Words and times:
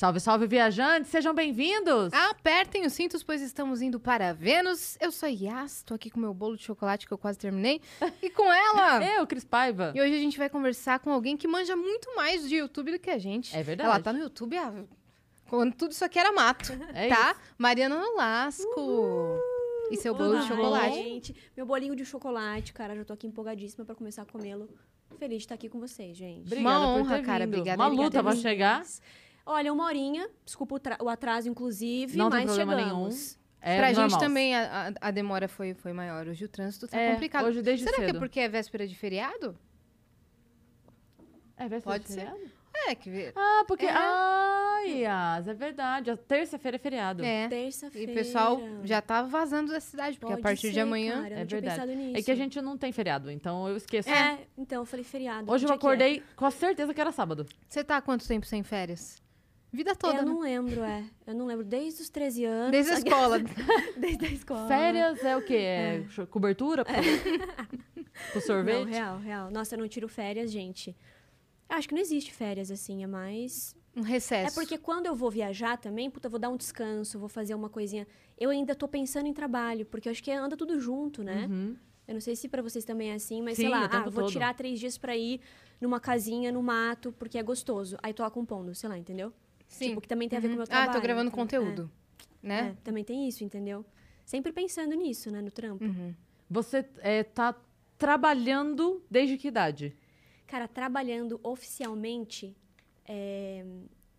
Salve, 0.00 0.18
salve, 0.18 0.46
viajantes! 0.46 1.10
Sejam 1.10 1.34
bem-vindos! 1.34 2.10
Apertem 2.14 2.86
os 2.86 2.92
cintos, 2.94 3.22
pois 3.22 3.42
estamos 3.42 3.82
indo 3.82 4.00
para 4.00 4.32
Vênus. 4.32 4.96
Eu 4.98 5.12
sou 5.12 5.26
a 5.26 5.30
Yas, 5.30 5.82
tô 5.82 5.92
aqui 5.92 6.08
com 6.08 6.18
meu 6.18 6.32
bolo 6.32 6.56
de 6.56 6.62
chocolate 6.62 7.06
que 7.06 7.12
eu 7.12 7.18
quase 7.18 7.36
terminei. 7.38 7.82
E 8.22 8.30
com 8.30 8.50
ela! 8.50 9.04
Eu, 9.04 9.26
Cris 9.26 9.44
Paiva. 9.44 9.92
E 9.94 10.00
hoje 10.00 10.14
a 10.14 10.18
gente 10.18 10.38
vai 10.38 10.48
conversar 10.48 11.00
com 11.00 11.10
alguém 11.12 11.36
que 11.36 11.46
manja 11.46 11.76
muito 11.76 12.16
mais 12.16 12.48
de 12.48 12.56
YouTube 12.56 12.92
do 12.92 12.98
que 12.98 13.10
a 13.10 13.18
gente. 13.18 13.54
É 13.54 13.62
verdade. 13.62 13.90
Ela 13.90 14.00
tá 14.00 14.10
no 14.10 14.20
YouTube 14.20 14.56
há... 14.56 14.72
quando 15.50 15.74
tudo 15.74 15.90
isso 15.92 16.02
aqui 16.02 16.18
era 16.18 16.32
mato, 16.32 16.72
É 16.94 17.08
tá? 17.08 17.32
isso. 17.32 17.40
Mariana 17.58 17.98
Nolasco. 17.98 19.38
E 19.90 19.98
seu 19.98 20.14
bolo 20.14 20.38
de 20.38 20.48
Tudo 20.48 20.56
chocolate. 20.56 20.94
Gente, 20.94 21.36
meu 21.54 21.66
bolinho 21.66 21.94
de 21.94 22.06
chocolate, 22.06 22.72
cara, 22.72 22.96
já 22.96 23.04
tô 23.04 23.12
aqui 23.12 23.26
empolgadíssima 23.26 23.84
pra 23.84 23.94
começar 23.94 24.22
a 24.22 24.24
comê-lo. 24.24 24.66
Feliz 25.18 25.40
de 25.40 25.44
estar 25.44 25.56
aqui 25.56 25.68
com 25.68 25.78
vocês, 25.78 26.16
gente. 26.16 26.46
Obrigada 26.46 26.78
Uma 26.78 26.94
por 26.94 27.00
honra, 27.00 27.16
ter 27.18 27.22
cara. 27.26 27.44
vindo. 27.44 27.54
Obrigada, 27.54 27.82
Uma 27.82 27.86
obrigada 27.88 28.06
luta 28.06 28.22
pra 28.22 28.30
mesmo. 28.30 28.42
chegar. 28.42 28.82
Olha, 29.46 29.72
uma 29.72 29.84
horinha, 29.84 30.28
desculpa 30.44 30.74
o, 30.74 30.78
tra- 30.78 30.98
o 31.00 31.08
atraso, 31.08 31.48
inclusive, 31.48 32.16
Não 32.16 32.30
tem 32.30 32.40
mas 32.46 32.56
problema 32.56 32.78
chegamos. 32.82 33.38
É 33.62 33.76
pra 33.76 33.88
gente 33.88 33.98
normal. 33.98 34.20
também 34.20 34.54
a, 34.56 34.92
a- 35.00 35.10
demora 35.10 35.46
foi, 35.48 35.74
foi 35.74 35.92
maior. 35.92 36.26
Hoje 36.28 36.44
o 36.44 36.48
trânsito 36.48 36.86
tá 36.88 36.98
É, 36.98 37.12
complicado. 37.12 37.44
hoje 37.46 37.60
desde 37.62 37.84
Será 37.84 37.96
que 37.96 38.02
é 38.02 38.06
cedo. 38.06 38.18
porque 38.18 38.40
é 38.40 38.48
véspera 38.48 38.86
de 38.86 38.94
feriado? 38.94 39.56
É 41.56 41.68
véspera 41.68 41.94
Pode 41.94 42.04
de 42.04 42.10
ser. 42.12 42.20
feriado? 42.20 42.60
É, 42.86 42.94
que... 42.94 43.32
Ah, 43.36 43.64
porque... 43.68 43.84
É. 43.84 43.90
Ai, 43.92 45.02
Yas, 45.02 45.46
é 45.48 45.52
verdade. 45.52 46.10
A 46.10 46.16
terça-feira 46.16 46.76
é 46.76 46.78
feriado. 46.78 47.22
É. 47.22 47.44
E 47.44 47.48
Terça-feira. 47.48 48.12
o 48.12 48.14
pessoal 48.14 48.60
já 48.84 49.02
tá 49.02 49.22
vazando 49.22 49.70
da 49.72 49.80
cidade, 49.80 50.16
porque 50.18 50.32
Pode 50.32 50.40
a 50.40 50.42
partir 50.42 50.68
de 50.68 50.74
ser, 50.74 50.80
amanhã. 50.80 51.22
Cara, 51.22 51.34
É 51.40 51.44
verdade. 51.44 51.92
É 52.14 52.22
que 52.22 52.30
a 52.30 52.34
gente 52.34 52.58
não 52.62 52.78
tem 52.78 52.92
feriado, 52.92 53.30
então 53.30 53.68
eu 53.68 53.76
esqueço. 53.76 54.08
É, 54.08 54.38
então 54.56 54.80
eu 54.80 54.86
falei 54.86 55.04
feriado. 55.04 55.50
Hoje 55.52 55.64
eu 55.64 55.68
que 55.68 55.72
é? 55.74 55.76
acordei 55.76 56.22
com 56.34 56.46
a 56.46 56.50
certeza 56.50 56.94
que 56.94 57.00
era 57.00 57.12
sábado. 57.12 57.44
Você 57.68 57.84
tá 57.84 57.98
há 57.98 58.00
quanto 58.00 58.26
tempo 58.26 58.46
sem 58.46 58.62
férias? 58.62 59.20
Vida 59.72 59.94
toda, 59.94 60.18
eu 60.18 60.24
né? 60.24 60.32
não 60.32 60.40
lembro, 60.40 60.82
é. 60.82 61.04
Eu 61.26 61.34
não 61.34 61.46
lembro. 61.46 61.64
Desde 61.64 62.02
os 62.02 62.08
13 62.08 62.44
anos. 62.44 62.70
Desde 62.72 62.90
a 62.92 62.94
escola. 62.98 63.38
Desde 63.96 64.26
a 64.26 64.28
escola. 64.30 64.68
Férias 64.68 65.22
é 65.24 65.36
o 65.36 65.42
quê? 65.42 65.54
É, 65.54 66.04
cho- 66.08 66.26
cobertura? 66.26 66.84
Pro, 66.84 68.04
pro 68.32 68.40
sorvete? 68.40 68.78
Não, 68.78 68.84
real, 68.84 69.18
real. 69.18 69.50
Nossa, 69.50 69.74
eu 69.74 69.78
não 69.78 69.88
tiro 69.88 70.08
férias, 70.08 70.50
gente. 70.50 70.96
Acho 71.68 71.88
que 71.88 71.94
não 71.94 72.02
existe 72.02 72.32
férias 72.32 72.70
assim, 72.70 73.02
é 73.02 73.06
mais. 73.06 73.74
Um 73.96 74.02
recesso. 74.02 74.52
É 74.52 74.60
porque 74.60 74.76
quando 74.78 75.06
eu 75.06 75.14
vou 75.14 75.30
viajar 75.30 75.76
também, 75.78 76.10
puta, 76.10 76.26
eu 76.26 76.30
vou 76.30 76.38
dar 76.40 76.48
um 76.48 76.56
descanso, 76.56 77.18
vou 77.18 77.28
fazer 77.28 77.54
uma 77.54 77.68
coisinha. 77.68 78.06
Eu 78.38 78.50
ainda 78.50 78.74
tô 78.74 78.86
pensando 78.88 79.26
em 79.26 79.32
trabalho, 79.32 79.84
porque 79.86 80.08
eu 80.08 80.12
acho 80.12 80.22
que 80.22 80.30
anda 80.30 80.56
tudo 80.56 80.78
junto, 80.80 81.22
né? 81.24 81.46
Uhum. 81.48 81.76
Eu 82.06 82.14
não 82.14 82.20
sei 82.20 82.34
se 82.34 82.48
pra 82.48 82.60
vocês 82.62 82.84
também 82.84 83.10
é 83.10 83.14
assim, 83.14 83.40
mas 83.40 83.56
Sim, 83.56 83.62
sei 83.62 83.70
lá, 83.70 83.88
ah, 83.90 84.02
vou 84.04 84.24
todo. 84.24 84.30
tirar 84.32 84.52
três 84.54 84.78
dias 84.80 84.98
pra 84.98 85.16
ir 85.16 85.40
numa 85.80 86.00
casinha 86.00 86.50
no 86.52 86.62
mato, 86.62 87.12
porque 87.18 87.38
é 87.38 87.42
gostoso. 87.42 87.96
Aí 88.02 88.12
tô 88.12 88.22
lá 88.22 88.30
compondo, 88.30 88.74
sei 88.74 88.88
lá, 88.88 88.98
entendeu? 88.98 89.32
Sim. 89.70 89.90
Tipo, 89.90 90.00
que 90.02 90.08
também 90.08 90.28
tem 90.28 90.36
a 90.36 90.40
ver 90.40 90.48
com 90.48 90.54
o 90.54 90.56
meu 90.56 90.64
ah, 90.64 90.66
trabalho. 90.66 90.92
tô 90.92 91.00
gravando 91.00 91.28
então, 91.28 91.38
conteúdo. 91.38 91.90
É, 92.42 92.46
Né? 92.46 92.76
é, 92.76 92.84
também 92.84 93.04
tem 93.04 93.26
isso, 93.26 93.42
entendeu? 93.44 93.84
Sempre 94.26 94.52
pensando 94.52 94.94
nisso, 94.94 95.30
né, 95.30 95.40
no 95.40 95.50
trampo. 95.50 95.84
Uhum. 95.84 96.14
Você 96.50 96.84
é, 96.98 97.22
tá 97.22 97.54
trabalhando 97.96 99.02
desde 99.10 99.38
que 99.38 99.48
idade? 99.48 99.96
Cara, 100.46 100.66
trabalhando 100.66 101.38
oficialmente, 101.42 102.54
é, 103.06 103.64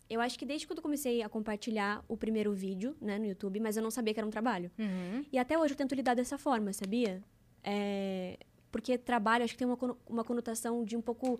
eu 0.08 0.20
acho 0.20 0.38
que 0.38 0.46
desde 0.46 0.66
quando 0.66 0.78
eu 0.78 0.82
comecei 0.82 1.22
a 1.22 1.28
compartilhar 1.28 2.02
o 2.08 2.16
primeiro 2.16 2.52
vídeo, 2.52 2.96
né, 3.00 3.18
no 3.18 3.26
YouTube, 3.26 3.60
mas 3.60 3.76
eu 3.76 3.82
não 3.82 3.90
sabia 3.90 4.14
que 4.14 4.20
era 4.20 4.26
um 4.26 4.30
trabalho. 4.30 4.70
Uhum. 4.78 5.24
E 5.30 5.38
até 5.38 5.58
hoje 5.58 5.74
eu 5.74 5.76
tento 5.76 5.94
lidar 5.94 6.14
dessa 6.14 6.38
forma, 6.38 6.72
sabia? 6.72 7.22
É, 7.62 8.38
porque 8.70 8.96
trabalho, 8.96 9.44
acho 9.44 9.52
que 9.52 9.58
tem 9.58 9.66
uma, 9.66 9.78
uma 10.06 10.24
conotação 10.24 10.82
de 10.84 10.96
um 10.96 11.02
pouco. 11.02 11.38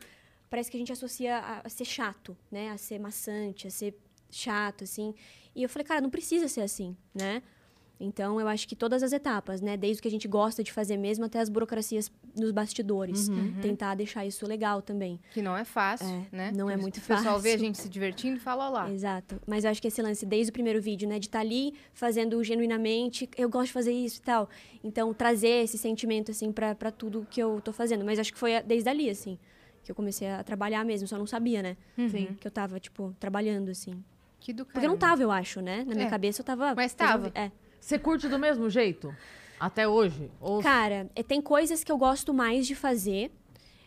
Parece 0.50 0.70
que 0.70 0.76
a 0.76 0.80
gente 0.80 0.92
associa 0.92 1.38
a, 1.38 1.60
a 1.60 1.68
ser 1.70 1.86
chato, 1.86 2.36
né? 2.50 2.70
A 2.70 2.76
ser 2.76 2.98
maçante, 2.98 3.66
a 3.66 3.70
ser 3.70 3.98
chato, 4.36 4.84
assim. 4.84 5.14
E 5.54 5.62
eu 5.62 5.68
falei, 5.68 5.84
cara, 5.86 6.00
não 6.00 6.10
precisa 6.10 6.48
ser 6.48 6.62
assim, 6.62 6.96
né? 7.14 7.42
Então, 8.04 8.40
eu 8.40 8.48
acho 8.48 8.66
que 8.66 8.74
todas 8.74 9.00
as 9.00 9.12
etapas, 9.12 9.60
né? 9.60 9.76
Desde 9.76 10.00
o 10.00 10.02
que 10.02 10.08
a 10.08 10.10
gente 10.10 10.26
gosta 10.26 10.64
de 10.64 10.72
fazer 10.72 10.96
mesmo 10.96 11.24
até 11.24 11.38
as 11.38 11.48
burocracias 11.48 12.10
nos 12.36 12.50
bastidores. 12.50 13.28
Tentar 13.60 13.94
deixar 13.94 14.26
isso 14.26 14.44
legal 14.44 14.82
também. 14.82 15.20
Que 15.32 15.40
não 15.40 15.56
é 15.56 15.64
fácil, 15.64 16.08
É, 16.08 16.26
né? 16.36 16.52
não 16.52 16.68
é 16.68 16.74
O 16.74 16.80
muito 16.80 16.96
O 16.96 17.00
pessoal 17.00 17.38
vê 17.38 17.50
a 17.50 17.52
fácil. 17.52 17.58
gente 17.66 17.78
se 17.78 17.88
divertindo 17.88 18.38
e 18.38 18.40
fala, 18.40 18.66
ó 18.66 18.70
lá. 18.70 18.90
Exato. 18.90 19.40
Mas 19.46 19.62
eu 19.62 19.70
acho 19.70 19.80
que 19.80 19.86
esse 19.86 20.02
lance, 20.02 20.26
desde 20.26 20.50
o 20.50 20.52
primeiro 20.52 20.82
vídeo, 20.82 21.08
né? 21.08 21.20
De 21.20 21.26
estar 21.26 21.38
ali 21.38 21.74
fazendo 21.92 22.42
genuinamente, 22.42 23.30
eu 23.36 23.48
gosto 23.48 23.66
de 23.66 23.72
fazer 23.72 23.92
isso 23.92 24.18
e 24.18 24.22
tal. 24.22 24.48
Então, 24.82 25.14
trazer 25.14 25.62
esse 25.62 25.78
sentimento, 25.78 26.32
assim, 26.32 26.50
pra, 26.50 26.74
pra 26.74 26.90
tudo 26.90 27.24
que 27.30 27.40
eu 27.40 27.60
tô 27.60 27.72
fazendo. 27.72 28.04
Mas 28.04 28.18
acho 28.18 28.32
que 28.32 28.38
foi 28.38 28.60
desde 28.62 28.88
ali, 28.88 29.08
assim, 29.10 29.38
que 29.84 29.92
eu 29.92 29.94
comecei 29.94 30.28
a 30.28 30.42
trabalhar 30.42 30.84
mesmo. 30.84 31.06
Só 31.06 31.16
não 31.16 31.26
sabia, 31.26 31.62
né? 31.62 31.76
Sim. 32.10 32.36
Que 32.40 32.48
eu 32.48 32.50
tava, 32.50 32.80
tipo, 32.80 33.14
trabalhando, 33.20 33.68
assim. 33.70 34.02
Que 34.42 34.52
do 34.52 34.64
Porque 34.66 34.84
eu 34.84 34.90
não 34.90 34.98
tava, 34.98 35.22
eu 35.22 35.30
acho, 35.30 35.60
né? 35.60 35.84
Na 35.86 35.94
minha 35.94 36.08
É. 36.08 36.10
cabeça 36.10 36.40
eu 36.40 36.44
tava... 36.44 36.74
Mas 36.74 36.92
tava. 36.94 37.30
É. 37.34 37.50
Você 37.80 37.96
curte 37.96 38.26
do 38.28 38.38
mesmo 38.40 38.68
jeito? 38.68 39.14
Até 39.58 39.86
hoje? 39.86 40.28
Ou 40.40 40.60
Cara, 40.60 41.08
é, 41.14 41.22
tem 41.22 41.40
coisas 41.40 41.84
que 41.84 41.92
eu 41.92 41.96
gosto 41.96 42.34
mais 42.34 42.66
de 42.66 42.74
fazer, 42.74 43.30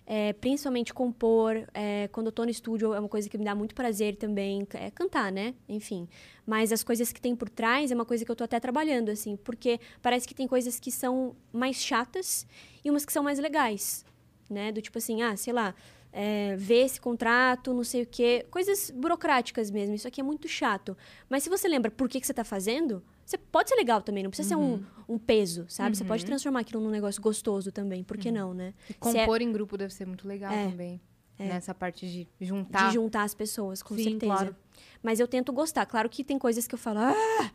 é, 0.06 0.32
principalmente 0.32 0.94
compor. 0.94 1.68
é, 1.74 2.08
quando 2.14 2.28
eu 2.28 2.32
tô 2.32 2.46
no 2.46 2.50
estúdio 2.50 2.94
é 2.94 3.00
uma 3.00 3.10
coisa 3.10 3.28
que 3.28 3.38
me 3.38 3.44
dá 3.44 3.54
muito 3.54 3.76
prazer 3.76 4.16
também, 4.16 4.66
é 4.76 4.90
cantar, 4.92 5.30
né? 5.30 5.54
Enfim. 5.68 6.08
Mas 6.46 6.72
as 6.72 6.84
coisas 6.84 7.12
que 7.12 7.20
tem 7.20 7.36
por 7.36 7.50
trás 7.50 7.92
é 7.92 7.96
uma 7.96 8.06
coisa 8.06 8.24
que 8.24 8.32
eu 8.32 8.36
tô 8.36 8.46
até 8.46 8.58
trabalhando, 8.58 9.10
assim, 9.10 9.36
porque 9.36 9.78
parece 10.02 10.26
que 10.26 10.34
tem 10.34 10.48
coisas 10.48 10.80
que 10.80 10.90
são 10.92 11.36
mais 11.52 11.76
chatas 11.84 12.48
e 12.84 12.90
umas 12.90 13.04
que 13.06 13.12
são 13.12 13.24
mais 13.24 13.40
legais, 13.40 14.06
né? 14.50 14.72
Do 14.72 14.82
tipo 14.82 14.98
assim, 15.00 15.22
ah, 15.22 15.36
sei 15.36 15.52
lá. 15.52 15.76
É, 16.18 16.56
ver 16.56 16.86
esse 16.86 17.02
contrato, 17.02 17.74
não 17.74 17.84
sei 17.84 18.04
o 18.04 18.06
quê, 18.06 18.46
coisas 18.50 18.90
burocráticas 18.90 19.70
mesmo. 19.70 19.94
Isso 19.96 20.08
aqui 20.08 20.22
é 20.22 20.24
muito 20.24 20.48
chato. 20.48 20.96
Mas 21.30 21.44
se 21.44 21.50
você 21.50 21.68
lembra 21.68 21.92
por 21.92 22.08
que, 22.08 22.22
que 22.22 22.26
você 22.26 22.34
tá 22.34 22.46
fazendo, 22.46 23.04
você 23.26 23.38
pode 23.38 23.68
ser 23.68 23.76
legal 23.76 24.02
também, 24.02 24.24
não 24.24 24.30
precisa 24.30 24.50
ser 24.50 24.56
um, 24.56 24.82
um 25.10 25.18
peso, 25.20 25.66
sabe? 25.68 25.98
Você 25.98 26.06
pode 26.06 26.26
transformar 26.26 26.62
aquilo 26.62 26.82
num 26.82 26.90
negócio 26.90 27.22
gostoso 27.22 27.70
também, 27.70 28.02
por 28.02 28.18
que 28.18 28.32
não, 28.32 28.54
né? 28.54 28.74
E 28.90 28.94
é- 28.94 28.96
compor 28.98 29.42
em 29.42 29.52
grupo 29.52 29.78
deve 29.78 29.94
ser 29.94 30.06
muito 30.08 30.26
legal 30.26 30.54
É. 30.54 30.70
também. 30.70 31.02
É. 31.38 31.50
Nessa 31.50 31.74
parte 31.76 32.08
de 32.10 32.28
juntar. 32.40 32.88
de 32.88 32.94
juntar 32.94 33.24
as 33.24 33.34
pessoas, 33.34 33.84
com 33.84 33.94
Sim, 33.98 34.04
certeza. 34.12 34.26
claro. 34.34 34.56
Mas 35.04 35.20
eu 35.20 35.28
tento 35.28 35.52
gostar. 35.52 35.86
Claro 35.86 36.08
que 36.08 36.24
tem 36.24 36.40
coisas 36.40 36.66
que 36.66 36.74
eu 36.74 36.80
falo, 36.80 37.00
ah, 37.00 37.52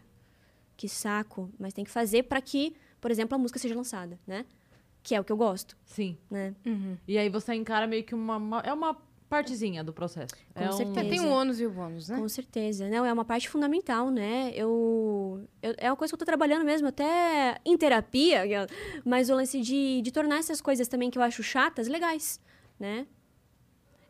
que 0.77 0.87
saco, 0.87 1.51
mas 1.59 1.73
tem 1.73 1.83
que 1.83 1.91
fazer 1.91 2.25
pra 2.25 2.43
que, 2.43 2.75
por 3.01 3.11
exemplo, 3.11 3.35
a 3.37 3.39
música 3.39 3.59
seja 3.59 3.75
lançada, 3.75 4.21
né? 4.27 4.45
Que 5.03 5.15
é 5.15 5.21
o 5.21 5.25
que 5.25 5.33
eu 5.33 5.37
gosto, 5.37 5.77
Sim. 5.85 6.17
né? 6.31 6.55
Uhum. 6.67 6.97
E 7.09 7.17
aí 7.19 7.29
você 7.29 7.55
encara 7.55 7.87
meio 7.87 8.05
que 8.05 8.15
uma... 8.15 8.37
uma- 8.37 8.61
é 8.61 8.73
uma 8.73 8.97
partezinha 9.31 9.85
do 9.85 9.93
processo. 9.93 10.35
Com 10.53 10.61
é 10.65 10.69
um- 10.69 10.73
certeza. 10.73 11.01
É, 11.07 11.09
tem 11.09 11.21
o 11.21 11.29
ônus 11.31 11.61
e 11.61 11.65
o 11.67 11.71
bônus, 11.71 12.09
né? 12.09 12.19
Com 12.19 12.29
certeza. 12.29 12.89
Não, 12.89 13.07
é 13.07 13.13
uma 13.13 13.25
parte 13.25 13.49
fundamental, 13.49 14.11
né? 14.11 14.51
Eu, 14.57 15.47
eu- 15.63 15.75
é 15.79 15.89
uma 15.89 15.97
coisa 15.97 16.11
que 16.11 16.15
eu 16.17 16.19
tô 16.19 16.25
trabalhando 16.25 16.65
mesmo, 16.65 16.89
até 16.89 17.57
em 17.65 17.79
terapia, 17.79 18.43
mas 19.05 19.31
o 19.31 19.35
lance 19.37 19.61
de, 19.61 20.03
de 20.03 20.11
tornar 20.11 20.39
essas 20.39 20.61
coisas 20.61 20.89
também 20.89 21.11
que 21.11 21.17
eu 21.17 21.23
acho 21.23 21.43
chatas, 21.45 21.87
legais, 21.87 22.41
né? 22.79 23.07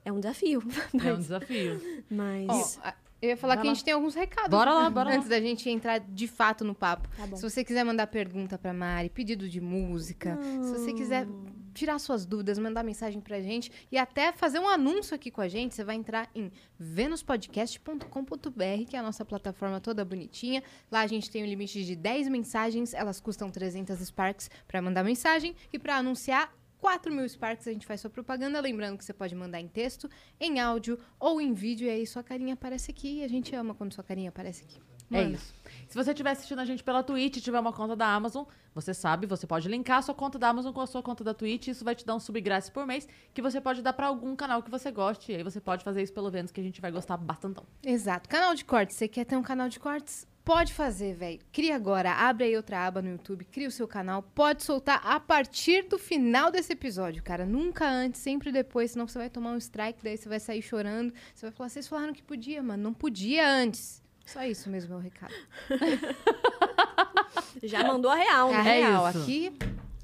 É 0.05 0.11
um 0.11 0.19
desafio. 0.19 0.63
É 1.05 1.13
um 1.13 1.19
desafio. 1.19 1.81
Mas. 2.11 2.79
Ó, 2.83 2.89
a- 2.89 2.95
eu 3.23 3.31
ia 3.31 3.37
falar 3.37 3.55
Vai 3.57 3.63
que 3.63 3.69
a 3.69 3.71
lá. 3.71 3.75
gente 3.75 3.85
tem 3.85 3.95
alguns 3.95 4.15
recados. 4.15 4.51
Bora 4.51 4.73
lá, 4.73 4.91
bora 4.91 5.11
lá. 5.11 5.17
Antes 5.17 5.29
da 5.29 5.41
gente 5.41 5.69
entrar 5.69 5.99
de 5.99 6.27
fato 6.27 6.65
no 6.65 6.75
papo. 6.75 7.09
Tá. 7.17 7.37
Se 7.37 7.43
você 7.43 7.65
quiser 7.65 7.85
mandar 7.85 8.07
pergunta 8.07 8.59
pra 8.59 8.73
Mari, 8.73 9.11
pedido 9.11 9.49
de 9.49 9.61
música, 9.61 10.39
se 10.63 10.73
você 10.73 10.93
quiser 10.93 11.27
tirar 11.73 11.99
suas 11.99 12.27
dúvidas, 12.27 12.59
mandar 12.59 12.83
mensagem 12.83 13.21
pra 13.21 13.41
gente 13.41 13.71
e 13.93 13.99
até 13.99 14.33
fazer 14.33 14.59
um 14.59 14.69
anúncio 14.69 15.15
aqui 15.15 15.31
com 15.31 15.41
a 15.41 15.49
gente, 15.49 15.75
você 15.75 15.85
vai 15.85 15.97
entrar 15.97 16.29
em 16.35 16.51
venuspodcast.com.br, 16.79 18.85
que 18.89 18.97
é 18.97 18.99
a 18.99 19.03
nossa 19.03 19.25
plataforma 19.25 19.81
toda 19.81 20.05
bonitinha. 20.05 20.63
Lá 20.91 21.01
a 21.01 21.07
gente 21.07 21.31
tem 21.31 21.43
um 21.43 21.47
limite 21.47 21.85
de 21.85 21.97
10 21.97 22.29
mensagens, 22.29 22.95
elas 22.95 23.21
custam 23.21 23.51
300 23.51 23.99
Sparks 24.01 24.51
pra 24.67 24.83
mandar 24.83 25.05
mensagem 25.05 25.55
e 25.73 25.79
pra 25.79 25.97
anunciar 25.97 26.53
4 26.81 27.13
mil 27.13 27.29
Sparks 27.29 27.69
a 27.69 27.73
gente 27.73 27.87
faz 27.87 28.01
sua 28.01 28.11
propaganda. 28.11 28.61
Lembrando 28.61 28.99
que 28.99 29.05
você 29.05 29.13
pode 29.13 29.35
mandar 29.35 29.61
em 29.61 29.69
texto, 29.69 30.09
em 30.41 30.59
áudio 30.61 30.99
ou 31.19 31.41
em 31.41 31.53
vídeo. 31.53 31.87
E 31.87 31.91
aí 31.91 32.07
sua 32.07 32.23
carinha 32.23 32.55
aparece 32.55 32.91
aqui. 32.91 33.19
E 33.19 33.25
a 33.25 33.29
gente 33.29 33.55
ama 33.55 33.75
quando 33.75 33.93
sua 33.93 34.05
carinha 34.05 34.31
aparece 34.31 34.65
aqui. 34.65 34.81
É 35.13 35.25
Manda. 35.25 35.37
isso. 35.37 35.53
Se 35.89 35.95
você 35.95 36.11
estiver 36.11 36.31
assistindo 36.31 36.61
a 36.61 36.65
gente 36.65 36.85
pela 36.85 37.03
Twitch 37.03 37.37
e 37.37 37.41
tiver 37.41 37.59
uma 37.59 37.73
conta 37.73 37.97
da 37.97 38.07
Amazon, 38.07 38.45
você 38.73 38.95
sabe, 38.95 39.27
você 39.27 39.45
pode 39.45 39.69
linkar 39.69 39.99
a 39.99 40.03
sua 40.03 40.15
conta 40.15 40.39
da 40.39 40.49
Amazon 40.49 40.73
com 40.73 40.81
a 40.81 40.87
sua 40.87 41.03
conta 41.03 41.25
da 41.25 41.35
Twitch. 41.35 41.69
Isso 41.69 41.85
vai 41.85 41.97
te 41.97 42.07
dar 42.07 42.15
um 42.15 42.21
sub 42.21 42.41
grátis 42.41 42.71
por 42.71 42.87
mês 42.87 43.09
que 43.35 43.43
você 43.43 43.61
pode 43.61 43.83
dar 43.83 43.93
pra 43.93 44.07
algum 44.07 44.37
canal 44.37 44.63
que 44.63 44.71
você 44.71 44.91
goste. 44.93 45.33
E 45.33 45.37
aí 45.37 45.43
você 45.43 45.61
pode 45.61 45.83
fazer 45.83 46.03
isso 46.03 46.13
pelo 46.13 46.31
Vênus, 46.31 46.53
que 46.53 46.61
a 46.61 46.65
gente 46.65 46.81
vai 46.81 46.93
gostar 46.93 47.17
bastante. 47.17 47.61
Exato. 47.85 48.29
Canal 48.29 48.55
de 48.55 48.65
cortes. 48.65 48.97
Você 48.97 49.09
quer 49.09 49.25
ter 49.25 49.37
um 49.37 49.43
canal 49.43 49.69
de 49.69 49.81
cortes? 49.81 50.30
Pode 50.45 50.73
fazer, 50.73 51.15
velho. 51.15 51.39
Cria 51.53 51.77
agora. 51.77 52.13
Abre 52.13 52.45
aí 52.45 52.57
outra 52.57 52.87
aba 52.87 53.01
no 53.03 53.11
YouTube, 53.11 53.45
cria 53.45 53.69
o 53.69 53.71
seu 53.71 53.87
canal. 53.87 54.23
Pode 54.23 54.63
soltar 54.63 55.01
a 55.05 55.21
partir 55.21 55.83
do 55.89 55.99
final 55.99 56.51
desse 56.51 56.73
episódio, 56.73 57.23
cara. 57.23 57.45
Nunca 57.47 57.89
antes, 57.89 58.21
sempre 58.21 58.51
depois, 58.51 58.93
senão 58.93 59.07
você 59.07 59.19
vai 59.19 59.31
tomar 59.31 59.53
um 59.53 59.57
strike, 59.59 60.03
daí 60.03 60.17
você 60.17 60.29
vai 60.29 60.41
sair 60.41 60.63
chorando. 60.63 61.13
Você 61.35 61.47
vai 61.47 61.53
falar, 61.53 61.69
vocês 61.69 61.87
falaram 61.87 62.13
que 62.13 62.23
podia, 62.23 62.63
mano. 62.63 62.83
Não 62.83 62.95
podia 62.95 63.49
antes. 63.49 64.03
Só 64.25 64.43
isso 64.45 64.69
mesmo 64.71 64.95
é 64.95 64.97
o 64.97 65.01
recado. 65.01 65.35
Já 67.63 67.83
mandou 67.85 68.11
a 68.11 68.15
real, 68.15 68.51
É 68.51 68.55
a 68.57 68.63
né? 68.63 68.81
É 68.81 68.85
real. 68.87 69.09
isso. 69.11 69.19
Aqui 69.23 69.53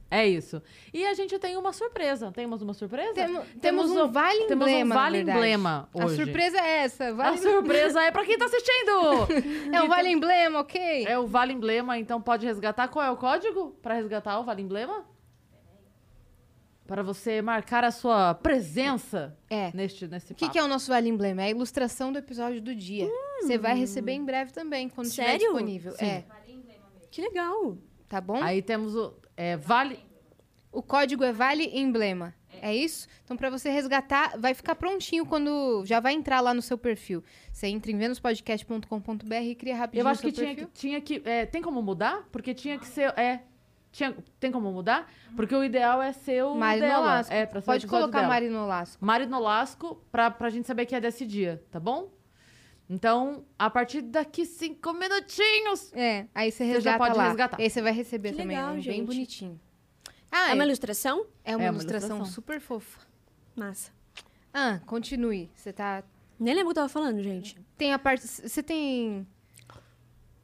É 0.08 0.25
isso. 0.26 0.62
E 0.94 1.05
a 1.05 1.14
gente 1.14 1.37
tem 1.38 1.56
uma 1.56 1.73
surpresa. 1.73 2.31
Temos 2.31 2.62
uma 2.62 2.73
surpresa? 2.75 3.12
temo- 3.12 3.43
temos 3.61 3.91
um 3.91 4.06
vale 4.11 4.44
Temos 4.47 4.64
um 4.67 4.70
emblema. 4.70 4.94
vale 4.94 5.20
emblema 5.23 5.88
A 5.93 6.05
hoje. 6.05 6.17
surpresa 6.25 6.58
é 6.58 6.85
essa. 6.85 7.08
A 7.08 7.12
Vale... 7.12 7.38
surpresa 7.38 8.03
é 8.03 8.12
pra 8.12 8.25
quem 8.25 8.38
tá 8.38 8.44
assistindo. 8.44 9.26
É 9.75 9.82
um 9.82 9.88
vale 9.88 10.08
emblema, 10.11 10.61
ok? 10.61 11.05
É 11.06 11.19
o 11.19 11.26
Vale 11.26 11.53
Emblema, 11.53 11.99
então 11.99 12.23
pode 12.23 12.47
resgatar. 12.47 12.87
Qual 12.88 13.05
é 13.05 13.11
o 13.11 13.17
código 13.17 13.76
pra 13.82 13.94
resgatar 13.94 14.38
o 14.38 14.44
Vale 14.44 14.62
Emblema? 14.62 15.05
Para 16.87 17.02
você 17.02 17.43
marcar 17.43 17.82
a 17.82 17.91
sua 17.91 18.32
presença 18.35 19.37
É. 19.50 19.73
neste 19.75 20.06
nesse 20.06 20.32
O 20.32 20.37
que, 20.37 20.49
que 20.49 20.56
é 20.59 20.62
o 20.62 20.69
nosso 20.69 20.88
Vale 20.88 21.09
Emblema? 21.09 21.43
É 21.43 21.47
a 21.47 21.50
ilustração 21.50 22.12
do 22.12 22.19
episódio 22.19 22.62
do 22.62 22.73
dia. 22.76 23.09
Você 23.43 23.59
vai 23.59 23.75
receber 23.76 24.12
em 24.12 24.25
breve 24.25 24.52
também, 24.52 24.88
quando 24.88 25.09
estiver 25.09 25.26
Sério? 25.32 25.41
disponível. 25.49 25.93
Sim. 25.93 26.05
É, 26.06 26.25
Que 27.11 27.20
legal. 27.23 27.76
tá 28.09 28.20
bom? 28.20 28.41
Aí 28.41 28.62
temos 28.62 28.94
o 28.94 29.14
é, 29.37 29.56
Vale 29.56 29.99
O 30.73 30.83
código 30.83 31.25
é 31.25 31.33
Vale 31.33 31.71
Emblema. 31.79 32.35
É 32.62 32.75
isso? 32.75 33.06
Então, 33.25 33.37
pra 33.37 33.50
você 33.50 33.71
resgatar, 33.71 34.38
vai 34.38 34.55
ficar 34.55 34.75
prontinho 34.75 35.27
quando. 35.27 35.85
Já 35.85 36.00
vai 36.00 36.15
entrar 36.15 36.41
lá 36.41 36.55
no 36.55 36.62
seu 36.62 36.79
perfil. 36.79 37.23
Você 37.53 37.67
entra 37.67 37.91
em 37.91 37.99
venuspodcast.com.br 37.99 39.35
e 39.43 39.55
cria 39.55 39.77
rapidinho 39.77 40.05
Eu 40.05 40.09
acho 40.09 40.23
que 40.23 40.33
tinha, 40.33 40.55
que 40.55 40.67
tinha 40.67 41.00
que. 41.00 41.23
é, 41.25 41.47
tem 41.47 41.61
como 41.62 41.83
mudar? 41.83 42.27
Porque 42.33 42.55
tinha 42.55 42.79
que 42.79 42.87
ser. 42.87 43.12
É. 43.19 43.41
Tinha, 43.93 44.15
tem 44.38 44.53
como 44.53 44.71
mudar? 44.71 45.11
Porque 45.35 45.55
o 45.55 45.65
ideal 45.65 46.03
é 46.03 46.12
ser 46.12 46.44
o 46.44 46.55
Mari 46.55 46.81
dela. 46.81 46.99
Nolasco. 46.99 47.33
É, 47.33 47.47
pra 47.47 47.61
ser 47.61 47.65
o 47.65 47.73
Pode 47.73 47.87
colocar 47.87 48.19
dela. 48.21 48.29
Mari 48.29 48.49
Nolasco. 48.49 49.05
Mari 49.05 49.27
Nolasco, 49.27 50.03
pra, 50.12 50.31
pra 50.31 50.50
gente 50.50 50.67
saber 50.67 50.85
que 50.85 50.94
é 50.94 51.00
desse 51.00 51.25
dia, 51.25 51.62
tá 51.71 51.81
bom? 51.81 52.11
Então, 52.88 53.44
a 53.59 53.69
partir 53.69 54.00
daqui 54.03 54.47
cinco 54.47 54.93
minutinhos. 54.93 55.93
É, 55.93 56.27
aí 56.35 56.53
você 56.53 56.67
Você 56.75 56.81
já 56.81 56.97
pode 56.97 57.17
lá. 57.17 57.29
resgatar. 57.29 57.59
E 57.61 57.65
aí 57.65 57.71
você 57.71 57.83
vai 57.83 57.93
receber 57.93 58.31
Que 58.31 58.37
também. 58.38 58.56
legal, 58.56 58.71
é 58.71 58.75
bem 58.75 58.83
gente. 58.83 59.06
bonitinho. 59.06 59.61
Ah, 60.31 60.49
é 60.49 60.50
é, 60.53 60.55
uma 60.55 60.65
ilustração? 60.65 61.27
é 61.44 61.56
uma 61.56 61.65
é 61.65 61.71
uma 61.71 61.75
ilustração, 61.79 62.17
ilustração. 62.19 62.35
super 62.35 62.61
fofa. 62.61 63.00
Massa. 63.56 63.91
Ah, 64.53 64.81
continue. 64.87 65.50
Você 65.55 65.73
tá. 65.73 66.05
Nem 66.38 66.55
lembro 66.55 66.71
o 66.71 66.75
que 66.75 66.79
eu 66.79 66.83
tava 66.83 66.88
falando, 66.88 67.23
gente. 67.23 67.56
Tem 67.77 67.93
a 67.93 67.99
parte. 67.99 68.27
Você 68.27 68.62
tem. 68.62 69.27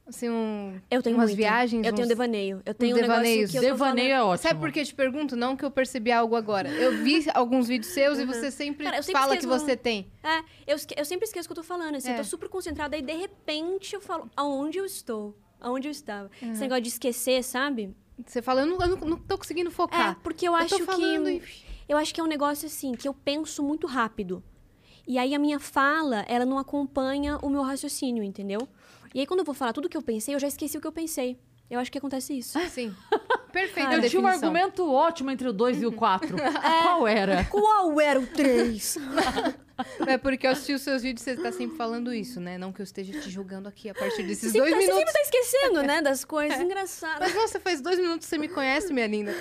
Assim, 0.05 0.29
um. 0.29 0.81
Eu 0.91 1.01
tenho 1.01 1.15
Umas 1.15 1.27
muito. 1.29 1.37
viagens, 1.37 1.85
Eu 1.87 1.93
tenho 1.93 2.03
uns- 2.05 2.09
devaneio. 2.09 2.61
Eu 2.65 2.73
tenho 2.73 2.97
um 2.97 2.99
devaneios. 2.99 3.51
Devaneio 3.51 4.11
é 4.13 4.21
ótimo. 4.23 4.49
Sabe 4.49 4.59
por 4.59 4.69
que 4.71 4.81
eu 4.81 4.85
te 4.85 4.93
pergunto? 4.93 5.35
Não 5.35 5.55
que 5.55 5.63
eu 5.63 5.71
percebi 5.71 6.11
algo 6.11 6.35
agora. 6.35 6.67
Eu 6.69 7.01
vi 7.03 7.25
alguns 7.33 7.69
vídeos 7.69 7.93
seus 7.93 8.19
e 8.19 8.25
você 8.25 8.51
sempre 8.51 8.83
Cara, 8.83 9.01
sempre 9.01 9.21
fala 9.21 9.37
que 9.37 9.47
você 9.47 9.77
tem. 9.77 10.11
É, 10.21 10.39
eu, 10.67 10.75
esque- 10.75 10.93
eu 10.97 11.05
sempre 11.05 11.25
esqueço 11.25 11.45
o 11.45 11.53
que 11.53 11.57
eu 11.57 11.63
tô 11.63 11.67
falando, 11.67 11.95
assim, 11.95 12.09
É. 12.09 12.13
eu 12.13 12.17
tô 12.17 12.23
super 12.25 12.49
concentrada 12.49 12.97
e 12.97 13.01
de 13.01 13.13
repente 13.13 13.95
eu 13.95 14.01
falo 14.01 14.29
aonde 14.35 14.77
eu 14.77 14.85
estou, 14.85 15.37
aonde 15.61 15.87
eu 15.87 15.91
estava. 15.91 16.29
Esse 16.41 16.59
negócio 16.61 16.83
de 16.83 16.89
esquecer, 16.89 17.41
sabe? 17.41 17.95
Você 18.27 18.41
fala, 18.41 18.61
eu 18.61 18.65
não, 18.67 18.79
eu 18.81 18.87
não, 18.89 18.97
não 19.11 19.17
tô 19.17 19.37
conseguindo 19.37 19.69
É, 19.69 19.73
focar. 19.73 20.19
porque 20.21 20.45
eu 20.45 20.51
Eu 20.51 20.57
acho 20.57 20.77
tô 20.79 20.83
falando 20.85 21.25
que 21.25 21.31
e- 21.31 21.41
eu 21.87 21.97
acho 21.97 22.13
que 22.13 22.19
é 22.19 22.23
um 22.23 22.27
negócio 22.27 22.65
assim, 22.65 22.91
que 22.93 23.07
eu 23.07 23.13
penso 23.13 23.63
muito 23.63 23.87
rápido. 23.87 24.43
E 25.07 25.17
aí 25.17 25.33
a 25.35 25.39
minha 25.39 25.59
fala, 25.59 26.25
ela 26.29 26.45
não 26.45 26.57
acompanha 26.57 27.37
o 27.41 27.49
meu 27.49 27.61
raciocínio, 27.61 28.23
entendeu? 28.23 28.67
E 29.13 29.19
aí 29.19 29.25
quando 29.27 29.39
eu 29.39 29.45
vou 29.45 29.55
falar 29.55 29.73
tudo 29.73 29.87
que 29.89 29.97
eu 29.97 30.01
pensei, 30.01 30.33
eu 30.35 30.39
já 30.39 30.47
esqueci 30.47 30.77
o 30.77 30.81
que 30.81 30.87
eu 30.87 30.91
pensei. 30.91 31.37
Eu 31.69 31.79
acho 31.79 31.91
que 31.91 31.97
acontece 31.97 32.37
isso. 32.37 32.59
Sim. 32.69 32.93
Perfeita 33.51 33.89
Cara, 33.91 34.05
Eu 34.05 34.09
tinha 34.09 34.21
um 34.21 34.27
argumento 34.27 34.91
ótimo 34.91 35.29
entre 35.29 35.47
o 35.47 35.53
2 35.53 35.83
e 35.83 35.85
o 35.85 35.91
4. 35.91 36.35
Qual 36.83 37.07
era? 37.07 37.45
Qual 37.45 37.99
era 38.01 38.19
o 38.19 38.27
3? 38.27 38.97
É 40.07 40.19
porque 40.19 40.45
eu 40.45 40.51
assisti 40.51 40.71
os 40.71 40.83
seus 40.83 41.01
vídeos 41.01 41.25
e 41.25 41.35
você 41.35 41.41
tá 41.41 41.51
sempre 41.51 41.75
falando 41.75 42.13
isso, 42.13 42.39
né? 42.39 42.59
Não 42.59 42.71
que 42.71 42.79
eu 42.79 42.83
esteja 42.83 43.19
te 43.19 43.27
julgando 43.27 43.67
aqui 43.67 43.89
a 43.89 43.93
partir 43.95 44.21
desses 44.21 44.51
Você 44.51 44.57
dois 44.59 44.69
tá, 44.69 44.77
você 44.77 44.85
minutos. 44.85 44.99
sempre 44.99 45.13
tá 45.13 45.21
esquecendo, 45.21 45.81
né, 45.81 45.99
das 45.99 46.23
coisas. 46.23 46.59
Engraçado. 46.61 47.19
Mas 47.19 47.33
nossa, 47.33 47.59
faz 47.59 47.81
dois 47.81 47.97
minutos 47.97 48.27
que 48.27 48.29
você 48.29 48.37
me 48.37 48.47
conhece, 48.47 48.93
minha 48.93 49.07
linda. 49.07 49.33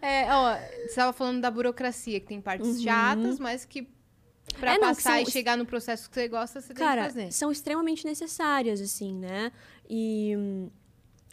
É, 0.00 0.32
ó, 0.32 0.56
você 0.86 0.94
tava 0.94 1.12
falando 1.12 1.42
da 1.42 1.50
burocracia, 1.50 2.20
que 2.20 2.26
tem 2.26 2.40
partes 2.40 2.82
chatas, 2.82 3.38
mas 3.38 3.66
que 3.66 3.86
pra. 4.58 4.74
É, 4.74 4.78
não, 4.78 4.88
passar 4.88 5.12
são- 5.14 5.22
e 5.22 5.30
chegar 5.30 5.56
no 5.56 5.64
processo 5.66 6.08
que 6.08 6.14
você 6.14 6.28
gosta, 6.28 6.60
você 6.60 6.68
tem 6.68 6.76
que 6.76 6.82
Cara, 6.82 7.04
fazer. 7.04 7.32
são 7.32 7.50
extremamente 7.50 8.04
necessárias, 8.04 8.80
assim, 8.80 9.14
né? 9.14 9.52
E 9.88 10.34
hum, 10.36 10.70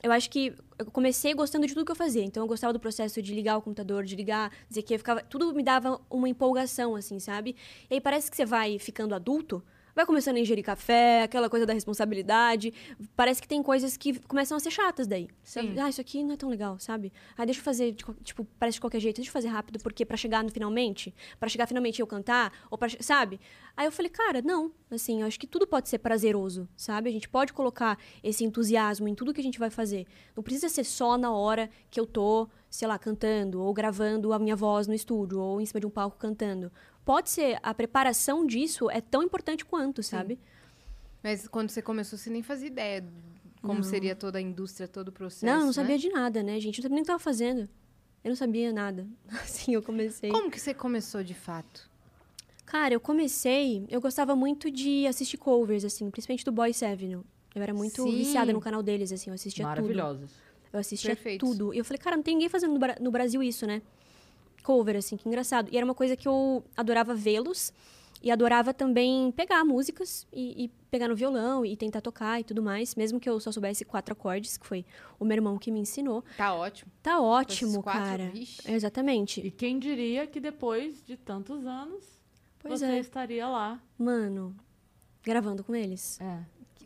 eu 0.02 0.12
acho 0.12 0.30
que 0.30 0.54
eu 0.78 0.86
comecei 0.88 1.34
gostando 1.34 1.68
de 1.68 1.74
tudo 1.74 1.86
que 1.86 1.92
eu 1.92 1.96
fazia. 1.96 2.24
Então, 2.24 2.44
eu 2.44 2.48
gostava 2.48 2.72
do 2.72 2.80
processo 2.80 3.22
de 3.22 3.34
ligar 3.34 3.58
o 3.58 3.62
computador, 3.62 4.04
de 4.06 4.16
ligar, 4.16 4.52
dizer 4.70 4.82
que 4.84 4.94
eu 4.94 4.98
ficava... 4.98 5.22
Tudo 5.22 5.54
me 5.54 5.62
dava 5.62 6.00
uma 6.10 6.30
empolgação, 6.30 6.96
assim, 6.96 7.20
sabe? 7.20 7.56
E 7.90 7.96
aí 7.96 8.02
parece 8.02 8.32
que 8.32 8.38
você 8.38 8.46
vai 8.46 8.80
ficando 8.80 9.14
adulto, 9.14 9.62
vai 10.00 10.06
começando 10.06 10.38
a 10.38 10.40
ingerir 10.40 10.63
café, 10.63 11.24
aquela 11.24 11.50
coisa 11.50 11.66
da 11.66 11.74
responsabilidade. 11.74 12.74
Parece 13.18 13.42
que 13.42 13.48
tem 13.48 13.62
coisas 13.62 13.98
que 13.98 14.18
começam 14.19 14.56
a 14.56 14.60
ser 14.60 14.72
chatas 14.72 15.07
daí. 15.07 15.28
Sim. 15.44 15.78
Ah, 15.78 15.90
isso 15.90 16.00
aqui 16.00 16.24
não 16.24 16.34
é 16.34 16.38
tão 16.38 16.50
legal, 16.50 16.80
sabe? 16.80 17.12
Ah, 17.38 17.44
deixa 17.44 17.60
eu 17.60 17.63
fazer, 17.63 17.94
tipo, 18.24 18.48
parece 18.57 18.75
de 18.75 18.81
qualquer 18.81 19.01
jeito. 19.01 19.18
Deixa 19.18 19.30
eu 19.30 19.34
fazer 19.34 19.50
rápido, 19.50 19.78
porque 19.80 20.06
pra 20.06 20.16
chegar 20.16 20.42
no 20.42 20.50
finalmente, 20.50 21.13
pra 21.38 21.50
chegar 21.50 21.68
finalmente 21.68 22.00
eu 22.00 22.07
cantar, 22.07 22.54
ou 22.72 22.80
sabe? 23.01 23.42
Aí 23.75 23.86
eu 23.86 23.92
falei, 23.92 24.10
cara, 24.10 24.42
não. 24.42 24.72
Assim, 24.90 25.22
eu 25.22 25.28
acho 25.28 25.40
que 25.40 25.46
tudo 25.46 25.68
pode 25.68 25.90
ser 25.90 26.00
prazeroso, 26.00 26.68
sabe? 26.75 27.10
A 27.10 27.12
gente 27.12 27.28
pode 27.28 27.51
colocar 27.51 27.98
esse 28.24 28.44
entusiasmo 28.44 29.07
em 29.07 29.13
tudo 29.13 29.34
que 29.34 29.42
a 29.42 29.44
gente 29.44 29.60
vai 29.60 29.69
fazer. 29.69 30.07
Não 30.36 30.42
precisa 30.42 30.69
ser 30.69 30.86
só 30.86 31.18
na 31.18 31.31
hora 31.31 31.69
que 31.92 32.00
eu 32.00 32.06
tô, 32.06 32.48
sei 32.69 32.88
lá, 32.88 32.98
cantando, 32.98 33.62
ou 33.62 33.74
gravando 33.74 34.31
a 34.31 34.40
minha 34.40 34.56
voz 34.56 34.88
no 34.88 34.94
estúdio, 34.94 35.40
ou 35.40 35.60
em 35.60 35.66
cima 35.66 35.80
de 35.80 35.86
um 35.86 35.90
palco 35.90 36.18
cantando. 36.18 36.72
Pode 37.10 37.32
ser, 37.32 37.58
a 37.64 37.74
preparação 37.74 38.46
disso 38.46 38.88
é 38.88 39.02
tão 39.02 39.24
importante 39.24 39.66
quanto, 39.66 40.04
sabe? 40.04 40.38
Mas 41.24 41.48
quando 41.48 41.72
você 41.72 41.82
começou, 41.82 42.20
você 42.20 42.30
nem 42.30 42.44
fazia 42.44 42.68
ideia 42.68 43.02
de 43.02 43.08
como 43.64 43.84
seria 43.84 44.16
toda 44.16 44.38
a 44.38 44.42
indústria, 44.42 44.88
todo 44.88 45.08
o 45.08 45.12
processo. 45.12 45.44
Não, 45.44 45.54
eu 45.54 45.60
não 45.62 45.68
né? 45.70 45.74
sabia 45.74 45.98
de 45.98 46.08
nada, 46.08 46.44
né, 46.44 46.60
gente? 46.60 46.78
Eu 46.78 46.84
não 46.84 46.84
sabia 46.84 46.96
nem 46.98 47.02
o 47.02 47.06
que 47.06 47.10
eu 47.10 47.16
tava 47.16 47.24
fazendo. 47.24 47.68
Eu 48.24 48.30
não 48.30 48.36
sabia 48.36 48.72
nada. 48.72 49.08
Assim, 49.42 49.74
eu 49.74 49.82
comecei. 49.82 50.30
Como 50.30 50.52
que 50.52 50.60
você 50.60 50.72
começou 50.72 51.24
de 51.24 51.34
fato? 51.34 51.90
Cara, 52.64 52.94
eu 52.94 53.00
comecei. 53.00 53.88
Eu 53.90 54.00
gostava 54.00 54.36
muito 54.36 54.70
de 54.70 55.08
assistir 55.08 55.38
covers, 55.38 55.84
assim, 55.84 56.12
principalmente 56.12 56.46
do 56.46 56.52
Boy 56.52 56.72
Seven. 56.72 57.14
Eu 57.14 57.24
era 57.56 57.74
muito 57.74 58.04
Sim. 58.04 58.18
viciada 58.18 58.54
no 58.54 58.62
canal 58.62 58.84
deles, 58.84 59.12
assim, 59.12 59.32
eu 59.32 59.34
assistia 59.34 59.66
tudo. 59.66 59.70
Maravilhosos. 59.70 60.30
Eu 60.72 60.80
assistia 60.80 61.16
Perfeitos. 61.16 61.50
tudo. 61.50 61.74
E 61.74 61.80
eu 61.80 61.86
falei, 61.86 61.98
cara, 61.98 62.16
não 62.16 62.22
tem 62.22 62.36
ninguém 62.36 62.50
fazendo 62.50 62.80
no 63.02 63.10
Brasil 63.10 63.42
isso, 63.42 63.66
né? 63.66 63.82
Cover, 64.64 64.96
assim, 64.98 65.18
que 65.18 65.28
engraçado. 65.28 65.70
E 65.72 65.78
era 65.78 65.86
uma 65.86 65.96
coisa 65.96 66.16
que 66.16 66.28
eu 66.28 66.64
adorava 66.76 67.14
vê-los. 67.14 67.72
E 68.22 68.30
adorava 68.30 68.74
também 68.74 69.32
pegar 69.32 69.64
músicas 69.64 70.28
e, 70.34 70.66
e 70.66 70.68
pegar 70.92 71.08
no 71.08 71.16
violão 71.16 71.66
e 71.66 71.78
tentar 71.78 72.01
tocar 72.01 72.38
e 72.38 72.44
tudo 72.44 72.62
mais. 72.62 72.94
Mesmo 72.94 73.18
que 73.18 73.30
eu 73.30 73.39
só 73.39 73.50
soubesse 73.50 73.86
quatro 73.86 74.12
acordes, 74.12 74.58
que 74.58 74.68
foi 74.68 74.86
o 75.18 75.24
meu 75.24 75.36
irmão 75.36 75.58
que 75.58 75.72
me 75.72 75.80
ensinou. 75.80 76.22
Tá 76.36 76.54
ótimo. 76.54 76.92
Tá 77.01 77.22
ótimo, 77.22 77.82
quatro, 77.82 78.01
cara. 78.01 78.30
vixe. 78.30 78.62
Exatamente. 78.70 79.39
E 79.39 79.50
quem 79.50 79.80
diria 79.80 80.28
que 80.28 80.42
depois 80.42 81.01
de 81.06 81.16
tantos 81.16 81.66
anos 81.66 82.04
Pois 82.62 82.82
você 82.82 82.88
é. 82.88 83.00
estaria 83.00 83.48
lá. 83.48 83.82
Mano, 83.98 84.54
gravando 85.24 85.63
com 85.63 85.74
eles. 85.74 86.20
É. 86.20 86.39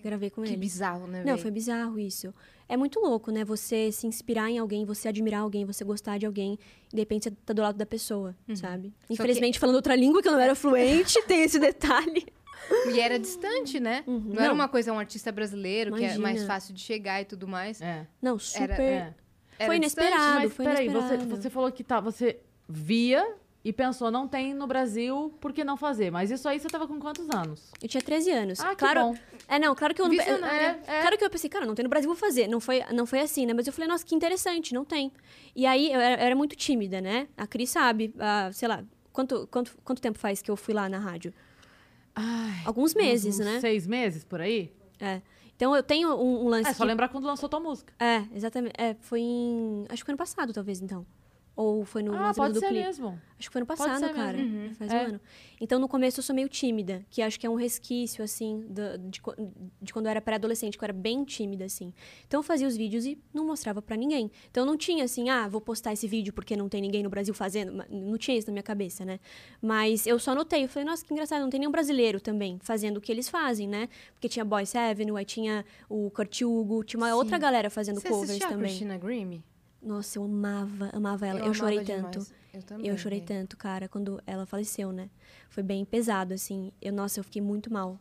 Gravei 0.04 0.30
com 0.30 0.44
Que 0.44 0.50
eles. 0.50 0.60
bizarro, 0.60 1.08
né, 1.08 1.20
Não, 1.20 1.26
velho? 1.32 1.40
foi 1.40 1.50
bizarro 1.50 1.98
isso. 1.98 2.32
É 2.68 2.78
muito 2.78 3.00
louco, 3.00 3.32
né? 3.32 3.44
Você 3.44 3.92
se 3.92 4.08
inspirar 4.08 4.50
em 4.50 4.58
alguém, 4.58 4.86
você 4.86 5.08
admirar 5.08 5.42
alguém, 5.42 5.66
você 5.66 5.84
gostar 5.84 6.18
de 6.18 6.26
alguém, 6.26 6.58
e 6.94 6.96
de 6.96 7.32
tá 7.32 7.54
do 7.54 7.62
lado 7.62 7.78
da 7.78 7.86
pessoa, 7.86 8.36
sabe? 8.56 8.94
Infelizmente, 9.10 9.60
falando 9.60 9.76
outra 9.76 9.96
língua 9.96 10.22
que 10.22 10.28
eu 10.28 10.32
não 10.32 10.40
era 10.40 10.56
fluente, 10.56 11.22
tem 11.28 11.42
esse 11.42 11.60
detalhe. 11.60 12.26
E 12.94 13.00
era 13.00 13.20
distante, 13.20 13.80
né? 13.80 14.04
Não, 14.08 14.34
era 14.36 14.48
Não. 14.48 14.56
uma 14.56 14.68
coisa, 14.68 14.94
um 14.94 15.00
artista 15.00 15.32
brasileiro, 15.32 15.92
que 15.92 16.00
é 16.04 16.16
Imagina. 16.16 16.24
mais 16.24 16.44
fácil 16.44 16.74
de 16.74 16.82
chegar 16.82 17.22
e 17.22 17.26
tudo 17.26 17.48
mais. 17.48 17.82
É. 17.82 18.08
Não, 18.22 18.40
super. 18.40 18.80
é. 18.80 19.14
Era 19.60 19.68
Foi 19.68 19.80
distante, 19.80 20.08
inesperado. 20.08 20.40
Mas 20.40 20.54
foi 20.54 20.66
peraí, 20.66 20.90
você, 20.90 21.18
você 21.18 21.50
falou 21.50 21.72
que 21.72 21.84
tá, 21.84 22.00
você 22.00 22.40
via 22.68 23.36
e 23.66 23.72
pensou, 23.72 24.12
não 24.12 24.28
tem 24.28 24.54
no 24.54 24.68
Brasil, 24.68 25.34
por 25.40 25.54
que 25.54 25.64
não 25.64 25.78
fazer? 25.78 26.12
Mas 26.12 26.30
isso 26.30 26.48
aí 26.50 26.60
você 26.60 26.68
tava 26.68 26.86
com 26.88 27.00
quantos 27.00 27.30
anos? 27.30 27.72
Eu 27.82 27.88
tinha 27.88 28.02
13 28.02 28.30
anos. 28.32 28.60
Ah, 28.60 28.70
que 28.72 28.76
claro, 28.76 29.00
bom. 29.02 29.16
É, 29.48 29.58
não, 29.58 29.74
claro 29.74 29.94
que 29.94 30.02
eu 30.02 30.06
não. 30.06 30.12
Visionária. 30.12 30.80
É, 30.86 31.02
Claro 31.02 31.18
que 31.18 31.24
eu 31.24 31.30
pensei, 31.30 31.50
cara, 31.50 31.66
não 31.66 31.74
tem 31.74 31.84
no 31.84 31.90
Brasil, 31.90 32.10
vou 32.10 32.18
fazer. 32.18 32.48
Não 32.48 32.60
foi, 32.60 32.84
não 32.92 33.06
foi 33.06 33.22
assim, 33.22 33.46
né? 33.46 33.54
Mas 33.54 33.66
eu 33.66 33.72
falei, 33.74 33.88
nossa, 33.88 34.06
que 34.06 34.14
interessante, 34.14 34.74
não 34.74 34.84
tem. 34.84 35.12
E 35.56 35.66
aí 35.66 35.92
eu 35.94 36.00
era, 36.02 36.22
eu 36.22 36.26
era 36.26 36.36
muito 36.36 36.56
tímida, 36.58 37.00
né? 37.00 37.28
A 37.38 37.48
Cris 37.48 37.70
sabe, 37.70 38.14
ah, 38.20 38.50
sei 38.52 38.68
lá, 38.68 38.84
quanto, 39.14 39.48
quanto, 39.50 39.78
quanto 39.84 40.02
tempo 40.02 40.20
faz 40.20 40.42
que 40.42 40.52
eu 40.52 40.58
fui 40.58 40.74
lá 40.74 40.90
na 40.90 41.00
rádio? 41.00 41.34
Ai, 42.16 42.62
Alguns 42.66 42.94
meses, 42.94 43.40
uns 43.40 43.46
né? 43.46 43.60
Seis 43.60 43.88
meses 43.88 44.24
por 44.24 44.42
aí? 44.42 44.72
É. 45.00 45.22
Então 45.56 45.76
eu 45.76 45.82
tenho 45.84 46.14
um, 46.16 46.46
um 46.46 46.50
lance. 46.50 46.70
É 46.70 46.74
só 46.74 46.84
que- 46.84 46.88
lembrar 46.88 47.08
quando 47.10 47.26
lançou 47.26 47.48
tua 47.48 47.60
música. 47.60 47.94
É, 48.00 48.24
exatamente. 48.36 48.74
É, 48.78 48.96
foi 49.00 49.22
em. 49.22 49.86
Acho 49.90 50.04
que 50.04 50.06
foi 50.06 50.12
ano 50.12 50.18
passado, 50.18 50.52
talvez, 50.54 50.82
então. 50.82 51.06
Ou 51.56 51.86
foi 51.86 52.02
no 52.02 52.16
Ah, 52.16 52.22
lançamento 52.28 52.54
do 52.56 52.60
clipe. 52.62 52.74
mesmo. 52.74 53.22
Acho 53.38 53.48
que 53.50 53.54
foi 53.54 53.64
Pode 53.64 53.78
passado, 53.78 54.12
cara. 54.16 54.38
mesmo. 54.38 54.74
Faz 54.76 54.92
É. 54.92 54.96
um 54.96 55.06
ano. 55.10 55.22
Então, 55.62 55.78
no 55.80 55.88
começo, 55.88 56.20
eu 56.20 56.24
sou 56.24 56.34
meio 56.36 56.50
tímida, 56.50 57.06
que 57.12 57.22
acho 57.22 57.40
que 57.40 57.46
é 57.46 57.50
um 57.50 57.54
resquício, 57.56 58.24
assim, 58.24 58.66
de, 58.70 59.22
de 59.82 59.94
quando 59.94 60.06
eu 60.08 60.10
era 60.10 60.20
pré-adolescente, 60.20 60.78
que 60.78 60.84
eu 60.84 60.86
era 60.88 60.94
bem 60.94 61.24
tímida, 61.24 61.66
assim. 61.66 61.94
Então, 62.26 62.40
eu 62.40 62.44
fazia 62.44 62.68
os 62.68 62.76
vídeos 62.76 63.06
e 63.06 63.20
não 63.32 63.46
mostrava 63.46 63.84
pra 63.84 63.96
ninguém. 63.96 64.32
Então, 64.50 64.66
não 64.66 64.76
tinha, 64.76 65.04
assim, 65.04 65.30
ah, 65.30 65.48
vou 65.48 65.62
postar 65.62 65.94
esse 65.94 66.08
vídeo 66.08 66.34
porque 66.34 66.56
não 66.56 66.68
tem 66.68 66.82
ninguém 66.82 67.04
no 67.04 67.10
Brasil 67.10 67.34
fazendo. 67.36 67.86
Não 67.88 68.18
tinha 68.18 68.36
isso 68.36 68.48
na 68.48 68.54
minha 68.54 68.64
cabeça, 68.64 69.06
né? 69.06 69.20
Mas 69.62 70.08
eu 70.08 70.18
só 70.18 70.34
notei, 70.34 70.64
eu 70.64 70.68
falei, 70.70 70.88
nossa, 70.90 71.06
que 71.06 71.14
engraçado, 71.14 71.42
não 71.42 71.50
tem 71.52 71.60
nenhum 71.60 71.72
brasileiro 71.72 72.20
também 72.20 72.58
fazendo 72.64 72.98
o 72.98 73.02
que 73.02 73.12
eles 73.12 73.30
fazem, 73.30 73.68
né? 73.68 73.90
Porque 74.14 74.28
tinha 74.28 74.44
Boyce 74.44 74.76
Avenue, 74.78 75.18
aí 75.20 75.26
tinha 75.26 75.64
o 75.88 76.10
Kurt 76.10 76.42
Hugo, 76.42 76.84
tinha 76.84 77.00
uma 77.00 77.08
Sim. 77.10 77.14
outra 77.14 77.38
galera 77.38 77.70
fazendo 77.70 78.00
Você 78.02 78.10
covers 78.10 78.30
assistiu 78.32 78.48
a 78.48 78.52
também. 78.52 78.68
Christina 78.70 78.98
Grimmie? 78.98 79.44
Nossa, 79.84 80.18
eu 80.18 80.24
amava, 80.24 80.90
amava 80.94 81.28
ela. 81.28 81.40
Eu, 81.40 81.44
amava 81.46 81.54
chorei 81.58 81.84
demais. 81.84 82.04
tanto. 82.16 82.34
Eu 82.54 82.64
também. 82.64 82.88
Eu 82.88 82.98
chorei 82.98 83.22
tanto, 83.22 83.58
cara, 83.58 83.88
quando 83.90 84.22
ela 84.26 84.46
faleceu, 84.46 84.92
né? 84.92 85.10
Foi 85.50 85.62
bem 85.64 85.84
pesado, 85.84 86.34
assim. 86.34 86.72
Eu, 86.82 86.94
nossa, 86.94 87.20
eu 87.20 87.24
fiquei 87.24 87.42
muito 87.42 87.72
mal. 87.72 88.00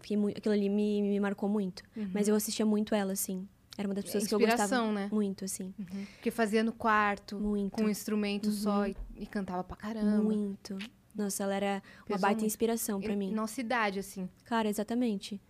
Fiquei 0.00 0.16
muito, 0.16 0.36
aquilo 0.36 0.54
ali 0.54 0.68
me, 0.68 1.00
me 1.02 1.18
marcou 1.18 1.48
muito. 1.48 1.82
Mas 2.12 2.28
eu 2.28 2.34
assistia 2.34 2.66
muito 2.66 2.94
ela, 2.94 3.12
assim. 3.12 3.48
Era 3.76 3.88
uma 3.88 3.94
das 3.94 4.04
pessoas 4.04 4.26
que 4.26 4.34
eu 4.34 4.38
gostava 4.38 4.92
né? 4.92 5.08
muito, 5.10 5.44
assim. 5.44 5.74
Porque 6.14 6.30
fazia 6.30 6.62
no 6.62 6.72
quarto, 6.72 7.40
Muito. 7.40 7.72
com 7.72 7.84
um 7.84 7.88
instrumento 7.88 8.50
só 8.52 8.86
e, 8.86 8.94
e 9.16 9.26
cantava 9.26 9.64
pra 9.64 9.76
caramba. 9.76 10.22
Muito. 10.22 10.78
Nossa, 11.14 11.42
ela 11.42 11.54
era 11.54 11.82
uma 12.00 12.04
Pesou 12.06 12.20
baita 12.20 12.40
muito. 12.40 12.46
inspiração 12.46 13.00
pra 13.00 13.12
E 13.12 13.16
mim. 13.16 13.32
Nossa 13.32 13.60
idade, 13.60 13.98
assim. 13.98 14.28
Cara, 14.44 14.68
exatamente. 14.68 15.40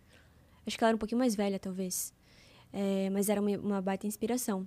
Acho 0.67 0.79
que 0.79 0.85
ela 0.85 0.91
era 0.91 0.97
um 0.97 0.99
pouquinho 0.99 1.19
mais 1.19 1.35
velha, 1.35 1.59
talvez. 1.59 2.15
É, 2.73 3.11
mas 3.11 3.29
era 3.29 3.41
uma, 3.41 3.51
uma 3.59 3.83
baita 3.83 4.07
inspiração. 4.07 4.67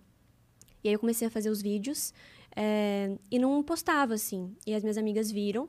E 0.87 0.89
aí 0.89 0.93
eu 0.95 0.99
comecei 0.99 1.27
a 1.27 1.29
fazer 1.29 1.49
os 1.49 1.61
vídeos 1.61 2.13
é, 2.55 3.17
e 3.29 3.37
não 3.37 3.61
postava, 3.61 4.13
assim. 4.13 4.55
E 4.65 4.73
as 4.73 4.81
minhas 4.83 4.97
amigas 4.97 5.29
viram 5.29 5.67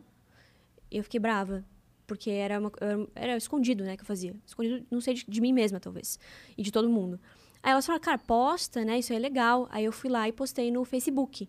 e 0.88 0.96
eu 0.98 1.02
fiquei 1.02 1.18
brava. 1.18 1.64
Porque 2.06 2.30
era, 2.30 2.60
uma- 2.60 2.70
era, 2.80 3.08
era 3.16 3.36
escondido, 3.36 3.82
né, 3.82 3.96
que 3.96 4.02
eu 4.02 4.06
fazia. 4.06 4.32
Escondido, 4.46 4.86
não 4.88 5.00
sei, 5.00 5.14
de, 5.14 5.24
de 5.28 5.40
mim 5.40 5.52
mesma, 5.52 5.80
talvez. 5.80 6.20
E 6.56 6.62
de 6.62 6.70
todo 6.70 6.88
mundo. 6.88 7.18
Aí 7.60 7.72
elas 7.72 7.84
falaram, 7.84 8.04
cara, 8.04 8.16
posta, 8.18 8.84
né, 8.84 9.00
isso 9.00 9.12
é 9.12 9.18
legal. 9.18 9.66
Aí 9.72 9.84
eu 9.84 9.90
fui 9.92 10.08
lá 10.08 10.28
e 10.28 10.32
postei 10.32 10.70
no 10.70 10.84
Facebook, 10.84 11.48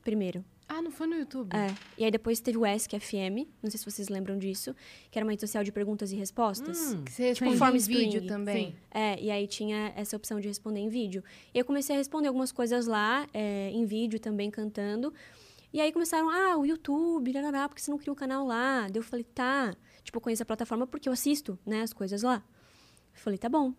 primeiro. 0.00 0.42
Ah, 0.68 0.82
não 0.82 0.90
foi 0.90 1.06
no 1.06 1.14
YouTube? 1.14 1.54
É. 1.54 1.72
E 1.96 2.04
aí 2.04 2.10
depois 2.10 2.40
teve 2.40 2.58
o 2.58 2.64
Ask 2.64 2.90
FM, 2.90 3.46
não 3.62 3.70
sei 3.70 3.78
se 3.78 3.84
vocês 3.84 4.08
lembram 4.08 4.36
disso, 4.36 4.74
que 5.10 5.18
era 5.18 5.24
uma 5.24 5.30
rede 5.30 5.42
social 5.42 5.62
de 5.62 5.70
perguntas 5.70 6.10
e 6.10 6.16
respostas. 6.16 6.92
Hum, 6.92 7.04
Que 7.04 7.12
você 7.12 7.34
Form 7.56 7.76
em 7.76 7.78
vídeo 7.78 8.26
também. 8.26 8.70
Sim. 8.70 8.76
É, 8.90 9.20
e 9.22 9.30
aí 9.30 9.46
tinha 9.46 9.92
essa 9.96 10.16
opção 10.16 10.40
de 10.40 10.48
responder 10.48 10.80
em 10.80 10.88
vídeo. 10.88 11.22
E 11.54 11.58
eu 11.58 11.64
comecei 11.64 11.94
a 11.94 11.98
responder 11.98 12.28
algumas 12.28 12.50
coisas 12.50 12.86
lá, 12.86 13.28
é, 13.32 13.70
em 13.70 13.84
vídeo 13.86 14.18
também, 14.18 14.50
cantando. 14.50 15.14
E 15.72 15.80
aí 15.80 15.92
começaram, 15.92 16.28
ah, 16.28 16.56
o 16.56 16.66
YouTube, 16.66 17.32
larará, 17.32 17.68
porque 17.68 17.80
você 17.82 17.90
não 17.90 17.98
cria 17.98 18.12
um 18.12 18.16
canal 18.16 18.44
lá? 18.46 18.82
Daí 18.88 18.96
eu 18.96 19.02
falei, 19.02 19.24
tá. 19.24 19.74
Tipo, 20.02 20.18
eu 20.18 20.20
conheço 20.20 20.42
a 20.42 20.46
plataforma 20.46 20.86
porque 20.86 21.08
eu 21.08 21.12
assisto, 21.12 21.58
né, 21.64 21.82
as 21.82 21.92
coisas 21.92 22.22
lá. 22.22 22.42
Eu 23.14 23.20
falei, 23.20 23.38
tá 23.38 23.48
bom. 23.48 23.72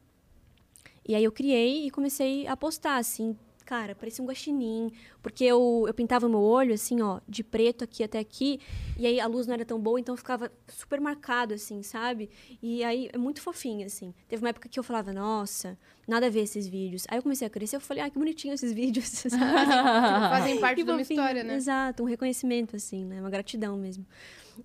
E 1.08 1.16
aí 1.16 1.24
eu 1.24 1.32
criei 1.32 1.88
e 1.88 1.92
comecei 1.92 2.46
a 2.48 2.56
postar, 2.56 2.98
assim, 2.98 3.36
cara, 3.68 3.94
parecia 3.94 4.24
um 4.24 4.28
guaxinim. 4.28 4.90
Porque 5.22 5.44
eu, 5.44 5.84
eu 5.86 5.94
pintava 5.94 6.30
meu 6.30 6.40
olho, 6.40 6.74
assim, 6.74 7.02
ó, 7.02 7.20
de 7.28 7.44
preto 7.44 7.84
aqui 7.84 8.02
até 8.02 8.18
aqui. 8.18 8.60
E 8.98 9.06
aí 9.06 9.20
a 9.20 9.28
luz 9.28 9.46
não 9.46 9.54
era 9.54 9.66
tão 9.66 9.78
boa, 9.80 10.00
então 10.00 10.16
ficava 10.16 10.50
super 10.70 11.02
marcado, 11.02 11.54
assim, 11.54 11.84
sabe? 11.84 12.30
E 12.64 12.82
aí 12.84 13.10
é 13.12 13.18
muito 13.18 13.42
fofinho, 13.42 13.86
assim. 13.86 14.14
Teve 14.28 14.42
uma 14.42 14.50
época 14.50 14.70
que 14.70 14.80
eu 14.80 14.84
falava, 14.84 15.12
nossa, 15.12 15.78
nada 16.08 16.28
a 16.28 16.30
ver 16.30 16.44
esses 16.44 16.66
vídeos. 16.66 17.04
Aí 17.10 17.18
eu 17.18 17.22
comecei 17.24 17.46
a 17.46 17.50
crescer, 17.50 17.76
eu 17.76 17.82
falei, 17.82 18.02
ah, 18.04 18.10
que 18.10 18.18
bonitinho 18.18 18.54
esses 18.54 18.72
vídeos, 18.72 19.06
sabe? 19.30 19.36
Fazem 20.32 20.60
parte 20.60 20.84
de 20.84 20.90
uma 20.90 21.02
história, 21.02 21.44
né? 21.44 21.56
Exato, 21.56 22.04
um 22.04 22.06
reconhecimento, 22.06 22.76
assim, 22.78 23.04
né? 23.04 23.20
Uma 23.20 23.30
gratidão 23.30 23.78
mesmo. 23.78 24.06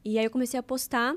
E 0.04 0.18
aí 0.18 0.24
eu 0.24 0.30
comecei 0.30 0.58
a 0.58 0.62
postar 0.62 1.14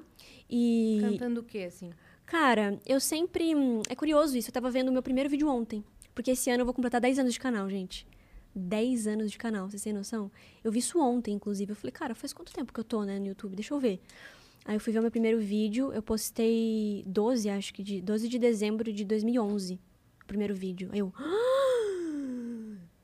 e... 0.49 0.97
Cantando 1.01 1.41
o 1.41 1.43
quê, 1.43 1.59
assim? 1.67 1.91
Cara, 2.25 2.79
eu 2.87 2.99
sempre. 2.99 3.55
hum, 3.55 3.81
É 3.87 3.95
curioso 3.95 4.35
isso. 4.35 4.49
Eu 4.49 4.53
tava 4.53 4.71
vendo 4.71 4.89
o 4.89 4.91
meu 4.91 5.03
primeiro 5.03 5.29
vídeo 5.29 5.47
ontem. 5.47 5.83
Porque 6.15 6.31
esse 6.31 6.49
ano 6.49 6.61
eu 6.61 6.65
vou 6.65 6.73
completar 6.73 6.99
10 7.01 7.19
anos 7.19 7.33
de 7.33 7.39
canal, 7.39 7.69
gente. 7.69 8.07
10 8.55 9.05
anos 9.07 9.29
de 9.31 9.37
canal, 9.37 9.69
vocês 9.69 9.81
têm 9.83 9.91
noção? 9.91 10.31
Eu 10.63 10.71
vi 10.71 10.79
isso 10.79 10.97
ontem, 10.99 11.33
inclusive. 11.33 11.73
Eu 11.73 11.75
falei, 11.75 11.91
cara, 11.91 12.15
faz 12.15 12.31
quanto 12.31 12.53
tempo 12.53 12.71
que 12.73 12.79
eu 12.79 12.85
tô, 12.85 13.03
né, 13.03 13.19
no 13.19 13.27
YouTube? 13.27 13.53
Deixa 13.53 13.73
eu 13.73 13.79
ver. 13.79 13.99
Aí 14.63 14.75
eu 14.75 14.79
fui 14.79 14.93
ver 14.93 14.99
o 14.99 15.01
meu 15.01 15.11
primeiro 15.11 15.39
vídeo. 15.39 15.91
Eu 15.93 16.01
postei 16.01 17.03
12, 17.05 17.49
acho 17.49 17.73
que 17.73 17.83
de. 17.83 18.01
12 18.01 18.29
de 18.29 18.39
dezembro 18.39 18.91
de 18.91 19.03
2011. 19.03 19.79
O 20.23 20.25
primeiro 20.25 20.55
vídeo. 20.55 20.89
Aí 20.91 20.99
eu. 20.99 21.13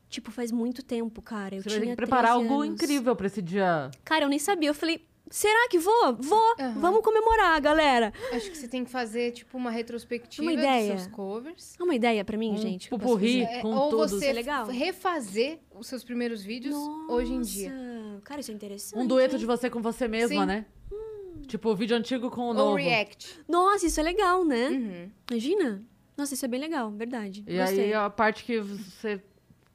Tipo, 0.09 0.29
faz 0.29 0.51
muito 0.51 0.83
tempo, 0.83 1.21
cara. 1.21 1.55
Eu 1.55 1.61
Você 1.63 1.69
vai 1.69 1.77
ter 1.77 1.83
tinha 1.85 1.95
que 1.95 2.01
preparar 2.01 2.33
13 2.33 2.43
algo 2.49 2.63
anos. 2.63 2.73
incrível 2.73 3.15
pra 3.15 3.27
esse 3.27 3.41
dia. 3.41 3.89
Cara, 4.03 4.25
eu 4.25 4.29
nem 4.29 4.39
sabia. 4.39 4.69
Eu 4.69 4.73
falei, 4.73 5.05
será 5.31 5.67
que 5.69 5.79
vou? 5.79 6.15
Vou! 6.19 6.55
Aham. 6.59 6.79
Vamos 6.79 7.01
comemorar, 7.01 7.59
galera! 7.59 8.13
Acho 8.31 8.51
que 8.51 8.57
você 8.57 8.67
tem 8.67 8.83
que 8.83 8.91
fazer, 8.91 9.31
tipo, 9.31 9.57
uma 9.57 9.71
retrospectiva 9.71 10.43
Uma 10.43 10.53
ideia. 10.53 10.93
dos 10.93 11.01
seus 11.03 11.13
covers. 11.13 11.75
É 11.79 11.83
uma 11.83 11.95
ideia 11.95 12.23
pra 12.23 12.37
mim, 12.37 12.51
Um 12.51 12.57
gente. 12.57 12.89
pupurri. 12.89 13.43
fazer? 13.45 13.57
É, 13.57 13.61
com 13.61 13.73
ou 13.73 13.89
tudo. 13.89 14.07
você 14.09 14.27
é 14.27 14.33
legal. 14.33 14.67
refazer 14.67 15.59
os 15.73 15.87
seus 15.87 16.03
primeiros 16.03 16.43
vídeos 16.43 16.75
hoje 17.09 17.33
em 17.33 17.41
dia. 17.41 17.71
Nossa, 17.71 18.21
Cara, 18.23 18.41
isso 18.41 18.51
é 18.51 18.53
interessante. 18.53 18.99
Um 19.01 19.07
dueto 19.07 19.33
hein? 19.35 19.39
de 19.39 19.45
você 19.47 19.69
com 19.69 19.81
você 19.81 20.07
mesma, 20.07 20.41
Sim. 20.41 20.45
né? 20.47 20.65
Tipo, 21.47 21.69
o 21.71 21.75
vídeo 21.75 21.97
antigo 21.97 22.29
com 22.29 22.41
o 22.41 22.47
Ou 22.47 22.53
novo. 22.53 22.75
react. 22.75 23.39
Nossa, 23.47 23.85
isso 23.87 23.99
é 23.99 24.03
legal, 24.03 24.45
né? 24.45 24.69
Uhum. 24.69 25.11
Imagina. 25.31 25.83
Nossa, 26.15 26.33
isso 26.35 26.45
é 26.45 26.47
bem 26.47 26.59
legal, 26.59 26.91
verdade. 26.91 27.43
E 27.47 27.57
Gostei. 27.57 27.85
aí 27.85 27.93
a 27.93 28.09
parte 28.09 28.43
que 28.43 28.59
você 28.59 29.21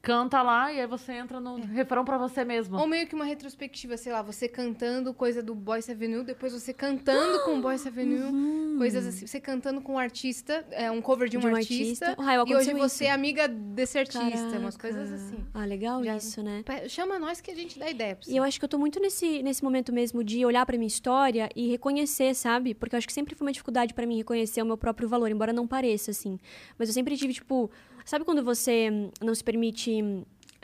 canta 0.07 0.41
lá 0.41 0.71
e 0.71 0.79
aí 0.79 0.87
você 0.87 1.11
entra 1.11 1.37
no 1.41 1.55
refrão 1.59 2.05
pra 2.05 2.17
você 2.17 2.45
mesmo. 2.45 2.77
Ou 2.77 2.87
meio 2.87 3.05
que 3.05 3.13
uma 3.13 3.25
retrospectiva, 3.25 3.97
sei 3.97 4.13
lá, 4.13 4.21
você 4.21 4.47
cantando 4.47 5.13
coisa 5.13 5.43
do 5.43 5.53
Boyce 5.53 5.91
Avenue, 5.91 6.23
depois 6.23 6.53
você 6.53 6.73
cantando 6.73 7.43
com 7.43 7.57
o 7.57 7.61
Boyce 7.61 7.89
Avenue, 7.89 8.77
coisas 8.77 9.05
assim. 9.05 9.27
Você 9.27 9.39
cantando 9.41 9.81
com 9.81 9.95
um 9.95 9.99
artista, 9.99 10.65
é, 10.71 10.89
um 10.89 11.01
cover 11.01 11.27
de 11.27 11.35
um, 11.37 11.41
De 11.41 11.47
um 11.47 11.55
artista. 11.55 12.05
artista. 12.11 12.15
Ah, 12.25 12.35
e 12.35 12.39
hoje 12.39 12.51
aconteceu 12.71 12.77
você 12.77 13.03
é 13.03 13.07
isso. 13.07 13.15
amiga 13.15 13.47
desse 13.49 13.97
artista, 13.99 14.57
umas 14.59 14.77
Caraca. 14.77 14.79
coisas 14.79 15.11
assim. 15.11 15.37
Ah, 15.53 15.65
legal 15.65 16.01
Já- 16.01 16.15
isso, 16.15 16.41
né? 16.41 16.63
Chama 16.87 17.19
nós 17.19 17.41
que 17.41 17.51
a 17.51 17.55
gente 17.55 17.77
dá 17.77 17.89
ideia 17.89 18.15
pra 18.15 18.23
você. 18.23 18.31
E 18.31 18.37
eu 18.37 18.43
acho 18.45 18.57
que 18.59 18.63
eu 18.63 18.69
tô 18.69 18.77
muito 18.77 19.01
nesse, 19.01 19.43
nesse 19.43 19.61
momento 19.61 19.91
mesmo 19.91 20.23
de 20.23 20.45
olhar 20.45 20.65
pra 20.65 20.77
minha 20.77 20.87
história 20.87 21.49
e 21.53 21.67
reconhecer, 21.69 22.33
sabe? 22.33 22.73
Porque 22.73 22.95
eu 22.95 22.97
acho 22.97 23.07
que 23.07 23.13
sempre 23.13 23.35
foi 23.35 23.45
uma 23.45 23.51
dificuldade 23.51 23.93
pra 23.93 24.05
mim 24.05 24.15
reconhecer 24.15 24.61
o 24.61 24.65
meu 24.65 24.77
próprio 24.77 25.09
valor, 25.09 25.29
embora 25.29 25.51
não 25.51 25.67
pareça, 25.67 26.11
assim. 26.11 26.39
Mas 26.77 26.87
eu 26.87 26.93
sempre 26.93 27.17
tive, 27.17 27.33
tipo... 27.33 27.69
Sabe 28.07 28.23
quando 28.25 28.43
você 28.43 28.89
não 29.21 29.35
se 29.35 29.43
permite... 29.43 30.01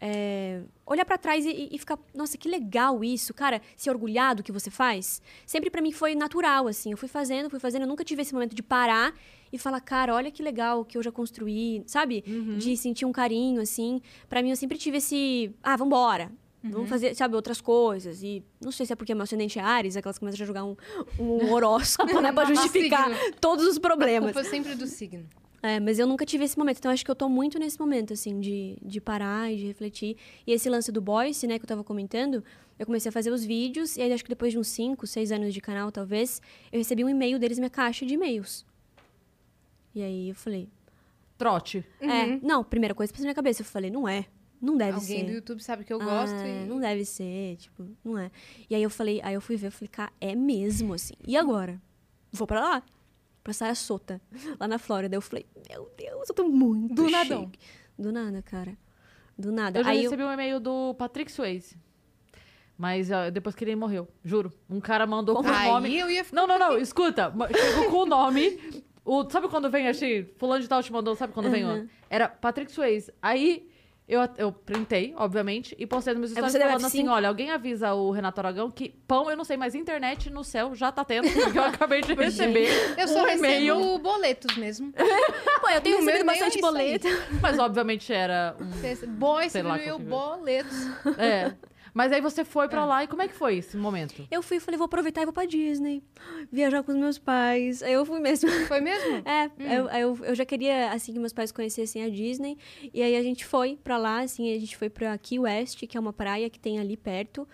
é, 0.01 0.61
olhar 0.85 1.05
pra 1.05 1.17
trás 1.17 1.45
e, 1.45 1.69
e 1.71 1.77
ficar, 1.77 1.97
nossa, 2.13 2.37
que 2.37 2.49
legal 2.49 3.03
isso, 3.03 3.33
cara, 3.33 3.61
se 3.75 3.89
orgulhar 3.89 4.35
do 4.35 4.43
que 4.43 4.51
você 4.51 4.69
faz. 4.69 5.21
Sempre 5.45 5.69
pra 5.69 5.81
mim 5.81 5.91
foi 5.91 6.13
natural, 6.15 6.67
assim. 6.67 6.91
Eu 6.91 6.97
fui 6.97 7.07
fazendo, 7.07 7.49
fui 7.49 7.59
fazendo, 7.59 7.83
eu 7.83 7.87
nunca 7.87 8.03
tive 8.03 8.21
esse 8.21 8.33
momento 8.33 8.55
de 8.55 8.63
parar 8.63 9.13
e 9.51 9.57
falar, 9.57 9.79
cara, 9.81 10.13
olha 10.15 10.31
que 10.31 10.41
legal 10.43 10.83
que 10.83 10.97
eu 10.97 11.03
já 11.03 11.11
construí, 11.11 11.83
sabe? 11.85 12.21
De 12.57 12.75
sentir 12.75 13.05
um 13.05 13.11
carinho, 13.11 13.61
assim. 13.61 14.01
Pra 14.27 14.41
mim, 14.41 14.49
eu 14.49 14.55
sempre 14.55 14.77
tive 14.77 14.97
esse, 14.97 15.51
ah, 15.61 15.75
vambora. 15.77 16.31
Vamos 16.65 16.89
fazer, 16.89 17.13
sabe, 17.13 17.35
outras 17.35 17.59
coisas. 17.59 18.23
E 18.23 18.41
não 18.61 18.71
sei 18.71 18.85
se 18.85 18.93
é 18.93 18.95
porque 18.95 19.13
meu 19.13 19.23
ascendente 19.23 19.59
é 19.59 19.61
Ares, 19.61 19.97
aquelas 19.97 20.17
que 20.17 20.21
começam 20.21 20.41
a 20.43 20.47
jogar 20.47 20.63
um, 20.63 20.75
um 21.19 21.51
horóscopo, 21.51 22.21
né? 22.21 22.31
Pra 22.31 22.45
justificar 22.53 23.09
todos 23.41 23.65
os 23.67 23.77
A 23.77 23.81
problemas. 23.81 24.31
culpa 24.31 24.47
é 24.47 24.49
sempre 24.49 24.73
do 24.75 24.87
signo. 24.87 25.25
É, 25.63 25.79
mas 25.79 25.97
eu 25.97 26.05
nunca 26.05 26.25
tive 26.25 26.43
esse 26.43 26.57
momento. 26.57 26.77
Então, 26.79 26.91
acho 26.91 27.05
que 27.05 27.09
eu 27.09 27.15
tô 27.15 27.29
muito 27.29 27.57
nesse 27.57 27.79
momento, 27.79 28.11
assim, 28.11 28.41
de, 28.41 28.77
de 28.81 28.99
parar 28.99 29.49
e 29.49 29.55
de 29.55 29.65
refletir. 29.65 30.17
E 30.45 30.51
esse 30.51 30.69
lance 30.69 30.91
do 30.91 31.01
Boyce, 31.01 31.47
né, 31.47 31.57
que 31.57 31.63
eu 31.63 31.67
tava 31.67 31.85
comentando, 31.85 32.43
eu 32.77 32.85
comecei 32.85 33.07
a 33.07 33.11
fazer 33.13 33.31
os 33.31 33.45
vídeos, 33.45 33.95
e 33.95 34.01
aí 34.01 34.11
acho 34.11 34.23
que 34.23 34.29
depois 34.29 34.51
de 34.51 34.59
uns 34.59 34.67
5, 34.67 35.07
6 35.07 35.31
anos 35.31 35.53
de 35.53 35.61
canal, 35.61 35.89
talvez, 35.89 36.41
eu 36.69 36.79
recebi 36.79 37.05
um 37.05 37.09
e-mail 37.09 37.39
deles, 37.39 37.57
minha 37.57 37.69
caixa 37.69 38.05
de 38.05 38.15
e-mails. 38.15 38.65
E 39.95 40.03
aí 40.03 40.29
eu 40.29 40.35
falei, 40.35 40.67
Trote. 41.37 41.85
é, 42.01 42.39
não, 42.45 42.61
primeira 42.61 42.93
coisa 42.93 43.11
que 43.11 43.17
passou 43.17 43.23
na 43.23 43.29
minha 43.29 43.35
cabeça, 43.35 43.61
eu 43.61 43.65
falei, 43.65 43.89
não 43.89 44.05
é. 44.05 44.25
Não 44.61 44.75
deve 44.77 44.93
Alguém 44.93 45.19
ser. 45.19 45.25
do 45.25 45.31
YouTube 45.31 45.61
sabe 45.61 45.83
que 45.83 45.91
eu 45.91 45.99
gosto 45.99 46.35
Ah, 46.35 46.47
e... 46.47 46.65
Não 46.65 46.79
deve 46.79 47.03
ser, 47.05 47.57
tipo, 47.57 47.85
não 48.03 48.17
é. 48.17 48.31
E 48.69 48.75
aí 48.75 48.83
eu 48.83 48.89
falei, 48.89 49.21
aí 49.23 49.33
eu 49.33 49.41
fui 49.41 49.55
ver, 49.57 49.67
eu 49.67 49.71
falei, 49.71 49.89
cara, 49.89 50.11
é 50.19 50.35
mesmo, 50.35 50.93
assim. 50.93 51.13
E 51.25 51.35
agora? 51.37 51.81
Vou 52.31 52.47
pra 52.47 52.59
lá. 52.61 52.83
Pra 53.43 53.51
Sarasota, 53.53 54.21
lá 54.59 54.67
na 54.67 54.79
Flórida. 54.79 55.15
Eu 55.15 55.21
falei, 55.21 55.45
meu 55.69 55.91
Deus, 55.97 56.29
eu 56.29 56.35
tô 56.35 56.45
muito 56.47 56.93
Do 56.95 57.09
nadão. 57.09 57.51
Do 57.99 58.11
nada, 58.11 58.41
cara. 58.41 58.77
Do 59.37 59.51
nada. 59.51 59.79
Eu 59.79 59.83
já 59.83 59.89
aí 59.91 60.01
recebi 60.03 60.23
um 60.23 60.31
e-mail 60.31 60.59
do 60.59 60.93
Patrick 60.95 61.31
Swayze. 61.31 61.77
Mas 62.77 63.11
ó, 63.11 63.29
depois 63.29 63.53
que 63.55 63.63
ele 63.63 63.75
morreu, 63.75 64.07
juro. 64.23 64.51
Um 64.69 64.79
cara 64.79 65.05
mandou 65.05 65.35
com 65.35 65.43
o 65.43 65.53
Aí 65.53 65.67
nome. 65.69 65.97
eu 65.97 66.09
ia 66.09 66.23
ficar... 66.23 66.35
Não, 66.35 66.47
não, 66.47 66.57
não, 66.57 66.77
escuta. 66.77 67.31
Chegou 67.51 67.91
com 67.91 67.97
o 67.97 68.05
nome. 68.05 68.59
O, 69.05 69.29
sabe 69.29 69.47
quando 69.49 69.69
vem 69.69 69.87
assim, 69.89 70.23
fulano 70.37 70.61
de 70.61 70.67
tal 70.67 70.81
te 70.81 70.91
mandou, 70.91 71.13
sabe 71.15 71.33
quando 71.33 71.49
vem 71.51 71.65
Uhum. 71.65 71.83
o 71.83 71.89
Era 72.09 72.29
Patrick 72.29 72.71
Swayze. 72.71 73.11
Aí 73.21 73.69
eu, 74.07 74.21
eu 74.37 74.51
printei, 74.51 75.13
obviamente, 75.17 75.73
e 75.79 75.85
postei 75.87 76.13
nos 76.13 76.19
meus 76.19 76.31
Aí 76.31 76.35
stories 76.35 76.51
você 76.51 76.59
deu 76.59 76.67
falando 76.67 76.85
assim, 76.85 77.03
F5? 77.05 77.11
olha, 77.11 77.27
alguém 77.29 77.51
avisa 77.51 77.93
o 77.93 78.11
Renato 78.11 78.39
Aragão 78.41 78.69
que 78.69 78.89
pão, 79.07 79.29
eu 79.31 79.37
não 79.37 79.43
sei, 79.45 79.55
mas 79.57 79.73
internet 79.75 80.29
no 80.29 80.43
céu 80.43 80.75
já 80.75 80.91
tá 80.91 81.05
tendo, 81.05 81.29
porque 81.31 81.57
eu 81.57 81.63
acabei 81.63 82.01
de 82.01 82.13
receber 82.15 82.69
Eu 82.97 83.07
só 83.07 83.23
um 83.23 83.27
e-mail. 83.29 83.75
recebo 83.77 83.99
boletos 83.99 84.57
mesmo. 84.57 84.91
Pô, 85.61 85.69
eu 85.69 85.81
tenho 85.81 85.99
No 85.99 86.03
meu 86.05 86.13
recebido 86.15 86.21
e-mail 86.23 86.25
bastante 86.25 86.43
é 86.43 86.59
isso 86.59 86.65
aí. 86.77 86.99
boleto. 86.99 87.07
Mas 87.41 87.59
obviamente 87.59 88.11
era 88.13 88.55
um 88.59 89.07
Boy, 89.13 89.49
Sei 89.49 89.61
você 89.61 89.67
lá 89.67 89.77
viu 89.77 89.85
qual 89.85 89.99
que 89.99 90.05
boletos. 90.05 90.77
É. 91.17 91.53
Mas 91.93 92.11
aí 92.11 92.19
você 92.19 92.43
foi 92.43 92.67
pra 92.67 92.85
lá 92.85 93.03
e 93.03 93.07
como 93.07 93.21
é 93.21 93.27
que 93.27 93.35
foi 93.35 93.57
esse 93.57 93.77
momento? 93.77 94.27
Eu 94.31 94.41
fui 94.41 94.57
e 94.57 94.59
falei, 94.59 94.77
vou 94.77 94.85
aproveitar 94.85 95.21
e 95.21 95.25
vou 95.25 95.33
pra 95.33 95.45
Disney. 95.45 96.01
Viajar 96.51 96.81
com 96.81 96.91
os 96.91 96.97
meus 96.97 97.19
pais. 97.19 97.83
Aí 97.83 97.93
eu 97.93 98.03
fui 98.05 98.19
mesmo. 98.19 98.49
Foi 98.67 98.81
mesmo? 98.81 99.03
É, 99.25 99.49
eu, 99.59 99.89
eu, 99.89 100.25
eu 100.25 100.35
já 100.35 100.45
queria, 100.45 100.91
assim, 100.91 101.13
que 101.13 101.19
meus 101.19 101.33
pais 101.33 101.51
conhecessem 101.51 102.03
a 102.03 102.09
Disney. 102.09 102.57
E 102.93 103.01
aí 103.01 103.15
a 103.15 103.21
gente 103.21 103.45
foi 103.45 103.77
pra 103.81 103.97
lá, 103.97 104.21
assim, 104.21 104.53
a 104.55 104.59
gente 104.59 104.75
foi 104.75 104.89
pra 104.89 105.17
Key 105.17 105.39
West, 105.39 105.85
que 105.85 105.97
é 105.97 105.99
uma 105.99 106.13
praia 106.13 106.49
que 106.49 106.59
tem 106.59 106.79
ali 106.79 106.97
perto. 106.97 107.47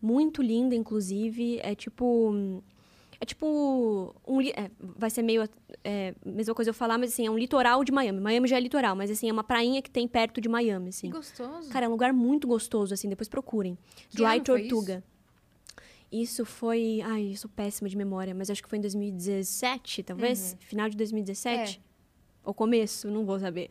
Muito 0.00 0.42
linda, 0.42 0.74
inclusive. 0.74 1.60
É 1.62 1.74
tipo... 1.74 2.62
É 3.20 3.24
tipo... 3.24 4.14
Um, 4.26 4.40
é, 4.40 4.70
vai 4.78 5.10
ser 5.10 5.22
meio... 5.22 5.48
É, 5.82 6.14
mesma 6.24 6.54
coisa 6.54 6.70
eu 6.70 6.74
falar, 6.74 6.98
mas 6.98 7.12
assim, 7.12 7.26
é 7.26 7.30
um 7.30 7.38
litoral 7.38 7.84
de 7.84 7.92
Miami. 7.92 8.20
Miami 8.20 8.48
já 8.48 8.56
é 8.56 8.60
litoral, 8.60 8.96
mas 8.96 9.10
assim, 9.10 9.28
é 9.28 9.32
uma 9.32 9.44
prainha 9.44 9.82
que 9.82 9.90
tem 9.90 10.06
perto 10.08 10.40
de 10.40 10.48
Miami, 10.48 10.88
assim. 10.88 11.08
Que 11.08 11.16
gostoso. 11.16 11.68
Cara, 11.70 11.86
é 11.86 11.88
um 11.88 11.92
lugar 11.92 12.12
muito 12.12 12.46
gostoso, 12.46 12.94
assim, 12.94 13.08
depois 13.08 13.28
procurem. 13.28 13.78
Que 14.08 14.16
Dry 14.16 14.24
foi 14.24 14.36
isso? 14.36 14.44
Tortuga. 14.44 15.04
Isso 16.10 16.44
foi. 16.44 17.00
Ai, 17.02 17.32
eu 17.32 17.36
sou 17.36 17.50
péssima 17.50 17.88
de 17.88 17.96
memória, 17.96 18.32
mas 18.32 18.48
acho 18.48 18.62
que 18.62 18.68
foi 18.68 18.78
em 18.78 18.82
2017, 18.82 20.04
talvez? 20.04 20.52
Uhum. 20.52 20.58
Final 20.60 20.88
de 20.88 20.96
2017? 20.96 21.82
Ou 22.44 22.52
começo, 22.52 23.10
não 23.10 23.24
vou 23.24 23.38
saber. 23.38 23.70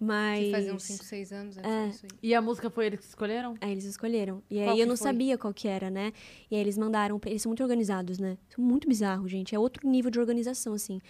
Mas. 0.00 0.46
Que 0.46 0.50
fazia 0.50 0.74
uns 0.74 0.82
5, 0.82 1.04
6 1.04 1.32
anos. 1.32 1.58
É. 1.58 1.62
Foi 1.62 1.88
isso 1.88 2.06
aí. 2.06 2.18
E 2.22 2.34
a 2.34 2.42
música 2.42 2.68
foi 2.68 2.86
eles 2.86 3.00
que 3.00 3.06
escolheram? 3.06 3.54
Aí 3.60 3.70
eles 3.70 3.84
escolheram. 3.84 4.42
E 4.50 4.56
Qual 4.56 4.70
aí 4.70 4.80
eu 4.80 4.86
não 4.86 4.96
foi? 4.96 5.04
sabia 5.06 5.38
qual 5.38 5.54
que 5.54 5.68
era, 5.68 5.88
né? 5.90 6.12
E 6.50 6.56
aí 6.56 6.60
eles 6.60 6.76
mandaram. 6.76 7.20
Eles 7.24 7.42
são 7.42 7.50
muito 7.50 7.62
organizados, 7.62 8.18
né? 8.18 8.36
São 8.48 8.64
muito 8.64 8.88
bizarros, 8.88 9.30
gente. 9.30 9.54
É 9.54 9.58
outro 9.58 9.88
nível 9.88 10.10
de 10.10 10.18
organização, 10.18 10.74
assim. 10.74 11.00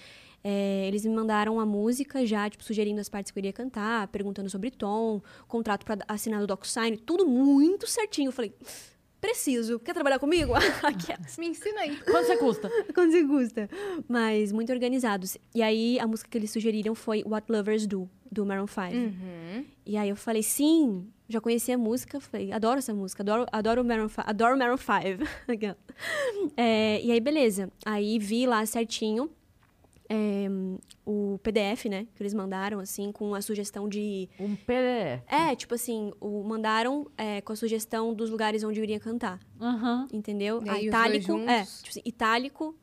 É, 0.44 0.86
eles 0.86 1.04
me 1.04 1.12
mandaram 1.14 1.58
a 1.58 1.66
música 1.66 2.24
já, 2.24 2.48
tipo, 2.48 2.62
sugerindo 2.62 3.00
as 3.00 3.08
partes 3.08 3.32
que 3.32 3.38
eu 3.38 3.40
iria 3.40 3.52
cantar, 3.52 4.06
perguntando 4.08 4.48
sobre 4.48 4.70
tom, 4.70 5.20
contrato 5.48 5.84
pra 5.84 5.98
assinar 6.06 6.40
no 6.40 6.46
DocuSign, 6.46 6.96
tudo 6.98 7.26
muito 7.26 7.86
certinho. 7.88 8.28
Eu 8.28 8.32
falei, 8.32 8.54
preciso. 9.20 9.78
Quer 9.78 9.92
trabalhar 9.92 10.18
comigo? 10.18 10.52
Aquelas. 10.82 11.36
Me 11.38 11.48
ensina 11.48 11.80
aí. 11.80 11.96
Quanto 12.02 12.26
você 12.26 12.36
custa? 12.36 12.70
Quando 12.94 13.12
você 13.12 13.24
custa. 13.24 13.70
Mas 14.08 14.52
muito 14.52 14.72
organizados. 14.72 15.36
E 15.54 15.62
aí, 15.62 15.98
a 15.98 16.06
música 16.06 16.30
que 16.30 16.38
eles 16.38 16.50
sugeriram 16.50 16.94
foi 16.94 17.22
What 17.26 17.50
Lovers 17.50 17.86
Do, 17.86 18.08
do 18.30 18.44
Maroon 18.44 18.66
5. 18.66 18.80
Uhum. 18.94 19.64
E 19.86 19.96
aí 19.96 20.08
eu 20.08 20.16
falei, 20.16 20.42
sim, 20.42 21.06
já 21.28 21.40
conhecia 21.40 21.74
a 21.74 21.78
música, 21.78 22.20
falei, 22.20 22.52
adoro 22.52 22.78
essa 22.78 22.94
música, 22.94 23.22
adoro, 23.22 23.46
adoro 23.52 23.84
Maroon 23.84 24.08
5, 24.08 24.22
adoro 24.26 24.58
Maroon 24.58 24.76
5. 24.76 25.28
Aquela. 25.48 25.76
É, 26.56 27.00
e 27.02 27.10
aí, 27.10 27.20
beleza. 27.20 27.70
Aí 27.84 28.18
vi 28.18 28.46
lá 28.46 28.64
certinho 28.66 29.30
é, 30.08 30.46
o 31.04 31.38
PDF, 31.42 31.86
né, 31.86 32.06
que 32.14 32.22
eles 32.22 32.32
mandaram, 32.34 32.78
assim, 32.80 33.12
com 33.12 33.34
a 33.34 33.40
sugestão 33.42 33.88
de... 33.88 34.28
Um 34.40 34.56
PDF. 34.56 35.22
É, 35.26 35.54
tipo 35.54 35.74
assim, 35.74 36.12
o, 36.20 36.42
mandaram 36.44 37.10
é, 37.16 37.40
com 37.40 37.52
a 37.52 37.56
sugestão 37.56 38.14
dos 38.14 38.30
lugares 38.30 38.62
onde 38.64 38.80
eu 38.80 38.84
iria 38.84 38.98
cantar, 39.00 39.38
Aham. 39.60 40.08
entendeu? 40.12 40.62
E 40.64 40.70
aí 40.70 40.88
os 40.88 40.94
dois 40.94 41.24
itálico, 41.24 41.38
é, 41.50 41.64
tipo 41.64 41.88
assim, 41.90 42.02
itálico 42.04 42.76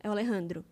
é 0.00 0.08
o 0.08 0.12
Alejandro. 0.12 0.64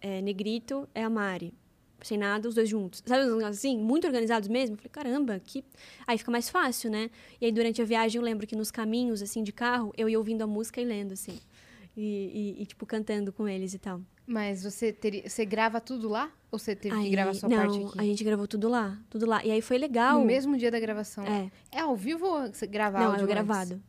É, 0.00 0.20
negrito 0.22 0.88
é 0.94 1.02
a 1.02 1.10
Mari. 1.10 1.52
Sem 2.00 2.16
nada, 2.16 2.48
os 2.48 2.54
dois 2.54 2.68
juntos. 2.68 3.02
Sabe 3.04 3.24
uns 3.24 3.34
negócios 3.36 3.58
assim? 3.58 3.76
Muito 3.76 4.06
organizados 4.06 4.48
mesmo. 4.48 4.74
Eu 4.74 4.78
falei, 4.78 4.90
caramba, 4.90 5.40
que. 5.40 5.64
Aí 6.06 6.16
fica 6.16 6.30
mais 6.30 6.48
fácil, 6.48 6.88
né? 6.92 7.10
E 7.40 7.46
aí, 7.46 7.50
durante 7.50 7.82
a 7.82 7.84
viagem, 7.84 8.20
eu 8.20 8.24
lembro 8.24 8.46
que 8.46 8.54
nos 8.54 8.70
caminhos, 8.70 9.20
assim, 9.20 9.42
de 9.42 9.52
carro, 9.52 9.92
eu 9.96 10.08
ia 10.08 10.16
ouvindo 10.16 10.42
a 10.42 10.46
música 10.46 10.80
e 10.80 10.84
lendo, 10.84 11.10
assim. 11.14 11.36
E, 11.96 12.54
e- 12.56 12.62
e, 12.62 12.66
tipo, 12.66 12.86
cantando 12.86 13.32
com 13.32 13.48
eles 13.48 13.74
e 13.74 13.78
tal. 13.80 14.00
Mas 14.30 14.62
você, 14.62 14.92
teria, 14.92 15.26
você 15.26 15.44
grava 15.46 15.80
tudo 15.80 16.06
lá? 16.06 16.30
Ou 16.52 16.58
você 16.58 16.76
teve 16.76 16.94
que 16.94 17.02
Aí- 17.06 17.10
gravar 17.10 17.32
sua 17.34 17.48
não, 17.48 17.56
parte 17.56 17.82
aqui? 17.84 17.98
a 17.98 18.02
gente 18.02 18.22
gravou 18.22 18.46
tudo 18.46 18.68
lá. 18.68 18.98
Tudo 19.08 19.24
lá. 19.24 19.42
E 19.42 19.50
aí 19.50 19.62
foi 19.62 19.78
legal. 19.78 20.18
No 20.20 20.26
mesmo 20.26 20.54
dia 20.56 20.70
da 20.70 20.78
gravação? 20.78 21.24
É. 21.24 21.50
É 21.72 21.80
ao 21.80 21.96
vivo 21.96 22.26
ou 22.26 22.46
você 22.52 22.66
grava 22.66 22.98
Não, 22.98 23.06
áudio 23.06 23.20
é 23.20 23.22
antes? 23.24 23.34
gravado. 23.34 23.82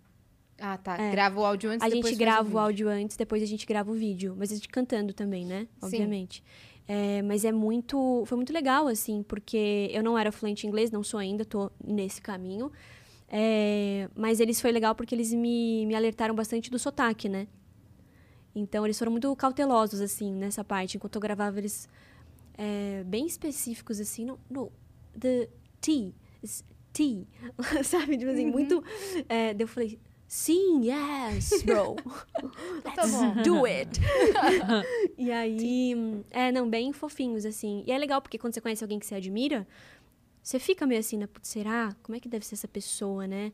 Ah, 0.57 0.77
tá. 0.77 0.97
É. 0.97 1.11
Grava 1.11 1.39
o 1.39 1.45
áudio 1.45 1.69
antes 1.69 1.85
A 1.85 1.89
depois 1.89 2.11
gente 2.11 2.19
grava 2.19 2.41
o 2.41 2.45
vídeo. 2.45 2.59
áudio 2.59 2.89
antes, 2.89 3.17
depois 3.17 3.43
a 3.43 3.45
gente 3.45 3.65
grava 3.65 3.91
o 3.91 3.93
vídeo. 3.93 4.33
Mas 4.37 4.51
a 4.51 4.55
gente 4.55 4.69
cantando 4.69 5.13
também, 5.13 5.45
né? 5.45 5.67
Obviamente. 5.81 6.41
É, 6.87 7.21
mas 7.21 7.43
é 7.45 7.51
muito. 7.51 8.23
Foi 8.25 8.35
muito 8.37 8.51
legal, 8.53 8.87
assim, 8.87 9.21
porque 9.23 9.89
eu 9.91 10.01
não 10.01 10.17
era 10.17 10.31
fluente 10.31 10.65
em 10.65 10.69
inglês, 10.69 10.89
não 10.89 11.03
sou 11.03 11.19
ainda, 11.19 11.43
tô 11.45 11.69
nesse 11.85 12.21
caminho. 12.21 12.71
É, 13.27 14.09
mas 14.15 14.39
eles 14.39 14.59
foi 14.59 14.71
legal 14.71 14.95
porque 14.95 15.13
eles 15.13 15.31
me, 15.33 15.85
me 15.85 15.93
alertaram 15.95 16.33
bastante 16.33 16.71
do 16.71 16.79
sotaque, 16.79 17.29
né? 17.29 17.47
Então 18.55 18.85
eles 18.85 18.97
foram 18.97 19.11
muito 19.11 19.33
cautelosos, 19.35 20.01
assim, 20.01 20.33
nessa 20.33 20.63
parte. 20.63 20.97
Enquanto 20.97 21.15
eu 21.15 21.21
gravava, 21.21 21.57
eles 21.59 21.87
é, 22.57 23.03
bem 23.05 23.25
específicos, 23.25 23.99
assim, 23.99 24.25
no, 24.25 24.39
no 24.49 24.71
the 25.17 25.49
T, 25.79 26.13
T, 26.91 27.27
sabe? 27.83 28.17
Tipo 28.17 28.31
assim, 28.31 28.45
muito. 28.45 28.83
É, 29.27 29.53
daí 29.53 29.63
eu 29.63 29.67
falei, 29.67 29.99
sim, 30.27 30.81
yes, 30.83 31.63
bro. 31.63 31.95
Tá 32.95 33.05
bom. 33.07 33.41
Do 33.43 33.65
it! 33.65 33.99
e 35.17 35.31
aí, 35.31 35.93
é, 36.31 36.51
não, 36.51 36.69
bem 36.69 36.91
fofinhos, 36.91 37.45
assim. 37.45 37.83
E 37.85 37.91
é 37.91 37.97
legal, 37.97 38.21
porque 38.21 38.37
quando 38.37 38.53
você 38.53 38.61
conhece 38.61 38.83
alguém 38.83 38.99
que 38.99 39.05
você 39.05 39.15
admira, 39.15 39.67
você 40.41 40.59
fica 40.59 40.85
meio 40.85 40.99
assim, 40.99 41.17
né? 41.17 41.27
Putz, 41.27 41.47
será? 41.49 41.95
Como 42.01 42.15
é 42.15 42.19
que 42.19 42.27
deve 42.27 42.45
ser 42.45 42.55
essa 42.55 42.67
pessoa, 42.67 43.27
né? 43.27 43.53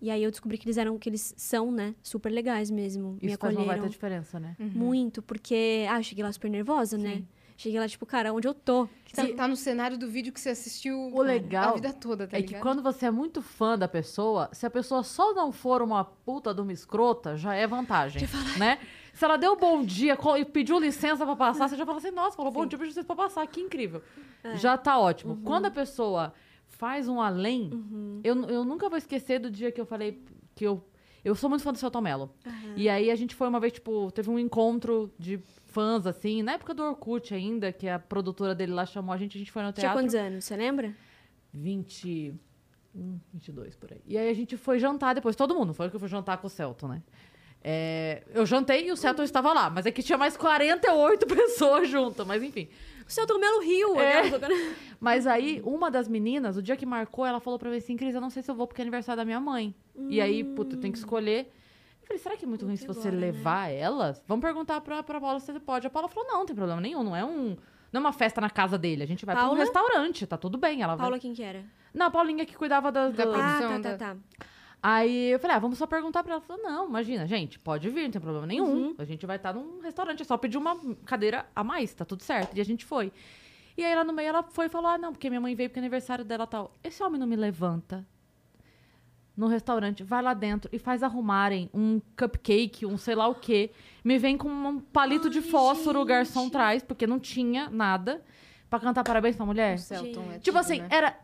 E 0.00 0.10
aí 0.10 0.22
eu 0.22 0.30
descobri 0.30 0.56
que 0.58 0.66
eles 0.66 0.76
eram, 0.76 0.98
que 0.98 1.08
eles 1.08 1.34
são, 1.36 1.72
né? 1.72 1.94
Super 2.02 2.30
legais 2.30 2.70
mesmo. 2.70 3.18
me 3.20 3.28
Isso 3.28 3.38
faz 3.38 3.54
uma 3.54 3.62
acolheram 3.62 3.82
baita 3.82 3.88
diferença, 3.88 4.38
né? 4.38 4.56
muito, 4.58 5.20
porque, 5.22 5.86
ah, 5.90 5.98
eu 5.98 6.02
cheguei 6.02 6.22
lá 6.24 6.32
super 6.32 6.50
nervosa, 6.50 6.96
né? 6.96 7.22
Cheguei 7.56 7.80
lá, 7.80 7.88
tipo, 7.88 8.06
cara, 8.06 8.32
onde 8.32 8.46
eu 8.46 8.54
tô? 8.54 8.88
Tá, 9.12 9.26
tá 9.36 9.48
no 9.48 9.56
cenário 9.56 9.98
do 9.98 10.06
vídeo 10.06 10.32
que 10.32 10.38
você 10.38 10.50
assistiu 10.50 10.96
O 11.12 11.20
legal 11.20 11.70
a 11.70 11.74
vida 11.74 11.92
toda, 11.92 12.28
tá 12.28 12.36
é 12.36 12.40
que 12.40 12.48
ligado? 12.48 12.62
quando 12.62 12.80
você 12.80 13.06
é 13.06 13.10
muito 13.10 13.42
fã 13.42 13.76
da 13.76 13.88
pessoa, 13.88 14.48
se 14.52 14.64
a 14.64 14.70
pessoa 14.70 15.02
só 15.02 15.34
não 15.34 15.50
for 15.50 15.82
uma 15.82 16.04
puta 16.04 16.54
de 16.54 16.60
uma 16.60 16.72
escrota, 16.72 17.36
já 17.36 17.54
é 17.56 17.66
vantagem, 17.66 18.22
né? 18.56 18.78
Se 19.12 19.24
ela 19.24 19.36
deu 19.36 19.56
bom 19.56 19.82
dia 19.82 20.16
e 20.38 20.44
pediu 20.44 20.78
licença 20.78 21.26
pra 21.26 21.34
passar, 21.34 21.68
você 21.68 21.76
já 21.76 21.84
fala 21.84 21.98
assim, 21.98 22.12
nossa, 22.12 22.36
falou 22.36 22.52
bom 22.52 22.64
dia, 22.64 22.78
pediu 22.78 22.90
licença 22.90 23.04
pra 23.08 23.16
passar, 23.16 23.44
que 23.48 23.60
incrível. 23.60 24.00
Já 24.54 24.76
tá 24.76 24.96
ótimo. 24.96 25.32
Uhum. 25.32 25.42
Quando 25.42 25.66
a 25.66 25.70
pessoa 25.72 26.32
faz 26.68 27.08
um 27.08 27.20
além, 27.20 27.70
eu, 28.22 28.40
eu 28.44 28.64
nunca 28.64 28.88
vou 28.88 28.96
esquecer 28.96 29.40
do 29.40 29.50
dia 29.50 29.72
que 29.72 29.80
eu 29.80 29.86
falei 29.86 30.22
que 30.54 30.64
eu... 30.64 30.82
Eu 31.24 31.34
sou 31.34 31.50
muito 31.50 31.62
fã 31.62 31.72
do 31.72 31.78
Celton 31.78 32.00
Mello. 32.00 32.30
E 32.76 32.88
aí 32.88 33.10
a 33.10 33.16
gente 33.16 33.34
foi 33.34 33.48
uma 33.48 33.58
vez, 33.58 33.72
tipo, 33.72 34.10
teve 34.12 34.30
um 34.30 34.38
encontro 34.38 35.12
de 35.18 35.38
fãs, 35.66 36.06
assim, 36.06 36.42
na 36.42 36.52
época 36.52 36.72
do 36.72 36.82
Orkut 36.82 37.34
ainda, 37.34 37.72
que 37.72 37.88
a 37.88 37.98
produtora 37.98 38.54
dele 38.54 38.72
lá 38.72 38.86
chamou 38.86 39.12
a 39.12 39.16
gente, 39.16 39.36
a 39.36 39.38
gente 39.40 39.50
foi 39.50 39.62
no 39.62 39.72
Tinha 39.72 39.82
teatro. 39.82 39.98
quantos 39.98 40.14
anos, 40.14 40.44
você 40.44 40.56
lembra? 40.56 40.94
20. 41.52 42.34
hum, 42.94 43.18
22 43.32 43.74
por 43.76 43.92
aí. 43.92 44.00
E 44.06 44.16
aí 44.16 44.30
a 44.30 44.34
gente 44.34 44.56
foi 44.56 44.78
jantar 44.78 45.14
depois, 45.14 45.34
todo 45.36 45.54
mundo. 45.54 45.74
Foi 45.74 45.90
que 45.90 45.96
eu 45.96 46.00
fui 46.00 46.08
jantar 46.08 46.38
com 46.38 46.46
o 46.46 46.50
Celton, 46.50 46.88
né? 46.88 47.02
É, 47.62 48.22
eu 48.32 48.46
jantei 48.46 48.86
e 48.86 48.92
o 48.92 48.96
Celton 48.96 49.24
estava 49.24 49.52
lá, 49.52 49.68
mas 49.68 49.84
é 49.84 49.90
que 49.90 50.02
tinha 50.02 50.16
mais 50.16 50.36
48 50.36 51.26
pessoas 51.26 51.88
juntas, 51.88 52.24
mas 52.26 52.42
enfim. 52.42 52.68
O 53.08 53.10
seu 53.10 53.38
Melo 53.38 53.60
Rio. 53.60 53.98
É. 53.98 54.22
Mas 55.00 55.26
aí, 55.26 55.62
uma 55.64 55.90
das 55.90 56.06
meninas, 56.08 56.56
o 56.56 56.62
dia 56.62 56.76
que 56.76 56.84
marcou, 56.84 57.24
ela 57.24 57.40
falou 57.40 57.58
pra 57.58 57.70
mim 57.70 57.78
assim, 57.78 57.96
Cris, 57.96 58.14
eu 58.14 58.20
não 58.20 58.28
sei 58.30 58.42
se 58.42 58.50
eu 58.50 58.54
vou 58.54 58.66
porque 58.66 58.82
é 58.82 58.84
aniversário 58.84 59.16
da 59.16 59.24
minha 59.24 59.40
mãe. 59.40 59.74
E 60.08 60.20
aí, 60.20 60.44
puta, 60.44 60.76
eu 60.76 60.80
tenho 60.80 60.92
que 60.92 60.98
escolher. 60.98 61.50
Eu 62.02 62.06
falei, 62.06 62.18
será 62.22 62.36
que 62.36 62.44
é 62.44 62.48
muito 62.48 62.64
ruim 62.66 62.76
se 62.76 62.86
Puta, 62.86 63.00
você 63.00 63.08
agora, 63.08 63.20
né? 63.20 63.26
levar 63.32 63.68
ela? 63.70 64.14
Vamos 64.26 64.42
perguntar 64.42 64.80
pra, 64.80 65.02
pra 65.02 65.20
Paula 65.20 65.40
se 65.40 65.46
você 65.52 65.60
pode. 65.60 65.86
A 65.86 65.90
Paula 65.90 66.08
falou, 66.08 66.28
não, 66.28 66.38
não 66.40 66.46
tem 66.46 66.54
problema 66.56 66.80
nenhum, 66.80 67.02
não 67.02 67.14
é 67.16 67.24
um... 67.24 67.56
Não 67.90 68.00
é 68.00 68.04
uma 68.04 68.12
festa 68.12 68.38
na 68.40 68.50
casa 68.50 68.76
dele, 68.76 69.02
a 69.02 69.06
gente 69.06 69.24
vai 69.24 69.34
pra 69.34 69.44
um 69.44 69.48
Paula? 69.48 69.60
restaurante, 69.60 70.26
tá 70.26 70.36
tudo 70.36 70.58
bem. 70.58 70.82
Ela 70.82 70.94
Paula, 70.96 71.12
vai... 71.12 71.20
quem 71.20 71.32
que 71.32 71.42
era? 71.42 71.64
Não, 71.94 72.06
a 72.06 72.10
Paulinha 72.10 72.44
que 72.44 72.54
cuidava 72.54 72.92
da, 72.92 73.08
Da 73.08 73.24
do- 73.24 73.30
produção. 73.32 73.40
Ah, 73.42 73.56
Produção 73.58 73.82
tá, 73.82 73.90
da- 73.90 73.96
tá, 73.96 74.14
tá. 74.14 74.46
Aí 74.82 75.30
eu 75.30 75.38
falei, 75.38 75.56
ah, 75.56 75.58
vamos 75.58 75.76
só 75.78 75.86
perguntar 75.86 76.22
pra 76.22 76.34
ela. 76.34 76.42
Ela 76.42 76.46
falou, 76.46 76.62
não, 76.62 76.88
imagina, 76.88 77.26
gente, 77.26 77.58
pode 77.58 77.88
vir, 77.90 78.04
não 78.04 78.10
tem 78.10 78.20
problema 78.20 78.46
nenhum. 78.46 78.88
Uhum. 78.88 78.94
A 78.98 79.04
gente 79.04 79.26
vai 79.26 79.36
estar 79.36 79.52
num 79.52 79.80
restaurante, 79.80 80.22
é 80.22 80.24
só 80.24 80.36
pedir 80.36 80.56
uma 80.56 80.76
cadeira 81.04 81.46
a 81.54 81.64
mais, 81.64 81.92
tá 81.92 82.04
tudo 82.04 82.22
certo. 82.22 82.56
E 82.56 82.60
a 82.60 82.64
gente 82.64 82.84
foi. 82.84 83.12
E 83.76 83.84
aí 83.84 83.92
ela 83.92 84.04
no 84.04 84.12
meio, 84.12 84.28
ela 84.28 84.42
foi 84.42 84.66
e 84.66 84.68
falou, 84.68 84.90
ah, 84.90 84.98
não, 84.98 85.12
porque 85.12 85.28
minha 85.28 85.40
mãe 85.40 85.54
veio 85.54 85.68
porque 85.68 85.78
é 85.78 85.82
aniversário 85.82 86.24
dela 86.24 86.44
e 86.44 86.46
tal. 86.48 86.74
Esse 86.82 87.02
homem 87.02 87.18
não 87.18 87.26
me 87.26 87.36
levanta 87.36 88.06
no 89.36 89.46
restaurante, 89.46 90.02
vai 90.02 90.20
lá 90.20 90.34
dentro 90.34 90.68
e 90.72 90.80
faz 90.80 91.00
arrumarem 91.00 91.70
um 91.72 92.00
cupcake, 92.16 92.84
um 92.84 92.98
sei 92.98 93.14
lá 93.14 93.28
o 93.28 93.36
quê. 93.36 93.70
Me 94.04 94.18
vem 94.18 94.36
com 94.36 94.48
um 94.48 94.80
palito 94.80 95.30
de 95.30 95.38
Ai, 95.38 95.44
fósforo, 95.44 95.98
o 95.98 96.02
gente. 96.02 96.08
garçom 96.08 96.50
traz, 96.50 96.82
porque 96.82 97.06
não 97.06 97.20
tinha 97.20 97.70
nada 97.70 98.20
pra 98.68 98.80
cantar 98.80 99.04
parabéns 99.04 99.36
pra 99.36 99.46
mulher. 99.46 99.76
O 99.76 99.78
Celton 99.78 100.32
é 100.32 100.38
Tipo 100.40 100.58
assim, 100.58 100.80
né? 100.80 100.88
era. 100.90 101.16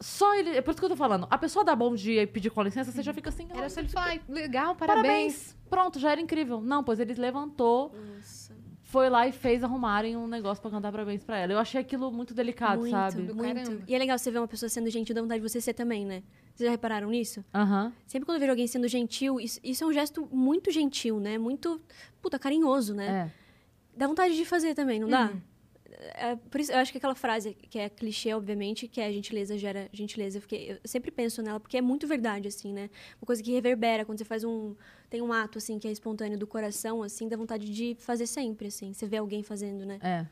Só 0.00 0.34
ele. 0.34 0.50
É 0.50 0.60
por 0.60 0.70
isso 0.70 0.78
que 0.80 0.84
eu 0.84 0.90
tô 0.90 0.96
falando. 0.96 1.26
A 1.30 1.36
pessoa 1.38 1.64
dá 1.64 1.74
bom 1.74 1.94
dia 1.94 2.22
e 2.22 2.26
pedir 2.26 2.50
com 2.50 2.62
licença, 2.62 2.92
você 2.92 3.02
já 3.02 3.12
fica 3.12 3.30
assim. 3.30 3.48
Era 3.50 3.66
"Ah, 3.66 3.68
só 3.68 3.80
ele 3.80 3.88
falar, 3.88 4.06
"Ai, 4.06 4.20
legal, 4.28 4.74
parabéns. 4.76 5.02
Parabéns. 5.02 5.56
Pronto, 5.68 5.98
já 5.98 6.12
era 6.12 6.20
incrível. 6.20 6.60
Não, 6.60 6.84
pois 6.84 7.00
eles 7.00 7.18
levantou, 7.18 7.92
Nossa. 8.14 8.54
foi 8.82 9.10
lá 9.10 9.26
e 9.26 9.32
fez 9.32 9.64
arrumarem 9.64 10.16
um 10.16 10.28
negócio 10.28 10.62
pra 10.62 10.70
cantar 10.70 10.92
parabéns 10.92 11.24
pra 11.24 11.36
ela. 11.36 11.52
Eu 11.52 11.58
achei 11.58 11.80
aquilo 11.80 12.12
muito 12.12 12.32
delicado, 12.32 12.78
muito, 12.80 12.92
sabe? 12.92 13.22
Muito. 13.32 13.42
caramba. 13.42 13.82
E 13.88 13.94
é 13.94 13.98
legal 13.98 14.16
você 14.16 14.30
ver 14.30 14.38
uma 14.38 14.48
pessoa 14.48 14.68
sendo 14.70 14.88
gentil, 14.88 15.14
dá 15.14 15.20
vontade 15.20 15.42
de 15.42 15.48
você 15.48 15.60
ser 15.60 15.74
também, 15.74 16.06
né? 16.06 16.22
Vocês 16.54 16.66
já 16.66 16.70
repararam 16.70 17.10
nisso? 17.10 17.44
Aham. 17.52 17.92
Sempre 18.06 18.24
quando 18.26 18.36
eu 18.36 18.40
vejo 18.40 18.52
alguém 18.52 18.66
sendo 18.68 18.86
gentil, 18.88 19.40
isso, 19.40 19.58
isso 19.64 19.82
é 19.82 19.86
um 19.86 19.92
gesto 19.92 20.28
muito 20.32 20.70
gentil, 20.70 21.18
né? 21.18 21.36
Muito, 21.38 21.80
puta, 22.22 22.38
carinhoso, 22.38 22.94
né? 22.94 23.30
É. 23.34 23.48
Dá 23.96 24.06
vontade 24.06 24.36
de 24.36 24.44
fazer 24.44 24.74
também, 24.74 25.00
não 25.00 25.08
dá? 25.08 25.32
É, 26.00 26.36
por 26.36 26.60
isso, 26.60 26.70
eu 26.70 26.78
acho 26.78 26.92
que 26.92 26.98
aquela 26.98 27.14
frase 27.14 27.54
que 27.54 27.78
é 27.78 27.88
clichê, 27.88 28.32
obviamente, 28.32 28.86
que 28.86 29.00
é 29.00 29.06
a 29.06 29.12
gentileza 29.12 29.58
gera 29.58 29.88
gentileza. 29.92 30.38
Eu, 30.38 30.42
fiquei, 30.42 30.72
eu 30.72 30.78
sempre 30.84 31.10
penso 31.10 31.42
nela, 31.42 31.58
porque 31.58 31.76
é 31.76 31.82
muito 31.82 32.06
verdade, 32.06 32.46
assim, 32.46 32.72
né? 32.72 32.88
Uma 33.20 33.26
coisa 33.26 33.42
que 33.42 33.52
reverbera 33.52 34.04
quando 34.04 34.18
você 34.18 34.24
faz 34.24 34.44
um. 34.44 34.74
Tem 35.10 35.20
um 35.20 35.32
ato, 35.32 35.58
assim, 35.58 35.78
que 35.78 35.88
é 35.88 35.90
espontâneo 35.90 36.38
do 36.38 36.46
coração, 36.46 37.02
assim, 37.02 37.28
dá 37.28 37.36
vontade 37.36 37.68
de 37.68 37.96
fazer 37.98 38.26
sempre, 38.26 38.68
assim. 38.68 38.92
Você 38.92 39.06
vê 39.06 39.16
alguém 39.16 39.42
fazendo, 39.42 39.84
né? 39.84 39.98
É. 40.02 40.26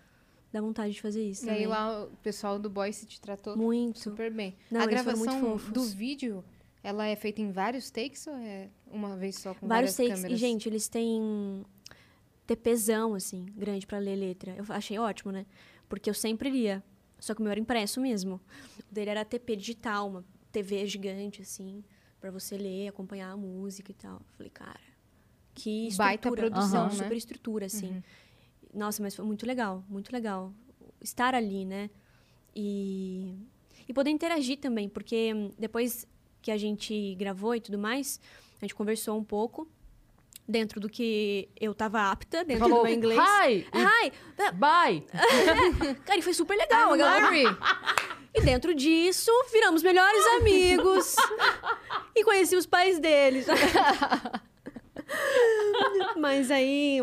Dá 0.53 0.61
vontade 0.61 0.93
de 0.93 1.01
fazer 1.03 1.23
isso. 1.23 1.45
E 1.47 1.51
aí 1.51 1.55
também. 1.57 1.67
lá 1.69 2.05
o 2.05 2.17
pessoal 2.23 2.59
do 2.59 2.71
Boy 2.71 2.93
se 2.93 3.05
te 3.05 3.21
tratou 3.21 3.57
Muito. 3.57 3.99
super 3.99 4.31
bem. 4.31 4.55
Não, 4.71 4.81
a 4.81 4.87
gravação 4.87 5.57
do 5.73 5.83
vídeo, 5.83 6.45
ela 6.83 7.07
é 7.07 7.17
feita 7.17 7.41
em 7.41 7.51
vários 7.51 7.91
takes 7.91 8.27
ou 8.27 8.35
é 8.35 8.69
uma 8.91 9.17
vez 9.17 9.37
só 9.37 9.53
com 9.55 9.67
Vários 9.67 9.97
várias 9.97 9.97
takes. 9.97 10.23
câmeras? 10.23 10.33
E, 10.33 10.41
gente, 10.41 10.69
eles 10.69 10.89
têm 10.89 11.65
TPzão, 12.47 13.15
assim, 13.15 13.47
grande 13.57 13.87
pra 13.87 13.99
ler 13.99 14.17
letra. 14.17 14.55
Eu 14.57 14.65
achei 14.69 14.99
ótimo, 14.99 15.33
né? 15.33 15.45
Porque 15.89 16.09
eu 16.09 16.15
sempre 16.15 16.49
lia. 16.49 16.83
Só 17.19 17.35
que 17.35 17.41
o 17.41 17.43
meu 17.43 17.51
era 17.51 17.61
impresso 17.61 18.01
mesmo. 18.01 18.41
O 18.91 18.95
dele 18.95 19.11
era 19.11 19.25
TP 19.25 19.57
digital, 19.57 20.09
uma 20.09 20.25
TV 20.53 20.87
gigante, 20.87 21.43
assim, 21.43 21.83
pra 22.21 22.31
você 22.31 22.57
ler, 22.57 22.89
acompanhar 22.89 23.33
a 23.33 23.37
música 23.37 23.91
e 23.91 23.95
tal. 23.95 24.21
Falei, 24.37 24.51
cara, 24.51 24.81
que 25.55 25.89
estrutura. 25.89 26.09
Baita 26.09 26.33
produção, 26.33 26.83
Aham, 26.83 26.97
né? 26.97 27.03
Super 27.03 27.17
estrutura, 27.17 27.67
assim. 27.67 27.91
Uhum. 27.91 28.03
Nossa, 28.75 29.03
mas 29.03 29.15
foi 29.15 29.25
muito 29.25 29.47
legal, 29.47 29.83
muito 29.89 30.13
legal. 30.13 30.53
Estar 31.01 31.35
ali, 31.35 31.65
né? 31.65 31.91
E, 32.55 33.35
e 33.89 33.93
poder 33.93 34.11
interagir 34.11 34.59
também, 34.59 34.89
porque 34.89 35.33
depois 35.59 36.07
que 36.41 36.51
a 36.51 36.57
gente 36.57 37.15
gravou 37.17 37.55
e 37.55 37.61
tudo 37.61 37.79
mais, 37.79 38.21
a 38.61 38.65
gente 38.65 38.75
conversou 38.75 39.19
um 39.19 39.25
pouco 39.25 39.69
dentro 40.49 40.81
do 40.81 40.89
que 40.89 41.49
eu 41.61 41.75
tava 41.75 42.11
apta, 42.11 42.45
dentro 42.45 42.63
Falou, 42.65 42.79
do 42.79 42.85
meu 42.85 42.95
inglês. 42.95 43.21
hi, 43.21 43.67
Hi! 43.75 44.13
bye. 44.55 45.05
Cara, 46.07 46.19
e 46.19 46.23
foi 46.23 46.35
super 46.35 46.57
legal. 46.57 46.95
I'm 46.95 46.99
galera- 46.99 47.25
Larry. 47.27 47.45
E 48.35 48.41
dentro 48.43 48.75
disso, 48.75 49.31
viramos 49.53 49.83
melhores 49.83 50.25
amigos. 50.39 51.17
e 52.15 52.23
conheci 52.23 52.55
os 52.55 52.67
pais 52.67 52.99
deles. 52.99 53.47
Mas 56.17 56.51
aí. 56.51 57.01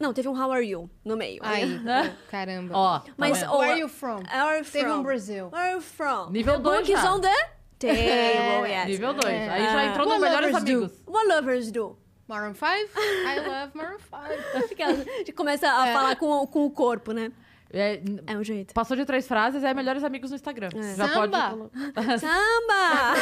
Não, 0.00 0.12
teve 0.12 0.28
um 0.28 0.32
How 0.38 0.50
Are 0.52 0.66
You 0.68 0.90
no 1.04 1.16
meio. 1.16 1.40
Aí, 1.44 1.80
caramba. 2.30 2.76
Ó, 2.76 2.98
tá 2.98 3.12
Mas, 3.16 3.42
ó, 3.44 3.58
Where 3.58 3.72
are 3.72 3.80
you 3.80 3.88
from? 3.88 4.16
Where 4.18 4.40
are 4.40 4.58
you 4.58 4.64
Teve 4.64 4.84
from? 4.86 4.98
um 4.98 5.02
Brasil. 5.02 5.48
Where 5.52 5.62
are 5.68 5.72
you 5.76 5.80
from? 5.80 6.30
Nível 6.30 6.56
The 6.56 6.62
dois 6.62 6.78
book 6.80 6.92
is 6.92 7.00
já. 7.00 7.12
on 7.14 7.20
the 7.20 7.34
table, 7.78 8.68
yes. 8.68 8.86
Nível 8.88 9.14
2. 9.14 9.32
É. 9.32 9.48
Aí 9.50 9.62
já 9.64 9.78
Ah. 9.78 9.84
entrou 9.86 10.06
no 10.06 10.12
What 10.14 10.22
Melhores 10.22 10.52
lovers 10.52 10.64
do? 10.64 10.76
Amigos. 10.78 11.02
What 11.06 11.26
lovers 11.28 11.70
do? 11.70 11.98
Maroon 12.28 12.54
5? 12.54 12.64
I 12.66 13.40
love 13.48 13.72
Maroon 13.74 13.98
5. 13.98 14.68
Fica- 14.68 14.86
A 14.86 14.92
gente 14.94 15.32
começa 15.32 15.68
a 15.68 15.92
falar 15.92 16.16
com, 16.16 16.26
o- 16.30 16.46
com 16.46 16.64
o 16.64 16.70
corpo, 16.70 17.12
né? 17.12 17.30
É, 17.76 18.00
É 18.28 18.36
um 18.38 18.44
jeito. 18.44 18.72
passou 18.72 18.96
de 18.96 19.04
três 19.04 19.26
frases, 19.26 19.64
é 19.64 19.74
Melhores 19.74 20.04
Amigos 20.04 20.30
no 20.30 20.36
Instagram. 20.36 20.68
É. 20.76 20.94
Já 20.94 21.08
pode... 21.08 21.32
Samba. 21.36 21.70
Samba! 22.18 23.14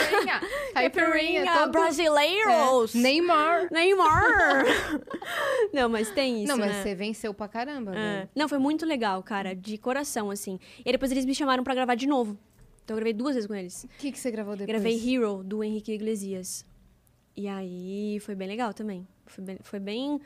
Caipirinha, 0.74 1.50
todo... 1.52 1.70
Brasileiros! 1.72 2.94
É. 2.94 2.98
Neymar. 2.98 3.68
Neymar! 3.72 4.64
Não, 5.72 5.88
mas 5.88 6.10
tem 6.10 6.44
isso, 6.44 6.52
Não, 6.52 6.58
mas 6.58 6.70
né? 6.70 6.82
você 6.82 6.94
venceu 6.94 7.32
pra 7.32 7.48
caramba, 7.48 7.92
É. 7.92 7.94
velho. 8.16 8.28
Não, 8.36 8.46
foi 8.48 8.58
muito 8.58 8.84
legal, 8.84 9.22
cara, 9.22 9.54
de 9.54 9.78
coração, 9.78 10.30
assim. 10.30 10.58
E 10.78 10.82
aí 10.88 10.92
depois 10.92 11.10
eles 11.10 11.24
me 11.24 11.34
chamaram 11.34 11.64
pra 11.64 11.74
gravar 11.74 11.94
de 11.94 12.06
novo. 12.06 12.36
Então 12.84 12.94
eu 12.94 12.96
gravei 12.96 13.12
duas 13.14 13.34
vezes 13.34 13.48
com 13.48 13.54
eles. 13.54 13.84
O 13.84 13.88
que, 13.98 14.12
que 14.12 14.18
você 14.18 14.30
gravou 14.30 14.54
depois? 14.54 14.66
Gravei 14.68 15.14
Hero, 15.14 15.42
do 15.42 15.64
Henrique 15.64 15.92
Iglesias. 15.92 16.66
E 17.36 17.48
aí 17.48 18.18
foi 18.20 18.34
bem 18.34 18.48
legal 18.48 18.72
também. 18.74 19.06
Foi 19.26 19.42
bem. 19.44 19.58
Foi 19.62 19.78
bem... 19.80 20.20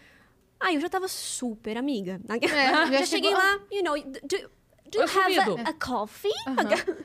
Ah, 0.59 0.73
eu 0.73 0.81
já 0.81 0.89
tava 0.89 1.07
super 1.09 1.77
amiga. 1.77 2.21
É, 2.31 2.99
já 2.99 3.07
cheguei 3.07 3.33
lá, 3.33 3.61
you 3.71 3.83
know, 3.83 3.95
do, 4.01 4.51
do 4.91 4.99
you 4.99 5.03
Eu 5.03 5.05
have 5.05 5.61
a, 5.61 5.69
a 5.71 5.73
coffee? 5.75 6.31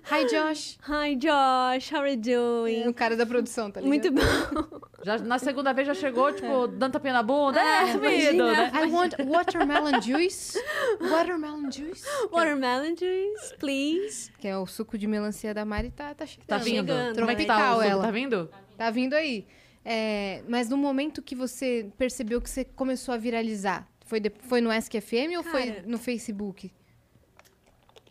Hi, 0.09 0.25
Josh. 0.25 0.77
Hi, 0.87 1.15
Josh, 1.15 1.91
how 1.91 2.01
are 2.01 2.11
you 2.11 2.17
doing? 2.17 2.83
É 2.83 2.89
o 2.89 2.93
cara 2.93 3.15
da 3.15 3.25
produção, 3.25 3.69
tá 3.71 3.81
ligado? 3.81 3.89
Muito 3.89 4.11
bom. 4.11 4.79
Já, 5.03 5.17
na 5.17 5.39
segunda 5.39 5.73
vez 5.73 5.87
já 5.87 5.93
chegou, 5.93 6.31
tipo, 6.33 6.67
dando 6.67 6.93
tapinha 6.93 7.13
na 7.13 7.23
bunda. 7.23 7.59
É, 7.59 7.83
É, 7.83 7.91
sumido, 7.91 8.45
né? 8.45 8.71
I 8.73 8.85
want 8.91 9.13
watermelon 9.27 9.99
juice. 10.01 10.57
Watermelon 11.01 11.71
juice. 11.71 12.05
Watermelon 12.31 12.95
juice, 12.95 13.55
please. 13.59 14.31
Que 14.39 14.47
é 14.47 14.57
o 14.57 14.65
suco 14.65 14.97
de 14.97 15.07
melancia 15.07 15.53
da 15.53 15.65
Mari, 15.65 15.91
tá, 15.91 16.13
tá 16.13 16.25
chegando. 16.25 16.47
Tá 16.47 16.57
vindo? 16.57 16.87
chegando, 16.93 17.19
Como 17.19 17.31
é 17.31 17.35
que 17.35 17.45
tá 17.45 17.55
Tropical 17.57 17.81
ela. 17.81 18.03
Tá 18.03 18.11
vindo? 18.11 18.49
Tá 18.77 18.89
vindo 18.91 19.13
aí. 19.15 19.47
É, 19.83 20.43
mas 20.47 20.69
no 20.69 20.77
momento 20.77 21.21
que 21.21 21.33
você 21.35 21.91
percebeu 21.97 22.39
que 22.41 22.49
você 22.49 22.63
começou 22.63 23.13
a 23.13 23.17
viralizar, 23.17 23.87
foi, 24.05 24.19
de- 24.19 24.31
foi 24.41 24.61
no 24.61 24.71
SQFM 24.71 25.37
ou 25.37 25.43
foi 25.43 25.67
Cara. 25.71 25.83
no 25.87 25.97
Facebook? 25.97 26.71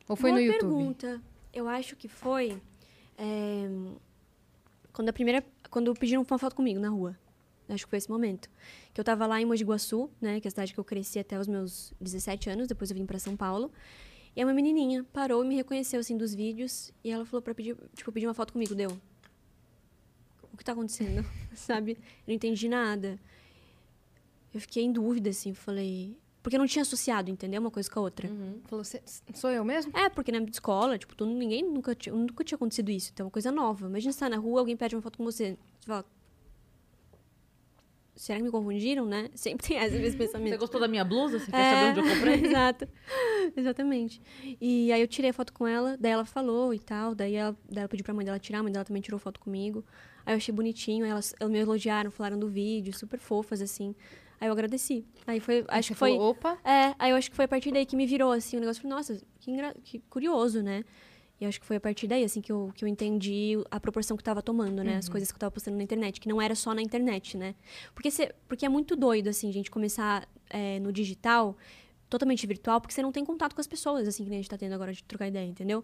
Ou 0.09 0.17
foi 0.17 0.33
no 0.33 0.41
YouTube? 0.41 0.61
pergunta. 0.61 1.23
Eu 1.53 1.69
acho 1.69 1.95
que 1.97 2.09
foi 2.09 2.61
é, 3.17 3.69
quando 4.93 5.09
a 5.09 5.13
primeira, 5.13 5.45
quando 5.71 5.95
pediram 5.95 6.25
uma 6.29 6.39
foto 6.39 6.57
comigo 6.57 6.81
na 6.81 6.89
rua. 6.89 7.17
Acho 7.69 7.85
que 7.87 7.91
foi 7.91 7.99
esse 7.99 8.11
momento. 8.11 8.51
Que 8.93 9.01
eu 9.01 9.05
tava 9.05 9.25
lá 9.29 9.41
em 9.41 9.45
Mogi 9.45 9.63
Guaçu, 9.63 10.11
né, 10.21 10.41
que 10.41 10.47
é 10.47 10.49
a 10.49 10.51
cidade 10.51 10.75
que 10.75 10.81
eu 10.81 10.85
cresci 10.85 11.21
até 11.21 11.39
os 11.39 11.47
meus 11.47 11.93
17 12.01 12.51
anos, 12.51 12.67
depois 12.67 12.91
eu 12.91 12.97
vim 12.97 13.07
pra 13.07 13.17
São 13.21 13.37
Paulo. 13.37 13.71
E 14.35 14.43
uma 14.45 14.53
menininha 14.53 15.05
parou 15.13 15.45
e 15.45 15.49
me 15.49 15.55
reconheceu 15.55 16.01
assim 16.01 16.17
dos 16.17 16.35
vídeos 16.35 16.93
e 17.05 17.11
ela 17.13 17.25
falou 17.25 17.41
para 17.43 17.55
pedir, 17.55 17.77
tipo, 17.95 18.11
pedir 18.11 18.27
uma 18.27 18.35
foto 18.35 18.53
comigo, 18.53 18.75
deu. 18.75 18.91
Que 20.61 20.64
tá 20.64 20.73
acontecendo? 20.73 21.25
Sabe? 21.57 21.92
Eu 21.92 21.96
não 22.29 22.35
entendi 22.35 22.68
nada. 22.68 23.18
Eu 24.53 24.61
fiquei 24.61 24.83
em 24.85 24.92
dúvida 24.92 25.31
assim, 25.31 25.55
falei, 25.55 26.14
porque 26.42 26.55
eu 26.57 26.59
não 26.59 26.66
tinha 26.66 26.83
associado, 26.83 27.31
entendeu? 27.31 27.62
Uma 27.62 27.70
coisa 27.70 27.90
com 27.90 27.99
a 27.99 28.03
outra. 28.03 28.29
Falou, 28.66 28.85
"Cê- 28.85 29.01
sou 29.33 29.49
eu 29.51 29.64
mesmo? 29.64 29.90
É, 29.96 30.11
porque 30.11 30.31
na 30.31 30.38
escola, 30.42 30.99
tipo, 30.99 31.14
todo, 31.16 31.31
ninguém 31.33 31.62
nunca 31.62 31.94
tinha, 31.94 32.14
nunca 32.14 32.44
tinha 32.44 32.57
acontecido 32.57 32.90
isso. 32.90 33.11
Então 33.11 33.25
é 33.25 33.27
uma 33.29 33.31
coisa 33.31 33.51
nova. 33.51 33.87
Imagina 33.87 34.12
você 34.12 34.18
tá 34.20 34.29
na 34.29 34.37
rua, 34.37 34.61
alguém 34.61 34.77
pede 34.77 34.94
uma 34.94 35.01
foto 35.01 35.16
com 35.16 35.25
você. 35.25 35.57
Você 35.79 35.87
fala. 35.87 36.05
Será 38.16 38.38
que 38.38 38.44
me 38.44 38.51
confundiram, 38.51 39.07
né? 39.07 39.31
Sempre 39.35 39.66
tem 39.68 39.79
esse 39.79 39.99
Você 40.11 40.16
pensamento. 40.18 40.59
gostou 40.59 40.79
da 40.79 40.88
minha 40.88 41.05
blusa? 41.05 41.38
Você 41.38 41.51
quer 41.51 41.59
É, 41.59 41.75
saber 41.75 42.01
onde 42.01 42.11
eu 42.11 42.14
comprei? 42.14 42.35
Exato. 42.44 42.88
Exatamente. 43.57 44.20
E 44.61 44.92
aí 44.92 45.01
eu 45.01 45.09
tirei 45.09 45.31
a 45.31 45.33
foto 45.33 45.55
com 45.55 45.66
ela, 45.66 45.96
daí 45.99 46.12
ela 46.12 46.27
falou 46.27 46.75
e 46.75 46.79
tal, 46.79 47.14
daí 47.14 47.35
ela, 47.35 47.57
daí 47.66 47.79
ela 47.81 47.88
pediu 47.88 48.05
pra 48.05 48.12
mãe 48.12 48.27
dela 48.27 48.38
tirar, 48.38 48.59
a 48.59 48.62
mãe 48.62 48.70
dela 48.73 48.85
também 48.85 49.01
tirou 49.01 49.18
foto 49.18 49.40
comigo. 49.40 49.83
Aí 50.25 50.35
eu 50.35 50.37
achei 50.37 50.55
bonitinho, 50.55 51.05
elas, 51.05 51.35
elas 51.41 51.53
me 51.53 51.59
elogiaram, 51.59 52.11
falaram 52.11 52.39
do 52.39 52.49
vídeo, 52.49 52.93
super 52.97 53.19
fofas, 53.19 53.61
assim. 53.61 53.95
Aí 54.41 54.49
eu 54.49 54.53
agradeci. 54.53 55.05
Aí 55.27 55.39
foi, 55.41 55.65
acho 55.69 55.89
Você 55.89 55.93
que 55.95 55.99
foi... 55.99 56.11
falou, 56.13 56.31
opa, 56.31 56.59
É, 56.65 56.95
aí 56.99 57.11
eu 57.11 57.17
acho 57.17 57.31
que 57.31 57.37
foi 57.37 57.45
a 57.45 57.49
partir 57.49 57.73
daí 57.73 57.85
que 57.85 57.95
me 57.97 58.07
virou, 58.07 58.33
assim, 58.33 58.57
o 58.57 58.61
negócio. 58.61 58.89
Nossa, 58.89 59.21
que, 59.39 59.51
engra- 59.51 59.75
que 59.85 59.99
curioso, 60.11 60.63
né? 60.63 60.83
E 61.41 61.47
acho 61.47 61.59
que 61.59 61.65
foi 61.67 61.77
a 61.77 61.81
partir 61.81 62.07
daí, 62.07 62.23
assim, 62.23 62.41
que 62.43 62.53
eu, 62.53 62.71
que 62.75 62.85
eu 62.85 62.89
entendi 62.89 63.53
a 63.71 63.81
proporção 63.81 64.15
que 64.17 64.23
tava 64.23 64.43
tomando, 64.43 64.85
né? 64.85 64.97
As 64.99 65.09
coisas 65.09 65.31
que 65.31 65.37
eu 65.37 65.41
tava 65.41 65.51
postando 65.51 65.77
na 65.79 65.83
internet, 65.83 66.21
que 66.21 66.29
não 66.29 66.41
era 66.41 66.55
só 66.55 66.75
na 66.75 66.83
internet, 66.83 67.37
né? 67.37 67.55
Porque, 67.95 68.11
cê, 68.11 68.35
porque 68.47 68.67
é 68.67 68.69
muito 68.69 68.95
doido, 68.95 69.29
assim, 69.29 69.51
gente, 69.51 69.71
começar 69.71 70.29
é, 70.51 70.79
no 70.81 70.93
digital, 70.93 71.57
totalmente 72.11 72.47
virtual, 72.47 72.79
porque 72.81 72.93
você 72.93 73.01
não 73.01 73.11
tem 73.11 73.25
contato 73.25 73.55
com 73.55 73.61
as 73.61 73.67
pessoas, 73.67 74.07
assim, 74.07 74.25
que 74.25 74.31
a 74.31 74.35
gente 74.35 74.51
tá 74.51 74.59
tendo 74.59 74.75
agora 74.75 74.93
de 74.93 75.03
trocar 75.05 75.29
ideia, 75.29 75.47
entendeu? 75.47 75.83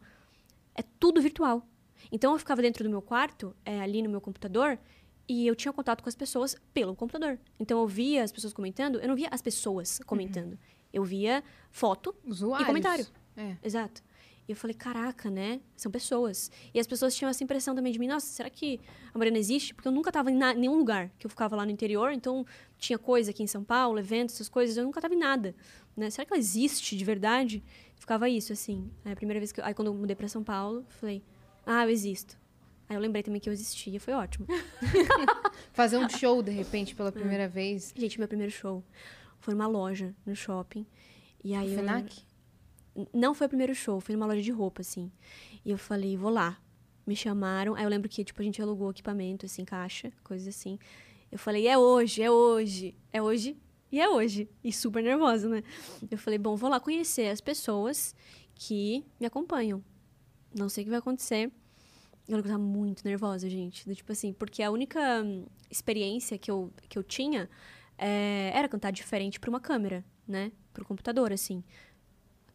É 0.75 0.83
tudo 1.01 1.23
virtual. 1.23 1.67
Então 2.11 2.33
eu 2.33 2.39
ficava 2.39 2.63
dentro 2.63 2.85
do 2.85 2.91
meu 2.91 3.03
quarto, 3.03 3.55
é, 3.65 3.81
ali 3.81 4.03
no 4.03 4.09
meu 4.09 4.21
computador, 4.21 4.79
e 5.29 5.47
eu 5.47 5.57
tinha 5.57 5.73
contato 5.73 6.03
com 6.03 6.09
as 6.09 6.15
pessoas 6.15 6.57
pelo 6.73 6.95
computador. 6.95 7.39
Então 7.59 7.81
eu 7.81 7.87
via 7.87 8.23
as 8.23 8.33
pessoas 8.33 8.53
comentando, 8.53 8.99
eu 9.01 9.09
não 9.09 9.17
via 9.17 9.29
as 9.31 9.43
pessoas 9.43 10.01
comentando. 10.07 10.59
Eu 10.93 11.05
via 11.05 11.43
foto 11.71 12.15
usuários. 12.25 12.65
e 12.65 12.67
comentário. 12.67 13.07
É. 13.37 13.57
Exato. 13.63 14.03
E 14.49 14.53
eu 14.53 14.57
falei, 14.57 14.75
caraca, 14.75 15.29
né? 15.29 15.61
São 15.77 15.91
pessoas. 15.91 16.51
E 16.73 16.79
as 16.79 16.87
pessoas 16.87 17.15
tinham 17.17 17.29
essa 17.29 17.43
impressão 17.43 17.75
também 17.75 17.93
de 17.93 17.99
mim, 17.99 18.07
nossa, 18.07 18.27
será 18.27 18.49
que 18.49 18.81
a 19.13 19.19
Mariana 19.19 19.39
existe? 19.39 19.75
Porque 19.75 19.89
eu 19.89 19.93
nunca 19.93 20.11
estava 20.11 20.31
em 20.31 20.37
nenhum 20.37 20.77
lugar, 20.77 21.11
que 21.19 21.27
eu 21.27 21.31
ficava 21.31 21.57
lá 21.57 21.65
no 21.65 21.73
interior, 21.73 22.13
então 22.13 22.47
tinha 22.79 22.99
coisa 22.99 23.33
aqui 23.33 23.43
em 23.43 23.47
São 23.49 23.65
Paulo, 23.65 23.99
eventos, 23.99 24.37
essas 24.37 24.49
coisas, 24.49 24.77
eu 24.77 24.85
nunca 24.85 25.01
estava 25.01 25.15
em 25.15 25.19
nada. 25.19 25.55
Né? 25.97 26.11
Será 26.11 26.25
que 26.25 26.33
ela 26.33 26.39
existe 26.39 26.97
de 26.97 27.05
verdade? 27.05 27.63
Ficava 27.97 28.29
isso, 28.29 28.53
assim. 28.53 28.89
Aí 29.05 29.13
a 29.13 29.17
primeira 29.17 29.41
vez 29.41 29.51
que 29.51 29.61
eu, 29.61 29.65
aí 29.65 29.75
quando 29.75 29.89
eu 29.89 29.95
mudei 29.95 30.15
para 30.15 30.29
São 30.29 30.45
Paulo, 30.45 30.87
falei, 30.91 31.25
ah, 31.67 31.85
eu 31.85 31.91
existo. 31.91 32.39
Aí 32.89 32.97
eu 32.97 33.01
lembrei 33.01 33.23
também 33.23 33.41
que 33.41 33.49
eu 33.49 33.53
existia, 33.53 33.99
foi 34.01 34.15
ótimo. 34.15 34.47
Fazer 35.73 35.99
um 35.99 36.09
show, 36.09 36.43
de 36.43 36.51
repente, 36.53 36.95
pela 36.95 37.11
primeira 37.13 37.49
vez. 37.49 37.93
Gente, 37.97 38.19
meu 38.19 38.29
primeiro 38.29 38.53
show 38.53 38.83
foi 39.41 39.55
numa 39.55 39.67
loja, 39.67 40.15
no 40.25 40.35
shopping. 40.35 40.87
E 41.43 41.55
aí 41.55 41.71
eu 41.73 41.77
FENAC? 41.79 42.23
N- 42.95 43.09
Não 43.13 43.35
foi 43.35 43.47
o 43.47 43.51
primeiro 43.51 43.75
show, 43.75 44.01
foi 44.01 44.15
numa 44.15 44.27
loja 44.27 44.41
de 44.43 44.51
roupa, 44.53 44.81
assim. 44.83 45.11
E 45.65 45.71
eu 45.71 45.79
falei, 45.79 46.17
vou 46.17 46.31
lá. 46.31 46.59
Me 47.07 47.15
chamaram. 47.15 47.75
Aí 47.75 47.85
eu 47.85 47.89
lembro 47.89 48.09
que, 48.09 48.25
tipo, 48.25 48.41
a 48.41 48.45
gente 48.45 48.61
alugou 48.63 48.91
equipamento, 48.91 49.47
assim, 49.47 49.65
caixa, 49.65 50.13
coisas 50.25 50.49
assim. 50.49 50.79
Eu 51.31 51.39
falei, 51.39 51.67
é 51.69 51.77
hoje, 51.77 52.23
é 52.23 52.31
hoje, 52.31 52.95
é 53.13 53.21
hoje 53.21 53.57
e 53.91 54.01
é 54.01 54.09
hoje. 54.09 54.49
E 54.63 54.73
super 54.73 55.03
nervosa, 55.03 55.49
né? 55.49 55.63
Eu 56.11 56.19
falei, 56.19 56.39
bom, 56.39 56.57
vou 56.57 56.71
lá 56.71 56.79
conhecer 56.81 57.29
as 57.29 57.41
pessoas 57.41 58.15
que 58.55 59.05
me 59.21 59.27
acompanham. 59.27 59.85
Não 60.55 60.69
sei 60.69 60.83
o 60.83 60.85
que 60.87 60.91
vai 60.91 60.99
acontecer. 60.99 61.51
Eu 62.29 62.43
tava 62.43 62.59
muito 62.59 63.05
nervosa, 63.05 63.49
gente. 63.49 63.87
Do 63.87 63.95
tipo 63.95 64.11
assim, 64.13 64.33
porque 64.33 64.63
a 64.63 64.71
única 64.71 65.23
hum, 65.23 65.47
experiência 65.71 66.37
que 66.39 66.51
eu, 66.51 66.73
que 66.89 66.99
eu 66.99 67.03
tinha 67.03 67.49
é, 67.97 68.51
era 68.55 68.69
cantar 68.69 68.91
diferente 68.91 69.39
pra 69.39 69.49
uma 69.49 69.61
câmera, 69.61 70.05
né? 70.27 70.51
Pro 70.73 70.85
computador, 70.85 71.33
assim 71.33 71.63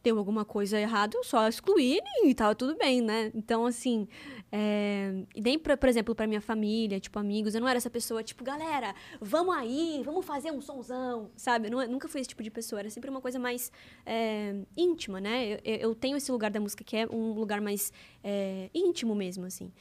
deu 0.03 0.17
alguma 0.17 0.43
coisa 0.43 0.79
errada, 0.79 1.15
eu 1.15 1.23
só 1.23 1.47
excluí 1.47 1.99
e 2.23 2.33
tava 2.33 2.55
tudo 2.55 2.75
bem, 2.77 3.01
né? 3.01 3.31
Então, 3.35 3.65
assim, 3.65 4.07
é... 4.51 5.23
e 5.35 5.41
nem, 5.41 5.59
pra, 5.59 5.77
por 5.77 5.87
exemplo, 5.87 6.15
pra 6.15 6.25
minha 6.27 6.41
família, 6.41 6.99
tipo, 6.99 7.19
amigos, 7.19 7.53
eu 7.53 7.61
não 7.61 7.67
era 7.67 7.77
essa 7.77 7.89
pessoa, 7.89 8.23
tipo, 8.23 8.43
galera, 8.43 8.95
vamos 9.19 9.55
aí, 9.55 10.01
vamos 10.03 10.25
fazer 10.25 10.51
um 10.51 10.61
sonzão, 10.61 11.31
sabe? 11.35 11.67
Eu 11.67 11.71
não, 11.71 11.87
nunca 11.87 12.07
fui 12.07 12.21
esse 12.21 12.29
tipo 12.29 12.43
de 12.43 12.49
pessoa, 12.49 12.79
era 12.79 12.89
sempre 12.89 13.09
uma 13.09 13.21
coisa 13.21 13.37
mais 13.37 13.71
é, 14.05 14.55
íntima, 14.75 15.21
né? 15.21 15.59
Eu, 15.63 15.75
eu, 15.75 15.95
tenho 15.95 16.17
esse 16.17 16.31
lugar 16.31 16.49
da 16.49 16.59
música 16.59 16.83
que 16.83 16.97
é 16.97 17.07
um 17.07 17.33
lugar 17.33 17.61
mais 17.61 17.93
é, 18.23 18.69
íntimo 18.73 19.13
mesmo, 19.13 19.45
assim. 19.45 19.71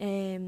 É, 0.00 0.38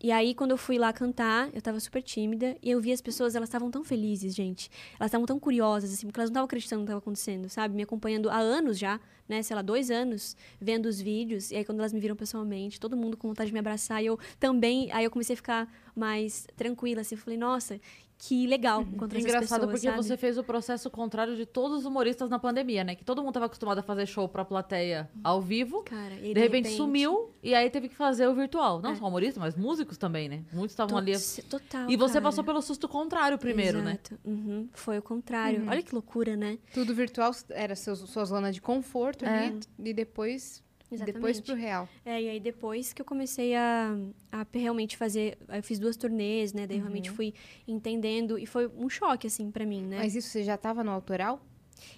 e 0.00 0.12
aí, 0.12 0.32
quando 0.32 0.52
eu 0.52 0.56
fui 0.56 0.78
lá 0.78 0.92
cantar, 0.92 1.50
eu 1.52 1.60
tava 1.60 1.80
super 1.80 2.00
tímida 2.00 2.56
e 2.62 2.70
eu 2.70 2.80
vi 2.80 2.92
as 2.92 3.00
pessoas, 3.00 3.34
elas 3.34 3.48
estavam 3.48 3.68
tão 3.68 3.82
felizes, 3.82 4.32
gente. 4.32 4.70
Elas 4.98 5.08
estavam 5.08 5.26
tão 5.26 5.40
curiosas, 5.40 5.92
assim, 5.92 6.06
porque 6.06 6.20
elas 6.20 6.30
não 6.30 6.34
estavam 6.34 6.44
acreditando 6.44 6.80
no 6.80 6.86
que 6.86 6.90
estava 6.90 7.00
acontecendo, 7.00 7.48
sabe? 7.48 7.74
Me 7.74 7.82
acompanhando 7.82 8.30
há 8.30 8.38
anos 8.38 8.78
já, 8.78 9.00
né? 9.28 9.42
Sei 9.42 9.56
lá, 9.56 9.60
dois 9.60 9.90
anos, 9.90 10.36
vendo 10.60 10.86
os 10.86 11.00
vídeos. 11.00 11.50
E 11.50 11.56
aí, 11.56 11.64
quando 11.64 11.80
elas 11.80 11.92
me 11.92 11.98
viram 11.98 12.14
pessoalmente, 12.14 12.78
todo 12.78 12.96
mundo 12.96 13.16
com 13.16 13.26
vontade 13.26 13.48
de 13.48 13.52
me 13.52 13.58
abraçar. 13.58 14.00
E 14.00 14.06
eu 14.06 14.18
também, 14.38 14.88
aí 14.92 15.04
eu 15.04 15.10
comecei 15.10 15.34
a 15.34 15.36
ficar 15.36 15.72
mais 15.96 16.46
tranquila, 16.56 17.00
assim. 17.00 17.16
Eu 17.16 17.20
falei, 17.20 17.36
nossa, 17.36 17.80
que 18.18 18.46
legal 18.48 18.80
uhum. 18.80 18.88
encontrar 18.94 19.20
Engraçado 19.20 19.44
essas 19.44 19.58
pessoas, 19.58 19.70
porque 19.70 19.86
sabe? 19.86 19.96
você 20.02 20.16
fez 20.16 20.36
o 20.38 20.42
processo 20.42 20.90
contrário 20.90 21.36
de 21.36 21.46
todos 21.46 21.78
os 21.78 21.84
humoristas 21.84 22.28
na 22.28 22.38
pandemia, 22.38 22.82
né? 22.82 22.96
Que 22.96 23.04
todo 23.04 23.18
mundo 23.20 23.30
estava 23.30 23.46
acostumado 23.46 23.78
a 23.78 23.82
fazer 23.82 24.06
show 24.06 24.28
pra 24.28 24.44
plateia 24.44 25.08
ao 25.22 25.40
vivo. 25.40 25.82
Cara, 25.84 26.14
e 26.16 26.28
de, 26.28 26.34
de 26.34 26.40
repente, 26.40 26.70
sumiu 26.70 27.30
e 27.42 27.54
aí 27.54 27.70
teve 27.70 27.88
que 27.88 27.94
fazer 27.94 28.26
o 28.26 28.34
virtual. 28.34 28.80
Não 28.82 28.90
É. 28.90 28.96
só 28.96 29.06
humoristas, 29.06 29.38
mas 29.38 29.54
músicos 29.54 29.96
também, 29.96 30.28
né? 30.28 30.42
Muitos 30.52 30.72
estavam 30.72 30.98
ali. 30.98 31.12
Total, 31.48 31.88
E 31.88 31.96
você 31.96 32.14
cara. 32.14 32.24
passou 32.24 32.42
pelo 32.42 32.60
susto 32.60 32.88
contrário 32.88 33.38
primeiro, 33.38 33.80
né? 33.82 33.92
Exato. 33.92 34.18
Uhum. 34.24 34.68
Foi 34.72 34.98
o 34.98 35.02
contrário. 35.02 35.64
Olha 35.68 35.82
que 35.82 35.94
loucura, 35.94 36.36
né? 36.36 36.58
Tudo 36.74 36.92
virtual 36.94 37.30
era 37.50 37.76
seus, 37.76 38.00
sua 38.00 38.24
zona 38.24 38.50
de 38.50 38.60
conforto 38.60 39.24
É. 39.24 39.46
ali, 39.46 39.60
e 39.78 39.92
depois, 39.94 40.60
depois 40.90 41.36
Exatamente. 41.38 41.42
pro 41.42 41.54
real. 41.54 41.88
É, 42.04 42.22
e 42.22 42.28
aí 42.28 42.40
depois 42.40 42.92
que 42.92 43.02
eu 43.02 43.06
comecei 43.06 43.54
a, 43.54 43.94
a 44.32 44.46
realmente 44.52 44.96
fazer, 44.96 45.36
eu 45.48 45.62
fiz 45.62 45.78
duas 45.78 45.96
turnês, 45.96 46.52
né? 46.52 46.66
Daí 46.66 46.76
Uhum. 46.78 46.82
realmente 46.84 47.10
fui 47.10 47.34
entendendo 47.66 48.38
e 48.38 48.46
foi 48.46 48.66
um 48.68 48.88
choque 48.88 49.26
assim 49.26 49.50
pra 49.50 49.66
mim, 49.66 49.82
né? 49.82 49.98
Mas 49.98 50.14
isso 50.14 50.28
você 50.28 50.42
já 50.42 50.56
tava 50.56 50.82
no 50.82 50.90
autoral? 50.90 51.40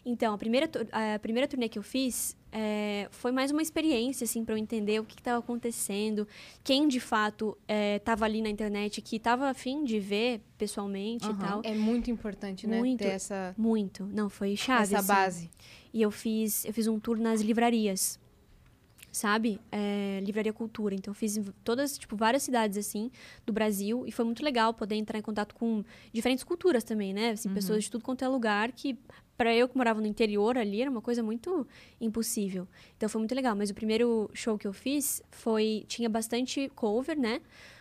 Então, 0.05 0.35
a 0.35 0.39
primeira, 0.39 0.69
a 0.93 1.19
primeira 1.21 1.49
turnê 1.49 1.67
que 1.67 1.79
eu 1.79 1.83
fiz 1.83 2.37
é, 2.53 3.09
foi 3.11 3.33
mais 3.33 3.51
uma 3.51 3.63
experiência, 3.63 4.25
assim, 4.25 4.45
para 4.45 4.55
eu 4.55 4.59
entender 4.59 5.01
o 5.01 5.05
que 5.05 5.15
estava 5.19 5.39
acontecendo, 5.39 6.29
quem 6.63 6.87
de 6.87 7.01
fato 7.01 7.57
estava 7.97 8.27
ali 8.27 8.43
na 8.43 8.51
internet, 8.51 9.01
que 9.01 9.17
estava 9.17 9.49
afim 9.49 9.83
de 9.85 9.99
ver 9.99 10.43
pessoalmente 10.59 11.25
Aham. 11.25 11.35
e 11.35 11.39
tal. 11.41 11.61
É 11.65 11.75
muito 11.75 12.11
importante, 12.11 12.67
né? 12.67 12.79
Muito. 12.79 13.03
Essa, 13.05 13.55
Muito. 13.57 14.05
Não, 14.05 14.29
foi 14.29 14.55
chave. 14.55 14.83
essa 14.95 14.99
assim. 14.99 15.07
base. 15.09 15.51
E 15.95 16.03
eu 16.03 16.11
fiz, 16.11 16.65
eu 16.67 16.75
fiz 16.75 16.87
um 16.87 17.01
tour 17.01 17.19
nas 17.19 17.41
livrarias, 17.41 18.21
sabe? 19.11 19.61
É, 19.71 20.21
Livraria 20.23 20.53
Cultura. 20.53 20.95
Então, 20.95 21.13
fiz 21.13 21.37
em 21.37 21.45
todas, 21.65 21.99
tipo, 21.99 22.17
várias 22.17 22.43
cidades, 22.43 22.79
assim, 22.79 23.11
do 23.45 23.53
Brasil. 23.53 24.05
E 24.07 24.13
foi 24.13 24.25
muito 24.25 24.45
legal 24.45 24.73
poder 24.75 24.95
entrar 24.95 25.19
em 25.19 25.23
contato 25.23 25.55
com 25.55 25.85
diferentes 26.13 26.45
culturas 26.45 26.85
também, 26.85 27.13
né? 27.13 27.31
Assim, 27.31 27.53
Pessoas 27.53 27.85
de 27.85 27.91
tudo 27.91 28.05
quanto 28.05 28.25
é 28.25 28.29
lugar 28.29 28.73
que... 28.73 28.99
Para 29.37 29.55
eu 29.55 29.67
que 29.67 29.75
morava 29.75 30.03
no 30.03 30.07
interior 30.07 30.59
ali, 30.59 30.83
era 30.83 30.91
uma 30.91 31.01
coisa 31.01 31.23
muito 31.23 31.67
impossível. 31.99 32.69
Então, 32.97 33.09
foi 33.09 33.19
muito 33.21 33.35
legal. 33.35 33.57
Mas 33.57 33.71
o 33.71 33.75
primeiro 33.75 34.31
show 34.35 34.59
que 34.59 34.67
eu 34.67 34.73
fiz 34.73 35.23
foi... 35.31 35.85
Tinha 35.89 36.09
bastante 36.09 36.71
cover, 36.75 37.19
né? 37.19 37.41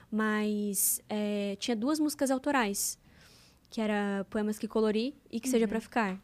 Mas 0.10 1.02
é, 1.10 1.58
tinha 1.60 1.76
duas 1.76 2.00
músicas 2.00 2.32
autorais. 2.32 2.98
Que 3.70 3.82
era 3.82 4.26
Poemas 4.30 4.58
que 4.58 4.68
Colori 4.68 5.14
e 5.30 5.40
Que 5.40 5.50
Seja 5.50 5.68
Pra 5.68 5.82
Ficar. 5.82 6.20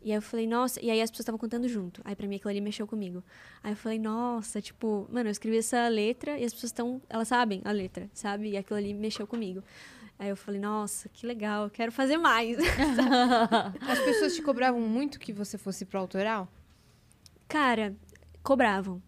E 0.00 0.10
aí 0.10 0.16
eu 0.16 0.22
falei, 0.22 0.46
nossa, 0.46 0.80
e 0.84 0.90
aí 0.90 1.02
as 1.02 1.10
pessoas 1.10 1.24
estavam 1.24 1.38
cantando 1.38 1.68
junto. 1.68 2.00
Aí 2.04 2.14
pra 2.14 2.26
mim 2.26 2.36
aquilo 2.36 2.50
ali 2.50 2.60
mexeu 2.60 2.86
comigo. 2.86 3.22
Aí 3.62 3.72
eu 3.72 3.76
falei, 3.76 3.98
nossa, 3.98 4.60
tipo, 4.60 5.06
mano, 5.10 5.28
eu 5.28 5.32
escrevi 5.32 5.58
essa 5.58 5.88
letra 5.88 6.38
e 6.38 6.44
as 6.44 6.52
pessoas 6.52 6.70
estão, 6.70 7.02
elas 7.08 7.28
sabem 7.28 7.60
a 7.64 7.72
letra, 7.72 8.08
sabe? 8.12 8.50
E 8.50 8.56
aquilo 8.56 8.78
ali 8.78 8.94
mexeu 8.94 9.26
comigo. 9.26 9.62
Aí 10.18 10.28
eu 10.28 10.36
falei, 10.36 10.60
nossa, 10.60 11.08
que 11.08 11.26
legal, 11.26 11.70
quero 11.70 11.92
fazer 11.92 12.16
mais. 12.16 12.58
As 13.88 13.98
pessoas 14.00 14.34
te 14.34 14.42
cobravam 14.42 14.80
muito 14.80 15.18
que 15.18 15.32
você 15.32 15.56
fosse 15.56 15.84
pro 15.84 16.00
autoral? 16.00 16.48
Cara, 17.46 17.94
cobravam. 18.42 19.00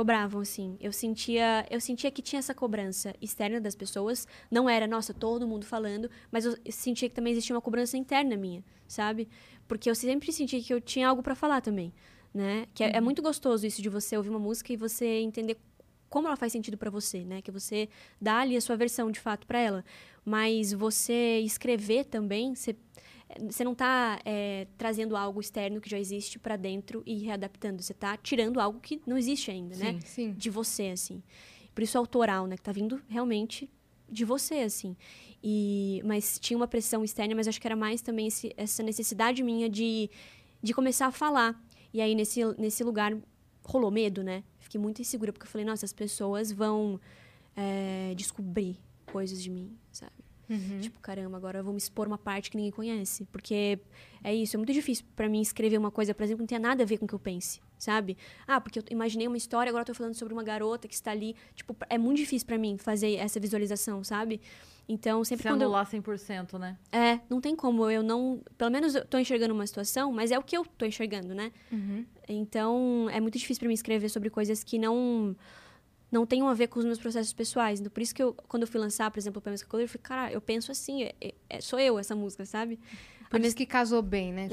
Cobravam, 0.00 0.40
assim. 0.40 0.78
Eu 0.80 0.94
sentia, 0.94 1.66
eu 1.70 1.78
sentia 1.78 2.10
que 2.10 2.22
tinha 2.22 2.38
essa 2.38 2.54
cobrança 2.54 3.14
externa 3.20 3.60
das 3.60 3.74
pessoas. 3.74 4.26
Não 4.50 4.66
era, 4.66 4.86
nossa, 4.86 5.12
todo 5.12 5.46
mundo 5.46 5.66
falando, 5.66 6.10
mas 6.32 6.46
eu 6.46 6.56
sentia 6.70 7.06
que 7.06 7.14
também 7.14 7.32
existia 7.32 7.54
uma 7.54 7.60
cobrança 7.60 7.98
interna 7.98 8.34
minha, 8.34 8.64
sabe? 8.88 9.28
Porque 9.68 9.90
eu 9.90 9.94
sempre 9.94 10.32
senti 10.32 10.62
que 10.62 10.72
eu 10.72 10.80
tinha 10.80 11.06
algo 11.06 11.22
pra 11.22 11.34
falar 11.34 11.60
também, 11.60 11.92
né? 12.32 12.66
Que 12.72 12.82
é, 12.82 12.96
é 12.96 13.00
muito 13.02 13.20
gostoso 13.20 13.66
isso 13.66 13.82
de 13.82 13.90
você 13.90 14.16
ouvir 14.16 14.30
uma 14.30 14.38
música 14.38 14.72
e 14.72 14.76
você 14.76 15.04
entender 15.20 15.58
como 16.08 16.28
ela 16.28 16.36
faz 16.36 16.50
sentido 16.50 16.78
pra 16.78 16.88
você, 16.88 17.22
né? 17.22 17.42
Que 17.42 17.50
você 17.50 17.86
dá 18.18 18.38
ali 18.38 18.56
a 18.56 18.60
sua 18.62 18.76
versão 18.76 19.10
de 19.10 19.20
fato 19.20 19.46
pra 19.46 19.58
ela. 19.58 19.84
Mas 20.24 20.72
você 20.72 21.40
escrever 21.40 22.06
também, 22.06 22.54
você 22.54 22.74
você 23.50 23.62
não 23.64 23.72
está 23.72 24.18
trazendo 24.76 25.16
algo 25.16 25.40
externo 25.40 25.80
que 25.80 25.88
já 25.88 25.98
existe 25.98 26.38
para 26.38 26.56
dentro 26.56 27.02
e 27.06 27.18
readaptando. 27.18 27.82
Você 27.82 27.92
está 27.92 28.16
tirando 28.16 28.58
algo 28.60 28.80
que 28.80 29.00
não 29.06 29.16
existe 29.16 29.50
ainda, 29.50 29.76
né? 29.76 29.98
Sim. 30.04 30.32
De 30.32 30.50
você, 30.50 30.88
assim. 30.88 31.22
Por 31.74 31.82
isso 31.82 31.96
autoral, 31.96 32.46
né? 32.46 32.56
Que 32.56 32.62
tá 32.62 32.72
vindo 32.72 33.00
realmente 33.08 33.70
de 34.08 34.24
você, 34.24 34.56
assim. 34.56 34.96
E, 35.42 36.02
mas 36.04 36.38
tinha 36.38 36.56
uma 36.56 36.66
pressão 36.66 37.04
externa, 37.04 37.34
mas 37.34 37.46
acho 37.46 37.60
que 37.60 37.66
era 37.66 37.76
mais 37.76 38.02
também 38.02 38.26
esse- 38.26 38.52
essa 38.56 38.82
necessidade 38.82 39.42
minha 39.42 39.68
de, 39.68 40.10
de 40.62 40.74
começar 40.74 41.06
a 41.06 41.12
falar. 41.12 41.62
E 41.94 42.00
aí, 42.00 42.14
nesse, 42.14 42.40
nesse 42.58 42.82
lugar, 42.84 43.16
rolou 43.64 43.90
medo, 43.90 44.22
né? 44.24 44.42
Fiquei 44.58 44.80
muito 44.80 45.00
insegura, 45.00 45.32
porque 45.32 45.46
eu 45.46 45.50
falei, 45.50 45.64
nossa, 45.64 45.84
as 45.84 45.92
pessoas 45.92 46.50
vão 46.52 47.00
é, 47.56 48.12
descobrir 48.16 48.76
coisas 49.06 49.42
de 49.42 49.48
mim, 49.50 49.76
sabe? 49.92 50.12
Uhum. 50.50 50.80
Tipo, 50.80 50.98
caramba, 50.98 51.36
agora 51.36 51.60
eu 51.60 51.64
vou 51.64 51.72
me 51.72 51.78
expor 51.78 52.08
uma 52.08 52.18
parte 52.18 52.50
que 52.50 52.56
ninguém 52.56 52.72
conhece. 52.72 53.24
Porque 53.26 53.78
é 54.22 54.34
isso, 54.34 54.56
é 54.56 54.58
muito 54.58 54.72
difícil 54.72 55.04
pra 55.14 55.28
mim 55.28 55.40
escrever 55.40 55.78
uma 55.78 55.92
coisa, 55.92 56.12
por 56.12 56.24
exemplo, 56.24 56.44
que 56.44 56.52
não 56.52 56.58
tem 56.58 56.68
nada 56.68 56.82
a 56.82 56.86
ver 56.86 56.98
com 56.98 57.04
o 57.04 57.08
que 57.08 57.14
eu 57.14 57.20
pense, 57.20 57.60
sabe? 57.78 58.18
Ah, 58.46 58.60
porque 58.60 58.80
eu 58.80 58.84
imaginei 58.90 59.28
uma 59.28 59.36
história, 59.36 59.70
agora 59.70 59.82
eu 59.82 59.86
tô 59.86 59.94
falando 59.94 60.14
sobre 60.14 60.34
uma 60.34 60.42
garota 60.42 60.88
que 60.88 60.94
está 60.94 61.12
ali. 61.12 61.36
Tipo, 61.54 61.76
é 61.88 61.96
muito 61.96 62.16
difícil 62.16 62.46
pra 62.46 62.58
mim 62.58 62.76
fazer 62.76 63.14
essa 63.14 63.38
visualização, 63.38 64.02
sabe? 64.02 64.40
Então, 64.88 65.24
sempre 65.24 65.44
Se 65.44 65.48
quando 65.48 65.62
eu... 65.62 65.68
anular 65.68 65.88
100%, 65.88 66.58
né? 66.58 66.76
É, 66.90 67.20
não 67.30 67.40
tem 67.40 67.54
como 67.54 67.88
eu 67.88 68.02
não... 68.02 68.42
Pelo 68.58 68.72
menos 68.72 68.96
eu 68.96 69.06
tô 69.06 69.18
enxergando 69.18 69.54
uma 69.54 69.64
situação, 69.64 70.10
mas 70.10 70.32
é 70.32 70.38
o 70.38 70.42
que 70.42 70.56
eu 70.56 70.64
tô 70.64 70.84
enxergando, 70.84 71.32
né? 71.32 71.52
Uhum. 71.70 72.04
Então, 72.28 73.08
é 73.12 73.20
muito 73.20 73.38
difícil 73.38 73.60
pra 73.60 73.68
mim 73.68 73.74
escrever 73.74 74.08
sobre 74.08 74.28
coisas 74.30 74.64
que 74.64 74.78
não 74.80 75.36
não 76.10 76.26
tenham 76.26 76.48
a 76.48 76.54
ver 76.54 76.66
com 76.68 76.78
os 76.80 76.84
meus 76.84 76.98
processos 76.98 77.32
pessoais. 77.32 77.78
Então, 77.80 77.90
por 77.90 78.02
isso 78.02 78.14
que 78.14 78.22
eu, 78.22 78.34
quando 78.48 78.62
eu 78.62 78.66
fui 78.68 78.80
lançar, 78.80 79.10
por 79.10 79.18
exemplo, 79.18 79.38
o 79.38 79.42
Poemas 79.42 79.62
que 79.62 79.66
eu 79.68 79.70
falei, 79.88 79.88
cara, 80.02 80.32
eu 80.32 80.40
penso 80.40 80.72
assim, 80.72 81.04
é- 81.04 81.14
é- 81.20 81.34
é- 81.48 81.60
sou 81.60 81.78
eu 81.78 81.98
essa 81.98 82.14
música, 82.16 82.44
sabe? 82.44 82.78
Por 83.30 83.40
isso 83.40 83.54
que 83.54 83.64
casou 83.64 84.02
bem, 84.02 84.32
né? 84.32 84.48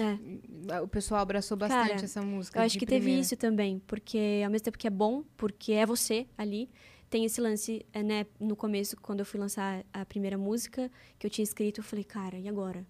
É. 0.70 0.82
O 0.82 0.88
pessoal 0.88 1.22
abraçou 1.22 1.58
bastante 1.58 1.90
Cara, 1.90 2.04
essa 2.06 2.22
música. 2.22 2.60
Eu 2.60 2.64
acho 2.64 2.78
que 2.78 2.86
teve 2.86 3.00
primeira. 3.02 3.22
isso 3.22 3.36
também, 3.36 3.80
porque 3.88 4.42
ao 4.46 4.52
mesmo 4.52 4.66
tempo 4.66 4.78
que 4.78 4.86
é 4.86 4.92
bom, 4.92 5.24
porque 5.36 5.72
é 5.74 5.84
você 5.84 6.28
ali, 6.38 6.70
tem 7.10 7.26
esse 7.26 7.42
lance, 7.42 7.84
é, 7.92 8.04
né, 8.04 8.28
no 8.40 8.56
começo, 8.56 8.96
quando 9.02 9.22
eu 9.22 9.26
fui 9.26 9.40
lançar 9.40 9.84
a 9.92 10.06
primeira 10.06 10.38
música 10.38 10.92
que 11.18 11.26
eu 11.26 11.32
tinha 11.32 11.42
escrito, 11.44 11.80
eu 11.80 11.84
falei, 11.84 12.04
cara, 12.04 12.38
e 12.38 12.48
agora? 12.48 12.86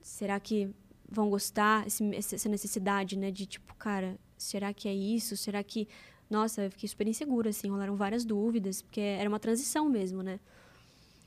Será 0.00 0.40
que 0.40 0.70
vão 1.08 1.28
gostar? 1.30 1.86
Esse- 1.86 2.14
essa 2.34 2.48
necessidade, 2.48 3.16
né, 3.16 3.30
de 3.30 3.46
tipo, 3.46 3.74
cara, 3.76 4.18
será 4.36 4.72
que 4.72 4.88
é 4.88 4.94
isso? 4.94 5.36
Será 5.36 5.62
que. 5.62 5.86
Nossa, 6.30 6.62
eu 6.64 6.70
fiquei 6.70 6.88
super 6.88 7.06
insegura, 7.06 7.50
assim, 7.50 7.68
rolaram 7.70 7.96
várias 7.96 8.24
dúvidas, 8.24 8.82
porque 8.82 9.00
era 9.00 9.28
uma 9.28 9.38
transição 9.40 9.88
mesmo, 9.88 10.22
né? 10.22 10.38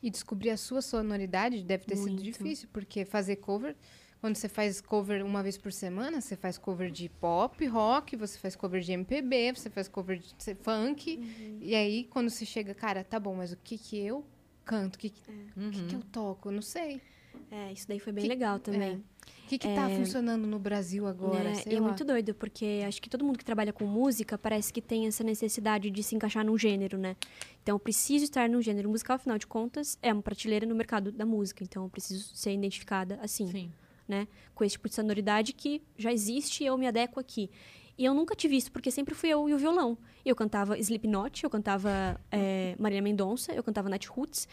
E 0.02 0.10
descobrir 0.10 0.50
a 0.52 0.58
sua 0.58 0.82
sonoridade 0.82 1.64
deve 1.64 1.86
ter 1.86 1.96
sido 1.96 2.08
Muito. 2.10 2.24
difícil, 2.24 2.68
porque 2.72 3.06
fazer 3.06 3.38
cover, 3.38 3.76
quando 4.20 4.36
você 4.36 4.48
faz 4.48 4.80
cover 4.82 5.26
uma 5.26 5.42
vez 5.42 5.58
por 5.58 5.72
semana, 5.72 6.22
você 6.22 6.36
faz 6.36 6.58
cover 6.58 6.92
de 6.92 7.10
pop, 7.10 7.66
rock, 7.66 8.16
você 8.16 8.38
faz 8.38 8.56
cover 8.56 8.82
de 8.82 8.92
MPB, 8.92 9.54
você 9.56 9.70
faz 9.70 9.88
cover 9.88 10.20
de 10.20 10.56
funk. 10.56 11.18
Uhum. 11.18 11.58
E 11.62 11.74
aí, 11.76 12.04
quando 12.06 12.30
você 12.30 12.46
chega, 12.46 12.74
cara, 12.76 13.04
tá 13.04 13.20
bom, 13.20 13.36
mas 13.36 13.52
o 13.52 13.58
que 13.58 13.78
que 13.78 13.98
eu 14.00 14.24
canto? 14.64 14.96
O 14.96 15.00
que, 15.00 15.10
que, 15.10 15.22
o 15.58 15.70
que, 15.72 15.86
que 15.86 15.96
eu 15.96 16.04
toco? 16.12 16.50
Eu 16.50 16.54
não 16.54 16.62
sei. 16.62 17.02
É, 17.50 17.72
isso 17.72 17.88
daí 17.88 18.00
foi 18.00 18.14
bem 18.14 18.24
Que- 18.24 18.30
legal 18.30 18.60
também. 18.60 19.04
O 19.52 19.60
que 19.60 19.68
que 19.68 19.76
tá 19.76 19.90
funcionando 19.90 20.48
no 20.48 20.58
Brasil 20.58 21.06
agora? 21.06 21.44
né? 21.44 21.56
Sei 21.56 21.74
E 21.74 21.76
é 21.76 21.80
lá. 21.82 21.86
muito 21.86 22.06
doido, 22.06 22.34
porque 22.34 22.84
acho 22.88 23.02
que 23.02 23.10
todo 23.10 23.26
mundo 23.26 23.38
que 23.38 23.44
trabalha 23.44 23.74
com 23.74 23.84
música 23.86 24.38
parece 24.38 24.72
que 24.72 24.82
tem 24.82 25.08
essa 25.08 25.26
necessidade 25.26 25.90
de 25.92 26.02
se 26.02 26.16
encaixar 26.16 26.46
num 26.46 26.58
gênero, 26.58 26.98
né? 26.98 27.18
Então, 27.62 27.76
eu 27.76 27.80
preciso 27.80 28.24
estar 28.24 28.48
num 28.48 28.62
gênero 28.62 28.90
musical, 28.90 29.18
afinal 29.18 29.38
de 29.38 29.46
contas, 29.46 30.00
é 30.02 30.14
uma 30.14 30.22
prateleira 30.22 30.66
no 30.66 30.74
mercado 30.74 31.12
da 31.12 31.26
música. 31.26 31.66
Então, 31.66 31.84
eu 31.84 31.90
preciso 31.90 32.34
ser 32.34 32.54
identificada 32.54 33.20
assim, 33.22 33.48
Sim. 33.48 33.72
né? 34.08 34.26
Com 34.56 34.64
esse 34.64 34.74
tipo 34.76 34.88
de 34.88 34.96
sonoridade 34.96 35.52
que 35.52 35.82
já 35.98 36.14
existe 36.14 36.64
e 36.64 36.68
eu 36.68 36.78
me 36.78 36.88
adequo 36.88 37.20
aqui. 37.20 37.52
E 37.98 38.06
eu 38.06 38.14
nunca 38.14 38.34
tive 38.34 38.56
isso, 38.56 38.72
porque 38.72 38.90
sempre 38.90 39.14
fui 39.14 39.28
eu 39.28 39.50
e 39.50 39.54
o 39.54 39.58
violão. 39.58 39.98
Eu 40.24 40.34
cantava 40.34 40.80
Slipknot, 40.80 41.44
eu 41.44 41.50
cantava 41.50 42.20
é, 42.32 42.74
Marília 42.80 43.02
Mendonça, 43.02 43.52
eu 43.52 43.62
cantava 43.62 43.90
Nat 43.90 44.06
Roots, 44.08 44.48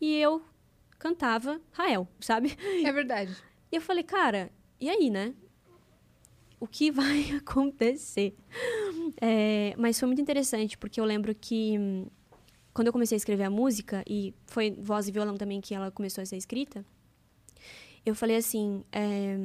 e 0.00 0.16
eu 0.16 0.42
cantava 0.98 1.60
Rael, 1.72 2.06
sabe? 2.20 2.56
É 2.84 2.92
verdade. 2.92 3.34
E 3.70 3.76
eu 3.76 3.80
falei, 3.80 4.02
cara, 4.02 4.50
e 4.80 4.88
aí, 4.88 5.10
né? 5.10 5.34
o 6.60 6.66
que 6.66 6.90
vai 6.92 7.30
acontecer. 7.32 8.36
É, 9.20 9.74
mas 9.78 9.98
foi 9.98 10.06
muito 10.06 10.20
interessante, 10.20 10.76
porque 10.76 11.00
eu 11.00 11.04
lembro 11.04 11.34
que 11.34 11.78
hum, 11.78 12.06
quando 12.74 12.88
eu 12.88 12.92
comecei 12.92 13.16
a 13.16 13.18
escrever 13.18 13.44
a 13.44 13.50
música, 13.50 14.04
e 14.06 14.34
foi 14.46 14.70
voz 14.70 15.08
e 15.08 15.12
violão 15.12 15.36
também 15.36 15.60
que 15.60 15.74
ela 15.74 15.90
começou 15.90 16.22
a 16.22 16.26
ser 16.26 16.36
escrita, 16.36 16.84
eu 18.04 18.14
falei 18.14 18.36
assim: 18.36 18.84
é, 18.92 19.36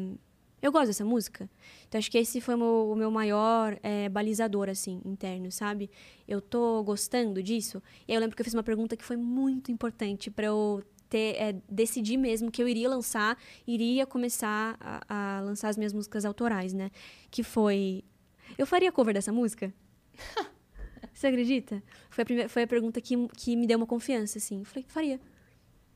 eu 0.61 0.71
gosto 0.71 0.87
dessa 0.87 1.05
música. 1.05 1.49
Então 1.87 1.97
acho 1.97 2.11
que 2.11 2.17
esse 2.17 2.41
foi 2.41 2.55
o 2.55 2.57
meu, 2.57 2.91
o 2.91 2.95
meu 2.95 3.11
maior 3.11 3.79
é, 3.81 4.09
balizador, 4.09 4.69
assim, 4.69 5.01
interno, 5.05 5.51
sabe? 5.51 5.89
Eu 6.27 6.41
tô 6.41 6.83
gostando 6.83 7.41
disso. 7.41 7.81
E 8.07 8.11
aí 8.11 8.17
eu 8.17 8.21
lembro 8.21 8.35
que 8.35 8.41
eu 8.41 8.45
fiz 8.45 8.53
uma 8.53 8.63
pergunta 8.63 8.97
que 8.97 9.03
foi 9.03 9.17
muito 9.17 9.71
importante 9.71 10.29
para 10.29 10.47
eu 10.47 10.83
ter, 11.09 11.35
é, 11.35 11.55
decidir 11.69 12.17
mesmo 12.17 12.51
que 12.51 12.61
eu 12.61 12.67
iria 12.67 12.89
lançar, 12.89 13.37
iria 13.67 14.05
começar 14.05 14.77
a, 14.79 15.37
a 15.37 15.41
lançar 15.41 15.69
as 15.69 15.77
minhas 15.77 15.93
músicas 15.93 16.25
autorais, 16.25 16.73
né? 16.73 16.91
Que 17.31 17.43
foi. 17.43 18.03
Eu 18.57 18.65
faria 18.65 18.91
cover 18.91 19.13
dessa 19.13 19.31
música? 19.31 19.73
Você 21.13 21.27
acredita? 21.27 21.81
Foi 22.09 22.23
a, 22.23 22.25
primeira, 22.25 22.49
foi 22.49 22.63
a 22.63 22.67
pergunta 22.67 22.99
que, 22.99 23.15
que 23.29 23.55
me 23.55 23.65
deu 23.65 23.77
uma 23.77 23.87
confiança, 23.87 24.37
assim. 24.37 24.59
Eu 24.59 24.65
falei, 24.65 24.85
faria. 24.87 25.19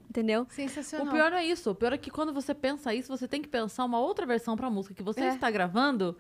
Entendeu? 0.10 0.48
Sensacional. 0.50 1.08
O 1.08 1.12
pior 1.12 1.32
é 1.34 1.46
isso. 1.46 1.70
O 1.70 1.76
pior 1.76 1.94
é 1.94 1.98
que 1.98 2.10
quando 2.10 2.34
você 2.34 2.56
pensa 2.56 2.92
isso, 2.96 3.08
você 3.16 3.28
tem 3.28 3.42
que 3.44 3.48
pensar 3.48 3.86
uma 3.86 4.00
outra 4.00 4.26
versão 4.26 4.56
pra 4.58 4.68
música 4.68 4.96
que 4.96 5.04
você 5.04 5.22
É. 5.22 5.28
está 5.30 5.52
gravando. 5.52 6.18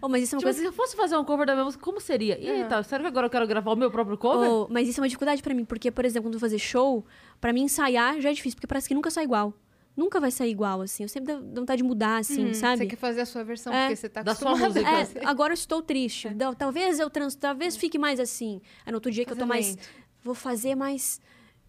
Oh, 0.00 0.08
mas 0.08 0.22
isso 0.22 0.34
é 0.34 0.36
uma 0.36 0.40
Tipo, 0.40 0.46
coisa. 0.46 0.58
se 0.60 0.64
eu 0.64 0.72
fosse 0.72 0.96
fazer 0.96 1.14
um 1.18 1.24
cover 1.24 1.46
da 1.46 1.52
minha 1.52 1.64
música, 1.66 1.84
como 1.84 2.00
seria? 2.00 2.38
É. 2.42 2.64
tá, 2.64 2.82
sério 2.82 3.02
que 3.04 3.08
agora 3.08 3.26
eu 3.26 3.30
quero 3.30 3.46
gravar 3.46 3.70
o 3.72 3.76
meu 3.76 3.90
próprio 3.90 4.16
cover? 4.16 4.48
Oh, 4.50 4.66
mas 4.70 4.88
isso 4.88 4.98
é 4.98 5.02
uma 5.02 5.08
dificuldade 5.08 5.42
pra 5.42 5.52
mim, 5.52 5.66
porque, 5.66 5.90
por 5.90 6.06
exemplo, 6.06 6.24
quando 6.28 6.34
eu 6.34 6.40
vou 6.40 6.48
fazer 6.48 6.58
show, 6.58 7.04
pra 7.38 7.52
mim 7.52 7.64
ensaiar 7.64 8.18
já 8.18 8.30
é 8.30 8.32
difícil, 8.32 8.56
porque 8.56 8.66
parece 8.66 8.88
que 8.88 8.94
nunca 8.94 9.10
sai 9.10 9.24
igual. 9.24 9.52
Nunca 9.94 10.18
vai 10.20 10.30
sair 10.30 10.50
igual, 10.52 10.80
assim. 10.80 11.02
Eu 11.02 11.08
sempre 11.10 11.34
dou 11.34 11.42
dou 11.42 11.62
vontade 11.62 11.82
de 11.82 11.86
mudar, 11.86 12.18
assim, 12.20 12.46
Uhum, 12.46 12.54
sabe? 12.54 12.78
Você 12.78 12.86
quer 12.86 12.96
fazer 12.96 13.20
a 13.20 13.26
sua 13.26 13.44
versão, 13.44 13.72
É. 13.74 13.82
porque 13.88 13.96
você 13.96 14.08
tá 14.08 14.22
Da 14.22 14.34
sua 14.34 14.52
a 14.52 14.56
música. 14.56 14.88
É, 14.88 15.04
fazer. 15.04 15.26
agora 15.26 15.50
eu 15.52 15.54
estou 15.54 15.82
triste. 15.82 16.28
Dá- 16.30 16.54
Talvez 16.54 16.98
eu 16.98 17.10
trans, 17.10 17.34
talvez 17.34 17.76
fique 17.76 17.98
mais 17.98 18.18
assim. 18.20 18.62
Aí 18.86 18.92
no 18.92 18.96
outro 18.96 19.10
dia 19.10 19.24
que 19.26 19.32
eu 19.32 19.36
tô 19.36 19.44
mais. 19.44 19.76
Vou 20.22 20.34
fazer 20.34 20.74
mais. 20.76 21.20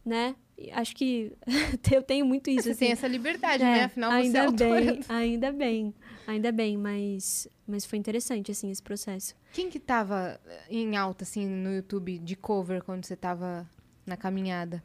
Né? 0.05 0.35
Acho 0.73 0.95
que 0.95 1.31
eu 1.91 2.01
tenho 2.01 2.25
muito 2.25 2.49
isso. 2.49 2.63
Você 2.63 2.69
assim. 2.71 2.79
tem 2.79 2.91
essa 2.91 3.07
liberdade, 3.07 3.63
É, 3.63 3.65
né? 3.65 3.83
Afinal, 3.85 4.11
você 4.11 4.17
é 4.17 4.21
ainda 4.41 4.51
bem, 4.51 4.99
ainda 5.09 5.51
bem, 5.51 5.93
ainda 6.27 6.51
bem, 6.51 6.77
mas, 6.77 7.47
mas 7.67 7.85
foi 7.85 7.97
interessante, 7.99 8.51
assim, 8.51 8.69
esse 8.69 8.81
processo. 8.83 9.35
Quem 9.53 9.69
que 9.69 9.79
tava 9.79 10.39
em 10.69 10.95
alta, 10.97 11.23
assim, 11.23 11.45
no 11.47 11.73
YouTube 11.73 12.19
de 12.19 12.35
cover 12.35 12.83
quando 12.83 13.05
você 13.05 13.15
tava 13.15 13.69
na 14.05 14.17
caminhada? 14.17 14.83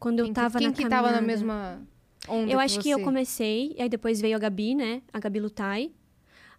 Quando 0.00 0.16
Quem 0.16 0.24
eu 0.24 0.28
que- 0.28 0.40
tava 0.40 0.58
quem 0.58 0.68
na 0.68 0.72
que 0.74 0.82
tava 0.88 1.08
na 1.08 1.14
caminhada- 1.18 1.26
mesma 1.26 1.82
onda 2.28 2.50
Eu 2.52 2.58
acho 2.58 2.80
que 2.80 2.90
eu 2.90 2.98
você? 2.98 3.04
comecei, 3.04 3.74
e 3.78 3.82
aí 3.82 3.88
depois 3.88 4.20
veio 4.20 4.36
a 4.36 4.38
Gabi, 4.38 4.74
né? 4.74 5.02
A 5.12 5.18
Gabi 5.20 5.38
Lutai. 5.40 5.92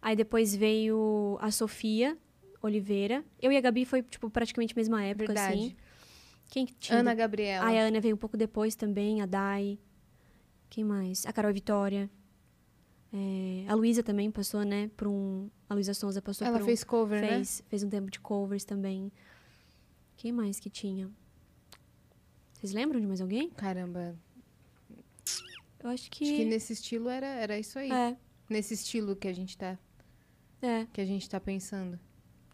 Aí 0.01 0.15
depois 0.15 0.53
veio 0.55 1.37
a 1.41 1.49
Sofia 1.51 2.17
Oliveira. 2.61 3.23
Eu 3.41 3.51
e 3.51 3.57
a 3.57 3.61
Gabi 3.61 3.83
foi, 3.85 4.01
tipo, 4.03 4.29
praticamente 4.29 4.73
a 4.73 4.77
mesma 4.77 5.03
época, 5.03 5.27
Verdade. 5.27 5.53
assim. 5.59 5.75
Quem 6.53 6.67
que 6.67 6.75
tinha? 6.75 6.99
Ana 6.99 7.15
Gabriela. 7.15 7.65
Aí 7.65 7.79
a 7.79 7.81
Ana 7.81 7.99
veio 7.99 8.13
um 8.13 8.17
pouco 8.17 8.37
depois 8.37 8.75
também, 8.75 9.21
a 9.21 9.25
Dai. 9.25 9.79
Quem 10.69 10.83
mais? 10.83 11.25
A 11.25 11.33
Carol 11.33 11.51
Vitória. 11.51 12.07
É, 13.11 13.65
a 13.67 13.73
Luísa 13.73 14.03
também 14.03 14.29
passou, 14.29 14.63
né? 14.63 14.87
Por 14.95 15.07
um. 15.07 15.49
A 15.67 15.73
Luísa 15.73 15.95
Sonza 15.95 16.21
passou 16.21 16.45
Ela 16.45 16.57
por 16.59 16.63
um. 16.63 16.67
fez 16.67 16.83
cover, 16.83 17.21
né? 17.21 17.27
fez, 17.29 17.63
fez 17.69 17.81
um 17.81 17.89
tempo 17.89 18.11
de 18.11 18.19
covers 18.19 18.63
também. 18.63 19.11
Quem 20.15 20.31
mais 20.31 20.59
que 20.59 20.69
tinha? 20.69 21.09
Vocês 22.53 22.71
lembram 22.71 23.01
de 23.01 23.07
mais 23.07 23.19
alguém? 23.19 23.49
Caramba. 23.49 24.15
Eu 25.83 25.89
acho 25.89 26.11
que. 26.11 26.23
Acho 26.23 26.35
que 26.35 26.45
nesse 26.45 26.73
estilo 26.73 27.09
era, 27.09 27.25
era 27.25 27.57
isso 27.57 27.79
aí. 27.79 27.91
É, 27.91 28.15
Nesse 28.47 28.75
estilo 28.75 29.15
que 29.15 29.27
a 29.27 29.33
gente 29.33 29.57
tá, 29.57 29.75
é. 30.61 30.85
que 30.93 31.01
a 31.01 31.05
gente 31.05 31.27
tá 31.27 31.39
pensando. 31.39 31.99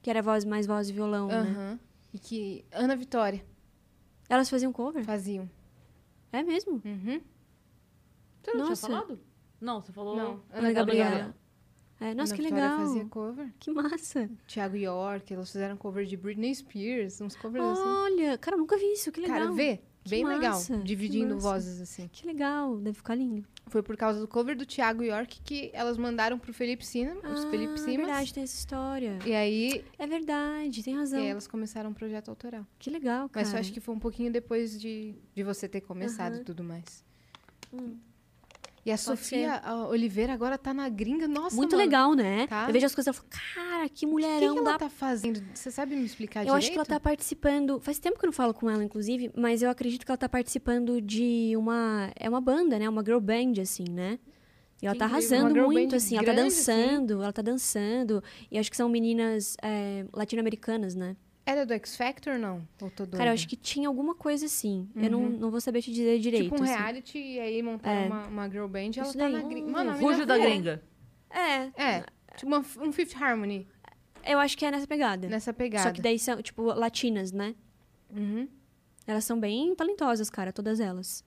Que 0.02 0.10
era 0.10 0.22
voz, 0.22 0.46
mais 0.46 0.66
voz 0.66 0.88
e 0.88 0.94
violão, 0.94 1.28
né? 1.28 1.36
Aham. 1.36 1.80
E 2.14 2.18
que 2.18 2.64
Ana 2.72 2.96
Vitória 2.96 3.44
Elas 4.30 4.50
faziam 4.50 4.72
cover? 4.72 5.04
faziam. 5.04 5.50
É 6.32 6.44
mesmo? 6.44 6.82
Uhum. 6.86 7.22
Você 8.44 8.54
não 8.54 8.68
Nossa. 8.70 8.88
tinha 8.88 8.98
falado? 9.00 9.20
Não, 9.60 9.82
você 9.82 9.92
falou. 9.92 10.16
Não, 10.16 10.44
Ana 10.52 10.72
Gabriela. 10.72 11.36
É, 12.00 12.14
nossa, 12.14 12.34
Ana 12.34 12.38
que 12.38 12.44
Vitória 12.50 12.70
legal. 12.72 12.88
fazia 12.88 13.06
cover. 13.06 13.54
Que 13.60 13.72
massa. 13.72 14.30
Thiago 14.48 14.78
York, 14.78 15.34
elas 15.34 15.52
fizeram 15.52 15.76
cover 15.76 16.06
de 16.06 16.16
Britney 16.16 16.56
Spears, 16.56 17.20
uns 17.20 17.36
covers 17.36 17.66
assim. 17.66 17.82
Olha, 17.82 18.38
cara, 18.38 18.56
nunca 18.56 18.78
vi 18.78 18.94
isso. 18.94 19.12
Que 19.12 19.20
legal. 19.20 19.38
Cara, 19.40 19.52
vê? 19.52 19.82
Que 20.10 20.16
Bem 20.16 20.24
massa, 20.24 20.74
legal. 20.74 20.86
Dividindo 20.86 21.38
vozes 21.38 21.80
assim. 21.82 22.10
Que 22.12 22.26
legal. 22.26 22.78
Deve 22.78 22.98
ficar 22.98 23.16
lindo. 23.16 23.46
Foi 23.68 23.84
por 23.84 23.96
causa 23.96 24.20
do 24.20 24.28
cover 24.28 24.58
do 24.58 24.66
Thiago 24.66 25.04
York 25.04 25.42
que 25.44 25.70
elas 25.74 25.98
mandaram 25.98 26.40
pro 26.40 26.52
Felipe 26.52 26.84
os 26.84 27.46
ah, 27.46 27.50
Felipe 27.52 27.74
é 27.74 27.78
Simas. 27.78 27.98
verdade, 28.08 28.34
tem 28.34 28.44
essa 28.44 28.56
história. 28.58 29.20
E 29.26 29.34
aí, 29.34 29.86
É 29.98 30.08
verdade, 30.08 30.84
tem 30.84 30.96
e 30.96 30.98
razão. 30.98 31.20
aí 31.20 31.28
elas 31.28 31.48
começaram 31.48 31.92
um 31.92 31.94
projeto 31.94 32.30
autoral. 32.30 32.66
Que 32.80 32.90
legal, 32.90 33.30
cara. 33.30 33.46
Mas 33.46 33.54
eu 33.54 33.60
acho 33.60 33.72
que 33.72 33.80
foi 33.80 33.94
um 33.94 34.00
pouquinho 34.00 34.32
depois 34.32 34.80
de, 34.80 35.14
de 35.36 35.44
você 35.44 35.68
ter 35.68 35.82
começado 35.82 36.34
e 36.34 36.36
Aham. 36.38 36.44
tudo 36.44 36.64
mais. 36.64 37.04
Hum. 37.72 37.98
E 38.86 38.92
a 38.92 38.96
Pode 38.96 39.02
Sofia 39.02 39.62
Oliveira 39.90 40.34
agora 40.34 40.58
tá 40.58 40.74
na 40.74 40.88
gringa. 40.90 41.28
Nossa, 41.28 41.56
Muito 41.56 41.72
mano. 41.74 41.84
legal, 41.84 42.14
né? 42.14 42.48
Tá. 42.48 42.66
Eu 42.68 42.74
vejo 42.74 42.86
as 42.86 42.96
coisas 42.96 43.16
e 43.16 43.18
falo, 43.20 43.30
cara, 43.30 43.90
que 43.90 43.94
O 43.94 43.98
que, 44.00 44.06
mulherão 44.08 44.54
que 44.54 44.60
ela 44.60 44.72
da 44.74 44.78
tá 44.80 44.90
fazendo? 44.90 45.44
Você 45.54 45.70
sabe 45.70 45.96
me 45.96 46.06
explicar 46.06 46.42
Eu 46.42 46.46
direito? 46.46 46.58
acho 46.60 46.72
que 46.72 46.78
ela 46.78 46.86
tá 46.86 47.00
participando. 47.00 47.80
Faz 47.80 48.00
tempo 48.00 48.18
que 48.18 48.26
eu 48.26 48.28
não 48.28 48.34
falo 48.34 48.54
com 48.54 48.70
ela, 48.70 48.84
inclusive, 48.84 49.32
mas 49.36 49.62
eu 49.62 49.70
acredito 49.70 50.06
que 50.06 50.12
ela 50.12 50.18
tá 50.18 50.30
participando 50.30 51.02
de 51.02 51.54
uma. 51.58 52.12
É 52.16 52.30
uma 52.30 52.42
banda, 52.42 52.80
né? 52.80 52.88
Uma 52.88 53.04
girl 53.04 53.20
band, 53.20 53.62
assim, 53.62 53.86
né? 53.90 54.18
E 54.82 54.86
ela 54.86 54.94
Que 54.94 55.00
tá 55.00 55.06
arrasando 55.06 55.54
muito, 55.68 55.96
assim. 55.96 56.16
Ela 56.16 56.26
tá 56.26 56.32
grande, 56.34 56.48
assim. 56.54 56.72
dançando, 56.72 57.14
ela 57.22 57.34
tá 57.34 57.42
dançando. 57.42 58.24
E 58.50 58.58
acho 58.58 58.72
que 58.72 58.78
são 58.78 58.88
meninas 58.88 59.58
é, 59.62 60.06
latino-americanas, 60.14 60.96
né? 60.96 61.18
Era 61.50 61.66
do 61.66 61.74
X 61.74 61.96
Factor, 61.96 62.38
não? 62.38 62.68
Ou 62.82 62.92
tô 62.92 63.08
Cara, 63.08 63.30
eu 63.30 63.34
acho 63.34 63.48
que 63.48 63.56
tinha 63.56 63.88
alguma 63.88 64.14
coisa 64.14 64.46
assim. 64.46 64.88
Eu 64.96 65.10
não, 65.10 65.22
Uhum. 65.24 65.30
não 65.40 65.50
vou 65.52 65.60
saber 65.60 65.82
te 65.82 65.92
dizer 65.92 66.20
direito. 66.20 66.44
Tipo 66.52 66.62
um 66.62 66.64
assim. 66.64 66.74
reality 66.74 67.18
e 67.18 67.40
aí 67.40 67.64
montaram 67.64 68.02
É. 68.02 68.06
uma, 68.06 68.28
uma 68.28 68.50
girl 68.50 68.68
band 68.68 68.92
e 68.96 69.00
ela 69.00 69.08
Isso 69.10 69.18
tá 69.18 69.24
daí. 69.24 69.34
na 69.34 69.42
gringa. 69.42 69.68
Hum, 69.68 69.72
Mano, 69.72 69.92
Rujo 70.00 70.26
da 70.26 70.38
gringa. 70.38 70.84
É, 71.30 71.72
É, 71.84 72.06
tipo 72.36 72.48
uma, 72.48 72.60
um 72.82 72.92
Fifth 72.92 73.16
Harmony 73.20 73.68
eu 74.26 74.38
acho 74.38 74.58
que 74.58 74.66
é 74.66 74.70
nessa 74.72 74.86
pegada. 74.86 75.28
nessa 75.30 75.54
pegada. 75.54 75.84
Só 75.86 75.92
que 75.94 76.02
daí 76.02 76.20
são, 76.20 76.42
tipo, 76.42 76.62
latinas, 76.64 77.32
né? 77.32 77.56
Uhum. 78.16 78.48
Elas 79.08 79.24
são 79.24 79.40
bem 79.40 79.74
talentosas, 79.76 80.30
cara, 80.30 80.52
todas 80.52 80.80
elas. 80.80 81.24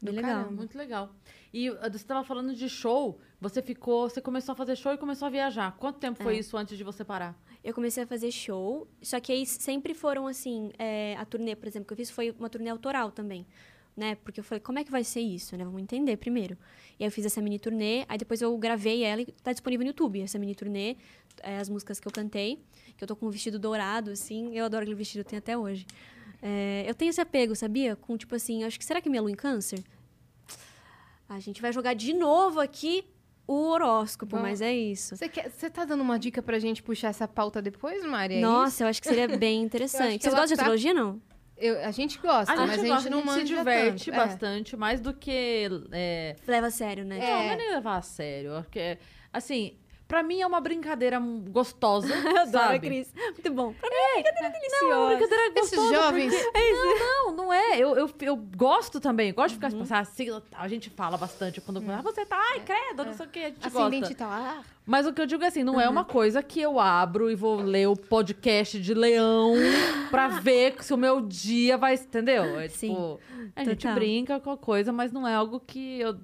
Bem 0.00 0.14
legal. 0.14 0.42
caramba. 0.42 0.52
Muito 0.52 0.76
legal. 0.78 1.10
E 1.52 1.70
uh, 1.70 1.76
você 1.90 2.04
tava 2.04 2.22
falando 2.22 2.54
de 2.54 2.68
show, 2.68 3.18
você 3.40 3.60
ficou, 3.62 4.08
você 4.08 4.20
começou 4.20 4.52
a 4.52 4.56
fazer 4.56 4.76
show 4.76 4.92
e 4.92 4.98
começou 4.98 5.26
a 5.26 5.30
viajar. 5.30 5.74
Quanto 5.78 5.98
tempo 5.98 6.22
foi 6.22 6.36
É. 6.36 6.38
isso 6.38 6.56
antes 6.56 6.76
de 6.76 6.84
você 6.84 7.02
parar? 7.04 7.34
Eu 7.62 7.74
comecei 7.74 8.02
a 8.02 8.06
fazer 8.06 8.30
show, 8.30 8.86
só 9.02 9.18
que 9.20 9.32
aí 9.32 9.44
sempre 9.44 9.92
foram 9.92 10.26
assim, 10.26 10.70
é, 10.78 11.16
a 11.18 11.24
turnê, 11.24 11.56
por 11.56 11.66
exemplo, 11.66 11.86
que 11.86 11.92
eu 11.92 11.96
fiz 11.96 12.10
foi 12.10 12.30
uma 12.38 12.48
turnê 12.48 12.70
autoral 12.70 13.10
também, 13.10 13.46
né? 13.96 14.14
Porque 14.16 14.40
eu 14.40 14.44
falei, 14.44 14.60
como 14.60 14.78
é 14.78 14.84
que 14.84 14.90
vai 14.90 15.02
ser 15.02 15.20
isso, 15.20 15.56
né? 15.56 15.64
Vamos 15.64 15.82
entender 15.82 16.16
primeiro. 16.16 16.56
E 16.98 17.04
aí 17.04 17.08
eu 17.08 17.12
fiz 17.12 17.26
essa 17.26 17.42
mini 17.42 17.58
turnê, 17.58 18.04
aí 18.08 18.16
depois 18.16 18.40
eu 18.40 18.56
gravei 18.56 19.02
ela 19.02 19.22
e 19.22 19.26
tá 19.26 19.52
disponível 19.52 19.84
no 19.84 19.90
YouTube, 19.90 20.20
essa 20.20 20.38
mini 20.38 20.54
turnê, 20.54 20.96
é, 21.42 21.58
as 21.58 21.68
músicas 21.68 21.98
que 21.98 22.06
eu 22.06 22.12
cantei, 22.12 22.62
que 22.96 23.02
eu 23.02 23.08
tô 23.08 23.16
com 23.16 23.26
um 23.26 23.30
vestido 23.30 23.58
dourado, 23.58 24.12
assim, 24.12 24.56
eu 24.56 24.64
adoro 24.64 24.82
aquele 24.82 24.96
vestido, 24.96 25.20
eu 25.20 25.24
tenho 25.24 25.38
até 25.38 25.58
hoje. 25.58 25.86
É, 26.40 26.84
eu 26.86 26.94
tenho 26.94 27.10
esse 27.10 27.20
apego, 27.20 27.54
sabia? 27.56 27.96
Com, 27.96 28.16
tipo 28.16 28.34
assim, 28.34 28.64
acho 28.64 28.78
que, 28.78 28.84
será 28.84 29.00
que 29.00 29.10
minha 29.10 29.20
lua 29.20 29.30
em 29.30 29.34
câncer? 29.34 29.82
A 31.28 31.38
gente 31.40 31.60
vai 31.60 31.72
jogar 31.72 31.94
de 31.94 32.14
novo 32.14 32.60
aqui 32.60 33.04
o 33.48 33.70
horóscopo, 33.70 34.36
Vamos. 34.36 34.50
mas 34.50 34.60
é 34.60 34.72
isso. 34.72 35.16
Você, 35.16 35.70
tá 35.70 35.84
dando 35.84 36.02
uma 36.02 36.18
dica 36.18 36.42
pra 36.42 36.58
gente 36.58 36.82
puxar 36.82 37.08
essa 37.08 37.26
pauta 37.26 37.60
depois, 37.62 38.04
Mari? 38.04 38.34
É 38.36 38.40
Nossa, 38.40 38.84
eu 38.84 38.88
acho 38.88 39.00
que 39.00 39.08
seria 39.08 39.26
bem 39.36 39.62
interessante. 39.62 40.22
Vocês 40.22 40.34
gostam 40.34 40.46
de 40.46 40.54
tá- 40.56 40.62
astrologia, 40.62 40.92
não? 40.94 41.12
isso? 41.16 41.22
Eu- 41.56 41.84
a 41.84 41.90
gente 41.90 42.18
gosta, 42.18 42.52
A 42.52 42.56
mas 42.66 42.76
gente 42.76 42.84
a 42.84 42.88
gosta, 42.94 43.02
gente 43.02 43.10
não 43.10 43.32
a 43.32 43.36
gente 43.38 43.48
se 43.48 43.54
diverte 43.56 44.04
tanto. 44.10 44.14
É. 44.14 44.24
bastante, 44.26 44.76
mais 44.76 45.00
do 45.00 45.12
que. 45.12 45.68
É... 45.90 46.36
Leva 46.46 46.68
a 46.68 46.70
sério, 46.70 47.04
né? 47.04 47.18
Não, 47.18 47.26
não 47.26 47.50
é 47.50 47.56
nem 47.56 47.70
levar 47.74 47.96
a 47.96 48.02
sério. 48.02 48.52
Porque, 48.62 48.96
assim, 49.32 49.74
pra 50.08 50.22
mim 50.22 50.40
é 50.40 50.46
uma 50.46 50.60
brincadeira 50.60 51.20
gostosa. 51.20 52.08
Eu 52.26 52.38
adoro? 52.38 52.80
Cris. 52.80 53.12
Muito 53.14 53.52
bom. 53.52 53.72
Pra 53.74 53.88
mim 53.90 53.96
é 54.16 54.22
brincadeira 54.22 54.58
Não, 54.80 54.90
é 54.90 54.96
uma 54.96 55.06
brincadeira 55.16 55.52
Esses 55.60 55.76
gostosa. 55.78 55.94
jovens... 55.94 56.34
Não, 56.98 57.32
não 57.32 57.52
é. 57.52 57.78
Eu, 57.78 57.96
eu, 57.96 58.10
eu 58.22 58.36
gosto 58.36 58.98
também. 59.00 59.32
Gosto 59.32 59.50
de 59.50 59.54
ficar 59.56 59.72
Uhum. 59.72 59.82
tipo, 59.82 59.94
ah, 59.94 60.04
sigla, 60.04 60.42
tal. 60.50 60.60
a 60.62 60.68
gente 60.68 60.90
fala 60.90 61.16
bastante 61.16 61.60
quando 61.60 61.82
ah, 61.90 62.00
você 62.02 62.24
tá, 62.24 62.36
ai, 62.52 62.60
credo, 62.60 63.04
não 63.04 63.12
sei 63.14 63.26
o 63.26 63.28
que, 63.28 63.38
a 63.38 63.48
gente 63.48 63.66
Ascendente 63.66 64.00
gosta. 64.00 64.14
tal. 64.16 64.30
Ah, 64.30 64.62
Mas 64.86 65.06
o 65.06 65.12
que 65.12 65.20
eu 65.20 65.26
digo 65.26 65.44
é 65.44 65.48
assim, 65.48 65.62
não 65.62 65.74
Uhum. 65.74 65.80
é 65.80 65.88
uma 65.88 66.04
coisa 66.04 66.42
que 66.42 66.60
eu 66.60 66.80
abro 66.80 67.30
e 67.30 67.34
vou 67.34 67.56
ler 67.60 67.86
o 67.88 67.94
podcast 67.96 68.80
de 68.80 68.94
leão 68.94 69.52
pra 70.10 70.28
ver 70.28 70.76
se 70.82 70.92
o 70.94 70.96
meu 70.96 71.20
dia 71.20 71.76
vai, 71.76 71.94
entendeu? 71.94 72.58
É 72.58 72.68
Sim, 72.68 72.88
tipo, 72.88 73.20
a 73.54 73.64
gente 73.64 73.76
total. 73.82 73.94
brinca 73.94 74.40
com 74.40 74.50
a 74.50 74.56
coisa, 74.56 74.90
mas 74.92 75.12
não 75.12 75.26
é 75.28 75.34
algo 75.34 75.60
que 75.60 76.00
eu, 76.00 76.16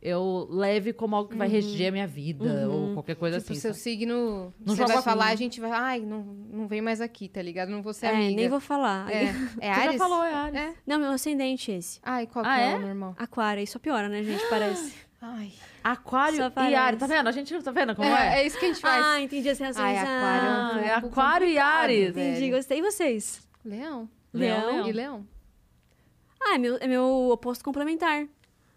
eu 0.00 0.46
leve 0.50 0.92
como 0.92 1.14
algo 1.16 1.30
que 1.30 1.36
vai 1.36 1.48
reger 1.48 1.88
a 1.88 1.92
minha 1.92 2.06
vida 2.06 2.68
ou 2.68 2.94
qualquer 2.94 3.16
coisa 3.16 3.38
tipo, 3.40 3.52
assim. 3.52 3.60
seu 3.60 3.72
sabe? 3.72 3.82
signo... 3.82 4.52
Não 4.64 4.74
você 4.74 4.82
joga 4.82 4.94
vai 4.94 5.02
falar, 5.02 5.26
com- 5.26 5.32
a 5.32 5.36
gente 5.36 5.60
vai... 5.60 5.70
Ai, 5.72 6.00
não, 6.00 6.22
não 6.22 6.66
vem 6.68 6.80
mais 6.80 7.00
aqui, 7.00 7.28
tá 7.28 7.42
ligado? 7.42 7.68
Não 7.70 7.82
vou 7.82 7.92
ser 7.92 8.06
É, 8.06 8.10
amiga. 8.10 8.36
nem 8.36 8.48
vou 8.48 8.60
falar. 8.60 9.10
É, 9.10 9.24
é 9.60 9.72
Você 9.74 9.80
Ares? 9.80 9.92
já 9.92 9.98
falou, 9.98 10.24
é 10.24 10.32
Ares. 10.34 10.60
É. 10.60 10.74
Não, 10.86 10.98
meu 10.98 11.10
ascendente 11.10 11.72
é 11.72 11.76
esse. 11.76 12.00
Ai, 12.02 12.26
qual 12.26 12.44
Ah, 12.44 12.54
que 12.56 12.60
é? 12.62 12.72
é? 12.72 12.76
o 12.76 12.80
normal? 12.80 13.14
Aquário, 13.18 13.60
aí 13.60 13.66
só 13.66 13.78
piora, 13.78 14.08
né, 14.08 14.22
gente? 14.22 14.42
Parece. 14.48 14.94
Ai. 15.20 15.50
Aquário 15.82 16.38
e. 16.38 16.74
Ares. 16.74 17.00
Tá 17.00 17.06
vendo? 17.06 17.26
A 17.28 17.32
gente 17.32 17.62
tá 17.62 17.70
vendo 17.72 17.94
como 17.96 18.08
É, 18.08 18.36
é? 18.36 18.42
é 18.42 18.46
isso 18.46 18.58
que 18.58 18.64
a 18.66 18.68
gente 18.68 18.80
faz. 18.80 19.04
Ah, 19.04 19.20
entendi 19.20 19.48
as 19.48 19.58
reações. 19.58 19.84
Ai, 19.84 19.96
aquário 19.98 20.48
é 20.48 20.50
Ah, 20.50 20.86
é 20.86 20.94
aquário 20.94 21.48
e 21.48 21.58
Ares. 21.58 22.10
Entendi, 22.10 22.50
gostei. 22.50 22.78
E 22.78 22.82
vocês? 22.82 23.40
Leão. 23.64 24.08
Leão, 24.32 24.60
Leão. 24.66 24.72
leão. 24.76 24.88
E 24.88 24.92
leão. 24.92 25.26
Ah, 26.40 26.54
é 26.54 26.58
meu, 26.58 26.76
é 26.80 26.86
meu 26.86 27.30
oposto 27.32 27.64
complementar. 27.64 28.26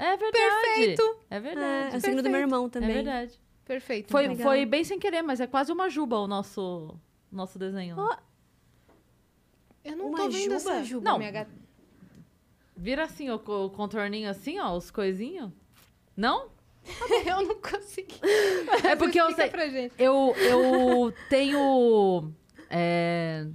É 0.04 0.18
verdade. 0.18 0.32
Perfeito. 0.66 1.18
É 1.30 1.36
É, 1.36 1.40
verdade. 1.40 1.96
é 1.96 1.98
o 1.98 2.02
signo 2.02 2.24
do 2.24 2.30
meu 2.30 2.40
irmão 2.40 2.66
É 2.66 2.70
também. 2.70 2.94
verdade. 2.94 3.40
Perfeito. 3.64 4.10
Foi, 4.12 4.24
então. 4.24 4.36
Legal. 4.36 4.52
foi 4.52 4.66
bem 4.66 4.84
sem 4.84 4.98
querer, 4.98 5.22
mas 5.22 5.40
é 5.40 5.46
quase 5.46 5.72
uma 5.72 5.90
juba 5.90 6.18
o 6.18 6.28
nosso, 6.28 6.96
nosso 7.32 7.60
desenho. 7.60 7.96
Eu 9.84 9.96
não 9.96 10.08
Uma 10.08 10.18
tô 10.18 10.30
vendo 10.30 10.42
juba? 10.44 10.56
essa 10.56 10.84
juba, 10.84 11.10
Não. 11.10 11.18
minha 11.20 11.32
gata. 11.32 11.52
Vira 12.76 13.04
assim 13.04 13.30
o, 13.30 13.36
o 13.36 13.70
contorninho 13.70 14.30
assim, 14.30 14.60
ó, 14.60 14.76
os 14.76 14.90
coisinhos. 14.90 15.52
Não? 16.18 16.50
eu 17.26 17.44
não 17.46 17.56
consegui. 17.62 18.20
É 18.84 18.96
porque 18.96 19.22
eu 19.22 19.32
sei. 19.34 19.50
pra 19.50 19.68
gente. 19.70 19.94
Eu, 20.00 20.34
eu 20.38 21.14
tenho. 21.30 22.32
é, 22.70 23.46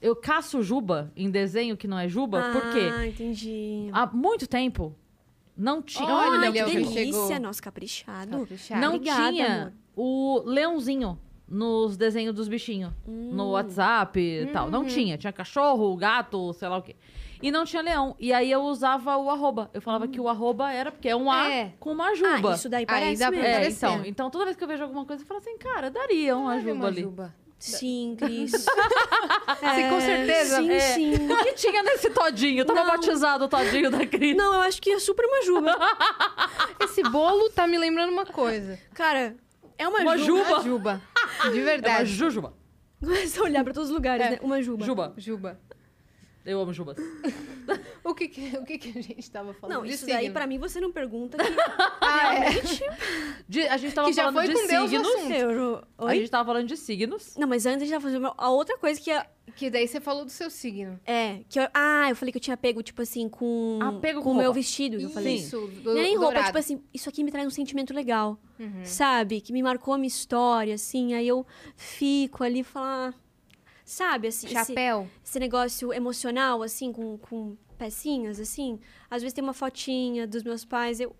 eu 0.00 0.16
caço 0.16 0.60
juba 0.62 1.12
em 1.16 1.30
desenho 1.30 1.76
que 1.76 1.86
não 1.86 1.98
é 1.98 2.08
juba, 2.08 2.50
por 2.52 2.72
quê? 2.72 2.90
Ah, 2.92 3.06
entendi. 3.06 3.88
Há 3.92 4.06
muito 4.06 4.46
tempo 4.48 4.94
não 5.56 5.82
tinha. 5.82 6.08
Olha, 6.08 6.50
Léo, 6.50 6.52
que 6.52 6.72
delícia. 6.74 6.92
chegou. 7.04 7.40
Nossa, 7.40 7.62
caprichado. 7.62 8.38
Caprichado. 8.40 8.80
não 8.80 8.94
Obrigada, 8.96 9.30
tinha 9.32 9.54
amor. 9.62 9.72
o 9.96 10.42
leãozinho 10.46 11.18
nos 11.46 11.96
desenhos 11.96 12.34
dos 12.34 12.48
bichinhos. 12.48 12.92
Hum. 13.06 13.30
No 13.34 13.50
WhatsApp 13.50 14.18
e 14.18 14.46
tal. 14.52 14.64
Uhum. 14.66 14.70
Não 14.70 14.84
tinha. 14.84 15.16
Tinha 15.18 15.32
cachorro, 15.32 15.94
gato, 15.96 16.52
sei 16.54 16.68
lá 16.68 16.78
o 16.78 16.82
quê. 16.82 16.96
E 17.42 17.50
não 17.50 17.64
tinha 17.66 17.82
leão. 17.82 18.16
E 18.18 18.32
aí 18.32 18.50
eu 18.50 18.62
usava 18.62 19.16
o 19.18 19.28
arroba. 19.28 19.70
Eu 19.74 19.82
falava 19.82 20.08
que 20.08 20.18
o 20.18 20.28
arroba 20.28 20.72
era 20.72 20.90
porque 20.90 21.08
é 21.08 21.14
um 21.16 21.30
A 21.30 21.50
É. 21.52 21.72
com 21.78 21.92
uma 21.92 22.14
juba. 22.14 22.52
Ah, 22.52 22.54
isso 22.54 22.68
daí 22.70 22.86
parece 22.86 23.20
dá 23.20 23.30
pra 23.30 23.38
mesmo. 23.38 23.54
É, 23.54 23.68
então, 23.68 24.02
então 24.06 24.30
toda 24.30 24.46
vez 24.46 24.56
que 24.56 24.64
eu 24.64 24.68
vejo 24.68 24.82
alguma 24.82 25.04
coisa, 25.04 25.22
eu 25.22 25.26
falo 25.26 25.40
assim, 25.40 25.58
cara, 25.58 25.90
daria 25.90 26.34
uma 26.36 26.50
Olha 26.52 26.60
juba 26.60 26.72
uma 26.74 26.86
ali. 26.86 27.02
juba. 27.02 27.34
Sim, 27.58 28.14
Cris. 28.18 28.50
Sim, 28.52 29.88
com 29.88 30.00
certeza. 30.00 30.56
Sim, 30.56 30.70
É. 30.70 30.80
sim. 30.80 31.14
O 31.32 31.36
que 31.44 31.52
tinha 31.54 31.82
nesse 31.82 32.10
todinho? 32.10 32.64
Tava 32.64 32.80
Não. 32.84 32.90
batizado 32.90 33.44
o 33.44 33.48
todinho 33.48 33.90
da 33.90 34.06
Cris. 34.06 34.36
Não, 34.36 34.52
eu 34.54 34.60
acho 34.62 34.82
que 34.82 34.90
é 34.90 34.98
super 34.98 35.24
uma 35.24 35.42
juba. 35.44 35.74
Esse 36.84 37.02
bolo 37.04 37.48
tá 37.50 37.66
me 37.66 37.78
lembrando 37.78 38.10
uma 38.12 38.26
coisa. 38.26 38.78
Cara, 38.92 39.34
é 39.78 39.88
uma, 39.88 40.00
Uma 40.00 40.18
juba. 40.18 40.44
juba. 40.44 40.50
Uma 40.50 40.62
juba. 40.62 41.02
De 41.42 41.46
É 41.46 41.50
uma 41.52 41.64
verdade. 41.64 42.10
jujuba. 42.12 42.54
Começa 43.00 43.40
a 43.40 43.44
olhar 43.44 43.64
pra 43.64 43.72
todos 43.72 43.88
os 43.90 43.94
lugares, 43.94 44.26
É. 44.26 44.30
né? 44.30 44.38
Uma 44.42 44.62
juba. 44.62 44.84
Juba. 44.84 45.14
Juba. 45.16 45.60
Eu 46.44 46.60
amo 46.60 46.72
jubas. 46.72 46.96
O 48.04 48.14
que 48.14 48.28
que, 48.28 48.54
o 48.58 48.64
que 48.66 48.76
que 48.76 48.98
a 48.98 49.02
gente 49.02 49.30
tava 49.30 49.54
falando? 49.54 49.76
Não, 49.78 49.82
De 49.86 49.94
isso 49.94 50.04
daí 50.06 50.24
signo. 50.24 50.34
pra 50.34 50.46
mim 50.46 50.58
você 50.58 50.78
não 50.78 50.92
pergunta. 50.92 51.38
Que... 51.38 51.44
Ah, 52.02 52.34
é. 52.34 52.50
De- 53.48 53.66
a 53.66 53.78
gente 53.78 53.94
tava 53.94 54.08
Que 54.08 54.12
já 54.14 54.24
falando 54.24 54.44
foi 54.44 54.48
de 54.48 54.60
com 54.60 54.66
Deus 54.66 54.84
o 54.84 54.88
signos. 54.90 55.08
assunto. 55.08 55.32
Eu... 55.32 55.84
A 56.06 56.14
gente 56.14 56.30
tava 56.30 56.44
falando 56.44 56.68
de 56.68 56.76
signos. 56.76 57.34
Não, 57.38 57.48
mas 57.48 57.64
antes 57.64 57.78
a 57.80 57.84
gente 57.86 57.92
tava 57.94 58.02
fazendo 58.04 58.30
a 58.36 58.50
outra 58.50 58.76
coisa 58.76 59.00
que 59.00 59.10
é... 59.10 59.26
Que 59.56 59.70
daí 59.70 59.88
você 59.88 60.02
falou 60.02 60.22
do 60.26 60.30
seu 60.30 60.50
signo. 60.50 61.00
É, 61.06 61.40
que 61.48 61.58
eu... 61.58 61.66
Ah, 61.72 62.10
eu 62.10 62.16
falei 62.16 62.30
que 62.30 62.36
eu 62.36 62.42
tinha 62.42 62.58
pego, 62.58 62.82
tipo 62.82 63.00
assim, 63.00 63.26
com... 63.26 63.78
Apego 63.80 64.18
com 64.20 64.24
com 64.24 64.32
o 64.32 64.36
meu 64.36 64.52
vestido. 64.52 64.98
que 64.98 65.04
Eu 65.04 65.10
falei. 65.10 65.36
Isso, 65.36 65.58
do, 65.82 65.92
é 65.92 65.94
nem 65.94 66.10
roupa, 66.16 66.24
dourado. 66.26 66.46
tipo 66.48 66.58
assim, 66.58 66.82
isso 66.92 67.08
aqui 67.08 67.24
me 67.24 67.30
traz 67.30 67.46
um 67.46 67.50
sentimento 67.50 67.94
legal. 67.94 68.38
Uhum. 68.60 68.84
Sabe? 68.84 69.40
Que 69.40 69.50
me 69.52 69.62
marcou 69.62 69.94
a 69.94 69.98
minha 69.98 70.08
história, 70.08 70.74
assim. 70.74 71.14
Aí 71.14 71.26
eu 71.26 71.46
fico 71.74 72.44
ali 72.44 72.60
e 72.60 72.64
falo... 72.64 73.14
Sabe, 73.84 74.28
assim, 74.28 74.46
esse, 74.46 74.54
Chapéu. 74.54 75.08
esse 75.22 75.38
negócio 75.38 75.92
emocional, 75.92 76.62
assim, 76.62 76.90
com, 76.92 77.18
com 77.18 77.56
pecinhas, 77.76 78.40
assim. 78.40 78.80
Às 79.10 79.22
vezes 79.22 79.34
tem 79.34 79.44
uma 79.44 79.52
fotinha 79.52 80.26
dos 80.26 80.42
meus 80.42 80.64
pais, 80.64 81.00
eu... 81.00 81.14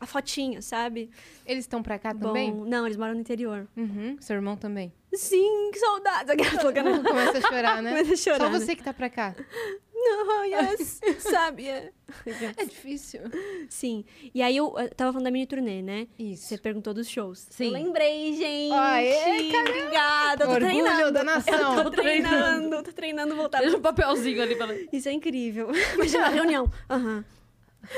A 0.00 0.06
fotinha, 0.06 0.62
sabe? 0.62 1.10
Eles 1.44 1.64
estão 1.64 1.82
pra 1.82 1.98
cá 1.98 2.14
também? 2.14 2.52
Bom, 2.52 2.64
não, 2.64 2.86
eles 2.86 2.96
moram 2.96 3.14
no 3.14 3.20
interior. 3.20 3.68
Uhum. 3.76 4.16
Seu 4.18 4.36
irmão 4.36 4.56
também. 4.56 4.92
Sim, 5.12 5.70
que 5.72 5.78
saudades. 5.78 6.34
Colocando... 6.58 7.02
Começa 7.04 7.38
a 7.38 7.40
chorar, 7.40 7.82
né? 7.82 7.90
Começa 7.90 8.14
a 8.14 8.16
chorar, 8.16 8.46
Só 8.46 8.50
né? 8.50 8.58
você 8.58 8.74
que 8.74 8.82
tá 8.82 8.94
pra 8.94 9.10
cá. 9.10 9.34
Não, 10.04 10.44
yes, 10.44 11.00
sabe? 11.18 11.68
é. 11.68 11.90
É 12.56 12.64
difícil. 12.64 13.20
Sim. 13.68 14.04
E 14.34 14.42
aí 14.42 14.56
eu, 14.56 14.74
eu 14.78 14.88
tava 14.90 15.12
falando 15.12 15.24
da 15.24 15.30
mini 15.30 15.46
turnê, 15.46 15.80
né? 15.82 16.06
Isso. 16.18 16.46
Você 16.46 16.58
perguntou 16.58 16.92
dos 16.92 17.08
shows. 17.08 17.46
Sim. 17.50 17.66
Eu 17.66 17.72
lembrei, 17.72 18.34
gente. 18.34 18.72
Aê, 18.72 19.52
Obrigada. 19.60 20.44
Eu 20.44 20.48
tô 20.48 20.54
Orgulho 20.54 20.84
treinando. 20.84 21.12
da 21.12 21.24
nação. 21.24 21.76
Eu 21.78 21.84
tô 21.84 21.90
treinando. 21.90 22.82
Tô 22.82 22.92
treinando 22.92 23.34
voltar. 23.34 23.60
Deixa 23.60 23.76
um 23.76 23.80
papelzinho 23.80 24.42
ali 24.42 24.54
pra 24.54 24.68
Isso 24.92 25.08
é 25.08 25.12
incrível. 25.12 25.70
Imagina 25.94 26.26
a 26.26 26.30
reunião. 26.30 26.70
Aham. 26.88 27.24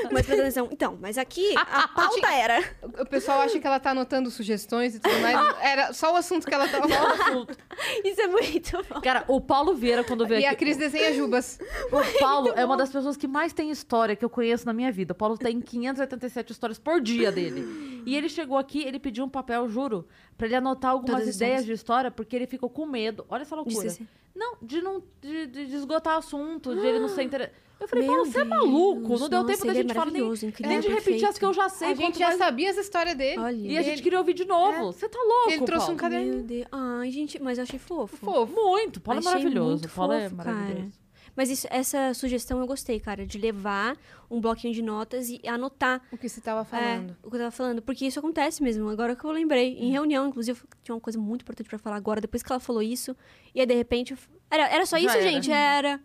Mas 0.05 0.27
presta 0.27 0.43
atenção. 0.43 0.69
Então, 0.71 0.99
mas 1.01 1.19
aqui 1.19 1.55
a 1.57 1.89
pauta 1.89 2.29
era. 2.33 2.63
O 2.83 3.07
pessoal 3.07 3.41
acha 3.41 3.59
que 3.59 3.67
ela 3.67 3.79
tá 3.81 3.91
anotando 3.91 4.31
sugestões 4.31 4.95
e 4.95 5.01
tudo 5.01 5.19
mais. 5.21 5.57
Era 5.61 5.93
só 5.93 6.13
o 6.13 6.17
assunto 6.17 6.47
que 6.47 6.55
ela 6.55 6.69
tava 6.69 6.89
falando. 6.89 7.49
Isso 8.05 8.21
é 8.21 8.27
muito 8.27 8.85
bom. 8.89 9.01
Cara, 9.01 9.25
o 9.29 9.41
Paulo 9.41 9.75
Vieira, 9.75 10.05
quando 10.05 10.27
veio 10.27 10.41
E 10.41 10.47
a 10.47 10.51
aqui... 10.51 10.65
Cris 10.65 10.77
desenha 10.77 11.13
jubas. 11.15 11.59
O 11.91 12.19
Paulo 12.19 12.53
é 12.57 12.65
uma 12.65 12.77
das 12.77 12.91
pessoas 12.91 13.17
que 13.17 13.29
mais 13.29 13.53
tem 13.53 13.71
história 13.71 14.17
que 14.17 14.25
eu 14.25 14.31
conheço 14.31 14.67
na 14.67 14.73
minha 14.73 14.91
vida. 14.91 15.13
O 15.13 15.17
Paulo 15.17 15.37
tem 15.37 15.61
587 15.61 16.53
histórias 16.53 16.79
por 16.79 17.01
dia 17.01 17.31
dele. 17.31 18.03
E 18.07 18.15
ele 18.17 18.29
chegou 18.29 18.57
aqui, 18.59 18.83
ele 18.83 18.99
pediu 18.99 19.25
um 19.25 19.29
papel, 19.29 19.69
juro, 19.69 20.07
pra 20.37 20.47
ele 20.47 20.57
anotar 20.57 20.93
algumas 20.93 21.21
Todas 21.21 21.29
as 21.29 21.37
ideias 21.37 21.65
de 21.65 21.73
história, 21.73 22.11
porque 22.11 22.37
ele 22.37 22.47
ficou 22.47 22.71
com 22.71 22.87
medo. 22.87 23.25
Olha 23.29 23.43
essa 23.43 23.55
loucura. 23.55 23.75
Disse 23.75 24.03
assim, 24.03 24.09
Não, 24.37 24.57
de 24.63 24.81
não 24.83 25.03
de, 25.21 25.47
de 25.47 25.75
esgotar 25.75 26.17
assunto, 26.19 26.75
de 26.75 26.87
ele 26.87 26.99
não 27.01 27.09
ser 27.09 27.23
interessado. 27.23 27.55
Eu 27.79 27.87
falei, 27.87 28.07
Meu 28.07 28.15
Paulo, 28.17 28.31
você 28.33 28.39
é 28.39 28.45
Deus, 28.45 28.49
maluco. 28.57 29.19
Não 29.19 29.29
deu 29.29 29.43
nossa, 29.43 29.53
tempo 29.53 29.67
da 29.67 29.71
ele 29.73 29.79
é 29.79 29.83
gente 29.83 29.93
falar 29.93 30.05
nem, 30.07 30.13
maravilhoso, 30.15 30.47
incrível, 30.47 30.71
nem 30.71 30.81
de 30.81 30.89
repetir 30.89 31.05
perfeito. 31.05 31.29
as 31.31 31.39
que 31.39 31.45
eu 31.45 31.53
já 31.53 31.69
sei. 31.69 31.89
A 31.89 31.95
gente 31.95 32.19
já 32.19 32.27
mais- 32.29 32.39
sabia 32.39 32.71
as 32.71 32.77
histórias 32.79 33.15
dele. 33.17 33.39
Olha. 33.39 33.55
E 33.55 33.77
a 33.79 33.83
gente 33.83 33.93
Ele- 33.97 34.03
queria 34.03 34.19
ouvir 34.19 34.33
de 34.33 34.45
novo. 34.47 34.93
Você 34.93 35.07
tá 35.09 35.19
louco, 35.19 35.51
Ele 35.51 35.65
trouxe 35.65 35.85
um 35.85 35.87
Paulo. 35.89 36.01
caderno. 36.01 36.35
Meu 36.37 36.43
Deus. 36.43 36.67
Ai, 36.73 37.11
gente, 37.11 37.39
mas 37.43 37.59
eu 37.59 37.65
achei 37.65 37.79
fofo. 37.79 38.17
Fofo. 38.17 38.51
Muito. 38.55 38.99
Paulo 38.99 39.19
é 39.19 39.21
Achei 39.21 39.31
maravilhoso. 39.33 39.71
muito 39.83 39.89
Paulo 39.91 40.13
é 40.15 40.23
fofo, 40.31 40.37
cara. 40.43 40.89
Mas 41.37 41.51
isso- 41.51 41.67
essa 41.71 42.15
sugestão 42.15 42.59
eu 42.61 42.67
gostei, 42.67 42.99
cara, 42.99 43.27
de 43.27 43.37
levar 43.39 43.97
um 44.31 44.41
bloquinho 44.41 44.73
de 44.73 44.81
notas 44.83 45.29
e 45.29 45.41
anotar 45.47 46.01
O 46.11 46.17
que 46.17 46.29
você 46.29 46.41
tava 46.41 46.65
falando. 46.65 47.11
É, 47.11 47.27
o 47.27 47.31
que 47.31 47.37
eu 47.37 47.41
tava 47.41 47.51
falando. 47.51 47.83
Porque 47.83 48.07
isso 48.07 48.19
acontece 48.19 48.63
mesmo, 48.63 48.89
agora 48.89 49.15
que 49.15 49.23
eu 49.25 49.31
lembrei. 49.31 49.77
Em 49.79 49.91
reunião, 49.91 50.27
inclusive, 50.27 50.59
tinha 50.83 50.95
uma 50.95 51.01
coisa 51.01 51.19
muito 51.19 51.43
importante 51.43 51.69
pra 51.69 51.79
falar 51.79 51.97
agora, 51.97 52.21
depois 52.21 52.43
que 52.43 52.51
ela 52.51 52.59
falou 52.59 52.83
isso. 52.83 53.15
E 53.55 53.61
aí, 53.61 53.67
de 53.67 53.75
repente, 53.75 54.17
era, 54.51 54.67
era 54.69 54.87
só 54.87 54.97
Já 54.97 55.05
isso, 55.07 55.17
era. 55.19 55.23
gente? 55.31 55.53
Era. 55.53 56.01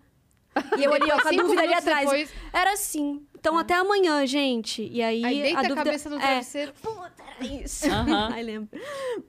E 0.77 0.84
eu 0.84 0.93
ali, 0.93 1.09
ó, 1.09 1.17
com 1.21 1.29
a 1.29 1.32
dúvida 1.32 1.61
ali 1.61 1.73
atrás. 1.73 2.01
depois, 2.09 2.34
Era 2.51 2.73
assim. 2.73 3.25
Então, 3.39 3.57
até 3.57 3.73
amanhã, 3.73 4.25
gente. 4.27 4.84
E 4.84 5.01
aí, 5.01 5.23
aí 5.23 5.41
deita 5.43 5.57
a 5.57 5.59
a, 5.59 5.63
dúvida... 5.63 5.84
cabeça 5.86 6.09
no 6.09 6.17
é, 6.17 6.19
travesseiro. 6.19 6.73
Puta, 6.82 7.13
era 7.39 7.45
isso. 7.63 7.89
Aham. 7.89 8.29
Ai, 8.36 8.43
lembro. 8.43 8.69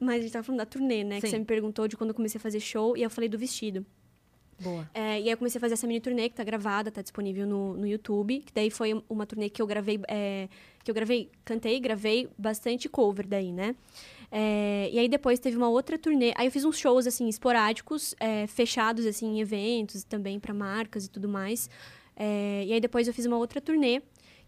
Mas 0.01 0.19
a 0.19 0.23
gente 0.23 0.33
tava 0.33 0.43
falando 0.43 0.59
da 0.59 0.67
turnê, 0.67 1.05
né? 1.05 1.21
Que 1.21 1.29
Sim. 1.29 1.31
você 1.31 1.39
me 1.39 1.45
perguntou 1.45 1.87
de 1.87 1.97
quando 1.97 2.11
eu 2.11 2.15
comecei 2.17 2.39
a 2.39 2.43
fazer 2.43 2.59
show. 2.59 2.97
E 2.97 3.03
eu 3.05 3.09
falei 3.09 3.29
do 3.29 3.39
vestido. 3.39 3.87
Boa. 4.63 4.89
É, 4.95 5.21
e 5.21 5.25
aí 5.25 5.31
eu 5.31 5.37
comecei 5.37 5.59
a 5.59 5.61
fazer 5.61 5.75
essa 5.75 5.87
mini 5.87 6.01
turnê 6.01 6.29
que 6.29 6.35
tá 6.35 6.45
gravada, 6.45 6.91
tá 6.91 7.03
disponível 7.03 7.47
no, 7.47 7.75
no 7.75 7.87
YouTube. 7.87 8.41
Que 8.41 8.53
daí 8.53 8.71
foi 8.71 9.03
uma 9.09 9.27
turnê 9.27 9.49
que 9.51 9.61
eu 9.61 9.67
gravei, 9.67 10.01
é, 10.09 10.49
que 10.85 10.91
eu 10.91 10.95
gravei, 10.95 11.31
cantei, 11.45 11.79
gravei 11.81 12.29
bastante 12.39 12.89
cover 12.89 13.27
daí, 13.27 13.53
né? 13.53 13.75
É, 14.31 14.89
e 14.91 14.99
aí 14.99 15.09
depois 15.09 15.39
teve 15.39 15.57
uma 15.57 15.69
outra 15.69 15.99
turnê. 15.99 16.33
Aí 16.37 16.47
eu 16.47 16.51
fiz 16.51 16.65
uns 16.65 16.79
shows, 16.79 17.07
assim, 17.07 17.29
esporádicos, 17.29 18.15
é, 18.19 18.47
fechados, 18.47 19.05
assim, 19.05 19.27
em 19.27 19.41
eventos, 19.41 20.05
também 20.05 20.41
pra 20.41 20.55
marcas 20.55 21.05
e 21.05 21.11
tudo 21.11 21.29
mais. 21.29 21.69
É, 22.17 22.65
e 22.67 22.73
aí 22.73 22.81
depois 22.81 23.07
eu 23.07 23.13
fiz 23.13 23.27
uma 23.27 23.37
outra 23.37 23.61
turnê, 23.61 24.01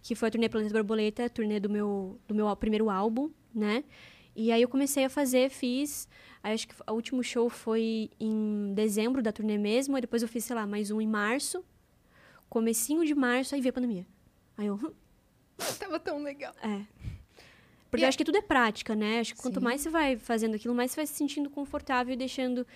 que 0.03 0.15
foi 0.15 0.29
a 0.29 0.31
turnê 0.31 0.49
Planeta 0.49 0.73
Borboleta, 0.73 1.25
a 1.27 1.29
turnê 1.29 1.61
do 1.61 1.69
meu, 1.69 2.19
do 2.27 2.35
meu 2.35 2.55
primeiro 2.57 2.89
álbum, 2.89 3.31
né? 3.55 3.85
E 4.35 4.51
aí 4.51 4.63
eu 4.63 4.69
comecei 4.69 5.05
a 5.05 5.11
fazer, 5.11 5.51
fiz. 5.51 6.09
Aí 6.45 6.53
acho 6.53 6.69
que 6.69 6.75
o 6.87 6.93
último 6.93 7.23
show 7.25 7.49
foi 7.49 8.11
em 8.21 8.75
dezembro 8.75 9.23
da 9.23 9.33
turnê 9.33 9.57
mesmo. 9.57 9.95
Aí 9.97 10.03
depois 10.03 10.21
eu 10.23 10.29
fiz, 10.29 10.45
sei 10.45 10.55
lá, 10.55 10.67
mais 10.67 10.91
um 10.91 11.01
em 11.01 11.07
março. 11.09 11.65
Comecinho 12.51 13.03
de 13.07 13.15
março, 13.15 13.55
aí 13.55 13.63
veio 13.63 13.71
a 13.71 13.73
pandemia. 13.73 14.07
Aí 14.59 14.67
eu. 14.67 14.75
hum, 14.75 14.93
Tava 15.79 15.99
tão 15.99 16.23
legal. 16.23 16.55
É. 16.63 16.83
Porque 17.91 18.03
E 18.03 18.05
eu 18.05 18.09
acho 18.09 18.19
que 18.19 18.25
tudo 18.25 18.37
é 18.37 18.43
prática, 18.43 18.95
né? 18.95 19.21
Acho 19.21 19.35
que 19.35 19.41
quanto 19.41 19.59
Sim. 19.59 19.65
mais 19.65 19.81
você 19.81 19.89
vai 19.89 20.19
fazendo 20.19 20.55
aquilo, 20.55 20.75
mais 20.75 20.91
você 20.91 20.97
vai 20.97 21.07
se 21.07 21.15
sentindo 21.15 21.49
confortável 21.49 22.13
e 22.13 22.17
deixando 22.17 22.67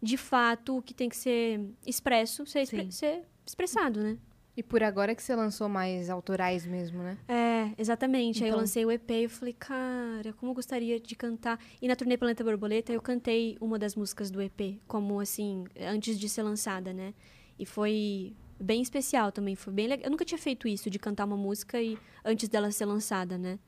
de 0.00 0.16
fato 0.16 0.78
o 0.78 0.82
que 0.82 0.94
tem 0.94 1.08
que 1.10 1.16
ser 1.16 1.60
expresso, 1.86 2.46
ser, 2.46 2.62
expre- 2.62 2.90
ser 2.92 3.24
expressado, 3.44 4.00
né? 4.02 4.16
E 4.58 4.62
por 4.64 4.82
agora 4.82 5.14
que 5.14 5.22
você 5.22 5.36
lançou 5.36 5.68
mais 5.68 6.10
autorais 6.10 6.66
mesmo, 6.66 7.00
né? 7.00 7.16
É, 7.28 7.70
exatamente. 7.80 8.42
Aí 8.42 8.48
eu 8.50 8.54
Então- 8.54 8.60
lancei 8.62 8.84
o 8.84 8.90
EP 8.90 9.08
e 9.24 9.28
falei, 9.28 9.54
cara, 9.56 10.32
como 10.32 10.50
eu 10.50 10.54
gostaria 10.56 10.98
de 10.98 11.14
cantar. 11.14 11.60
E 11.80 11.86
na 11.86 11.94
turnê 11.94 12.16
Planeta 12.16 12.42
Borboleta 12.42 12.92
eu 12.92 13.00
cantei 13.00 13.56
uma 13.60 13.78
das 13.78 13.94
músicas 13.94 14.32
do 14.32 14.42
EP, 14.42 14.80
como 14.88 15.20
assim, 15.20 15.62
antes 15.80 16.18
de 16.18 16.28
ser 16.28 16.42
lançada, 16.42 16.92
né? 16.92 17.14
E 17.56 17.64
foi 17.64 18.34
bem 18.58 18.82
especial 18.82 19.30
também, 19.30 19.54
foi 19.54 19.72
bem 19.72 19.86
legal. 19.86 20.06
Eu 20.06 20.10
nunca 20.10 20.24
tinha 20.24 20.38
feito 20.38 20.66
isso, 20.66 20.90
de 20.90 20.98
cantar 20.98 21.24
uma 21.26 21.36
música 21.36 21.80
e 21.80 21.96
antes 22.24 22.48
dela 22.48 22.68
ser 22.72 22.84
lançada, 22.86 23.38
né? 23.38 23.60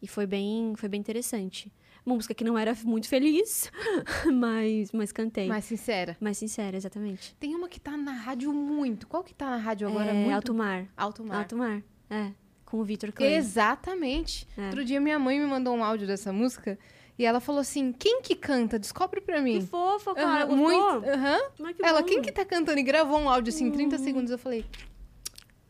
E 0.00 0.08
foi 0.08 0.26
bem, 0.26 0.72
foi 0.74 0.88
bem 0.88 1.00
interessante. 1.00 1.70
Uma 2.04 2.14
música 2.14 2.34
que 2.34 2.42
não 2.44 2.56
era 2.58 2.74
muito 2.84 3.08
feliz, 3.08 3.70
mas, 4.32 4.90
mas 4.92 5.12
cantei. 5.12 5.46
Mais 5.48 5.64
sincera. 5.64 6.16
Mais 6.20 6.38
sincera, 6.38 6.76
exatamente. 6.76 7.34
Tem 7.38 7.54
uma 7.54 7.68
que 7.68 7.78
tá 7.80 7.96
na 7.96 8.12
rádio 8.12 8.52
muito. 8.52 9.06
Qual 9.06 9.22
que 9.22 9.34
tá 9.34 9.50
na 9.50 9.56
rádio 9.56 9.86
agora? 9.88 10.10
é, 10.10 10.14
muito? 10.14 10.34
Alto 10.34 10.54
Mar. 10.54 10.86
Alto 10.96 11.24
Mar. 11.24 11.38
Alto 11.38 11.56
Mar, 11.56 11.82
é. 12.08 12.30
com 12.64 12.78
o 12.80 12.84
Vitor 12.84 13.12
Clay. 13.12 13.34
Exatamente. 13.34 14.46
É. 14.56 14.66
Outro 14.66 14.84
dia 14.84 15.00
minha 15.00 15.18
mãe 15.18 15.38
me 15.38 15.46
mandou 15.46 15.74
um 15.76 15.84
áudio 15.84 16.06
dessa 16.06 16.32
música 16.32 16.78
e 17.18 17.24
ela 17.26 17.38
falou 17.38 17.60
assim: 17.60 17.92
quem 17.92 18.22
que 18.22 18.34
canta? 18.34 18.78
Descobre 18.78 19.20
pra 19.20 19.36
Que 19.36 19.42
mim. 19.42 19.60
fofa, 19.60 20.14
cara. 20.14 20.46
Gostou? 20.46 20.56
muito. 20.56 21.06
aham. 21.06 21.38
Mas 21.58 21.76
que 21.76 21.84
Ela, 21.84 22.00
bom. 22.00 22.06
quem 22.06 22.22
que 22.22 22.32
tá 22.32 22.44
cantando? 22.46 22.80
E 22.80 22.82
gravou 22.82 23.18
um 23.18 23.28
áudio 23.28 23.52
assim, 23.52 23.70
30 23.70 23.98
segundos. 23.98 24.30
Eu 24.30 24.38
falei, 24.38 24.64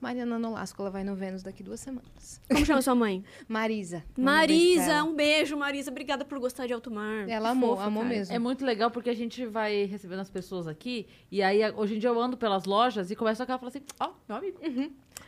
Mariana 0.01 0.39
Nolasco, 0.39 0.81
ela 0.81 0.91
vai 0.91 1.05
no 1.05 1.15
Vênus 1.15 1.43
daqui 1.43 1.63
duas 1.63 1.79
semanas. 1.81 2.41
Como 2.49 2.65
chama 2.65 2.81
sua 2.81 2.95
mãe? 2.95 3.23
Marisa. 3.47 4.03
Um 4.17 4.23
Marisa, 4.25 5.05
um 5.05 5.15
beijo, 5.15 5.57
Marisa. 5.57 5.91
Obrigada 5.91 6.25
por 6.25 6.39
gostar 6.39 6.67
de 6.67 6.73
alto 6.73 6.91
mar. 6.91 7.29
Ela 7.29 7.51
amou, 7.51 7.77
Fofa, 7.77 7.87
amou 7.89 8.03
cara. 8.03 8.15
mesmo. 8.15 8.35
É 8.35 8.39
muito 8.39 8.65
legal 8.65 8.91
porque 8.91 9.11
a 9.11 9.15
gente 9.15 9.45
vai 9.47 9.85
recebendo 9.85 10.21
as 10.21 10.31
pessoas 10.31 10.67
aqui 10.67 11.07
e 11.31 11.43
aí 11.43 11.63
a- 11.63 11.73
hoje 11.77 11.97
em 11.97 11.99
dia 11.99 12.09
eu 12.09 12.19
ando 12.21 12.37
pelas 12.37 12.65
lojas 12.65 13.11
e 13.11 13.17
começa 13.17 13.43
aquela 13.43 13.59
fala 13.59 13.69
assim: 13.69 13.83
Ó, 14.01 14.11
meu 14.29 14.39
amigo. 14.39 14.59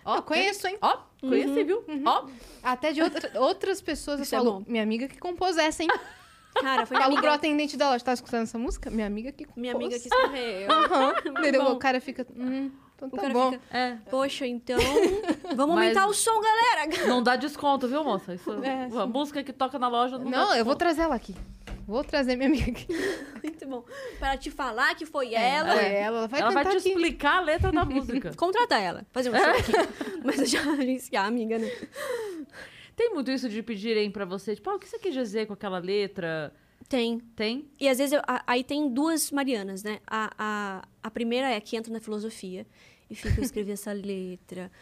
Ó, 0.05 0.17
Eu 0.17 0.23
conheço, 0.23 0.67
hein? 0.67 0.79
Ó, 0.81 0.97
conheci, 1.21 1.63
viu? 1.65 1.85
Ó, 2.07 2.27
Até 2.63 2.93
de 2.93 3.03
outra- 3.03 3.31
outras 3.41 3.81
pessoas 3.81 4.19
eu 4.19 4.23
Isso 4.25 4.35
é 4.35 4.39
falo, 4.39 4.53
bom. 4.61 4.65
minha 4.67 4.83
amiga 4.83 5.07
que 5.07 5.19
compôs 5.19 5.57
essa, 5.59 5.83
hein? 5.83 5.89
Cara, 6.61 6.85
foi 6.85 6.97
Falo 6.99 7.11
pro 7.13 7.19
amiga, 7.21 7.35
atendente 7.35 7.77
da 7.79 7.89
loja, 7.91 8.05
tá 8.05 8.13
escutando 8.13 8.43
essa 8.43 8.59
música? 8.59 8.91
Minha 8.91 9.07
amiga 9.07 9.33
que 9.33 9.45
compôs. 9.45 9.61
minha 9.61 9.75
amiga 9.75 9.99
que 9.99 10.09
escreveu. 10.09 10.71
Aham. 10.71 11.15
Entendeu? 11.39 11.65
bom. 11.65 11.73
O 11.73 11.79
cara 11.79 11.99
fica, 12.01 12.27
hum, 12.37 12.71
então 13.07 13.19
O 13.19 13.23
tá 13.23 13.29
bom. 13.31 13.53
fica, 13.53 13.63
é. 13.77 13.97
Poxa, 14.11 14.47
então. 14.47 14.79
Vamos 15.57 15.75
Mas- 15.77 15.85
aumentar 15.97 16.07
o 16.07 16.15
som, 16.15 16.41
galera! 16.41 16.91
Não 17.09 17.23
dá 17.23 17.37
desconto, 17.37 17.87
viu, 17.89 18.03
moça? 18.05 18.35
Isso, 18.35 18.51
É, 18.65 18.89
a 19.01 19.07
música 19.07 19.43
que 19.43 19.53
toca 19.53 19.79
na 19.79 19.89
loja 19.89 20.19
não, 20.19 20.31
Não, 20.31 20.55
eu 20.55 20.65
vou 20.65 20.77
trazer 20.77 21.03
ela 21.03 21.15
aqui. 21.15 21.35
Vou 21.87 22.05
trazer 22.05 22.37
minha 22.37 22.49
amiga 22.49 22.71
aqui. 22.71 22.87
Muito 23.43 23.67
bom. 23.67 23.85
Para 24.19 24.37
te 24.37 24.51
falar 24.53 24.95
que 24.95 25.05
foi 25.05 25.35
ela. 25.35 25.75
É, 25.83 26.01
ela, 26.01 26.19
ela 26.19 26.29
vai 26.29 26.41
Ela 26.41 26.51
vai 26.53 26.65
te 26.65 26.77
aqui. 26.77 26.89
explicar 26.91 27.39
a 27.39 27.41
letra 27.41 27.73
da 27.73 27.85
música. 27.85 28.33
Contrata 28.37 28.79
ela. 28.79 29.05
Fazer 29.13 29.31
um 29.31 29.35
show 29.37 29.51
aqui. 29.51 29.73
Mas 30.25 30.39
eu 30.39 30.47
já 30.47 30.61
agenciar, 30.73 31.27
amiga, 31.27 31.59
né? 31.59 31.69
Tem 32.95 33.13
muito 33.13 33.31
isso 33.31 33.49
de 33.49 33.63
pedirem 33.63 34.11
pra 34.11 34.25
você, 34.25 34.55
tipo, 34.55 34.69
ah, 34.71 34.77
o 34.77 34.79
que 34.79 34.89
você 34.89 34.99
quis 34.99 35.13
dizer 35.13 35.47
com 35.47 35.55
aquela 35.55 35.79
letra? 35.79 36.53
Tem. 36.89 37.19
Tem? 37.35 37.67
E 37.81 37.89
às 37.89 37.99
vezes 37.99 38.13
eu- 38.13 38.23
a- 38.29 38.43
aí 38.47 38.63
tem 38.63 38.89
duas 38.89 39.31
Marianas, 39.31 39.83
né? 39.83 39.99
A, 40.07 40.31
a, 40.39 40.83
a 41.03 41.11
primeira 41.11 41.49
é 41.51 41.57
a 41.57 41.61
que 41.61 41.77
entra 41.77 41.93
na 41.93 42.01
filosofia 42.01 42.67
e 43.13 43.15
fica 43.15 43.39
eu 43.39 43.45
escrevi 43.45 43.73
essa 43.73 43.93
letra, 43.93 44.73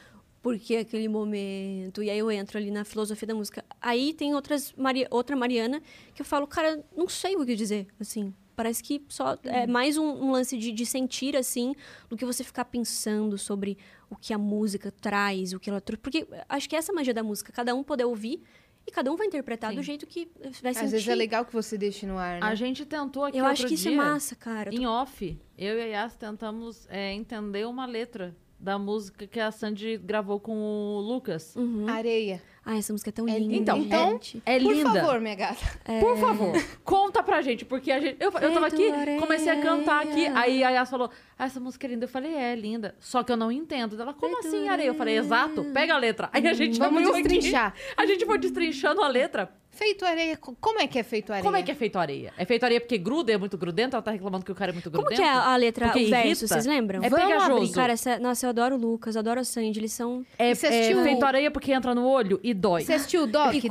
porque 0.41 0.77
aquele 0.77 1.09
momento. 1.09 2.03
E 2.03 2.09
aí 2.09 2.19
eu 2.19 2.31
entro 2.31 2.57
ali 2.57 2.71
na 2.71 2.85
filosofia 2.85 3.27
da 3.27 3.35
música. 3.35 3.65
Aí 3.81 4.15
tem 4.15 4.35
outras 4.35 4.73
Maria, 4.75 5.09
outra 5.11 5.35
Mariana 5.35 5.83
que 6.15 6.23
eu 6.23 6.27
falo, 6.27 6.47
cara, 6.47 6.83
não 6.97 7.09
sei 7.09 7.37
o 7.37 7.45
que 7.45 7.55
dizer, 7.55 7.89
assim. 7.99 8.33
Parece 8.55 8.83
que 8.83 9.03
só 9.09 9.39
é 9.45 9.67
mais 9.67 9.97
um, 9.97 10.05
um 10.05 10.33
lance 10.33 10.57
de, 10.57 10.71
de 10.71 10.85
sentir, 10.85 11.35
assim, 11.35 11.75
do 12.11 12.17
que 12.17 12.27
você 12.27 12.45
ficar 12.45 12.67
pensando 12.67 13.39
sobre 13.39 13.79
o 14.11 14.17
que 14.17 14.35
a 14.35 14.39
música 14.39 14.93
traz, 14.93 15.53
o 15.55 15.59
que 15.59 15.71
ela 15.71 15.81
trouxe. 15.81 16.03
Porque 16.03 16.27
acho 16.49 16.69
que 16.69 16.77
essa 16.77 16.93
é 16.93 16.93
a 16.93 16.97
magia 16.97 17.15
da 17.15 17.23
música, 17.23 17.53
cada 17.53 17.75
um 17.75 17.83
poder 17.83 18.05
ouvir 18.05 18.43
e 18.91 18.93
cada 18.93 19.11
um 19.11 19.17
vai 19.17 19.29
interpretar 19.29 19.71
Sim. 19.71 19.77
do 19.77 19.83
jeito 19.83 20.07
que 20.07 20.29
vai 20.61 20.75
sentir. 20.75 20.85
Às 20.85 20.91
vezes 20.91 21.09
é 21.09 21.15
legal 21.15 21.45
que 21.45 21.53
você 21.53 21.79
deixe 21.79 22.05
no 22.07 22.19
ar, 22.19 22.41
né? 22.41 22.47
A 22.47 22.55
gente 22.57 22.85
tentou 22.85 23.25
aqui 23.25 23.39
Eu 23.39 23.47
acho 23.47 23.67
que 23.67 23.75
isso 23.75 23.85
dia, 23.85 23.93
é 23.93 23.97
massa, 23.97 24.35
cara. 24.35 24.75
Em 24.75 24.85
off, 24.87 25.39
eu 25.57 25.79
e 25.79 25.83
a 25.83 25.85
Yas 25.87 26.17
tentamos 26.17 26.89
é, 26.91 27.13
entender 27.13 27.67
uma 27.67 27.87
letra 27.87 28.37
da 28.59 28.79
música 28.79 29.27
que 29.27 29.39
a 29.39 29.51
Sandy 29.51 29.97
gravou 29.97 30.41
com 30.41 30.53
o 30.53 31.01
Lucas. 31.01 31.55
Uhum. 31.55 31.89
Areia. 31.89 32.43
Ah, 32.65 32.77
essa 32.77 32.93
música 32.93 33.09
é 33.09 33.13
tão 33.13 33.27
É 33.29 33.39
linda. 33.39 33.55
Então, 33.57 33.79
Então, 33.79 34.11
gente. 34.13 34.43
É 34.45 34.59
Por 34.59 34.73
linda. 34.75 34.93
favor, 34.93 35.21
minha 35.21 35.35
gata. 35.35 35.65
Por 36.01 36.17
favor, 36.19 36.53
conta 36.85 37.23
pra 37.23 37.41
gente, 37.41 37.65
porque 37.65 37.91
a 37.91 37.99
gente, 37.99 38.17
eu, 38.21 38.31
eu 38.31 38.53
tava 38.53 38.67
aqui, 38.67 38.91
comecei 39.19 39.51
a 39.51 39.61
cantar 39.63 40.03
aqui, 40.03 40.27
aí 40.27 40.63
a 40.63 40.71
Yas 40.71 40.91
falou, 40.91 41.11
ah, 41.39 41.47
essa 41.47 41.59
música 41.59 41.87
é 41.87 41.91
linda. 41.91 42.05
Eu 42.05 42.09
falei, 42.09 42.35
é, 42.35 42.55
linda. 42.55 42.95
Só 43.01 43.23
que 43.23 43.33
eu 43.33 43.37
não 43.37 43.51
entendo. 43.51 44.01
Ela, 44.01 44.13
como 44.13 44.35
Feito 44.43 44.49
assim, 44.57 44.69
areia? 44.69 44.89
Eu 44.89 44.95
falei, 44.95 45.17
exato, 45.17 45.65
pega 45.73 45.95
a 45.95 45.99
letra. 45.99 46.29
Aí 46.33 46.47
a 46.47 46.53
gente 46.53 46.79
Vamos 46.79 46.99
abriu 46.99 47.11
aqui, 47.15 47.23
destrinchar. 47.23 47.75
A 47.97 48.07
gente 48.07 48.27
foi 48.27 48.39
destrinchando 48.39 49.03
a 49.03 49.09
letra. 49.09 49.51
Feito 49.71 50.05
areia. 50.05 50.37
co- 50.37 50.57
Como 50.61 50.81
é 50.81 50.87
que 50.87 50.99
é 50.99 51.03
feito 51.03 51.31
areia? 51.33 51.45
Como 51.45 51.57
é 51.57 51.63
que 51.63 51.71
é 51.71 51.75
feito 51.75 51.97
areia? 51.99 52.33
É 52.37 52.45
feito 52.45 52.65
areia 52.65 52.81
porque 52.81 52.99
gruda, 52.99 53.33
é 53.33 53.39
muito 53.39 53.57
grudento? 53.57 53.95
Ela 53.97 54.03
tá 54.03 54.11
reclamando 54.11 54.45
que 54.45 54.51
o 54.51 54.55
cara 54.55 54.73
é 54.73 54.75
muito 54.75 54.91
Como 54.91 55.05
grudento? 55.05 55.23
que 55.23 55.27
é 55.27 55.31
a 55.33 55.57
letra, 55.57 55.87
Porque 55.87 56.07
o 56.07 56.11
verso, 56.11 56.49
vocês 56.49 56.67
lembram? 56.67 57.03
É 57.03 57.09
Vamos 57.09 57.25
pegajoso. 57.25 57.53
abrir, 57.57 57.73
Cara, 57.73 57.93
essa, 57.93 58.19
nossa, 58.19 58.45
eu 58.47 58.51
adoro 58.51 58.75
o 58.75 58.79
Lucas, 58.79 59.15
eu 59.15 59.21
adoro 59.21 59.41
a 59.41 59.45
Sandy, 59.45 59.79
eles 59.79 59.93
são... 59.93 60.27
É, 60.39 60.49
é 60.49 60.51
assistiu- 60.51 61.03
feito 61.03 61.25
areia 61.25 61.51
porque 61.51 61.73
entra 61.73 61.95
no 61.95 62.05
olho 62.07 62.41
e 62.43 62.53
dói. 62.53 62.83
Você 62.85 62.95
assistiu 62.95 63.23
o 63.23 63.27
doc 63.27 63.53
de- 63.53 63.69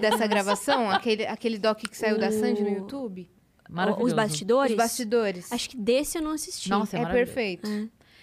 dessa 0.00 0.26
gravação? 0.26 0.90
Aquele, 0.90 1.26
aquele 1.26 1.58
doc 1.58 1.78
que 1.78 1.96
saiu 1.96 2.18
da 2.18 2.28
O- 2.28 2.32
Sandy 2.32 2.62
no 2.62 2.68
YouTube? 2.70 3.30
Maravilhoso. 3.70 4.04
Os 4.06 4.12
bastidores? 4.12 4.70
Os 4.72 4.76
bastidores. 4.76 5.52
Acho 5.52 5.70
que 5.70 5.76
desse 5.76 6.18
eu 6.18 6.22
não 6.22 6.32
assisti. 6.32 6.68
Nossa, 6.68 6.98
é 6.98 7.02
é 7.02 7.06
perfeito. 7.06 7.68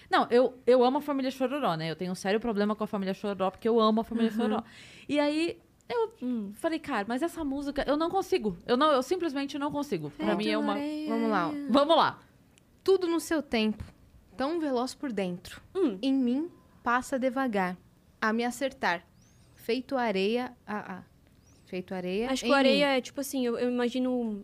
Não, 0.09 0.27
eu, 0.29 0.53
eu 0.67 0.83
amo 0.83 0.99
a 0.99 1.01
família 1.01 1.31
Chororó, 1.31 1.75
né? 1.75 1.89
Eu 1.89 1.95
tenho 1.95 2.11
um 2.11 2.15
sério 2.15 2.39
problema 2.39 2.75
com 2.75 2.83
a 2.83 2.87
família 2.87 3.13
Chororó, 3.13 3.49
porque 3.49 3.67
eu 3.67 3.79
amo 3.79 4.01
a 4.01 4.03
família 4.03 4.29
Chororó. 4.29 4.61
E 5.09 5.19
aí, 5.19 5.57
eu 5.89 6.51
falei, 6.55 6.79
cara, 6.79 7.05
mas 7.07 7.21
essa 7.21 7.43
música, 7.43 7.83
eu 7.87 7.97
não 7.97 8.09
consigo. 8.09 8.57
Eu, 8.65 8.77
não, 8.77 8.91
eu 8.91 9.03
simplesmente 9.03 9.57
não 9.59 9.71
consigo. 9.71 10.09
Pra 10.11 10.35
mim 10.35 10.47
é 10.47 10.57
uma... 10.57 10.75
Vamos 11.07 11.29
lá. 11.29 11.51
Vamos 11.69 11.95
lá. 11.97 12.19
Tudo 12.83 13.07
no 13.07 13.19
seu 13.19 13.41
tempo, 13.41 13.83
tão 14.35 14.59
veloz 14.59 14.93
por 14.93 15.11
dentro. 15.11 15.61
Hum. 15.75 15.97
Em 16.01 16.13
mim, 16.13 16.49
passa 16.83 17.17
devagar, 17.17 17.77
a 18.19 18.33
me 18.33 18.43
acertar. 18.43 19.05
Feito 19.55 19.95
areia, 19.95 20.51
ah, 20.67 20.97
ah. 20.99 21.03
Feito 21.65 21.93
areia. 21.93 22.29
Acho 22.29 22.43
que 22.45 22.51
areia 22.53 22.87
mim. 22.87 22.97
é, 22.97 23.01
tipo 23.01 23.21
assim, 23.21 23.45
eu, 23.45 23.57
eu 23.57 23.69
imagino 23.71 24.43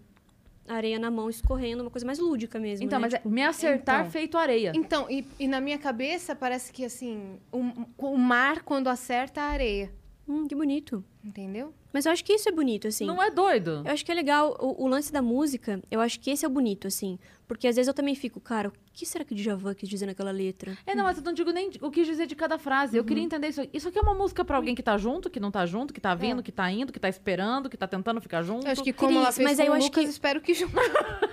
areia 0.67 0.97
na 0.97 1.11
mão 1.11 1.29
escorrendo, 1.29 1.81
uma 1.83 1.89
coisa 1.91 2.05
mais 2.05 2.19
lúdica 2.19 2.59
mesmo, 2.59 2.85
Então, 2.85 2.99
né? 2.99 3.05
mas 3.05 3.13
é 3.13 3.17
Tipo, 3.17 3.29
me 3.29 3.43
acertar 3.43 4.01
Então. 4.01 4.11
feito 4.11 4.37
areia. 4.37 4.71
Então, 4.75 5.09
e, 5.09 5.25
e 5.39 5.47
na 5.47 5.59
minha 5.59 5.77
cabeça 5.77 6.35
parece 6.35 6.71
que 6.71 6.85
assim, 6.85 7.39
o, 7.51 7.59
o 7.97 8.17
mar 8.17 8.63
quando 8.63 8.87
acerta 8.87 9.41
a 9.41 9.45
areia. 9.45 9.91
Hum, 10.29 10.47
que 10.47 10.55
bonito. 10.55 11.03
Entendeu? 11.23 11.73
Mas 11.91 12.05
eu 12.05 12.11
acho 12.11 12.23
que 12.23 12.31
isso 12.33 12.47
é 12.47 12.51
bonito, 12.51 12.87
assim. 12.87 13.05
Não 13.05 13.21
é 13.21 13.29
doido? 13.31 13.81
Eu 13.85 13.91
acho 13.91 14.05
que 14.05 14.11
é 14.11 14.15
legal 14.15 14.55
o, 14.59 14.83
o 14.85 14.87
lance 14.87 15.11
da 15.11 15.21
música. 15.21 15.81
Eu 15.89 15.99
acho 15.99 16.19
que 16.19 16.29
esse 16.29 16.45
é 16.45 16.47
o 16.47 16.51
bonito, 16.51 16.87
assim. 16.87 17.17
Porque 17.47 17.67
às 17.67 17.75
vezes 17.75 17.87
eu 17.87 17.93
também 17.93 18.13
fico, 18.15 18.39
cara, 18.39 18.69
o 18.69 18.73
que 18.93 19.05
será 19.05 19.25
que 19.25 19.33
o 19.33 19.35
Djavan 19.35 19.73
quis 19.73 19.89
dizer 19.89 20.05
naquela 20.05 20.31
letra? 20.31 20.77
É, 20.85 20.93
não, 20.95 21.03
mas 21.03 21.17
eu 21.17 21.23
não 21.23 21.33
digo 21.33 21.51
nem 21.51 21.71
o 21.81 21.89
que 21.91 22.03
dizer 22.05 22.27
de 22.27 22.35
cada 22.35 22.57
frase. 22.59 22.95
Eu 22.95 23.01
Uhum. 23.01 23.07
queria 23.07 23.23
entender 23.23 23.47
isso. 23.49 23.61
Isso 23.73 23.87
aqui 23.89 23.97
é 23.97 24.01
uma 24.01 24.13
música 24.13 24.45
pra 24.45 24.55
alguém 24.55 24.75
que 24.75 24.83
tá 24.83 24.97
junto, 24.97 25.29
que 25.29 25.39
não 25.39 25.49
tá 25.51 25.65
junto, 25.65 25.93
que 25.93 25.99
tá 25.99 26.13
vindo, 26.13 26.43
que 26.43 26.51
tá 26.51 26.71
indo, 26.71 26.93
que 26.93 26.99
tá 26.99 27.09
esperando, 27.09 27.69
que 27.69 27.75
tá 27.75 27.87
tentando 27.87 28.21
ficar 28.21 28.43
junto. 28.43 28.67
Eu 28.67 28.71
acho 28.71 28.83
que 28.83 28.93
como 28.93 29.17
ela 29.17 29.25
Cris, 29.25 29.35
fez 29.37 29.47
mas 29.49 29.57
com 29.57 29.61
aí 29.63 29.67
eu 29.67 29.73
o 29.73 29.75
acho 29.77 29.85
Lucas, 29.87 30.03
que- 30.03 30.09
espero 30.11 30.41
que 30.41 30.53
junto. 30.53 30.75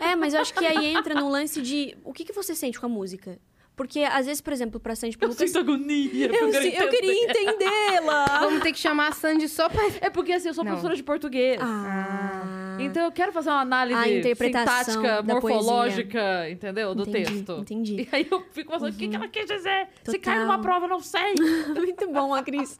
É, 0.00 0.16
mas 0.16 0.32
eu 0.34 0.40
acho 0.40 0.54
que 0.54 0.64
aí 0.64 0.86
entra 0.86 1.14
no 1.14 1.28
lance 1.28 1.60
de 1.60 1.96
o 2.02 2.12
que, 2.12 2.24
que 2.24 2.32
você 2.32 2.54
sente 2.54 2.80
com 2.80 2.86
a 2.86 2.88
música. 2.88 3.38
Porque 3.76 4.00
às 4.00 4.24
vezes, 4.24 4.40
por 4.40 4.54
exemplo, 4.54 4.80
pra 4.80 4.96
Sandy 4.96 5.18
pro 5.18 5.26
Eu 5.26 5.32
Lucas. 5.32 5.50
sinto 5.50 5.60
agonia. 5.60 6.26
Eu, 6.28 6.32
eu 6.32 6.48
entender. 6.48 6.88
queria 6.88 7.24
entendê-la! 7.30 8.24
Vamos 8.40 8.62
ter 8.62 8.72
que 8.72 8.78
chamar 8.78 9.08
a 9.08 9.12
Sandy 9.12 9.48
só 9.48 9.68
pra... 9.68 9.82
É 10.00 10.08
porque 10.08 10.32
assim, 10.32 10.48
eu 10.48 10.54
sou 10.54 10.64
Não. 10.64 10.70
professora 10.72 10.96
de 10.96 11.02
português. 11.02 11.58
Ah. 11.60 12.78
Então 12.80 13.04
eu 13.04 13.12
quero 13.12 13.32
fazer 13.32 13.50
uma 13.50 13.60
análise 13.60 13.98
A 13.98 14.08
interpretação 14.08 14.94
sintática, 14.94 15.22
morfológica, 15.22 16.48
entendeu? 16.50 16.94
Do 16.94 17.02
Entendi, 17.02 17.24
texto. 17.34 17.58
entendi. 17.60 17.96
E 18.02 18.08
aí 18.12 18.26
eu 18.30 18.42
fico 18.50 18.72
pensando, 18.72 18.92
o 18.92 18.96
que, 18.96 19.08
que 19.08 19.16
ela 19.16 19.28
quis 19.28 19.46
dizer? 19.46 19.88
Se 20.04 20.18
cai 20.18 20.34
Total. 20.38 20.46
numa 20.46 20.58
prova, 20.60 20.84
eu 20.86 20.90
não 20.90 21.00
sei. 21.00 21.34
Muito 21.76 22.08
bom, 22.10 22.34
a 22.34 22.42
Cris. 22.42 22.78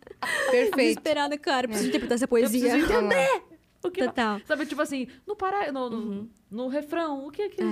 Perfeito. 0.50 0.76
Desesperada, 0.76 1.36
cara. 1.38 1.68
Preciso 1.68 1.88
interpretar 1.88 2.16
essa 2.16 2.28
poesia. 2.28 2.70
preciso 2.70 2.92
Vamos 2.92 3.14
lá. 3.14 3.55
O 3.86 3.90
que 3.90 4.04
Total. 4.04 4.40
Sabe, 4.46 4.66
tipo 4.66 4.80
assim, 4.82 5.06
no, 5.26 5.34
para... 5.36 5.70
no, 5.72 5.88
no, 5.90 6.28
no 6.50 6.68
refrão, 6.68 7.26
o 7.26 7.30
que 7.30 7.42
é 7.42 7.48
que 7.48 7.60
É. 7.62 7.64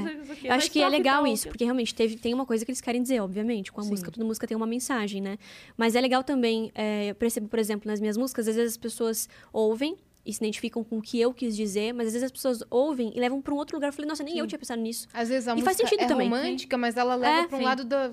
Na 0.48 0.54
acho 0.56 0.70
que 0.70 0.80
é 0.82 0.88
legal 0.88 1.26
isso, 1.26 1.44
que- 1.44 1.48
porque 1.50 1.64
realmente 1.64 1.94
teve, 1.94 2.16
tem 2.16 2.32
uma 2.34 2.44
coisa 2.46 2.64
que 2.64 2.70
eles 2.70 2.80
querem 2.80 3.02
dizer, 3.02 3.20
obviamente, 3.20 3.70
com 3.72 3.80
a 3.80 3.84
Sim. 3.84 3.90
música. 3.90 4.10
Toda 4.10 4.24
música 4.26 4.46
tem 4.46 4.56
uma 4.56 4.66
mensagem, 4.66 5.20
né? 5.20 5.38
Mas 5.76 5.94
é 5.94 6.00
legal 6.00 6.22
também, 6.24 6.70
é, 6.74 7.10
eu 7.10 7.14
percebo, 7.14 7.48
por 7.48 7.58
exemplo, 7.58 7.88
nas 7.90 8.00
minhas 8.00 8.16
músicas, 8.16 8.48
às 8.48 8.56
vezes 8.56 8.72
as 8.72 8.78
pessoas 8.78 9.28
ouvem 9.52 9.96
e 10.26 10.32
se 10.32 10.38
identificam 10.42 10.82
com 10.82 10.98
o 10.98 11.02
que 11.02 11.20
eu 11.20 11.32
quis 11.34 11.54
dizer, 11.56 11.92
mas 11.92 12.06
às 12.06 12.12
vezes 12.14 12.24
as 12.26 12.32
pessoas 12.32 12.62
ouvem 12.70 13.12
e 13.14 13.20
levam 13.20 13.40
pra 13.42 13.52
um 13.52 13.56
outro 13.56 13.76
lugar. 13.76 13.88
Eu 13.88 13.92
falei, 13.92 14.08
nossa, 14.08 14.22
nem 14.22 14.38
eu 14.38 14.46
tinha 14.46 14.58
pensado 14.58 14.80
nisso. 14.80 15.06
Às 15.12 15.28
vezes 15.28 15.46
a 15.48 15.52
E 15.52 15.54
música 15.54 15.66
faz 15.66 15.76
sentido 15.76 16.02
é 16.02 16.06
também. 16.06 16.28
romântica, 16.28 16.78
mas 16.78 16.96
ela 16.96 17.14
leva 17.14 17.40
É, 17.42 17.46
pra 17.46 17.56
um 17.56 17.60
sim. 17.60 17.64
lado 17.66 17.84
da, 17.84 18.12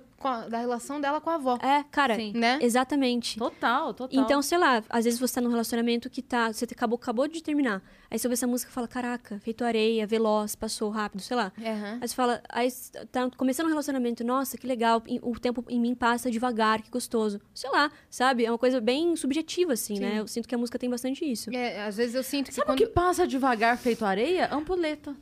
da 0.49 0.59
relação 0.59 0.99
dela 0.99 1.21
com 1.21 1.29
a 1.29 1.35
avó, 1.35 1.57
É, 1.61 1.83
cara, 1.89 2.15
Sim. 2.15 2.33
né? 2.35 2.59
exatamente. 2.61 3.37
Total, 3.39 3.93
total. 3.93 4.23
Então, 4.23 4.41
sei 4.41 4.57
lá, 4.57 4.83
às 4.89 5.05
vezes 5.05 5.19
você 5.19 5.35
tá 5.35 5.41
num 5.41 5.49
relacionamento 5.49 6.09
que 6.09 6.21
tá. 6.21 6.51
Você 6.51 6.65
acabou, 6.65 6.97
acabou 6.97 7.27
de 7.27 7.41
terminar. 7.41 7.81
Aí 8.09 8.19
você 8.19 8.27
ouve 8.27 8.33
essa 8.33 8.45
música 8.45 8.69
e 8.69 8.73
fala, 8.73 8.87
caraca, 8.89 9.39
feito 9.39 9.63
areia, 9.63 10.05
veloz, 10.05 10.53
passou 10.53 10.89
rápido, 10.89 11.21
sei 11.21 11.37
lá. 11.37 11.53
Aham. 11.57 11.97
Aí 12.01 12.07
você 12.07 12.13
fala, 12.15 12.41
aí 12.49 12.67
tá 13.09 13.29
começando 13.37 13.67
um 13.67 13.69
relacionamento, 13.69 14.21
nossa, 14.23 14.57
que 14.57 14.67
legal, 14.67 15.01
o 15.21 15.39
tempo 15.39 15.63
em 15.69 15.79
mim 15.79 15.95
passa 15.95 16.29
devagar, 16.29 16.81
que 16.81 16.89
gostoso. 16.91 17.39
Sei 17.53 17.69
lá, 17.69 17.89
sabe? 18.09 18.43
É 18.45 18.51
uma 18.51 18.57
coisa 18.57 18.81
bem 18.81 19.15
subjetiva, 19.15 19.73
assim, 19.73 19.95
Sim. 19.95 20.01
né? 20.01 20.19
Eu 20.19 20.27
sinto 20.27 20.45
que 20.47 20.53
a 20.53 20.57
música 20.57 20.77
tem 20.77 20.89
bastante 20.89 21.23
isso. 21.23 21.49
É, 21.55 21.85
às 21.85 21.95
vezes 22.01 22.15
eu 22.15 22.23
sinto 22.23 22.47
que 22.47 22.53
Sabe 22.55 22.65
quando... 22.65 22.79
o 22.79 22.81
que 22.81 22.87
passa 22.87 23.27
devagar 23.27 23.77
feito 23.77 24.03
areia? 24.03 24.49
Ampuleta. 24.53 25.15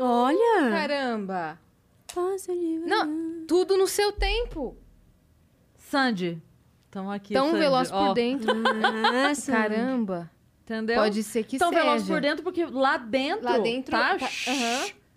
Olha! 0.00 0.70
Caramba! 0.70 1.58
Passa 2.14 2.52
devagar. 2.52 2.86
Não, 3.06 3.46
tudo 3.46 3.76
no 3.76 3.86
seu 3.86 4.12
tempo. 4.12 4.76
Sandy. 5.76 6.42
Tamo 6.90 7.10
aqui, 7.10 7.34
Tão 7.34 7.48
Sandy. 7.48 7.58
veloz 7.58 7.90
por 7.90 8.14
dentro. 8.14 8.54
Nossa. 8.54 9.52
Caramba. 9.52 10.30
Entendeu? 10.64 10.96
Pode 10.96 11.22
ser 11.22 11.44
que 11.44 11.58
Tão 11.58 11.68
seja. 11.68 11.82
veloz 11.82 12.02
por 12.04 12.20
dentro 12.20 12.42
porque 12.42 12.64
lá 12.64 12.96
dentro, 12.96 13.44
Lá 13.44 13.58
dentro 13.58 13.90
tá... 13.92 14.16
tá-. 14.18 14.28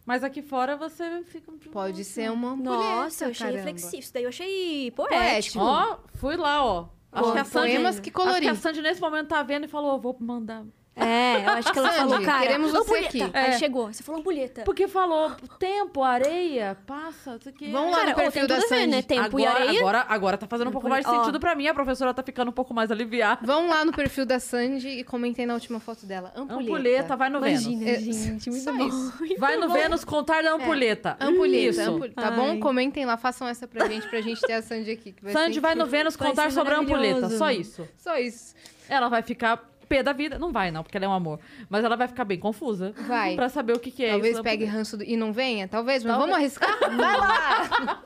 Mas 0.05 0.23
aqui 0.23 0.41
fora 0.41 0.75
você 0.75 1.23
fica... 1.23 1.51
Pode 1.71 2.03
ser 2.03 2.31
uma 2.31 2.51
ampulheta, 2.51 2.83
Nossa, 2.83 3.25
eu 3.25 3.29
achei 3.29 3.47
caramba. 3.47 3.63
reflexivo. 3.63 3.99
Isso 4.01 4.13
daí 4.13 4.23
eu 4.23 4.29
achei 4.29 4.91
poético. 4.91 5.59
Ó, 5.59 5.99
fui 6.15 6.35
lá, 6.35 6.63
ó. 6.65 6.87
Acho 7.11 7.31
que 7.31 7.37
a 7.39 7.45
Sandy, 7.45 7.71
Poemas 7.73 7.99
que 7.99 8.11
acho 8.15 8.39
que 8.41 8.47
a 8.47 8.55
Sandy 8.55 8.81
nesse 8.81 9.01
momento 9.01 9.27
tá 9.27 9.41
vendo 9.41 9.65
e 9.65 9.67
falou, 9.67 9.99
vou 9.99 10.15
mandar. 10.19 10.63
É, 10.99 11.45
eu 11.45 11.49
acho 11.51 11.71
que 11.71 11.79
ela 11.79 11.91
Sandy, 11.91 12.09
falou, 12.11 12.25
cara, 12.25 12.39
queremos 12.41 12.71
você 12.71 12.77
ampulheta. 12.79 13.07
aqui. 13.25 13.37
Aí 13.37 13.49
É. 13.51 13.57
chegou, 13.57 13.91
você 13.93 14.03
falou 14.03 14.19
ampulheta. 14.21 14.61
Porque 14.63 14.87
falou 14.87 15.31
tempo, 15.57 16.03
areia, 16.03 16.77
passa, 16.85 17.37
isso 17.39 17.49
aqui. 17.49 17.71
Vamos 17.71 17.91
lá 17.91 17.97
Cara, 17.99 18.05
no 18.07 18.11
ó, 18.13 18.15
perfil 18.15 18.47
tem 18.47 18.47
da 18.47 18.55
a 18.55 18.59
ver, 18.59 18.67
Sandy. 18.67 18.87
né? 18.87 19.01
Tempo 19.01 19.21
agora, 19.25 19.41
e 19.41 19.47
areia. 19.47 19.79
Agora, 19.79 20.05
agora 20.09 20.37
tá 20.37 20.47
fazendo 20.47 20.67
um 20.67 20.71
pouco 20.71 20.89
mais 20.89 21.05
de 21.05 21.11
sentido 21.11 21.39
pra 21.39 21.55
mim, 21.55 21.67
a 21.67 21.73
professora 21.73 22.13
tá 22.13 22.21
ficando 22.23 22.49
um 22.49 22.53
pouco 22.53 22.73
mais 22.73 22.91
aliviada. 22.91 23.45
Vão 23.45 23.67
lá 23.69 23.83
no 23.85 23.91
perfil 23.93 24.25
da 24.25 24.39
Sandy 24.39 24.89
e 24.89 25.03
comentem 25.03 25.45
na 25.45 25.53
última 25.53 25.79
foto 25.79 26.05
dela. 26.05 26.31
Ampulheta. 26.35 26.63
Ampulheta, 26.63 27.15
vai 27.17 27.29
no 27.29 27.39
Vênus. 27.39 27.65
Imagina, 27.65 27.89
É, 27.91 27.99
gente, 27.99 28.49
muito 28.49 28.63
só 28.63 28.71
bom. 28.73 28.87
isso. 28.87 29.13
Vai 29.37 29.57
no 29.57 29.69
Vênus 29.69 30.03
contar 30.05 30.43
da 30.43 30.53
ampulheta. 30.53 31.17
Ampulheta, 31.19 31.81
Isso. 31.81 31.91
ampul- 31.91 32.09
tá 32.09 32.29
Ai. 32.29 32.35
bom? 32.35 32.59
Comentem 32.59 33.05
lá, 33.05 33.17
façam 33.17 33.47
essa 33.47 33.67
pra 33.67 33.87
gente, 33.87 34.07
pra 34.07 34.21
gente 34.21 34.41
ter 34.41 34.53
a 34.53 34.61
Sandy 34.61 34.91
aqui. 34.91 35.11
Que 35.11 35.23
vai 35.23 35.33
Sandy 35.33 35.55
ser 35.55 35.59
vai 35.59 35.75
no. 35.75 35.85
Vênus 35.85 36.15
contar 36.15 36.51
sobre 36.51 36.73
a 36.73 36.79
ampulheta, 36.79 37.29
só 37.29 37.49
isso. 37.51 37.87
Só 37.97 38.17
isso. 38.17 38.53
Ela 38.87 39.07
vai 39.09 39.21
ficar 39.21 39.63
pé 39.89 40.01
da 40.03 40.13
vida. 40.13 40.37
Não 40.39 40.51
vai, 40.51 40.71
não, 40.71 40.83
porque 40.83 40.95
ela 40.95 41.05
é 41.05 41.09
um 41.09 41.13
amor. 41.13 41.39
Mas 41.67 41.83
ela 41.83 41.95
vai 41.97 42.07
ficar 42.07 42.23
bem 42.23 42.39
confusa. 42.39 42.93
Vai. 43.07 43.35
Pra 43.35 43.49
saber 43.49 43.73
o 43.73 43.79
que, 43.79 43.89
que 43.91 44.05
é 44.05 44.11
Talvez 44.11 44.33
isso. 44.35 44.43
da 44.43 44.49
pegue 44.49 44.63
ranço 44.65 44.95
do- 44.95 45.03
e 45.03 45.17
não 45.17 45.33
venha, 45.33 45.67
talvez, 45.67 46.03
mas 46.03 46.15
Talvez. 46.15 46.29
vamos 46.29 46.35
arriscar? 46.39 46.79
Vai 46.95 47.17
lá! 47.17 48.03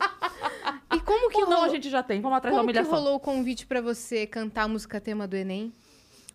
e 0.96 1.00
como 1.02 1.30
que 1.30 1.38
Ou 1.38 1.42
não, 1.44 1.52
rolou, 1.58 1.64
a 1.66 1.70
gente 1.70 1.90
já 1.90 2.02
tem. 2.02 2.22
Vamos 2.22 2.38
atrás 2.38 2.56
da 2.56 2.60
como 2.62 2.72
que 2.72 2.80
humilhação. 2.80 3.00
rolou 3.04 3.16
o 3.18 3.20
convite 3.20 3.66
pra 3.68 3.82
você 3.82 4.26
cantar 4.26 4.64
a 4.64 4.68
música 4.68 5.00
tema 5.02 5.28
do 5.28 5.36
Enem? 5.36 5.72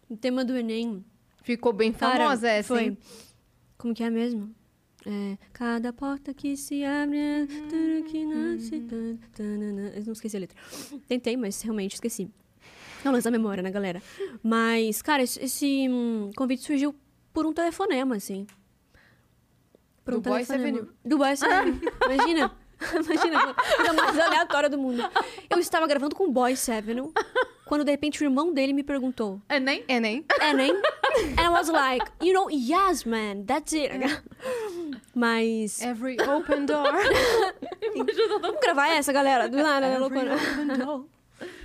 O 0.09 0.17
tema 0.17 0.45
do 0.45 0.57
Enem. 0.57 1.05
Ficou 1.43 1.73
bem 1.73 1.93
Cara, 1.93 2.25
famosa 2.25 2.49
essa, 2.49 2.69
foi. 2.75 2.85
hein? 2.85 2.99
Como 3.79 3.95
que 3.95 4.03
é 4.03 4.11
mesmo? 4.11 4.55
É, 5.07 5.39
cada 5.53 5.93
porta 5.93 6.35
que 6.35 6.57
se 6.57 6.85
abre, 6.85 7.47
tudo 7.71 8.05
que 8.11 8.25
nasce. 8.27 8.81
tan, 8.81 9.17
tanana. 9.35 9.93
Eu 9.95 10.05
não 10.05 10.13
esqueci 10.13 10.37
a 10.37 10.41
letra. 10.41 10.59
Tentei, 11.07 11.37
mas 11.37 11.63
realmente 11.63 11.95
esqueci. 11.95 12.31
É 13.09 13.13
lance 13.13 13.25
da 13.25 13.31
memória, 13.31 13.63
né, 13.63 13.71
galera? 13.71 14.03
Mas, 14.43 15.01
cara, 15.03 15.23
esse, 15.23 15.43
esse, 15.43 15.89
hum, 15.89 16.31
convite 16.37 16.63
surgiu 16.63 16.95
por 17.33 17.47
um 17.47 17.53
telefonema, 17.53 18.17
assim. 18.17 18.47
Por 20.05 20.15
Do 20.15 20.19
um 20.19 20.23
Boyce 20.23 20.49
telefonema. 20.49 20.79
Avenue. 20.79 21.19
Boyce 21.19 21.45
Avenue. 21.45 21.81
Imagina. 22.05 22.53
Imagina, 22.95 23.51
a 23.51 23.55
coisa 23.55 23.93
mais 23.93 24.19
aleatória 24.19 24.69
do 24.71 24.79
mundo. 24.79 25.03
Eu 25.51 25.59
estava 25.59 25.87
gravando 25.87 26.15
com 26.15 26.25
o 26.25 26.31
Boyce 26.31 26.71
Avenue, 26.71 27.11
quando 27.67 27.85
de 27.85 27.91
repente 27.91 28.23
o 28.23 28.25
irmão 28.25 28.53
dele 28.53 28.73
me 28.73 28.85
perguntou: 28.85 29.43
Enem? 29.49 29.85
Enem? 29.89 30.25
Enem? 30.41 30.71
And 31.37 31.45
I 31.45 31.49
was 31.49 31.69
like, 31.69 32.07
you 32.23 32.33
know, 32.33 32.49
yes, 32.49 33.05
man, 33.05 33.45
that's 33.45 33.73
it. 33.73 33.91
Mas. 35.13 35.83
Every 35.83 36.17
open 36.21 36.67
door. 36.67 36.93
Vamos 38.41 38.61
gravar 38.61 38.91
essa, 38.91 39.13
galera? 39.13 39.49
Do 39.49 39.57
nada, 39.57 39.89
né, 39.89 39.99
loucura? 39.99 40.37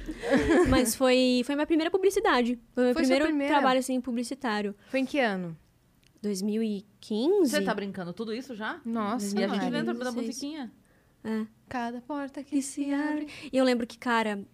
Mas 0.69 0.95
foi, 0.95 1.41
foi 1.45 1.55
minha 1.55 1.67
primeira 1.67 1.91
publicidade. 1.91 2.59
Foi 2.73 2.83
meu 2.85 2.93
Foi 2.93 3.03
primeiro 3.03 3.47
trabalho, 3.47 3.79
assim, 3.79 3.99
publicitário. 4.01 4.75
Foi 4.89 4.99
em 4.99 5.05
que 5.05 5.19
ano? 5.19 5.57
2015? 6.21 7.49
Você 7.51 7.61
tá 7.61 7.73
brincando 7.73 8.13
tudo 8.13 8.33
isso 8.33 8.55
já? 8.55 8.79
Nossa, 8.85 9.39
E 9.39 9.43
a 9.43 9.47
gente 9.47 9.63
lembra 9.69 9.93
da 9.93 10.09
16. 10.11 10.15
musiquinha. 10.15 10.71
É. 11.23 11.45
Cada 11.69 12.01
porta 12.01 12.43
que 12.43 12.51
Que 12.51 12.61
se 12.61 12.93
abre. 12.93 13.27
E 13.51 13.57
eu 13.57 13.63
lembro 13.63 13.85
que, 13.87 13.97
cara, 13.97 14.45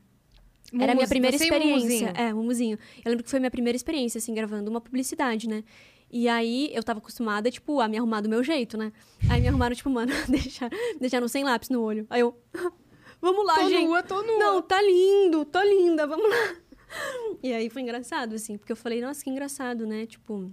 Era 0.74 0.92
a 0.92 0.96
minha 0.96 1.08
primeira 1.08 1.36
experiência. 1.36 2.14
É, 2.16 2.34
Mumuzinho. 2.34 2.78
Eu 3.04 3.10
lembro 3.12 3.24
que 3.24 3.30
foi 3.30 3.38
a 3.38 3.42
minha 3.42 3.52
primeira 3.52 3.76
experiência, 3.76 4.18
assim, 4.20 4.34
gravando 4.34 4.70
uma 4.70 4.82
publicidade, 4.82 5.48
né? 5.48 5.64
E 6.12 6.28
aí 6.28 6.72
eu 6.74 6.84
tava 6.84 6.98
acostumada, 7.00 7.52
tipo, 7.52 7.80
a 7.80 7.88
me 7.88 7.98
arrumar 7.98 8.22
do 8.22 8.30
meu 8.30 8.44
jeito, 8.44 8.78
né? 8.78 8.92
Aí 9.30 9.42
me 9.42 9.48
arrumaram, 9.48 9.76
tipo, 9.76 9.90
mano, 9.92 10.12
deixar, 10.28 10.70
deixaram 11.00 11.28
sem 11.28 11.44
lápis 11.44 11.70
no 11.70 11.82
olho. 11.82 12.08
Aí 12.10 12.22
eu. 12.22 12.36
Vamos 13.22 13.46
lá, 13.46 13.56
Tô 13.56 13.70
gente. 13.70 13.86
nua, 13.86 14.04
tô 14.04 14.22
nua. 14.22 14.38
Não, 14.40 14.62
tá 14.62 14.82
lindo, 14.82 15.44
tô 15.46 15.62
linda, 15.62 16.08
vamos 16.08 16.30
lá. 16.30 16.56
E 17.44 17.54
aí 17.54 17.70
foi 17.70 17.84
engraçado, 17.84 18.34
assim, 18.34 18.58
porque 18.58 18.72
eu 18.72 18.76
falei, 18.76 19.00
nossa, 19.00 19.24
que 19.24 19.30
engraçado, 19.30 19.86
né? 19.86 20.08
Tipo, 20.08 20.52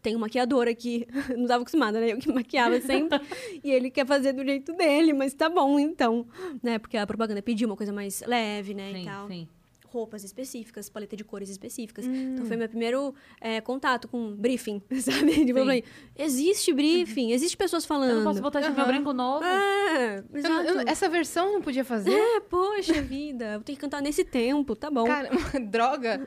tem 0.00 0.14
um 0.14 0.20
maquiador 0.20 0.68
aqui. 0.68 1.06
Não 1.36 1.46
tava 1.46 1.62
acostumada, 1.62 2.00
né? 2.00 2.12
Eu 2.12 2.18
que 2.18 2.32
maquiava 2.32 2.80
sempre. 2.80 3.20
e 3.62 3.70
ele 3.70 3.90
quer 3.90 4.06
fazer 4.06 4.32
do 4.32 4.44
jeito 4.44 4.72
dele, 4.72 5.12
mas 5.12 5.34
tá 5.34 5.48
bom, 5.48 5.78
então. 5.80 6.26
Né? 6.62 6.78
Porque 6.78 6.96
a 6.96 7.06
propaganda 7.06 7.42
pediu 7.42 7.68
uma 7.68 7.76
coisa 7.76 7.92
mais 7.92 8.22
leve, 8.26 8.72
né? 8.72 8.92
e 8.92 8.94
Sim, 8.98 9.04
tal. 9.04 9.28
sim. 9.28 9.48
Roupas 9.92 10.24
específicas, 10.24 10.88
paleta 10.88 11.14
de 11.14 11.22
cores 11.22 11.50
específicas. 11.50 12.06
Hum. 12.06 12.32
Então 12.32 12.46
foi 12.46 12.56
meu 12.56 12.68
primeiro 12.68 13.14
é, 13.40 13.60
contato 13.60 14.08
com 14.08 14.34
briefing, 14.34 14.80
sabe? 15.00 15.32
Tipo, 15.44 15.50
eu 15.50 15.54
Sim. 15.54 15.54
falei, 15.54 15.84
existe 16.16 16.72
briefing, 16.72 17.32
existe 17.32 17.56
pessoas 17.56 17.84
falando. 17.84 18.10
Eu 18.10 18.16
não 18.16 18.24
posso 18.24 18.40
botar 18.40 18.60
Aham. 18.60 18.86
brinco 18.86 19.12
novo. 19.12 19.44
É, 19.44 20.24
Eu 20.32 20.74
eu 20.76 20.80
essa 20.86 21.08
versão 21.10 21.48
eu 21.48 21.52
não 21.54 21.62
podia 21.62 21.84
fazer? 21.84 22.10
É, 22.10 22.40
poxa 22.40 23.02
vida, 23.02 23.52
eu 23.54 23.60
tenho 23.60 23.76
que 23.76 23.80
cantar 23.82 24.00
nesse 24.00 24.24
tempo, 24.24 24.74
tá 24.74 24.90
bom. 24.90 25.04
Cara, 25.04 25.28
droga. 25.68 26.26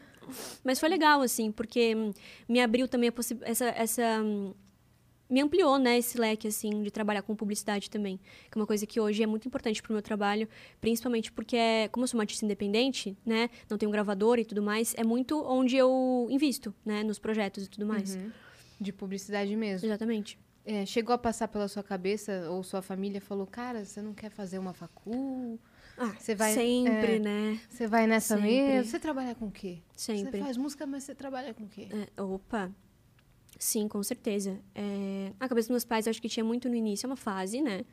Mas 0.64 0.80
foi 0.80 0.90
legal, 0.90 1.22
assim, 1.22 1.52
porque 1.52 1.96
me 2.48 2.62
abriu 2.62 2.88
também 2.88 3.12
essa, 3.42 3.66
essa 3.66 4.22
hum, 4.24 4.54
me 5.30 5.42
ampliou, 5.42 5.78
né, 5.80 5.98
esse 5.98 6.18
leque, 6.20 6.48
assim, 6.48 6.82
de 6.84 6.92
trabalhar 6.92 7.22
com 7.24 7.36
publicidade 7.36 7.90
também. 7.90 8.18
Que 8.52 8.58
é 8.58 8.62
uma 8.62 8.68
coisa 8.68 8.86
que 8.86 9.00
hoje 9.00 9.24
é 9.24 9.28
muito 9.28 9.48
importante 9.48 9.82
pro 9.82 9.94
meu 9.94 10.02
trabalho, 10.02 10.48
principalmente 10.80 11.32
porque, 11.32 11.56
é, 11.56 11.88
como 11.88 12.04
eu 12.04 12.08
sou 12.08 12.18
uma 12.18 12.24
artista 12.24 12.46
independente, 12.46 13.18
né, 13.26 13.50
não 13.70 13.78
tenho 13.78 13.92
gravador 13.92 14.38
e 14.40 14.46
tudo 14.46 14.62
mais, 14.62 14.94
é 14.98 15.04
muito 15.04 15.42
onde 15.44 15.76
eu 15.76 16.28
invisto, 16.30 16.74
né, 16.86 17.04
nos 17.04 17.18
projetos 17.20 17.66
e 17.66 17.70
tudo 17.70 17.86
mais. 17.86 18.16
Uhum. 18.16 18.32
De 18.80 18.92
publicidade 18.92 19.56
mesmo. 19.56 19.88
Exatamente. 19.88 20.38
É, 20.66 20.86
chegou 20.86 21.14
a 21.14 21.18
passar 21.18 21.48
pela 21.48 21.68
sua 21.68 21.84
cabeça, 21.84 22.50
ou 22.50 22.64
sua 22.64 22.82
família 22.82 23.22
falou, 23.22 23.46
cara, 23.46 23.86
você 23.86 24.02
não 24.02 24.14
quer 24.14 24.32
fazer 24.32 24.58
uma 24.58 24.74
facul? 24.74 25.60
Ah, 25.98 26.14
Você 26.20 26.36
vai- 26.36 26.54
sempre, 26.54 27.16
é. 27.16 27.20
né, 27.20 27.60
Você 27.70 27.88
vai 27.88 28.06
nessa 28.08 28.36
Sempre. 28.36 28.52
mesmo? 28.52 28.92
Você 28.92 29.00
trabalha 29.00 29.34
com 29.36 29.46
o 29.46 29.52
quê? 29.52 29.78
sempre. 29.96 30.32
Você 30.40 30.44
faz 30.44 30.58
música, 30.58 30.86
mas 30.86 31.04
você 31.04 31.16
trabalha 31.16 31.54
com 31.54 31.64
o 31.64 31.68
quê? 31.70 31.88
É, 32.18 32.22
opa, 32.22 32.70
sim, 33.58 33.88
com 33.88 34.02
certeza. 34.04 34.60
É, 34.74 35.32
a 35.40 35.48
cabeça 35.48 35.68
dos 35.68 35.72
meus 35.72 35.86
pais, 35.86 36.06
eu 36.06 36.12
acho 36.12 36.22
que 36.22 36.30
tinha 36.30 36.44
muito 36.44 36.70
no 36.70 36.76
início, 36.76 37.06
é 37.06 37.10
uma 37.10 37.16
fase, 37.16 37.62
né? 37.62 37.86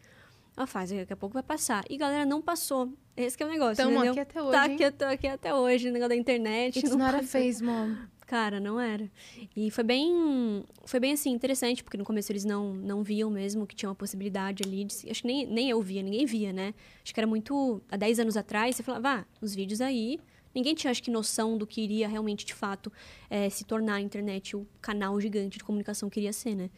É 0.57 0.61
uma 0.61 0.67
fase, 0.67 0.97
daqui 0.97 1.13
a 1.13 1.17
pouco 1.17 1.33
vai 1.33 1.43
passar. 1.43 1.83
E 1.89 1.97
galera, 1.97 2.27
não 2.27 2.43
passou. 2.43 2.93
Esse 3.17 3.37
que 3.37 3.43
é 3.43 3.47
o 3.47 3.49
negócio, 3.49 3.77
Tamo 3.77 3.97
entendeu? 4.05 4.13
aqui 4.13 4.21
até 4.21 4.43
hoje, 4.43 4.53
Tá 4.53 4.65
aqui, 4.65 4.91
tô 4.91 5.05
aqui 5.05 5.27
até 5.27 5.55
hoje, 5.55 5.89
o 5.89 5.93
negócio 5.93 6.11
da 6.11 6.17
internet. 6.17 6.79
It's 6.79 6.91
não 6.91 6.99
not 6.99 7.11
a 7.11 7.19
passou. 7.21 7.41
phase, 7.41 7.65
mom. 7.65 7.95
Cara, 8.27 8.59
não 8.61 8.81
era. 8.81 9.11
E 9.55 9.71
foi 9.71 9.85
bem, 9.85 10.65
foi 10.87 10.99
bem 10.99 11.13
assim, 11.13 11.31
interessante, 11.31 11.85
porque 11.85 11.99
no 11.99 12.05
começo 12.05 12.33
eles 12.33 12.45
não, 12.47 12.73
não 12.73 13.03
viam 13.03 13.29
mesmo 13.29 13.67
que 13.67 13.75
tinha 13.75 13.89
uma 13.89 13.95
possibilidade 13.95 14.63
ali. 14.67 14.85
De, 14.85 15.11
acho 15.11 15.21
que 15.23 15.27
nem, 15.27 15.47
nem 15.47 15.69
eu 15.69 15.83
via, 15.83 16.03
ninguém 16.03 16.25
via, 16.25 16.53
né? 16.53 16.73
Acho 17.05 17.13
que 17.13 17.21
era 17.21 17.27
muito. 17.27 17.83
Há 17.91 17.97
10 17.97 18.21
anos 18.21 18.37
atrás, 18.37 18.77
você 18.77 18.83
falava, 18.83 19.21
ah, 19.21 19.25
os 19.41 19.55
vídeos 19.55 19.81
aí. 19.83 20.19
Ninguém 20.55 20.75
tinha, 20.75 20.91
acho 20.91 21.03
que, 21.03 21.11
noção 21.11 21.57
do 21.57 21.67
que 21.67 21.81
iria 21.81 22.09
realmente, 22.09 22.45
de 22.45 22.55
fato, 22.55 22.93
eh, 23.31 23.49
se 23.51 23.65
tornar 23.65 23.95
a 23.95 24.01
internet 24.01 24.57
o 24.57 24.67
canal 24.81 25.19
gigante 25.21 25.59
de 25.59 25.65
comunicação 25.65 26.11
que 26.11 26.21
iria 26.21 26.33
ser, 26.33 26.55
né? 26.55 26.71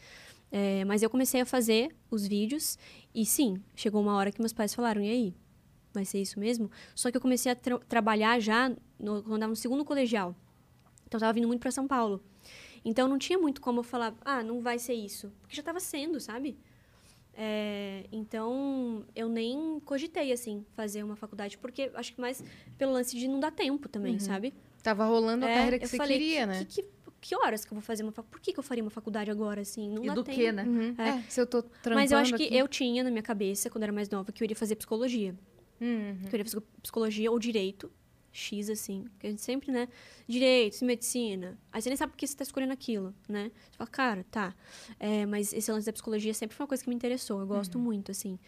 Eh, 0.53 0.85
mas 0.85 1.03
eu 1.03 1.11
comecei 1.11 1.41
a 1.41 1.47
fazer 1.47 1.95
os 2.11 2.27
vídeos 2.27 2.79
e 3.15 3.27
sim, 3.27 3.61
chegou 3.75 4.01
uma 4.01 4.15
hora 4.15 4.31
que 4.31 4.41
meus 4.41 4.53
pais 4.53 4.73
falaram, 4.75 5.03
e 5.03 5.09
aí? 5.11 5.35
Vai 5.93 6.05
ser 6.05 6.21
isso 6.21 6.39
mesmo? 6.41 6.71
Só 6.95 7.11
que 7.11 7.17
eu 7.17 7.21
comecei 7.21 7.51
a 7.53 7.55
tra- 7.57 7.79
trabalhar 7.81 8.41
já 8.41 8.69
no, 8.99 9.23
quando 9.23 9.31
eu 9.31 9.35
estava 9.35 9.49
no 9.51 9.57
segundo 9.57 9.85
colegial. 9.85 10.35
Então 11.07 11.19
eu 11.19 11.21
tava 11.21 11.33
vindo 11.33 11.47
muito 11.49 11.61
para 11.61 11.71
São 11.71 11.87
Paulo. 11.87 12.23
Então 12.85 13.09
não 13.09 13.19
tinha 13.19 13.39
muito 13.39 13.61
como 13.61 13.81
eu 13.81 13.85
falar, 13.85 14.15
ah, 14.25 14.43
não 14.43 14.61
vai 14.61 14.79
ser 14.79 14.95
isso. 14.95 15.33
Porque 15.41 15.55
já 15.57 15.63
tava 15.63 15.81
sendo, 15.81 16.21
sabe? 16.21 16.59
É, 17.37 18.05
então 18.13 19.05
eu 19.15 19.29
nem 19.29 19.81
cogitei, 19.85 20.33
assim, 20.33 20.65
fazer 20.75 21.03
uma 21.03 21.17
faculdade. 21.17 21.59
Porque 21.59 21.91
acho 21.95 22.15
que 22.15 22.21
mais 22.21 22.43
pelo 22.79 22.93
lance 22.93 23.17
de 23.19 23.27
não 23.29 23.41
dar 23.41 23.51
tempo 23.51 23.89
também, 23.89 24.19
sabe? 24.19 24.55
Tava 24.83 25.05
rolando 25.05 25.45
a 25.47 25.51
É, 25.51 25.55
carreira 25.55 25.79
que 25.79 25.87
você 25.87 25.97
falei, 25.97 26.19
queria, 26.19 26.41
que, 26.41 26.47
né? 26.47 26.65
Que, 26.69 26.83
que, 26.83 26.89
que 27.21 27.37
horas 27.37 27.65
que 27.65 27.73
eu 27.73 27.77
vou 27.77 27.83
fazer 27.83 28.03
uma 28.03 28.13
faculdade? 28.13 28.31
Por 28.33 28.41
que, 28.41 28.53
que 28.53 28.59
eu 28.59 28.63
faria 28.63 28.85
uma 28.85 28.91
faculdade 28.91 29.31
agora, 29.31 29.63
assim? 29.63 29.89
Não 29.91 30.05
E 30.05 30.07
dá 30.09 30.15
do 30.15 30.23
tempo. 30.23 30.39
que, 30.39 30.53
né? 30.53 30.65
Uhum. 30.65 30.95
É. 30.99 31.09
É, 31.09 31.23
se 31.29 31.41
eu 31.41 31.47
tô 31.47 31.63
trampando 31.63 31.95
Mas 31.95 32.13
eu 32.13 32.19
acho 32.19 32.37
que 32.37 32.45
aqui- 32.45 32.57
eu 32.57 32.69
tinha 32.69 33.03
na 33.03 33.11
minha 33.11 33.23
cabeça, 33.23 33.69
quando 33.71 33.83
era 33.85 33.93
mais 33.93 34.09
nova, 34.11 34.31
que 34.31 34.43
eu 34.43 34.45
iria 34.45 34.57
fazer 34.57 34.77
psicologia. 34.77 35.35
Uhum. 35.81 36.17
que 36.21 36.27
eu 36.37 36.39
iria 36.39 36.45
fazer 36.45 36.63
psicologia 36.83 37.31
ou 37.33 37.39
direito, 37.39 37.91
X, 38.35 38.69
assim. 38.69 39.05
Porque 39.13 39.29
a 39.29 39.31
gente 39.31 39.43
sempre, 39.43 39.71
né? 39.71 39.89
Direito, 40.27 40.85
medicina. 40.85 41.57
Aí 41.73 41.81
você 41.81 41.89
nem 41.89 41.97
sabe 41.97 42.11
por 42.11 42.19
que 42.19 42.27
você 42.27 42.37
tá 42.37 42.43
escolhendo 42.43 42.73
aquilo, 42.73 43.15
né? 43.29 43.53
Você 43.71 43.79
fala, 43.79 43.91
cara, 43.91 44.27
tá. 44.29 44.55
É, 44.99 45.25
mas 45.25 45.53
esse 45.53 45.71
lance 45.71 45.87
da 45.87 45.93
psicologia 45.93 46.35
sempre 46.35 46.57
foi 46.57 46.65
uma 46.65 46.69
coisa 46.69 46.83
que 46.83 46.89
me 46.91 46.97
interessou. 46.97 47.41
Eu 47.41 47.47
gosto 47.47 47.79
muito, 47.79 48.11
assim. 48.11 48.39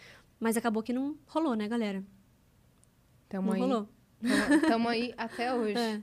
Mas 0.41 0.57
acabou 0.57 0.83
que 0.83 0.93
não 0.93 1.17
rolou, 1.29 1.55
né, 1.55 1.69
galera? 1.69 2.05
Tamo 3.29 3.47
não 3.47 3.55
aí. 3.55 3.61
rolou. 3.61 3.89
Tamo, 4.21 4.61
tamo 4.63 4.89
aí 4.89 5.15
até 5.17 5.55
hoje. 5.55 5.79
É. 5.79 6.03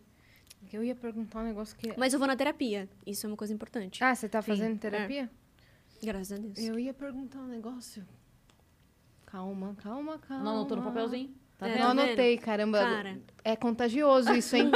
Eu 0.71 0.81
ia 0.81 0.95
perguntar 0.95 1.41
um 1.41 1.43
negócio 1.43 1.77
que... 1.77 1.93
Mas 1.97 2.13
eu 2.13 2.19
vou 2.19 2.27
na 2.27 2.37
terapia. 2.37 2.89
Isso 3.05 3.25
é 3.25 3.29
uma 3.29 3.37
coisa 3.37 3.53
importante. 3.53 4.01
Ah, 4.01 4.15
você 4.15 4.29
tá 4.29 4.41
Sim, 4.41 4.47
fazendo 4.47 4.75
é. 4.75 4.77
terapia? 4.77 5.29
Graças 6.01 6.31
a 6.31 6.37
Deus. 6.41 6.57
Eu 6.57 6.79
ia 6.79 6.93
perguntar 6.93 7.39
um 7.39 7.47
negócio. 7.47 8.07
Calma, 9.25 9.75
calma, 9.75 10.17
calma. 10.19 10.43
Não 10.43 10.51
anotou 10.51 10.77
no 10.77 10.83
papelzinho? 10.83 11.42
Tá 11.57 11.67
É? 11.67 11.77
Não 11.79 11.91
anotei, 11.91 12.37
caramba. 12.37 12.79
Cara. 12.79 13.21
É 13.43 13.55
contagioso 13.55 14.33
isso, 14.33 14.55
hein? 14.55 14.71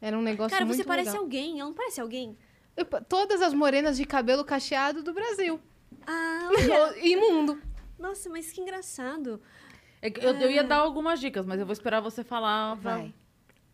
Era 0.00 0.16
um 0.16 0.22
negócio 0.22 0.50
Cara, 0.50 0.64
muito 0.64 0.76
você 0.78 0.84
parece 0.84 1.10
legal. 1.10 1.22
alguém. 1.24 1.58
Ela 1.60 1.68
não 1.70 1.74
parece 1.74 2.00
alguém? 2.00 2.36
Eu- 2.76 2.84
Todas 3.08 3.42
as 3.42 3.52
morenas 3.52 3.96
de 3.96 4.04
cabelo 4.04 4.44
cacheado 4.44 5.02
do 5.02 5.12
Brasil. 5.12 5.60
Ah, 6.06 6.50
Imundo. 7.02 7.60
nossa, 7.98 8.28
mas 8.30 8.52
que 8.52 8.60
engraçado. 8.60 9.40
É 10.00 10.08
que 10.10 10.24
Eu, 10.24 10.34
eu 10.36 10.50
ia 10.50 10.62
dar 10.62 10.76
algumas 10.76 11.18
dicas, 11.18 11.44
mas 11.44 11.58
eu 11.58 11.66
vou 11.66 11.72
esperar 11.72 12.00
você 12.00 12.22
falar. 12.22 12.76
pra- 12.76 12.96
Vai. 12.98 13.14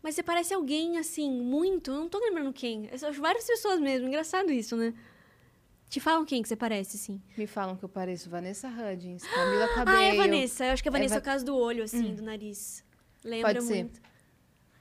Mas 0.01 0.15
você 0.15 0.23
parece 0.23 0.53
alguém, 0.53 0.97
assim, 0.97 1.29
muito. 1.31 1.91
Eu 1.91 1.95
não 2.01 2.09
tô 2.09 2.19
lembrando 2.19 2.51
quem. 2.53 2.89
Várias 3.19 3.45
pessoas 3.45 3.79
mesmo. 3.79 4.07
Engraçado 4.07 4.51
isso, 4.51 4.75
né? 4.75 4.93
Te 5.89 5.99
falam 5.99 6.25
quem 6.25 6.41
que 6.41 6.47
você 6.49 6.55
parece, 6.55 6.97
assim. 6.97 7.21
Me 7.37 7.47
falam 7.47 7.75
que 7.75 7.83
eu 7.85 7.89
pareço 7.89 8.29
Vanessa 8.29 8.67
Hudgens, 8.67 9.23
Camila 9.27 9.67
Cabello. 9.75 9.97
Ah, 9.97 10.03
é 10.03 10.11
a 10.11 10.15
Vanessa. 10.15 10.65
Eu 10.65 10.71
acho 10.73 10.83
que 10.83 10.89
a 10.89 10.91
Vanessa 10.91 11.15
é, 11.15 11.17
Va- 11.17 11.21
o 11.21 11.23
caso 11.25 11.45
do 11.45 11.55
olho, 11.55 11.83
assim, 11.83 12.13
do 12.15 12.23
nariz. 12.23 12.83
Lembra 13.23 13.53
Pode 13.53 13.63
ser. 13.65 13.73
muito. 13.75 14.01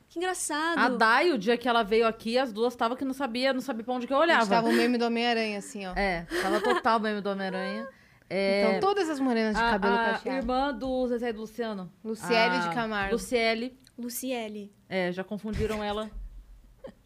Que 0.09 0.19
engraçado. 0.19 0.79
A 0.79 0.89
Dai, 0.89 1.31
o 1.33 1.39
dia 1.39 1.57
que 1.57 1.69
ela 1.69 1.83
veio 1.83 2.07
aqui, 2.07 2.39
as 2.39 2.53
duas 2.53 2.73
estavam 2.73 2.97
que 2.97 3.05
não 3.05 3.13
sabia, 3.13 3.53
não 3.53 3.61
sabia 3.61 3.85
pra 3.85 3.95
onde 3.95 4.07
que 4.07 4.13
eu 4.13 4.17
A 4.17 4.21
gente 4.23 4.31
olhava. 4.31 4.49
tava 4.51 4.69
o 4.69 4.73
meme 4.73 4.97
do 4.97 5.05
Homem-Aranha, 5.05 5.59
assim, 5.59 5.87
ó. 5.87 5.93
É, 5.95 6.27
tava 6.43 6.61
total 6.61 6.99
meme 7.01 7.21
do 7.21 7.29
Homem-Aranha. 7.31 7.89
É, 8.31 8.69
Então, 8.77 8.81
todas 8.81 9.09
as 9.11 9.21
morenas 9.21 9.55
de 9.55 9.61
a, 9.63 9.71
cabelo 9.71 9.95
a 9.95 10.05
cacheado. 10.13 10.39
irmã 10.39 10.73
do 10.73 11.07
Zezé 11.09 11.29
e 11.29 11.33
do 11.33 11.41
Luciano. 11.43 11.93
Luciele 12.03 12.57
A 12.57 12.59
de 12.69 12.75
Camargo. 12.75 13.13
Luciele. 13.13 13.79
Luciele. 13.99 14.73
É, 14.89 15.13
já 15.13 15.23
confundiram 15.23 15.83
ela. 15.85 16.11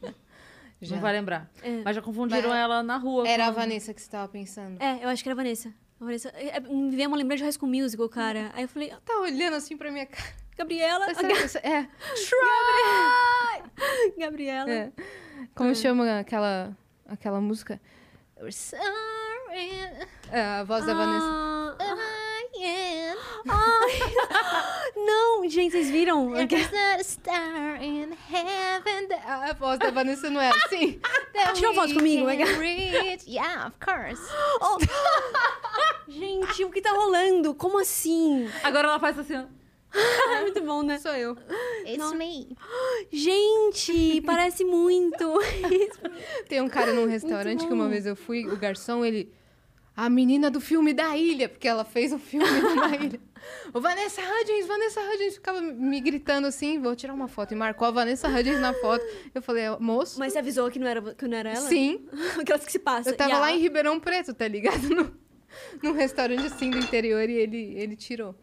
Já. 0.80 0.96
Não 0.96 1.02
vai 1.02 1.12
lembrar. 1.12 1.50
É. 1.62 1.82
Mas 1.84 1.96
já 1.96 2.02
confundiram 2.02 2.48
Mas- 2.50 2.58
ela 2.58 2.82
na 2.82 2.96
rua. 2.96 3.28
Era 3.28 3.46
a 3.46 3.50
Vanessa 3.50 3.92
que 3.92 4.00
você 4.00 4.10
tava 4.10 4.28
pensando. 4.28 4.80
É, 4.80 5.04
eu 5.04 5.08
acho 5.08 5.22
que 5.22 5.28
era 5.28 5.34
a 5.34 5.42
Vanessa. 5.42 5.72
A 6.00 6.04
Vanessa. 6.04 6.28
é, 6.36 6.56
é, 6.56 6.60
Me 6.60 6.94
veio 6.94 7.08
uma 7.08 7.16
lembrança 7.16 7.38
de 7.38 7.42
High 7.44 7.52
School 7.52 7.70
Musical, 7.70 8.08
cara. 8.08 8.50
Aí 8.54 8.62
eu 8.62 8.68
falei, 8.68 8.90
"Ah, 8.92 8.98
Tá 9.04 9.18
olhando 9.18 9.54
assim 9.54 9.76
pra 9.76 9.90
minha 9.90 10.06
cara. 10.06 10.22
Gabriela. 10.56 11.12
Será 11.14 11.28
que 11.28 11.44
isso- 11.44 11.58
É. 11.58 11.88
Gabriela. 14.18 14.70
é. 14.70 14.92
Como 15.54 15.74
chama 15.74 16.18
aquela, 16.20 16.76
aquela 17.06 17.40
música? 17.40 17.80
É, 20.30 20.40
a 20.60 20.64
voz 20.64 20.86
da 20.86 20.94
Vanessa. 20.94 21.26
Ah, 21.26 21.76
Ai, 23.48 23.92
não, 24.96 25.48
gente, 25.48 25.72
vocês 25.72 25.90
viram? 25.90 26.34
A 29.26 29.52
voz 29.54 29.78
da 29.78 29.90
Vanessa 29.90 30.28
não 30.30 30.40
é 30.40 30.50
assim? 30.50 31.00
Tira 31.54 31.70
uma 31.70 31.82
foto 31.82 31.94
comigo, 31.94 32.26
cá. 32.26 32.44
Yeah, 33.26 33.66
of 33.66 33.76
course. 33.78 34.22
Gente, 36.08 36.64
o 36.64 36.70
que 36.70 36.80
tá 36.80 36.90
rolando? 36.90 37.54
Como 37.54 37.78
assim? 37.78 38.48
Agora 38.62 38.88
ela 38.88 38.98
faz 38.98 39.18
assim. 39.18 39.36
ó. 39.36 39.44
É 40.38 40.42
muito 40.42 40.62
bom, 40.62 40.82
né? 40.82 40.98
Sou 40.98 41.12
eu. 41.12 41.36
Não. 41.96 42.14
me. 42.14 42.56
Gente, 43.12 44.20
parece 44.22 44.64
muito. 44.64 45.38
Tem 46.48 46.60
um 46.60 46.68
cara 46.68 46.92
num 46.92 47.06
restaurante 47.06 47.66
que 47.66 47.72
uma 47.72 47.88
vez 47.88 48.06
eu 48.06 48.14
fui, 48.14 48.46
o 48.46 48.56
garçom, 48.56 49.04
ele. 49.04 49.32
A 50.00 50.08
menina 50.08 50.48
do 50.48 50.60
filme 50.60 50.94
da 50.94 51.16
ilha, 51.16 51.48
porque 51.48 51.66
ela 51.66 51.84
fez 51.84 52.12
o 52.12 52.20
filme 52.20 52.46
da 52.76 53.04
ilha. 53.04 53.20
O 53.74 53.80
Vanessa 53.80 54.22
Hudgens, 54.22 54.64
Vanessa 54.64 55.00
Hudgens 55.00 55.34
ficava 55.34 55.60
me 55.60 56.00
gritando 56.00 56.46
assim, 56.46 56.80
vou 56.80 56.94
tirar 56.94 57.12
uma 57.12 57.26
foto. 57.26 57.50
E 57.50 57.56
marcou 57.56 57.88
a 57.88 57.90
Vanessa 57.90 58.28
Hudgens 58.28 58.60
na 58.60 58.72
foto. 58.74 59.04
Eu 59.34 59.42
falei, 59.42 59.64
moço. 59.80 60.16
Mas 60.20 60.32
você 60.34 60.38
avisou 60.38 60.70
que 60.70 60.78
não 60.78 60.86
era, 60.86 61.02
que 61.14 61.26
não 61.26 61.36
era 61.36 61.50
ela? 61.50 61.68
Sim. 61.68 62.06
Aquelas 62.40 62.64
que 62.64 62.70
se 62.70 62.78
passam. 62.78 63.12
Eu 63.12 63.16
tava 63.16 63.30
E 63.30 63.34
lá 63.34 63.50
em 63.52 63.58
Ribeirão 63.58 63.98
Preto, 63.98 64.32
tá 64.32 64.46
ligado? 64.46 64.78
No, 65.82 65.90
num 65.90 65.92
restaurante 65.96 66.46
assim 66.46 66.70
do 66.70 66.78
interior 66.78 67.28
e 67.28 67.32
ele, 67.32 67.56
ele 67.76 67.96
tirou. 67.96 68.36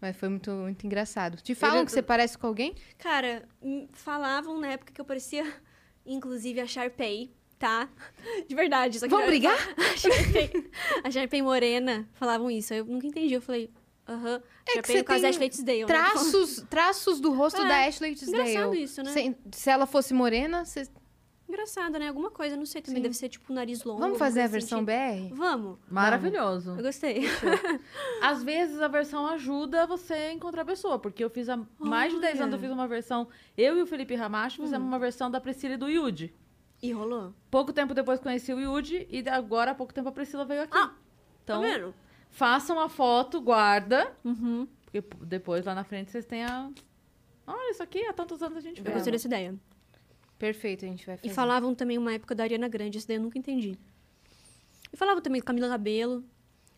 Mas 0.00 0.16
foi 0.16 0.28
muito, 0.28 0.50
muito 0.52 0.86
engraçado. 0.86 1.38
Te 1.42 1.54
falam 1.56 1.78
Ele- 1.78 1.86
que 1.86 1.90
você 1.92 2.02
parece 2.02 2.38
com 2.38 2.46
alguém? 2.46 2.74
Cara, 2.98 3.48
hum, 3.60 3.88
falavam 3.92 4.60
na 4.60 4.68
época 4.68 4.92
que 4.92 5.00
eu 5.00 5.04
parecia, 5.04 5.44
inclusive, 6.06 6.60
a 6.60 6.66
Sharpay, 6.66 7.32
tá? 7.60 7.88
De 8.48 8.54
verdade. 8.54 8.98
Só 8.98 9.06
que 9.06 9.10
Vamos 9.12 9.26
brigar? 9.28 9.54
A 9.78 9.96
Sharpay, 9.96 10.70
a 11.04 11.10
Sharpay 11.10 11.42
morena 11.42 12.08
falavam 12.14 12.50
isso. 12.50 12.72
Eu 12.74 12.84
nunca 12.86 13.06
entendi. 13.06 13.34
Eu 13.34 13.42
falei, 13.42 13.70
aham. 14.08 14.42
É 14.66 14.70
que 14.70 14.72
Sharpay 14.72 14.92
você 14.94 14.98
no 14.98 15.04
caso 15.04 15.20
tem 15.20 15.26
é 15.26 15.30
Ashley 15.30 15.48
Tisdale. 15.50 15.80
né? 15.80 15.86
Traços, 15.86 16.64
traços 16.70 17.20
do 17.20 17.32
rosto 17.32 17.60
É, 17.60 17.68
da 17.68 17.86
Ashley 17.86 18.14
Tisdale. 18.14 18.50
engraçado 18.50 18.74
isso, 18.74 19.02
né? 19.02 19.12
Se, 19.12 19.36
se 19.52 19.70
ela 19.70 19.86
fosse 19.86 20.12
morena, 20.14 20.64
você... 20.64 20.88
Engraçado, 21.48 21.98
né? 21.98 22.06
Alguma 22.06 22.30
coisa, 22.30 22.56
não 22.56 22.64
sei 22.64 22.80
também. 22.80 22.98
Sim. 22.98 23.02
Deve 23.02 23.14
ser 23.14 23.28
tipo 23.28 23.52
nariz 23.52 23.82
longo. 23.82 23.98
vamos 24.00 24.18
fazer 24.18 24.40
a 24.40 24.48
coisa 24.48 24.52
versão 24.52 24.78
assim, 24.78 24.86
tipo- 24.86 25.30
BR? 25.30 25.34
Vamos. 25.34 25.78
Maravilhoso. 25.90 26.76
Eu 26.78 26.82
gostei. 26.84 27.24
Às 28.22 28.42
vezes 28.44 28.80
a 28.80 28.86
versão 28.86 29.26
ajuda 29.26 29.84
você 29.86 30.14
a 30.14 30.32
encontrar 30.32 30.62
a 30.62 30.64
pessoa, 30.64 30.96
porque 30.98 31.24
eu 31.24 31.28
fiz 31.28 31.48
há 31.48 31.58
mais 31.76 32.12
de 32.12 32.20
10 32.20 32.40
anos, 32.42 32.54
eu 32.54 32.60
fiz 32.60 32.70
uma 32.70 32.86
versão. 32.86 33.26
Eu 33.58 33.76
e 33.76 33.82
o 33.82 33.86
Felipe 33.86 34.14
Ramacho 34.14 34.62
fizemos 34.62 34.86
uma 34.86 34.98
versão 34.98 35.28
da 35.28 35.40
Priscila 35.40 35.74
e 35.74 35.76
do 35.76 35.88
Yudi. 35.88 36.32
E 36.82 36.92
rolou. 36.92 37.34
Pouco 37.50 37.72
tempo 37.72 37.92
depois 37.94 38.20
conheci 38.20 38.52
o 38.52 38.58
Yudi 38.60 39.06
e 39.10 39.28
agora 39.28 39.72
há 39.72 39.74
pouco 39.74 39.92
tempo 39.92 40.08
a 40.08 40.12
Priscila 40.12 40.44
veio 40.44 40.62
aqui. 40.62 40.72
Ah, 40.76 40.92
então, 41.44 41.60
tá 41.62 41.68
vendo? 41.68 41.94
façam 42.30 42.78
a 42.80 42.88
foto, 42.88 43.40
guarda, 43.40 44.12
Uhum. 44.24 44.66
porque 44.84 45.02
depois 45.26 45.64
lá 45.66 45.74
na 45.74 45.84
frente 45.84 46.10
vocês 46.10 46.24
têm 46.24 46.44
a. 46.44 46.70
Olha, 47.46 47.70
isso 47.72 47.82
aqui 47.82 48.04
há 48.06 48.12
tantos 48.12 48.42
anos 48.42 48.56
a 48.58 48.60
gente 48.60 48.78
Eu 48.78 48.84
fez. 48.84 48.94
gostei 48.94 49.12
dessa 49.12 49.26
ideia. 49.26 49.54
Perfeito, 50.38 50.84
a 50.84 50.88
gente 50.88 51.04
vai 51.04 51.16
fazer. 51.18 51.28
E 51.30 51.34
falavam 51.34 51.74
também 51.74 51.98
uma 51.98 52.14
época 52.14 52.34
da 52.34 52.44
Ariana 52.44 52.68
Grande, 52.68 52.96
essa 52.96 53.06
daí 53.08 53.16
eu 53.16 53.22
nunca 53.22 53.38
entendi. 53.38 53.76
E 54.92 54.96
falavam 54.96 55.20
também 55.20 55.40
do 55.40 55.44
Camila 55.44 55.68
Cabelo. 55.68 56.24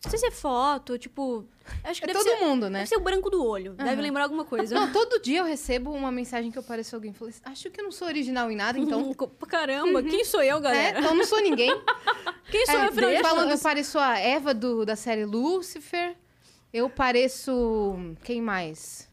Não 0.03 0.09
sei 0.09 0.19
se 0.19 0.25
é 0.27 0.31
foto, 0.31 0.97
tipo. 0.97 1.45
Acho 1.83 2.01
que 2.01 2.05
É 2.09 2.13
deve 2.13 2.19
todo 2.25 2.37
ser. 2.37 2.45
mundo, 2.45 2.69
né? 2.69 2.79
Deve 2.79 2.89
ser 2.89 2.97
o 2.97 2.99
branco 2.99 3.29
do 3.29 3.45
olho. 3.45 3.73
Deve 3.73 3.89
Aham. 3.91 4.01
lembrar 4.01 4.23
alguma 4.23 4.43
coisa. 4.43 4.75
Não, 4.75 4.91
todo 4.91 5.21
dia 5.21 5.39
eu 5.39 5.45
recebo 5.45 5.91
uma 5.91 6.11
mensagem 6.11 6.51
que 6.51 6.57
eu 6.57 6.63
pareço 6.63 6.93
alguém. 6.95 7.13
Falei, 7.13 7.33
acho 7.45 7.69
que 7.71 7.79
eu 7.79 7.85
não 7.85 7.91
sou 7.91 8.07
original 8.09 8.51
em 8.51 8.55
nada, 8.55 8.77
então... 8.77 8.99
Então, 9.11 9.29
caramba, 9.47 10.03
quem 10.03 10.25
sou 10.25 10.43
eu, 10.43 10.57
É, 10.57 10.61
galera? 10.61 10.99
então 10.99 11.11
eu 11.11 11.17
não 11.17 11.25
sou 11.25 11.41
ninguém. 11.41 11.69
Quem 12.51 12.65
sou 12.65 12.75
É, 12.75 12.83
eu, 12.85 12.89
afinal 12.89 13.09
de 13.47 13.51
eu 13.53 13.59
pareço 13.59 13.97
a 13.97 14.19
Eva 14.19 14.53
do, 14.53 14.85
da 14.85 14.95
série 14.95 15.25
Lucifer. 15.25 16.15
Eu 16.71 16.89
pareço. 16.89 17.95
Quem 18.23 18.41
mais? 18.41 19.09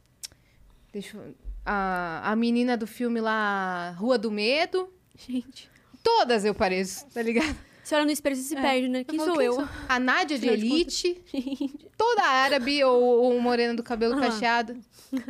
Deixa 0.93 1.16
eu. 1.16 1.34
A, 1.64 2.32
a 2.32 2.36
menina 2.36 2.76
do 2.76 2.86
filme 2.86 3.20
lá, 3.20 3.95
Rua 3.97 4.18
do 4.18 4.30
Medo. 4.30 4.93
Gente. 5.16 5.70
Todas 6.03 6.45
eu 6.45 6.55
pareço, 6.55 7.07
tá 7.14 7.22
ligado? 7.22 7.57
Olha 7.95 8.05
no 8.05 8.11
espelho 8.11 8.34
e 8.34 8.38
se 8.38 8.57
É. 8.57 8.61
perde, 8.61 8.88
né? 8.88 9.05
Quem 9.05 9.18
falo, 9.18 9.32
sou 9.34 9.43
eu? 9.43 9.68
A 9.88 9.99
Nádia 9.99 10.38
de 10.38 10.49
Elite. 10.49 11.20
Toda 11.97 12.22
árabe 12.22 12.82
ou, 12.84 13.03
ou 13.03 13.41
morena 13.41 13.74
do 13.74 13.82
cabelo 13.82 14.14
Ah. 14.14 14.20
cacheado. 14.20 14.78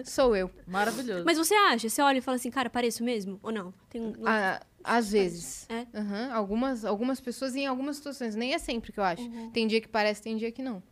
Sou 0.05 0.37
eu. 0.37 0.51
Maravilhoso. 0.67 1.25
Mas 1.25 1.39
você 1.39 1.55
acha? 1.55 1.89
Você 1.89 2.01
olha 2.03 2.19
e 2.19 2.21
fala 2.21 2.37
assim, 2.37 2.51
cara, 2.51 2.69
pareço 2.71 3.03
mesmo? 3.03 3.39
Ou 3.43 3.51
não? 3.51 3.73
Tem 3.89 4.01
um... 4.01 4.13
Ah, 4.25 4.61
às 4.85 5.11
vezes. 5.13 5.67
É? 5.69 5.87
Aham, 5.95 6.33
Algumas, 6.33 6.85
algumas 6.85 7.21
pessoas 7.21 7.55
em 7.57 7.67
algumas 7.67 7.97
situações. 7.97 8.35
Nem 8.35 8.55
é 8.55 8.59
sempre 8.59 8.93
que 8.93 9.01
eu 9.01 9.05
acho. 9.05 9.23
Uhum. 9.23 9.51
Tem 9.51 9.67
dia 9.67 9.81
que 9.81 9.89
parece, 9.89 10.23
tem 10.23 10.37
dia 10.37 10.53
que 10.53 10.63
não. 10.63 10.83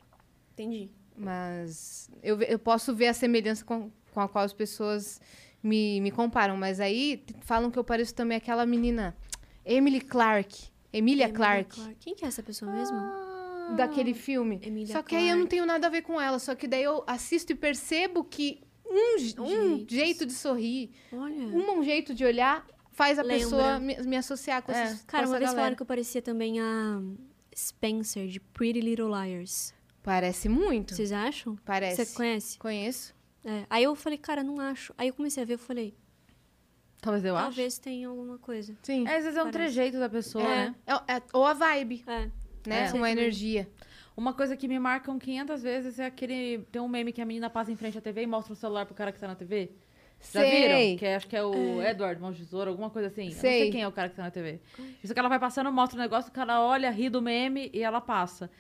Entendi. 0.55 0.91
Mas 1.17 2.11
eu, 2.23 2.41
eu 2.43 2.59
posso 2.59 2.95
ver 2.95 3.09
a 3.09 3.15
semelhança 3.15 3.65
com, 3.65 3.91
com 4.13 4.21
a 4.21 4.29
qual 4.29 4.45
as 4.45 4.53
pessoas 4.53 5.21
me, 5.63 6.01
me 6.01 6.11
comparam. 6.11 6.57
Mas 6.57 6.81
aí 6.81 7.25
falam 7.41 7.71
que 7.71 7.79
eu 7.79 7.85
pareço 7.85 8.15
também 8.15 8.37
aquela 8.37 8.65
menina, 8.65 9.17
Emily 9.65 10.01
Clark. 10.01 10.69
Emilia 10.93 11.25
Emilia 11.27 11.33
Clark. 11.33 11.97
Quem 12.01 12.15
que 12.15 12.25
é 12.25 12.29
essa 12.29 12.43
pessoa 12.43 12.71
mesmo? 12.73 12.97
Daquele 13.77 14.15
filme. 14.15 14.61
Só 14.87 15.03
que 15.03 15.15
aí 15.15 15.25
eu 15.29 15.37
não 15.37 15.43
Clarke. 15.43 15.51
tenho 15.51 15.67
nada 15.67 15.87
a 15.87 15.91
ver 15.91 16.03
com 16.03 16.21
ela. 16.21 16.39
Só 16.39 16.55
que 16.55 16.67
daí 16.67 16.83
eu 16.83 17.05
assisto 17.07 17.53
e 17.53 17.55
percebo 17.55 18.25
que 18.25 18.63
um, 18.87 19.43
um 19.43 19.87
jeito 19.87 20.25
de 20.25 20.33
sorrir, 20.33 20.91
Olha. 21.13 21.35
um, 21.37 21.79
um 21.81 21.83
jeito 21.85 22.15
de 22.15 22.25
olhar 22.25 22.67
faz 22.93 23.19
a 23.19 23.23
Lembra. 23.23 23.39
pessoa 23.45 23.79
me, 23.79 23.97
me 24.03 24.17
associar 24.17 24.63
com, 24.63 24.73
É. 24.73 24.85
essas, 24.85 25.03
Cara, 25.03 25.25
com 25.25 25.31
uma 25.33 25.39
vez 25.39 25.51
galera. 25.51 25.57
falaram 25.61 25.77
que 25.77 25.83
eu 25.83 25.87
parecia 25.87 26.23
também 26.23 26.59
a 26.59 27.01
Spencer, 27.55 28.27
de 28.29 28.41
Pretty 28.41 28.81
Little 28.81 29.09
Liars. 29.09 29.75
Parece 30.03 30.49
muito. 30.49 30.95
Vocês 30.95 31.13
acham? 31.13 31.55
Parece. 31.65 32.07
Você 32.07 32.15
conhece? 32.17 32.59
Conheço. 32.59 33.15
É. 33.45 33.67
Aí 33.69 33.85
eu 33.85 33.95
falei, 33.95 34.17
cara, 34.19 34.43
não 34.43 34.59
acho. 34.59 34.95
Aí 34.97 35.09
eu 35.09 35.15
comecei 35.15 35.43
a 35.43 35.47
ver, 35.47 35.55
eu 35.55 35.59
falei, 35.59 35.95
Talvez 37.01 37.25
eu 37.25 37.37
acho. 37.37 37.45
talvez 37.47 37.79
tenha 37.79 38.09
alguma 38.09 38.39
coisa. 38.39 38.75
Sim. 38.83 39.07
É, 39.07 39.17
às 39.17 39.25
vezes 39.25 39.37
é 39.39 39.43
um 39.43 39.51
Parece. 39.51 39.59
trejeito 39.75 39.99
da 39.99 40.09
pessoa, 40.09 40.45
É. 40.45 40.57
né? 40.67 40.75
É- 40.87 41.15
é- 41.17 41.23
ou 41.33 41.45
a 41.45 41.53
vibe, 41.55 42.05
É. 42.07 42.29
né? 42.67 42.89
É. 42.89 42.93
Uma 42.93 43.11
energia. 43.11 43.69
Uma 44.17 44.33
coisa 44.33 44.57
que 44.57 44.67
me 44.67 44.79
marcam 44.81 45.17
500 45.19 45.63
vezes 45.63 45.99
é 46.01 46.07
aquele. 46.07 46.59
Tem 46.73 46.83
um 46.83 46.89
meme 46.89 47.13
que 47.13 47.23
a 47.23 47.25
menina 47.25 47.49
passa 47.49 47.71
em 47.71 47.77
frente 47.77 47.97
à 47.97 48.01
TV 48.01 48.23
e 48.23 48.27
mostra 48.27 48.53
o 48.53 48.57
celular 48.57 48.85
pro 48.85 48.95
cara 48.95 49.13
que 49.13 49.21
tá 49.21 49.29
na 49.29 49.37
TV. 49.37 49.71
Já 50.21 50.41
Sei. 50.41 50.51
viram? 50.51 50.99
Que 50.99 51.07
é- 51.07 51.15
acho 51.15 51.29
que 51.29 51.37
é 51.37 51.45
o 51.45 51.81
Edward 51.81 52.21
Mão 52.21 52.33
de 52.33 52.39
Tesoura, 52.41 52.69
alguma 52.71 52.91
coisa 52.91 53.07
assim. 53.07 53.27
Eu 53.27 53.31
não 53.35 53.39
sei 53.41 53.61
Sei. 53.61 53.71
quem 53.71 53.83
é 53.83 53.87
o 53.87 53.93
cara 53.93 54.09
que 54.09 54.17
tá 54.17 54.25
na 54.25 54.31
TV. 54.33 54.59
Isso 55.05 55.15
que 55.15 55.21
ela 55.21 55.29
vai 55.29 55.39
passando, 55.39 55.71
mostra 55.71 55.97
o 55.97 56.03
negócio, 56.03 56.31
o 56.31 56.35
cara 56.35 56.61
olha, 56.61 56.91
ri 56.91 57.09
do 57.09 57.23
meme 57.23 57.71
e 57.73 57.81
ela 57.81 58.01
passa. 58.01 58.51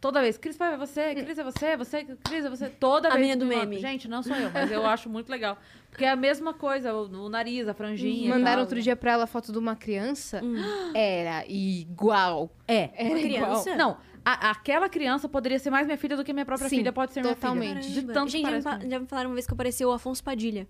Toda 0.00 0.20
vez, 0.22 0.38
Cris, 0.38 0.56
pai, 0.56 0.74
é 0.74 0.76
você, 0.78 1.12
Cris, 1.16 1.36
é 1.36 1.42
você, 1.44 1.76
você, 1.76 2.04
Cris, 2.24 2.44
é 2.44 2.48
você. 2.48 2.70
Toda 2.70 3.08
A 3.08 3.10
vez. 3.16 3.20
menina 3.20 3.36
que 3.36 3.44
do 3.44 3.46
me 3.48 3.56
meme. 3.56 3.80
Gente, 3.80 4.06
não 4.08 4.22
sou 4.22 4.34
eu, 4.36 4.50
mas 4.52 4.70
eu 4.70 4.86
acho 4.86 5.10
muito 5.10 5.28
legal. 5.28 5.58
Porque 5.90 6.04
é 6.04 6.10
a 6.10 6.16
mesma 6.16 6.54
coisa, 6.54 6.94
o, 6.94 7.02
o 7.24 7.28
nariz, 7.28 7.66
a 7.68 7.74
franjinha. 7.74 8.30
Mandaram 8.30 8.62
outro 8.62 8.80
dia 8.80 8.94
pra 8.96 9.12
ela 9.12 9.26
foto 9.26 9.52
de 9.52 9.58
uma 9.58 9.74
criança. 9.76 10.40
Hum. 10.42 10.56
Era 10.94 11.44
igual. 11.48 12.50
É. 12.66 12.90
Era 12.94 13.10
Uma 13.10 13.18
igual. 13.20 13.42
criança? 13.62 13.76
Não, 13.76 13.96
a- 14.24 14.50
aquela 14.50 14.88
criança 14.88 15.28
poderia 15.28 15.58
ser 15.58 15.70
mais 15.70 15.86
minha 15.86 15.98
filha 15.98 16.16
do 16.16 16.24
que 16.24 16.32
minha 16.32 16.46
própria 16.46 16.68
Sim, 16.68 16.76
filha 16.76 16.92
pode 16.92 17.12
ser 17.12 17.20
minha 17.22 17.34
totalmente. 17.34 17.86
filha. 17.88 18.02
De 18.02 18.12
tanto 18.12 18.30
Gente, 18.30 18.44
que 18.44 18.50
já 18.50 18.56
me, 18.56 18.62
parece 18.62 18.88
já 18.90 18.98
me 19.00 19.06
falaram 19.06 19.30
uma 19.30 19.34
vez 19.34 19.46
que 19.46 19.52
eu 19.52 19.56
parecia 19.56 19.88
o 19.88 19.92
Afonso 19.92 20.22
Padilha. 20.22 20.66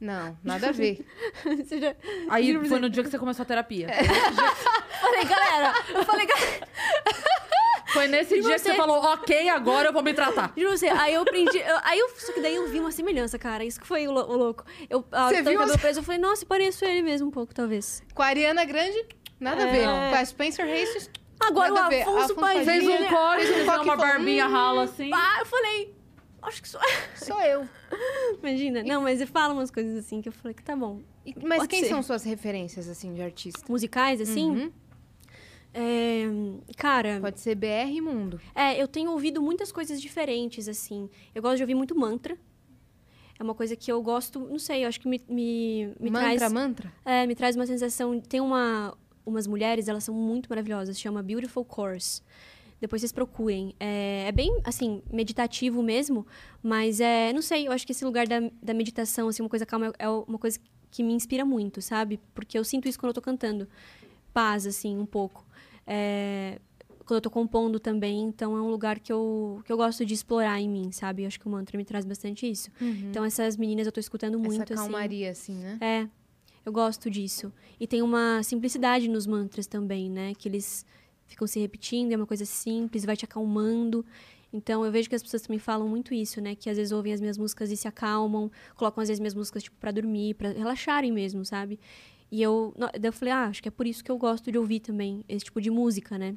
Não, 0.00 0.36
nada 0.42 0.70
a 0.70 0.72
ver. 0.72 1.06
Você 1.44 1.78
já... 1.78 1.94
Aí 2.28 2.52
foi 2.66 2.80
no 2.80 2.90
dia 2.90 3.04
que 3.04 3.10
você 3.10 3.18
começou 3.20 3.44
a 3.44 3.46
terapia. 3.46 3.86
Falei, 5.00 5.24
galera, 5.24 5.72
eu 5.94 6.04
falei, 6.04 6.26
galera. 6.26 6.66
Foi 7.92 8.06
nesse 8.08 8.36
E 8.36 8.40
dia 8.40 8.54
que 8.54 8.58
você? 8.60 8.70
você 8.70 8.76
falou, 8.76 8.96
ok, 9.02 9.48
agora 9.48 9.88
eu 9.88 9.92
vou 9.92 10.02
me 10.02 10.14
tratar. 10.14 10.52
Juro 10.56 10.76
você, 10.76 10.88
aí 10.88 11.14
eu 11.14 11.22
aprendi. 11.22 11.58
eu- 11.58 11.78
aí 11.82 11.98
eu, 11.98 12.08
só 12.16 12.32
que 12.32 12.40
daí 12.40 12.54
eu 12.56 12.66
vi 12.68 12.80
uma 12.80 12.90
semelhança, 12.92 13.38
cara. 13.38 13.64
Isso 13.64 13.80
que 13.80 13.86
foi 13.86 14.06
o, 14.08 14.12
o 14.12 14.36
louco. 14.36 14.64
Eu, 14.88 15.04
a 15.12 15.26
hora 15.26 15.36
Você 15.36 15.42
que 15.42 15.48
eu 15.48 15.52
cabelo 15.58 15.78
preso, 15.78 15.98
eu 16.00 16.02
falei, 16.02 16.20
nossa, 16.20 16.46
pareço 16.46 16.84
ele 16.84 17.02
mesmo 17.02 17.28
um 17.28 17.30
pouco, 17.30 17.54
talvez. 17.54 18.02
Com 18.14 18.22
a 18.22 18.26
Ariana 18.26 18.64
Grande, 18.64 19.04
nada 19.38 19.64
a 19.64 19.68
É. 19.68 19.72
ver. 19.72 19.84
Com 19.86 20.16
a 20.16 20.24
Spencer 20.24 20.64
Hayes, 20.66 21.10
Agora 21.44 21.70
Nada 21.70 21.86
a 21.86 21.88
o. 21.88 22.02
Afonso 22.02 22.18
Afonso 22.18 22.34
Padilha. 22.36 22.64
Fez 22.64 22.84
um 22.84 23.08
corte, 23.08 23.46
Fez 23.46 23.56
um 23.56 23.58
e 23.58 23.62
uma 23.64 23.82
falou, 23.82 23.96
barbinha 23.96 24.46
"Hum". 24.46 24.52
rala 24.52 24.82
assim. 24.84 25.10
Ah, 25.12 25.36
eu 25.40 25.46
falei, 25.46 25.94
acho 26.42 26.62
que 26.62 26.68
sou. 26.68 26.80
sou 27.16 27.40
eu. 27.42 27.68
Imagina. 28.40 28.84
Não, 28.84 29.02
mas 29.02 29.20
ele 29.20 29.28
fala 29.28 29.52
umas 29.52 29.70
coisas 29.70 29.96
assim 29.96 30.20
que 30.22 30.28
eu 30.28 30.32
falei 30.32 30.54
que 30.54 30.62
tá 30.62 30.76
bom. 30.76 31.00
E- 31.26 31.34
Mas 31.42 31.58
Pode 31.58 31.68
quem 31.68 31.80
ser. 31.82 31.88
são 31.88 32.00
suas 32.02 32.22
referências, 32.22 32.88
assim, 32.88 33.12
de 33.12 33.22
artista? 33.22 33.60
Musicais, 33.68 34.20
assim. 34.20 34.50
Uhum. 34.50 34.72
É, 35.74 36.24
cara, 36.76 37.18
Pode 37.20 37.40
ser 37.40 37.54
BR 37.54 37.90
e 37.92 38.00
Mundo. 38.00 38.40
é, 38.54 38.80
eu 38.80 38.86
tenho 38.86 39.10
ouvido 39.10 39.40
muitas 39.40 39.72
coisas 39.72 40.00
diferentes, 40.00 40.68
assim. 40.68 41.08
Eu 41.34 41.42
gosto 41.42 41.56
de 41.56 41.62
ouvir 41.62 41.74
muito 41.74 41.98
mantra. 41.98 42.36
É 43.38 43.42
uma 43.42 43.54
coisa 43.54 43.74
que 43.74 43.90
eu 43.90 44.00
gosto, 44.02 44.38
não 44.38 44.58
sei, 44.58 44.84
eu 44.84 44.88
acho 44.88 45.00
que 45.00 45.08
me, 45.08 45.20
me, 45.28 45.92
me 45.98 46.10
mantra, 46.10 46.36
traz. 46.36 46.52
mantra? 46.52 46.92
É, 47.04 47.26
me 47.26 47.34
traz 47.34 47.56
uma 47.56 47.66
sensação. 47.66 48.20
Tem 48.20 48.40
uma, 48.40 48.96
umas 49.26 49.46
mulheres, 49.46 49.88
elas 49.88 50.04
são 50.04 50.14
muito 50.14 50.48
maravilhosas, 50.48 50.98
chama 50.98 51.22
Beautiful 51.22 51.64
Course. 51.64 52.22
Depois 52.80 53.00
vocês 53.00 53.12
procurem. 53.12 53.74
É, 53.80 54.26
é 54.28 54.32
bem, 54.32 54.60
assim, 54.64 55.02
meditativo 55.10 55.82
mesmo, 55.82 56.26
mas 56.62 57.00
é, 57.00 57.32
não 57.32 57.40
sei, 57.40 57.66
eu 57.66 57.72
acho 57.72 57.86
que 57.86 57.92
esse 57.92 58.04
lugar 58.04 58.26
da, 58.28 58.40
da 58.62 58.74
meditação, 58.74 59.28
assim, 59.28 59.42
uma 59.42 59.48
coisa 59.48 59.64
calma, 59.64 59.92
é 59.98 60.08
uma 60.08 60.38
coisa 60.38 60.58
que 60.90 61.02
me 61.02 61.14
inspira 61.14 61.44
muito, 61.44 61.80
sabe? 61.80 62.20
Porque 62.34 62.58
eu 62.58 62.64
sinto 62.64 62.86
isso 62.88 62.98
quando 62.98 63.10
eu 63.10 63.14
tô 63.14 63.22
cantando. 63.22 63.68
Paz, 64.32 64.66
assim, 64.66 64.96
um 64.98 65.06
pouco. 65.06 65.46
É, 65.86 66.58
quando 67.04 67.16
eu 67.16 67.20
tô 67.20 67.30
compondo 67.30 67.78
também, 67.80 68.22
então 68.22 68.56
é 68.56 68.60
um 68.60 68.68
lugar 68.68 68.98
que 68.98 69.12
eu, 69.12 69.60
que 69.64 69.72
eu 69.72 69.76
gosto 69.76 70.04
de 70.04 70.14
explorar 70.14 70.60
em 70.60 70.68
mim, 70.68 70.92
sabe? 70.92 71.22
Eu 71.22 71.26
acho 71.26 71.38
que 71.38 71.46
o 71.46 71.50
mantra 71.50 71.76
me 71.76 71.84
traz 71.84 72.04
bastante 72.04 72.50
isso. 72.50 72.70
Então 72.80 73.24
essas 73.24 73.56
meninas 73.56 73.86
eu 73.86 73.92
tô 73.92 74.00
escutando 74.00 74.38
muito, 74.38 74.62
Essa 74.62 74.74
assim. 74.74 74.74
calmaria, 74.74 75.30
assim, 75.30 75.54
né? 75.54 75.78
É, 75.80 76.08
eu 76.64 76.72
gosto 76.72 77.10
disso. 77.10 77.52
E 77.78 77.86
tem 77.86 78.02
uma 78.02 78.42
simplicidade 78.42 79.08
nos 79.08 79.26
mantras 79.26 79.66
também, 79.66 80.08
né? 80.08 80.32
Que 80.34 80.48
eles 80.48 80.86
ficam 81.26 81.46
se 81.46 81.58
repetindo, 81.58 82.12
é 82.12 82.16
uma 82.16 82.26
coisa 82.26 82.44
simples, 82.44 83.04
vai 83.04 83.16
te 83.16 83.24
acalmando. 83.24 84.04
Então, 84.52 84.84
eu 84.84 84.92
vejo 84.92 85.08
que 85.08 85.14
as 85.14 85.22
pessoas 85.22 85.42
também 85.42 85.58
falam 85.58 85.88
muito 85.88 86.12
isso, 86.12 86.38
né? 86.40 86.54
Que 86.54 86.68
às 86.68 86.76
vezes 86.76 86.92
ouvem 86.92 87.12
as 87.14 87.20
minhas 87.22 87.38
músicas 87.38 87.70
e 87.70 87.76
se 87.76 87.88
acalmam, 87.88 88.50
colocam 88.76 89.00
às 89.00 89.08
vezes 89.08 89.18
minhas 89.18 89.34
músicas, 89.34 89.62
tipo, 89.62 89.76
pra 89.80 89.90
dormir, 89.90 90.34
pra 90.34 90.50
relaxarem 90.50 91.10
mesmo, 91.10 91.42
sabe? 91.42 91.80
E 92.34 92.40
eu, 92.42 92.74
daí 92.98 93.08
eu 93.10 93.12
falei, 93.12 93.34
ah, 93.34 93.44
acho 93.44 93.62
que 93.62 93.68
é 93.68 93.70
por 93.70 93.86
isso 93.86 94.02
que 94.02 94.10
eu 94.10 94.16
gosto 94.16 94.50
de 94.50 94.56
ouvir 94.56 94.80
também 94.80 95.22
esse 95.28 95.44
tipo 95.44 95.60
de 95.60 95.70
música, 95.70 96.16
né? 96.16 96.34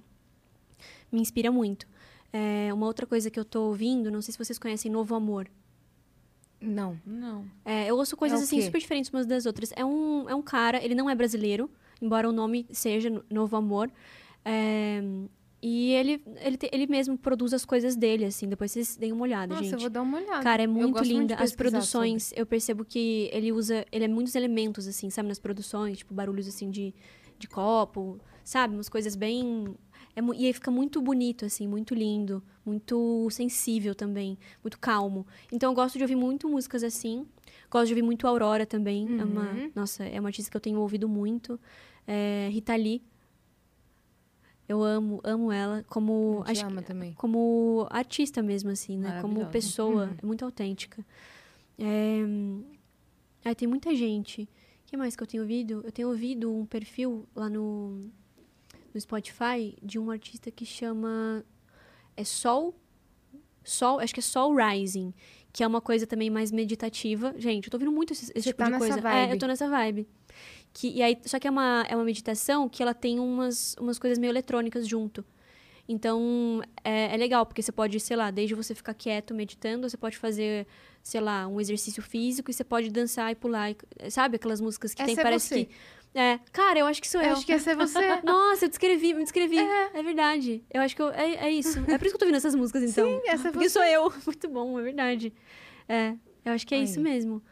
Me 1.09 1.21
inspira 1.21 1.49
muito. 1.49 1.87
É, 2.33 2.73
uma 2.73 2.85
outra 2.85 3.05
coisa 3.07 3.29
que 3.31 3.39
eu 3.39 3.45
tô 3.45 3.61
ouvindo, 3.67 4.11
não 4.11 4.21
sei 4.21 4.33
se 4.33 4.37
vocês 4.37 4.59
conhecem 4.59 4.91
Novo 4.91 5.15
Amor. 5.15 5.47
Não. 6.59 6.99
Não. 7.05 7.45
É, 7.63 7.89
eu 7.89 7.95
ouço 7.95 8.17
coisas 8.17 8.41
É 8.41 8.43
assim 8.43 8.61
super 8.61 8.79
diferentes 8.79 9.09
umas 9.09 9.25
das 9.25 9.45
outras. 9.45 9.71
É 9.73 9.85
um, 9.85 10.29
é 10.29 10.35
um 10.35 10.41
cara, 10.41 10.83
ele 10.83 10.95
não 10.95 11.09
é 11.09 11.15
brasileiro, 11.15 11.69
embora 12.01 12.27
o 12.27 12.33
nome 12.33 12.65
seja 12.71 13.09
No- 13.09 13.23
Novo 13.29 13.55
Amor. 13.55 13.89
É, 14.43 15.01
e 15.67 15.91
ele, 15.93 16.21
ele, 16.41 16.57
te- 16.57 16.69
ele 16.71 16.85
mesmo 16.85 17.17
produz 17.17 17.51
as 17.53 17.65
coisas 17.65 17.95
dele, 17.95 18.23
assim. 18.25 18.47
Depois 18.47 18.71
vocês 18.71 18.95
deem 18.95 19.11
uma 19.11 19.23
olhada, 19.23 19.47
Nossa, 19.55 19.63
gente. 19.63 19.73
eu 19.73 19.79
vou 19.79 19.89
dar 19.89 20.03
uma 20.03 20.17
olhada. 20.19 20.43
Cara, 20.43 20.61
é 20.61 20.67
muito 20.67 21.01
linda. 21.03 21.33
As 21.35 21.55
produções, 21.55 22.31
eu 22.35 22.45
percebo 22.45 22.85
que 22.85 23.29
ele 23.33 23.51
usa. 23.51 23.83
Ele 23.91 24.05
é 24.05 24.07
muitos 24.07 24.35
elementos, 24.35 24.87
assim, 24.87 25.09
sabe, 25.09 25.27
nas 25.27 25.39
produções, 25.39 25.97
tipo, 25.97 26.13
barulhos 26.13 26.47
assim 26.47 26.69
de, 26.69 26.93
de 27.39 27.47
copo, 27.47 28.19
sabe? 28.43 28.75
Umas 28.75 28.89
coisas 28.89 29.15
bem. 29.15 29.75
É, 30.15 30.21
e 30.37 30.45
aí 30.45 30.53
fica 30.53 30.69
muito 30.69 31.01
bonito, 31.01 31.43
assim, 31.45 31.67
muito 31.67 31.93
lindo, 31.95 32.41
muito 32.65 33.27
sensível 33.31 33.93
também, 33.95 34.37
muito 34.63 34.79
calmo. 34.79 35.25
Então 35.51 35.71
eu 35.71 35.75
gosto 35.75 35.97
de 35.97 36.03
ouvir 36.03 36.15
muito 36.15 36.47
músicas 36.47 36.83
assim. 36.83 37.25
Gosto 37.71 37.87
de 37.87 37.93
ouvir 37.93 38.03
muito 38.03 38.27
Aurora 38.27 38.65
também. 38.67 39.07
É 39.19 39.23
uma, 39.25 39.51
Uhum. 39.51 39.71
nossa, 39.75 40.03
é 40.05 40.19
uma 40.19 40.29
artista 40.29 40.51
que 40.51 40.55
eu 40.57 40.61
tenho 40.61 40.79
ouvido 40.79 41.09
muito. 41.09 41.59
É, 42.07 42.49
Rita 42.51 42.75
Lee. 42.75 43.01
Eu 44.67 44.83
amo, 44.83 45.21
amo 45.23 45.51
ela 45.51 45.85
como. 45.87 46.43
Acho 46.45 46.65
como 47.15 47.87
artista 47.89 48.41
mesmo, 48.41 48.71
assim, 48.71 48.97
né? 48.97 49.21
Como 49.21 49.45
pessoa. 49.47 50.05
Uhum. 50.05 50.17
É 50.21 50.25
muito 50.25 50.43
autêntica. 50.43 51.05
É... 51.77 52.21
Aí 53.43 53.53
tem 53.53 53.67
muita 53.67 53.93
gente. 53.95 54.43
O 54.43 54.47
que 54.87 54.97
mais 54.97 55.15
que 55.15 55.21
eu 55.21 55.27
tenho 55.27 55.43
ouvido? 55.43 55.81
Eu 55.83 55.91
tenho 55.91 56.09
ouvido 56.09 56.51
um 56.51 56.65
perfil 56.65 57.27
lá 57.35 57.47
no, 57.47 58.09
no 58.93 58.99
Spotify 58.99 59.75
de 59.83 59.99
um 59.99 60.09
artista 60.09 60.49
que 60.49 60.65
chama. 60.65 61.45
É 62.17 62.23
Sol. 62.23 62.73
Sol, 63.63 63.99
acho 63.99 64.13
que 64.13 64.19
é 64.19 64.23
Sol 64.23 64.55
Rising. 64.55 65.13
Que 65.53 65.63
é 65.63 65.67
uma 65.67 65.81
coisa 65.81 66.07
também 66.07 66.29
mais 66.29 66.51
meditativa. 66.51 67.35
Gente, 67.37 67.65
eu 67.65 67.71
tô 67.71 67.77
ouvindo 67.77 67.91
muito 67.91 68.13
esse, 68.13 68.31
esse 68.35 68.47
tipo 68.49 68.57
tá 68.57 68.69
de 68.69 68.77
coisa. 68.79 68.99
vibe. 68.99 69.29
É, 69.29 69.33
eu 69.33 69.37
tô 69.37 69.45
nessa 69.45 69.69
vibe. 69.69 70.07
Que, 70.73 70.89
e 70.89 71.01
aí, 71.01 71.17
só 71.25 71.39
que 71.39 71.47
é 71.47 71.51
uma, 71.51 71.85
é 71.89 71.95
uma 71.95 72.03
meditação 72.03 72.67
que 72.67 72.81
ela 72.83 72.93
tem 72.93 73.19
umas, 73.19 73.75
umas 73.79 73.97
coisas 73.97 74.17
meio 74.19 74.31
eletrônicas 74.31 74.87
junto. 74.87 75.23
Então, 75.87 76.61
é, 76.83 77.13
é 77.13 77.17
legal, 77.17 77.45
porque 77.45 77.61
você 77.61 77.71
pode, 77.71 77.99
sei 77.99 78.17
lá, 78.17 78.31
desde 78.31 78.55
você 78.55 78.73
ficar 78.73 78.93
quieto 78.93 79.33
meditando, 79.35 79.87
você 79.87 79.95
pode 79.95 80.17
fazer, 80.17 80.65
sei 81.03 81.21
lá, 81.21 81.47
um 81.47 81.61
exercício 81.61 82.01
físico 82.01 82.49
e 82.49 82.53
você 82.53 82.63
pode 82.63 82.89
dançar 82.89 83.31
e 83.31 83.35
pular. 83.35 83.71
e- 83.71 83.77
sabe 84.09 84.37
aquelas 84.37 84.59
músicas 84.59 84.93
que 84.93 85.03
tem, 85.03 85.13
Essa 85.13 85.21
é 85.21 85.23
parece 85.23 85.47
você. 85.47 85.65
que. 85.65 85.71
É, 86.17 86.39
cara, 86.51 86.79
eu 86.79 86.85
acho 86.85 87.01
que 87.01 87.07
sou 87.09 87.21
eu. 87.21 87.27
Eu 87.27 87.33
acho 87.33 87.45
que 87.45 87.51
essa 87.51 87.71
é 87.71 87.75
você. 87.75 87.99
Nossa, 88.23 88.65
eu 88.65 88.69
descrevi, 88.69 89.13
me 89.13 89.21
descrevi. 89.23 89.59
É, 89.59 90.01
verdade. 90.01 90.63
Eu 90.73 90.81
acho 90.81 90.95
que 90.95 91.01
eu, 91.01 91.09
é, 91.09 91.35
é 91.35 91.49
isso. 91.51 91.77
É 91.87 91.97
por 91.97 92.05
isso 92.05 92.11
que 92.11 92.15
eu 92.15 92.19
tô 92.19 92.25
ouvindo 92.25 92.37
essas 92.37 92.55
músicas, 92.55 92.83
então. 92.83 93.05
Sim, 93.07 93.21
essa 93.27 93.49
é 93.49 93.51
Porque 93.51 93.69
você. 93.69 93.73
sou 93.79 93.83
eu. 93.83 94.11
Muito 94.25 94.47
bom, 94.49 94.79
é 94.79 94.83
verdade. 94.83 95.33
É, 95.87 96.15
eu 96.43 96.53
acho 96.53 96.65
que 96.65 96.73
é 96.73 96.77
Aí. 96.79 96.85
isso 96.85 96.99
mesmo. 97.01 97.43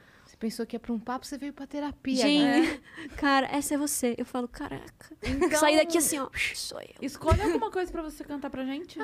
Pensou 0.43 0.65
que 0.65 0.75
ia 0.75 0.79
pra 0.81 0.91
um 0.91 0.99
papo, 0.99 1.25
você 1.25 1.37
veio 1.37 1.53
pra 1.53 1.65
terapia. 1.65 2.17
Gente, 2.17 2.43
né? 2.67 2.81
cara, 3.15 3.47
essa 3.47 3.75
é 3.75 3.77
você. 3.77 4.13
Eu 4.17 4.25
falo, 4.25 4.45
caraca. 4.45 5.15
Então- 5.23 5.57
Sair 5.57 5.77
daqui 5.77 5.97
assim, 5.97 6.19
ó. 6.19 6.27
Sou 6.53 6.81
eu. 6.81 6.89
Escolhe 7.01 7.41
alguma 7.41 7.71
coisa 7.71 7.89
pra 7.89 8.01
você 8.01 8.25
cantar 8.25 8.49
pra 8.49 8.65
gente. 8.65 8.99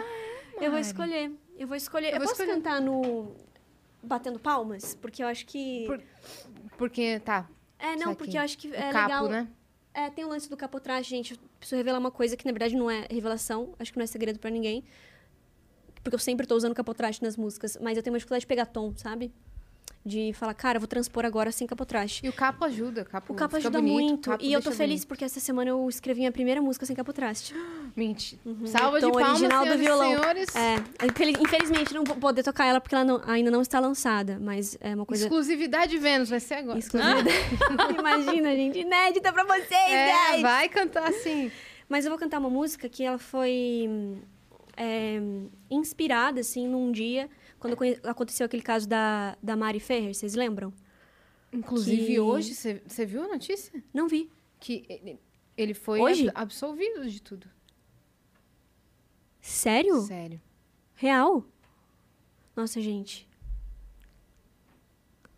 Eu 0.59 0.69
vou 0.69 0.79
escolher. 0.81 1.31
Eu 1.57 1.65
vou 1.65 1.77
escolher. 1.77 2.07
Eu 2.09 2.15
Eu, 2.15 2.19
vou 2.19 2.27
posso 2.27 2.41
escolher. 2.41 2.55
cantar 2.61 2.81
no. 2.81 3.33
Batendo 4.03 4.37
palmas? 4.37 4.95
Porque 4.95 5.23
eu 5.23 5.27
acho 5.27 5.45
que. 5.45 5.85
Por- 5.85 6.03
Porque, 6.77 7.21
tá, 7.21 7.49
É, 7.79 7.95
não, 7.95 8.13
porque 8.13 8.35
eu 8.37 8.41
acho 8.41 8.57
que 8.57 8.67
o 8.67 8.75
é 8.75 8.91
capo, 8.91 9.07
legal. 9.07 9.29
né? 9.29 9.47
É, 9.93 10.09
tem 10.09 10.25
o 10.25 10.27
lance 10.27 10.49
do 10.49 10.57
capotraste, 10.57 11.09
gente. 11.09 11.35
Eu 11.35 11.39
preciso 11.57 11.77
revelar 11.77 11.99
uma 11.99 12.11
coisa 12.11 12.35
que 12.35 12.45
na 12.45 12.51
verdade 12.51 12.75
não 12.75 12.91
é 12.91 13.07
revelação. 13.09 13.73
Acho 13.79 13.93
que 13.93 13.97
não 13.97 14.03
é 14.03 14.07
segredo 14.07 14.39
pra 14.39 14.49
ninguém. 14.49 14.83
Porque 16.03 16.15
eu 16.15 16.19
sempre 16.19 16.45
tô 16.45 16.53
usando 16.55 16.75
capotraste 16.75 17.23
nas 17.23 17.37
músicas. 17.37 17.77
Mas 17.81 17.95
eu 17.95 18.03
tenho 18.03 18.13
uma 18.13 18.19
dificuldade 18.19 18.41
de 18.41 18.47
pegar 18.47 18.65
tom, 18.65 18.93
sabe? 18.97 19.33
De 20.05 20.31
falar, 20.33 20.53
cara, 20.53 20.79
vou 20.79 20.87
transpor 20.87 21.25
agora 21.25 21.51
sem 21.51 21.67
capotraste. 21.67 22.25
E 22.25 22.29
o 22.29 22.33
capo 22.33 22.63
ajuda. 22.63 23.01
O 23.01 23.05
capo, 23.05 23.33
O 23.33 23.35
capo 23.35 23.57
ajuda 23.57 23.79
bonito, 23.81 23.93
muito. 23.93 24.29
capo 24.29 24.43
E 24.43 24.53
eu 24.53 24.61
tô 24.61 24.71
feliz 24.71 24.99
bonito. 25.01 25.07
porque 25.09 25.25
essa 25.25 25.39
semana 25.41 25.69
eu 25.71 25.87
escrevi 25.89 26.21
minha 26.21 26.31
primeira 26.31 26.61
música 26.61 26.85
sem 26.85 26.95
capotraste. 26.95 27.53
Mentira. 27.95 28.41
Salva 28.65 28.99
de 28.99 29.05
Tom 29.05 29.11
palmas, 29.11 29.29
original 29.41 29.65
do 29.65 29.77
violão. 29.77 30.07
senhores. 30.09 30.55
É, 30.55 31.05
infeliz- 31.05 31.37
infelizmente 31.39 31.93
não 31.93 32.03
vou 32.05 32.15
poder 32.15 32.43
tocar 32.43 32.65
ela 32.65 32.79
porque 32.79 32.95
ela 32.95 33.03
não- 33.03 33.21
ainda 33.27 33.51
não 33.51 33.61
está 33.61 33.79
lançada. 33.79 34.39
Mas 34.41 34.77
é 34.79 34.95
uma 34.95 35.05
coisa. 35.05 35.25
Exclusividade 35.25 35.97
Vênus, 35.97 36.29
vai 36.29 36.39
ser 36.39 36.55
agora. 36.55 36.79
Exclusividade. 36.79 37.29
Imagina, 37.99 38.55
gente. 38.55 38.79
Inédita 38.79 39.33
pra 39.33 39.43
vocês, 39.43 39.71
É, 39.91 40.31
guys! 40.31 40.41
vai 40.41 40.69
cantar 40.69 41.09
assim. 41.09 41.51
Mas 41.89 42.05
eu 42.05 42.09
vou 42.11 42.17
cantar 42.17 42.39
uma 42.39 42.49
música 42.49 42.87
que 42.87 43.03
ela 43.03 43.17
foi 43.17 43.89
é, 44.77 45.19
inspirada, 45.69 46.39
assim, 46.39 46.67
num 46.67 46.91
dia, 46.91 47.29
quando 47.59 47.77
aconteceu 48.03 48.45
aquele 48.45 48.63
caso 48.63 48.87
da, 48.87 49.37
da 49.43 49.55
Mari 49.55 49.79
Ferrer, 49.79 50.13
vocês 50.13 50.33
lembram? 50.35 50.73
Inclusive, 51.51 52.05
Que- 52.05 52.19
hoje, 52.19 52.53
você 52.55 53.05
viu 53.05 53.23
a 53.23 53.27
notícia? 53.27 53.83
Não 53.93 54.07
vi. 54.07 54.31
Que 54.59 54.85
ele- 55.57 55.73
foi 55.73 55.99
Hoje? 55.99 56.29
ab- 56.29 56.33
absolvido 56.43 57.07
de 57.09 57.21
tudo. 57.21 57.49
Sério? 59.41 60.01
Sério. 60.01 60.41
Real? 60.95 61.45
Nossa, 62.55 62.79
gente. 62.81 63.27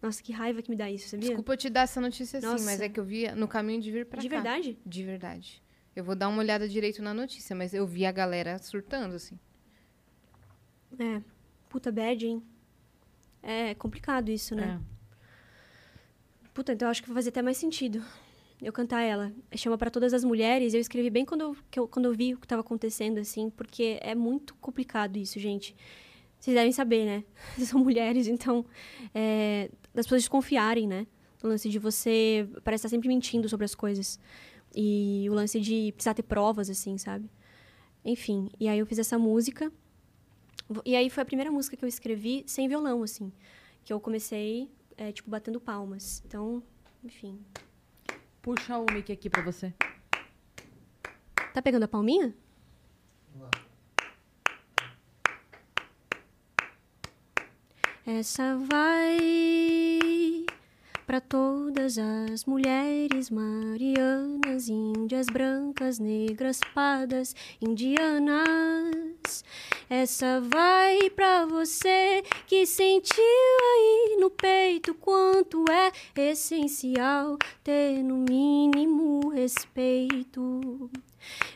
Nossa, 0.01 0.21
que 0.23 0.31
raiva 0.33 0.61
que 0.63 0.69
me 0.71 0.75
dá 0.75 0.89
isso, 0.89 1.09
sabia? 1.09 1.27
Desculpa 1.27 1.53
eu 1.53 1.57
te 1.57 1.69
dar 1.69 1.81
essa 1.81 2.01
notícia 2.01 2.39
assim, 2.39 2.47
Nossa. 2.47 2.65
mas 2.65 2.81
é 2.81 2.89
que 2.89 2.99
eu 2.99 3.03
vi 3.05 3.31
no 3.33 3.47
caminho 3.47 3.79
de 3.79 3.91
vir 3.91 4.05
pra 4.07 4.19
De 4.19 4.27
cá. 4.27 4.35
verdade? 4.35 4.77
De 4.85 5.03
verdade. 5.03 5.61
Eu 5.95 6.03
vou 6.03 6.15
dar 6.15 6.27
uma 6.29 6.39
olhada 6.39 6.67
direito 6.67 7.01
na 7.03 7.13
notícia, 7.13 7.55
mas 7.55 7.73
eu 7.73 7.85
vi 7.85 8.05
a 8.05 8.11
galera 8.11 8.57
surtando, 8.57 9.13
assim. 9.15 9.37
É. 10.97 11.21
Puta 11.71 11.91
bad, 11.91 12.25
hein? 12.27 12.43
É 13.41 13.73
complicado 13.75 14.29
isso, 14.29 14.53
né? 14.55 14.77
É. 14.79 14.91
Puta, 16.53 16.73
então 16.73 16.87
eu 16.87 16.91
acho 16.91 17.01
que 17.01 17.07
vai 17.07 17.15
fazer 17.15 17.29
até 17.29 17.41
mais 17.41 17.57
sentido 17.57 18.03
eu 18.61 18.71
cantar 18.71 19.01
ela. 19.01 19.31
Chama 19.55 19.75
pra 19.77 19.89
todas 19.89 20.13
as 20.13 20.23
mulheres. 20.23 20.73
Eu 20.73 20.79
escrevi 20.81 21.09
bem 21.09 21.25
quando 21.25 21.41
eu, 21.41 21.57
que 21.71 21.79
eu- 21.79 21.87
quando 21.87 22.05
eu 22.05 22.13
vi 22.13 22.33
o 22.35 22.37
que 22.37 22.47
tava 22.47 22.61
acontecendo, 22.61 23.17
assim, 23.17 23.49
porque 23.49 23.97
é 24.01 24.13
muito 24.13 24.53
complicado 24.55 25.17
isso, 25.17 25.39
gente. 25.39 25.75
Vocês 26.39 26.55
devem 26.55 26.71
saber, 26.71 27.05
né? 27.05 27.23
Vocês 27.55 27.69
são 27.69 27.79
mulheres, 27.79 28.27
então. 28.27 28.63
É, 29.15 29.71
das 29.93 30.05
pessoas 30.05 30.21
desconfiarem, 30.23 30.87
né? 30.87 31.07
O 31.41 31.47
lance 31.47 31.69
de 31.69 31.79
você 31.79 32.47
parece 32.63 32.81
estar 32.85 32.89
sempre 32.95 33.07
mentindo 33.07 33.49
sobre 33.49 33.65
as 33.65 33.73
coisas. 33.73 34.19
E 34.75 35.25
o 35.29 35.33
lance 35.33 35.59
de 35.59 35.91
precisar 35.93 36.13
ter 36.13 36.21
provas, 36.23 36.69
assim, 36.69 36.97
sabe? 36.99 37.27
Enfim, 38.05 38.47
e 38.59 38.67
aí 38.67 38.77
eu 38.77 38.85
fiz 38.85 38.99
essa 38.99 39.17
música. 39.17 39.71
E 40.85 40.95
aí 40.95 41.09
foi 41.09 41.23
a 41.23 41.25
primeira 41.25 41.51
música 41.51 41.75
que 41.75 41.83
eu 41.83 41.89
escrevi 41.89 42.43
sem 42.47 42.67
violão, 42.67 43.03
assim. 43.03 43.31
Que 43.83 43.91
eu 43.91 43.99
comecei, 43.99 44.69
é, 44.97 45.11
tipo, 45.11 45.29
batendo 45.29 45.59
palmas. 45.59 46.23
Então, 46.25 46.63
enfim. 47.03 47.39
Puxa 48.41 48.77
o 48.77 48.85
mic 48.91 49.11
aqui 49.11 49.29
pra 49.29 49.41
você. 49.41 49.73
Tá 51.53 51.61
pegando 51.61 51.83
a 51.83 51.87
palminha? 51.87 52.33
Essa 58.05 58.57
vai 58.57 60.45
para 61.05 61.21
todas 61.21 61.97
as 61.97 62.45
mulheres 62.45 63.29
marianas, 63.29 64.69
índias, 64.69 65.27
brancas, 65.27 65.99
negras, 65.99 66.59
pardas, 66.73 67.35
indianas. 67.61 69.10
Essa 69.89 70.41
vai 70.41 71.09
para 71.09 71.45
você 71.45 72.23
que 72.47 72.65
sentiu 72.65 73.23
aí 73.73 74.17
no 74.19 74.29
peito 74.29 74.93
quanto 74.93 75.65
é 75.69 75.91
essencial 76.15 77.37
ter 77.63 78.01
no 78.03 78.17
mínimo 78.17 79.29
respeito. 79.29 80.89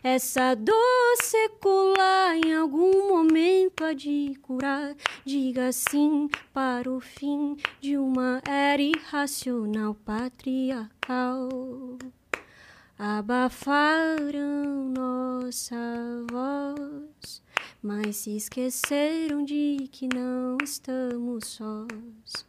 Essa 0.03 0.55
dor 0.55 1.15
secular 1.21 2.35
em 2.35 2.53
algum 2.53 3.07
momento 3.07 3.83
há 3.83 3.93
de 3.93 4.37
curar. 4.41 4.95
Diga 5.25 5.71
sim 5.71 6.29
para 6.53 6.91
o 6.91 6.99
fim 6.99 7.57
de 7.81 7.97
uma 7.97 8.41
era 8.47 8.81
irracional 8.81 9.95
patriarcal. 9.95 11.49
Abafaram 12.97 14.89
nossa 14.89 15.75
voz, 16.31 16.64
mas 17.85 18.15
se 18.15 18.35
esqueceram 18.35 19.45
de 19.45 19.87
que 19.91 20.09
não 20.11 20.57
estamos 20.63 21.45
sós 21.45 22.47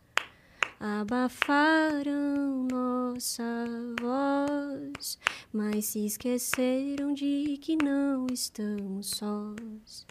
abafaram 0.80 2.66
nossa 2.70 3.66
voz, 4.01 5.18
mas 5.53 5.84
se 5.84 6.07
esqueceram 6.07 7.12
de 7.12 7.59
que 7.61 7.76
não 7.76 8.26
estamos 8.32 9.11
sós. 9.11 10.07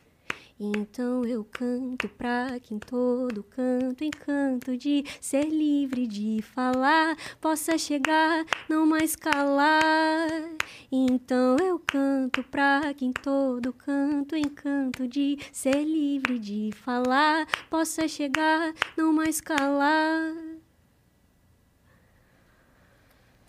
Então 0.58 1.26
eu 1.26 1.44
canto 1.44 2.08
pra 2.08 2.58
que 2.62 2.74
em 2.74 2.80
todo 2.80 3.44
canto, 3.44 4.06
encanto 4.06 4.78
de 4.78 5.04
ser 5.20 5.50
livre 5.50 6.08
de 6.08 6.42
falar, 6.42 7.18
possa 7.42 7.78
chegar, 7.78 8.46
não 8.70 8.86
mais 8.88 9.18
calar. 9.18 10.30
Então 10.90 11.58
eu 11.58 11.78
canto 11.78 12.42
pra 12.44 12.94
que 12.94 13.04
em 13.04 13.12
todo 13.12 13.74
canto, 13.74 14.38
encanto 14.38 15.06
de 15.10 15.38
ser 15.52 15.84
livre 15.84 16.40
de 16.40 16.72
falar, 16.74 17.46
possa 17.70 18.08
chegar, 18.08 18.74
não 18.96 19.12
mais 19.12 19.42
calar. 19.42 20.34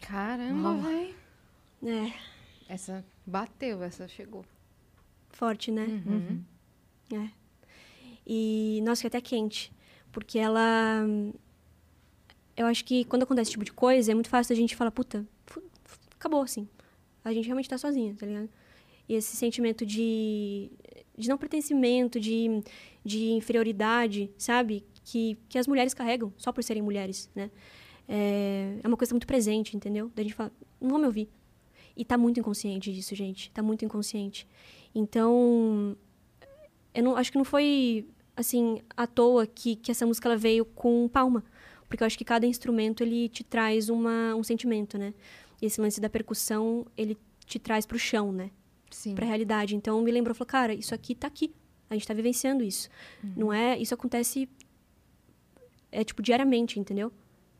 Caramba, 0.00 0.74
véi. 0.88 1.14
É, 1.84 2.12
Essa 2.68 3.04
bateu, 3.24 3.80
essa 3.82 4.09
chegou. 4.09 4.44
forte, 5.30 5.70
né? 5.70 5.84
Uhum. 5.84 6.42
É. 7.12 7.28
E, 8.26 8.80
nossa, 8.84 9.02
que 9.02 9.07
até 9.07 9.20
quente. 9.20 9.72
Porque 10.11 10.38
ela. 10.38 11.04
Eu 12.57 12.66
acho 12.66 12.84
que 12.84 13.04
quando 13.04 13.22
acontece 13.22 13.48
esse 13.48 13.52
tipo 13.52 13.64
de 13.64 13.72
coisa, 13.72 14.11
é 14.11 14.14
muito 14.14 14.30
fácil 14.30 14.52
a 14.52 14.57
gente 14.57 14.74
falar, 14.74 14.90
puta, 14.90 15.26
acabou, 16.12 16.42
assim. 16.42 16.68
A 17.24 17.32
gente 17.32 17.44
realmente 17.46 17.68
tá 17.68 17.76
sozinha, 17.76 18.14
tá 18.18 18.24
ligado? 18.26 18.48
E 19.09 19.14
esse 19.14 19.36
sentimento 19.36 19.84
de, 19.84 20.70
de 21.16 21.28
não 21.28 21.36
pertencimento, 21.38 22.18
de, 22.18 22.62
de 23.04 23.30
inferioridade, 23.32 24.30
sabe? 24.36 24.84
Que, 25.04 25.38
que 25.48 25.59
as 25.59 25.66
mulheres 25.66 25.94
carregam 25.94 26.32
só 26.36 26.50
por 26.50 26.64
serem 26.64 26.82
mulheres, 26.82 27.30
né? 27.34 27.50
É, 28.09 28.78
é 28.82 28.88
uma 28.88 28.96
coisa 28.96 29.12
muito 29.12 29.26
presente, 29.26 29.76
entendeu? 29.76 30.11
Da 30.14 30.22
gente 30.22 30.34
falar, 30.34 30.52
não 30.80 30.90
vão 30.90 30.98
me 30.98 31.07
ouvir. 31.07 31.28
E 31.96 32.04
tá 32.04 32.18
muito 32.18 32.38
inconsciente 32.40 32.92
disso, 32.92 33.14
gente. 33.14 33.50
Tá 33.50 33.62
muito 33.62 33.84
inconsciente. 33.84 34.46
Então, 34.94 35.96
eu 36.97 37.03
não, 37.03 37.16
acho 37.16 37.30
que 37.30 37.36
não 37.36 37.44
foi, 37.44 38.09
assim, 38.34 38.80
à 38.97 39.07
toa 39.07 39.47
que, 39.47 39.76
que 39.76 39.90
essa 39.90 40.07
música 40.07 40.28
ela 40.28 40.36
veio 40.36 40.64
com 40.64 41.07
palma. 41.09 41.44
Porque 41.88 42.03
eu 42.03 42.07
acho 42.07 42.16
que 42.16 42.24
cada 42.24 42.47
instrumento, 42.47 43.03
ele 43.03 43.28
te 43.28 43.44
traz 43.44 43.90
uma, 43.90 44.34
um 44.34 44.42
sentimento, 44.42 44.97
né? 44.97 45.12
E 45.61 45.66
esse 45.66 45.80
lance 45.80 46.01
da 46.01 46.09
percussão, 46.09 46.86
ele 46.97 47.16
te 47.44 47.59
traz 47.59 47.84
pro 47.84 47.99
chão, 47.99 48.32
né? 48.32 48.51
Sim. 48.90 49.14
Pra 49.14 49.26
realidade. 49.26 49.76
Então, 49.76 50.01
me 50.01 50.11
lembrou, 50.11 50.34
falou, 50.34 50.47
cara, 50.49 50.72
isso 50.72 50.94
aqui 50.94 51.14
tá 51.14 51.26
aqui. 51.26 51.55
A 51.90 51.94
gente 51.94 52.07
tá 52.07 52.14
vivenciando 52.14 52.64
isso. 52.64 52.88
Não 53.36 53.53
é... 53.53 53.78
Isso 53.78 53.94
acontece, 53.94 54.49
é, 55.92 56.03
tipo, 56.03 56.22
diariamente, 56.22 56.80
entendeu? 56.80 57.12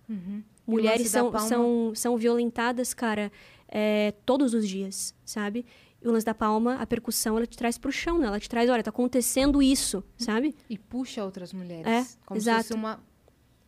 Uhum. 0.09 0.43
Mulheres 0.66 1.09
são, 1.09 1.30
palma? 1.30 1.47
são, 1.47 1.93
são 1.95 2.16
violentadas, 2.16 2.93
cara, 2.93 3.30
é, 3.68 4.12
todos 4.24 4.55
os 4.55 4.66
dias, 4.66 5.14
sabe? 5.24 5.64
E 6.07 6.09
o 6.09 6.12
lance 6.12 6.24
da 6.24 6.32
palma, 6.32 6.76
a 6.76 6.86
percussão, 6.86 7.36
ela 7.36 7.48
te 7.48 7.59
traz 7.59 7.76
pro 7.76 7.90
chão, 7.90 8.16
né? 8.16 8.28
Ela 8.28 8.38
te 8.38 8.48
traz, 8.48 8.70
olha, 8.70 8.80
tá 8.80 8.90
acontecendo 8.90 9.61
isso, 9.61 10.04
sabe? 10.16 10.54
E 10.70 10.78
puxa 10.78 11.24
outras 11.24 11.52
mulheres. 11.52 11.84
É, 11.84 12.07
como 12.24 12.38
exato. 12.38 12.62
se 12.62 12.68
fosse 12.68 12.78
uma. 12.78 13.02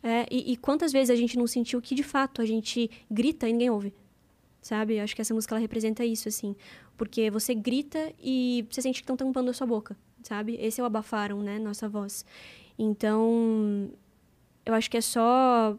É, 0.00 0.24
e, 0.30 0.52
e 0.52 0.56
quantas 0.56 0.92
vezes 0.92 1.10
a 1.10 1.16
gente 1.16 1.36
não 1.36 1.48
sentiu 1.48 1.82
que, 1.82 1.96
de 1.96 2.04
fato, 2.04 2.40
a 2.40 2.46
gente 2.46 2.88
grita 3.10 3.48
e 3.48 3.52
ninguém 3.52 3.70
ouve, 3.70 3.92
sabe? 4.62 4.98
Eu 4.98 5.02
acho 5.02 5.16
que 5.16 5.20
essa 5.20 5.34
música, 5.34 5.52
ela 5.52 5.60
representa 5.60 6.04
isso, 6.04 6.28
assim. 6.28 6.54
Porque 6.96 7.28
você 7.28 7.56
grita 7.56 8.12
e 8.22 8.64
você 8.70 8.80
sente 8.82 9.00
que 9.00 9.02
estão 9.02 9.16
tampando 9.16 9.50
a 9.50 9.52
sua 9.52 9.66
boca, 9.66 9.96
sabe? 10.22 10.56
Esse 10.60 10.80
é 10.80 10.84
o 10.84 10.86
abafaram, 10.86 11.42
né? 11.42 11.58
Nossa 11.58 11.88
voz. 11.88 12.24
Então, 12.78 13.90
eu 14.64 14.74
acho 14.74 14.88
que 14.88 14.96
é 14.96 15.00
só... 15.00 15.76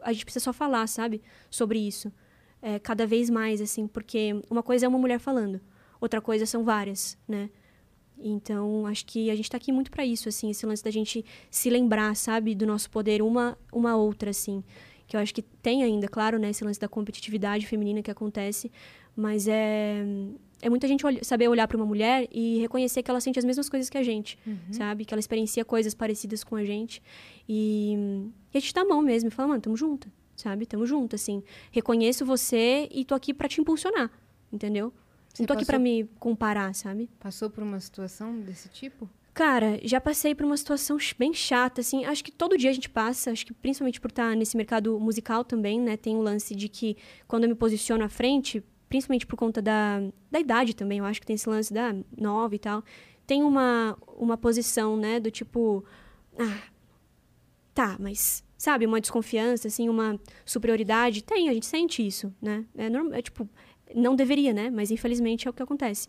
A 0.00 0.12
gente 0.12 0.24
precisa 0.24 0.42
só 0.46 0.52
falar, 0.52 0.88
sabe? 0.88 1.22
Sobre 1.48 1.78
isso. 1.78 2.12
É, 2.60 2.80
cada 2.80 3.06
vez 3.06 3.30
mais, 3.30 3.60
assim. 3.60 3.86
Porque 3.86 4.42
uma 4.50 4.64
coisa 4.64 4.84
é 4.84 4.88
uma 4.88 4.98
mulher 4.98 5.20
falando. 5.20 5.60
Outra 6.02 6.20
coisa 6.20 6.44
são 6.44 6.64
várias, 6.64 7.16
né? 7.28 7.48
Então, 8.24 8.86
acho 8.86 9.06
que 9.06 9.30
a 9.30 9.34
gente 9.36 9.50
tá 9.50 9.56
aqui 9.56 9.72
muito 9.72 9.90
para 9.90 10.04
isso, 10.04 10.28
assim, 10.28 10.50
esse 10.50 10.64
lance 10.66 10.82
da 10.82 10.90
gente 10.90 11.24
se 11.50 11.70
lembrar, 11.70 12.14
sabe, 12.16 12.54
do 12.54 12.66
nosso 12.66 12.90
poder 12.90 13.22
uma 13.22 13.56
uma 13.72 13.96
outra, 13.96 14.30
assim. 14.30 14.62
Que 15.06 15.16
eu 15.16 15.20
acho 15.20 15.32
que 15.34 15.42
tem 15.42 15.82
ainda, 15.82 16.08
claro, 16.08 16.38
né, 16.38 16.50
esse 16.50 16.64
lance 16.64 16.78
da 16.80 16.88
competitividade 16.88 17.66
feminina 17.66 18.02
que 18.02 18.10
acontece, 18.10 18.70
mas 19.16 19.46
é 19.48 20.04
é 20.64 20.70
muita 20.70 20.86
gente 20.86 21.04
olha- 21.04 21.22
saber 21.24 21.48
olhar 21.48 21.66
para 21.66 21.76
uma 21.76 21.84
mulher 21.86 22.28
e 22.30 22.58
reconhecer 22.60 23.02
que 23.02 23.10
ela 23.10 23.20
sente 23.20 23.36
as 23.38 23.44
mesmas 23.44 23.68
coisas 23.68 23.90
que 23.90 23.98
a 23.98 24.02
gente, 24.02 24.38
sabe? 24.72 25.04
Que 25.04 25.12
ela 25.14 25.18
experiencia 25.20 25.64
coisas 25.64 25.92
parecidas 25.94 26.44
com 26.44 26.54
a 26.54 26.64
gente. 26.64 27.02
E, 27.48 27.94
e 28.54 28.56
a 28.58 28.60
gente 28.60 28.72
dá 28.72 28.82
a 28.82 28.84
mão 28.84 29.02
mesmo 29.02 29.28
e 29.28 29.30
fala, 29.32 29.48
mano, 29.48 29.60
tamo 29.60 29.76
junto, 29.76 30.08
sabe? 30.36 30.64
Tamo 30.66 30.86
junto, 30.86 31.16
assim. 31.16 31.42
Reconheço 31.72 32.24
você 32.24 32.88
e 32.92 33.04
tô 33.04 33.14
aqui 33.16 33.34
para 33.34 33.48
te 33.48 33.60
impulsionar, 33.60 34.08
entendeu? 34.52 34.92
Você 35.32 35.42
Não 35.42 35.46
tô 35.46 35.54
aqui 35.54 35.64
para 35.64 35.78
me 35.78 36.04
comparar, 36.18 36.74
sabe? 36.74 37.08
Passou 37.18 37.48
por 37.48 37.62
uma 37.62 37.80
situação 37.80 38.38
desse 38.40 38.68
tipo? 38.68 39.08
Cara, 39.32 39.80
já 39.82 39.98
passei 39.98 40.34
por 40.34 40.44
uma 40.44 40.56
situação 40.58 40.98
bem 41.18 41.32
chata, 41.32 41.80
assim. 41.80 42.04
Acho 42.04 42.22
que 42.22 42.30
todo 42.30 42.58
dia 42.58 42.68
a 42.68 42.72
gente 42.72 42.90
passa, 42.90 43.30
acho 43.30 43.46
que 43.46 43.54
principalmente 43.54 43.98
por 43.98 44.10
estar 44.10 44.36
nesse 44.36 44.56
mercado 44.58 45.00
musical 45.00 45.42
também, 45.42 45.80
né? 45.80 45.96
Tem 45.96 46.14
o 46.14 46.20
lance 46.20 46.54
de 46.54 46.68
que 46.68 46.98
quando 47.26 47.44
eu 47.44 47.48
me 47.48 47.54
posiciono 47.54 48.04
à 48.04 48.10
frente, 48.10 48.62
principalmente 48.90 49.26
por 49.26 49.36
conta 49.36 49.62
da, 49.62 50.02
da 50.30 50.38
idade 50.38 50.76
também, 50.76 50.98
eu 50.98 51.06
acho 51.06 51.18
que 51.18 51.26
tem 51.26 51.34
esse 51.34 51.48
lance 51.48 51.72
da 51.72 51.94
nova 52.14 52.54
e 52.54 52.58
tal, 52.58 52.84
tem 53.26 53.42
uma, 53.42 53.96
uma 54.18 54.36
posição, 54.36 54.98
né? 54.98 55.18
Do 55.18 55.30
tipo, 55.30 55.82
ah, 56.38 56.62
tá, 57.72 57.96
mas, 57.98 58.44
sabe, 58.58 58.84
uma 58.84 59.00
desconfiança, 59.00 59.68
assim, 59.68 59.88
uma 59.88 60.20
superioridade. 60.44 61.24
Tem, 61.24 61.48
a 61.48 61.54
gente 61.54 61.64
sente 61.64 62.06
isso, 62.06 62.34
né? 62.40 62.66
É, 62.76 62.86
é 63.18 63.22
tipo, 63.22 63.48
não 63.94 64.14
deveria, 64.16 64.52
né? 64.52 64.70
Mas 64.70 64.90
infelizmente 64.90 65.46
é 65.46 65.50
o 65.50 65.52
que 65.54 65.62
acontece. 65.62 66.08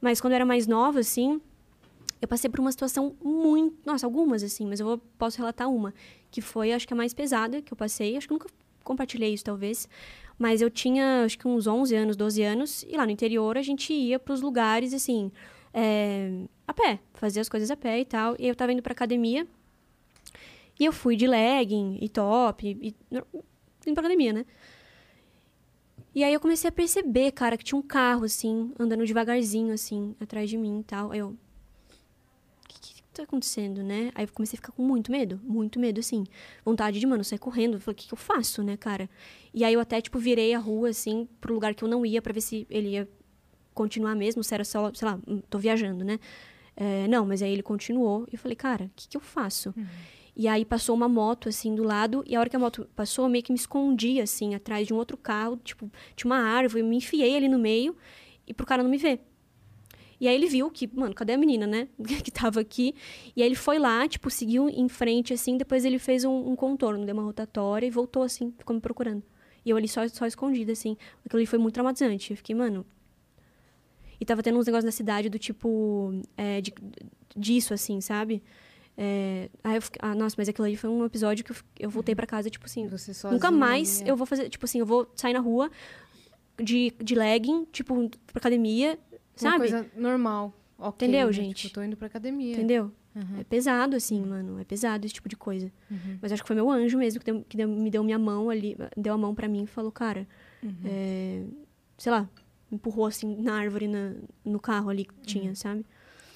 Mas 0.00 0.20
quando 0.20 0.32
eu 0.32 0.36
era 0.36 0.46
mais 0.46 0.66
nova, 0.66 1.00
assim, 1.00 1.40
eu 2.20 2.28
passei 2.28 2.48
por 2.50 2.60
uma 2.60 2.70
situação 2.72 3.14
muito. 3.22 3.76
Nossa, 3.84 4.06
algumas, 4.06 4.42
assim, 4.42 4.66
mas 4.66 4.80
eu 4.80 4.86
vou- 4.86 4.98
posso 5.18 5.38
relatar 5.38 5.68
uma. 5.70 5.92
Que 6.30 6.40
foi, 6.40 6.72
acho 6.72 6.86
que 6.86 6.92
a 6.94 6.96
mais 6.96 7.12
pesada 7.14 7.60
que 7.62 7.72
eu 7.72 7.76
passei. 7.76 8.16
Acho 8.16 8.26
que 8.26 8.32
eu 8.32 8.38
nunca 8.38 8.48
compartilhei 8.82 9.32
isso, 9.32 9.44
talvez. 9.44 9.88
Mas 10.38 10.60
eu 10.60 10.68
tinha, 10.70 11.24
acho 11.24 11.38
que 11.38 11.46
uns 11.46 11.66
11 11.66 11.94
anos, 11.94 12.16
12 12.16 12.42
anos. 12.42 12.84
E 12.88 12.96
lá 12.96 13.04
no 13.06 13.12
interior 13.12 13.56
a 13.56 13.62
gente 13.62 13.92
ia 13.92 14.18
pros 14.18 14.40
lugares, 14.40 14.92
assim, 14.92 15.30
é, 15.72 16.30
a 16.66 16.74
pé. 16.74 16.98
Fazia 17.14 17.40
as 17.40 17.48
coisas 17.48 17.70
a 17.70 17.76
pé 17.76 18.00
e 18.00 18.04
tal. 18.04 18.34
E 18.38 18.48
eu 18.48 18.54
tava 18.54 18.72
indo 18.72 18.82
pra 18.82 18.92
academia. 18.92 19.46
E 20.78 20.84
eu 20.84 20.92
fui 20.92 21.14
de 21.14 21.26
legging 21.26 21.98
e 22.00 22.08
top. 22.08 22.66
E, 22.68 22.94
indo 23.86 23.94
pra 23.94 24.00
academia, 24.02 24.32
né? 24.32 24.44
E 26.14 26.22
aí 26.22 26.32
eu 26.32 26.38
comecei 26.40 26.68
a 26.68 26.72
perceber, 26.72 27.32
cara, 27.32 27.56
que 27.56 27.64
tinha 27.64 27.78
um 27.78 27.82
carro, 27.82 28.24
assim, 28.24 28.72
andando 28.78 29.04
devagarzinho, 29.04 29.72
assim, 29.72 30.14
atrás 30.20 30.48
de 30.48 30.56
mim 30.56 30.80
e 30.80 30.84
tal. 30.84 31.10
Aí 31.10 31.18
eu, 31.18 31.30
o 31.30 32.68
que, 32.68 32.94
que 32.94 33.02
tá 33.12 33.24
acontecendo, 33.24 33.82
né? 33.82 34.12
Aí 34.14 34.24
eu 34.24 34.28
comecei 34.32 34.56
a 34.56 34.60
ficar 34.60 34.72
com 34.72 34.82
muito 34.82 35.10
medo, 35.10 35.40
muito 35.42 35.80
medo, 35.80 35.98
assim. 35.98 36.24
Vontade 36.64 37.00
de, 37.00 37.06
mano, 37.06 37.24
sair 37.24 37.38
correndo. 37.38 37.74
Eu 37.74 37.80
falei, 37.80 37.94
o 37.94 37.96
que, 37.96 38.06
que 38.06 38.14
eu 38.14 38.18
faço, 38.18 38.62
né, 38.62 38.76
cara? 38.76 39.10
E 39.52 39.64
aí 39.64 39.74
eu 39.74 39.80
até, 39.80 40.00
tipo, 40.00 40.18
virei 40.18 40.54
a 40.54 40.58
rua, 40.58 40.90
assim, 40.90 41.28
pro 41.40 41.52
lugar 41.52 41.74
que 41.74 41.82
eu 41.82 41.88
não 41.88 42.06
ia, 42.06 42.22
pra 42.22 42.32
ver 42.32 42.40
se 42.40 42.66
ele 42.70 42.90
ia 42.90 43.08
continuar 43.74 44.14
mesmo, 44.14 44.44
se 44.44 44.54
era 44.54 44.64
só, 44.64 44.92
sei 44.94 45.08
lá, 45.08 45.18
hum, 45.26 45.42
tô 45.50 45.58
viajando, 45.58 46.04
né? 46.04 46.20
É, 46.76 47.08
não, 47.08 47.26
mas 47.26 47.42
aí 47.42 47.52
ele 47.52 47.62
continuou. 47.62 48.24
E 48.30 48.34
eu 48.34 48.38
falei, 48.38 48.54
cara, 48.56 48.84
o 48.84 48.90
que, 48.94 49.08
que 49.08 49.16
eu 49.16 49.20
faço? 49.20 49.74
E 50.36 50.48
aí 50.48 50.64
passou 50.64 50.96
uma 50.96 51.08
moto, 51.08 51.48
assim, 51.48 51.74
do 51.74 51.84
lado. 51.84 52.24
E 52.26 52.34
a 52.34 52.40
hora 52.40 52.50
que 52.50 52.56
a 52.56 52.58
moto 52.58 52.88
passou, 52.96 53.26
eu 53.26 53.28
meio 53.28 53.44
que 53.44 53.52
me 53.52 53.58
escondi, 53.58 54.20
assim, 54.20 54.54
atrás 54.54 54.86
de 54.86 54.92
um 54.92 54.96
outro 54.96 55.16
carro. 55.16 55.56
Tipo, 55.62 55.90
tinha 56.16 56.30
uma 56.30 56.38
árvore. 56.38 56.82
Eu 56.82 56.86
me 56.86 56.96
enfiei 56.96 57.36
ali 57.36 57.48
no 57.48 57.58
meio. 57.58 57.96
E 58.46 58.52
pro 58.52 58.66
cara 58.66 58.82
não 58.82 58.90
me 58.90 58.98
ver. 58.98 59.20
E 60.20 60.26
aí 60.26 60.34
ele 60.34 60.46
viu 60.46 60.70
que, 60.70 60.88
mano, 60.92 61.14
cadê 61.14 61.34
a 61.34 61.38
menina, 61.38 61.66
né? 61.66 61.88
que 62.24 62.30
tava 62.30 62.60
aqui. 62.60 62.94
E 63.36 63.42
aí 63.42 63.48
ele 63.48 63.54
foi 63.54 63.78
lá, 63.78 64.08
tipo, 64.08 64.28
seguiu 64.28 64.68
em 64.68 64.88
frente, 64.88 65.32
assim. 65.32 65.56
Depois 65.56 65.84
ele 65.84 65.98
fez 65.98 66.24
um, 66.24 66.50
um 66.50 66.56
contorno, 66.56 67.06
deu 67.06 67.14
uma 67.14 67.22
rotatória 67.22 67.86
e 67.86 67.90
voltou, 67.90 68.22
assim, 68.24 68.52
ficou 68.58 68.74
me 68.74 68.80
procurando. 68.80 69.22
E 69.64 69.70
eu 69.70 69.76
ali 69.76 69.88
só, 69.88 70.06
só 70.08 70.26
escondida, 70.26 70.72
assim. 70.72 70.96
Aquilo 71.24 71.38
ali 71.38 71.46
foi 71.46 71.58
muito 71.58 71.74
traumatizante. 71.74 72.32
Eu 72.32 72.36
fiquei, 72.36 72.54
mano. 72.56 72.84
E 74.20 74.24
tava 74.24 74.42
tendo 74.42 74.58
uns 74.58 74.66
negócios 74.66 74.84
na 74.84 74.92
cidade 74.92 75.28
do 75.28 75.38
tipo. 75.38 76.12
é, 76.36 76.60
de, 76.60 76.72
disso, 77.36 77.74
assim, 77.74 78.00
sabe? 78.00 78.42
É, 78.96 79.48
aí 79.64 79.76
eu 79.76 79.82
fiquei, 79.82 79.98
ah, 80.02 80.14
nossa, 80.14 80.36
mas 80.38 80.48
aquilo 80.48 80.66
ali 80.66 80.76
foi 80.76 80.88
um 80.88 81.04
episódio 81.04 81.44
que 81.44 81.50
eu, 81.52 81.56
eu 81.80 81.90
voltei 81.90 82.14
pra 82.14 82.26
casa, 82.26 82.48
tipo 82.48 82.66
assim. 82.66 82.88
Sozinha 82.96 83.32
Nunca 83.32 83.50
mais 83.50 84.00
é. 84.02 84.10
eu 84.10 84.16
vou 84.16 84.26
fazer, 84.26 84.48
tipo 84.48 84.64
assim, 84.64 84.78
eu 84.78 84.86
vou 84.86 85.10
sair 85.16 85.32
na 85.32 85.40
rua 85.40 85.70
de, 86.62 86.92
de 87.02 87.14
legging, 87.14 87.64
tipo, 87.72 88.08
pra 88.26 88.38
academia, 88.38 88.98
Uma 89.12 89.18
sabe? 89.36 89.58
coisa 89.58 89.90
normal. 89.96 90.52
ok, 90.78 91.08
Entendeu, 91.08 91.26
né? 91.26 91.32
gente? 91.32 91.62
Tipo, 91.62 91.74
tô 91.74 91.82
indo 91.82 91.96
pra 91.96 92.06
academia. 92.06 92.52
Entendeu? 92.54 92.92
Uhum. 93.16 93.40
É 93.40 93.44
pesado, 93.44 93.96
assim, 93.96 94.20
mano. 94.24 94.58
É 94.60 94.64
pesado 94.64 95.04
esse 95.06 95.14
tipo 95.14 95.28
de 95.28 95.36
coisa. 95.36 95.70
Uhum. 95.90 96.18
Mas 96.20 96.32
acho 96.32 96.42
que 96.42 96.46
foi 96.48 96.56
meu 96.56 96.70
anjo 96.70 96.98
mesmo 96.98 97.20
que, 97.20 97.26
deu- 97.32 97.44
que 97.48 97.56
deu- 97.56 97.68
me 97.68 97.90
deu 97.90 98.02
minha 98.04 98.18
mão 98.18 98.50
ali, 98.50 98.76
deu 98.96 99.14
a 99.14 99.18
mão 99.18 99.34
pra 99.34 99.48
mim 99.48 99.64
e 99.64 99.66
falou, 99.66 99.90
cara, 99.92 100.26
Uhum. 100.62 100.72
é, 100.84 101.42
sei 101.98 102.10
lá, 102.12 102.28
me 102.70 102.76
empurrou 102.76 103.06
assim 103.06 103.36
na 103.40 103.54
árvore, 103.56 103.86
na, 103.86 104.14
no 104.44 104.58
carro 104.58 104.88
ali 104.90 105.04
que 105.04 105.14
tinha, 105.22 105.50
Uhum. 105.50 105.54
sabe? 105.54 105.86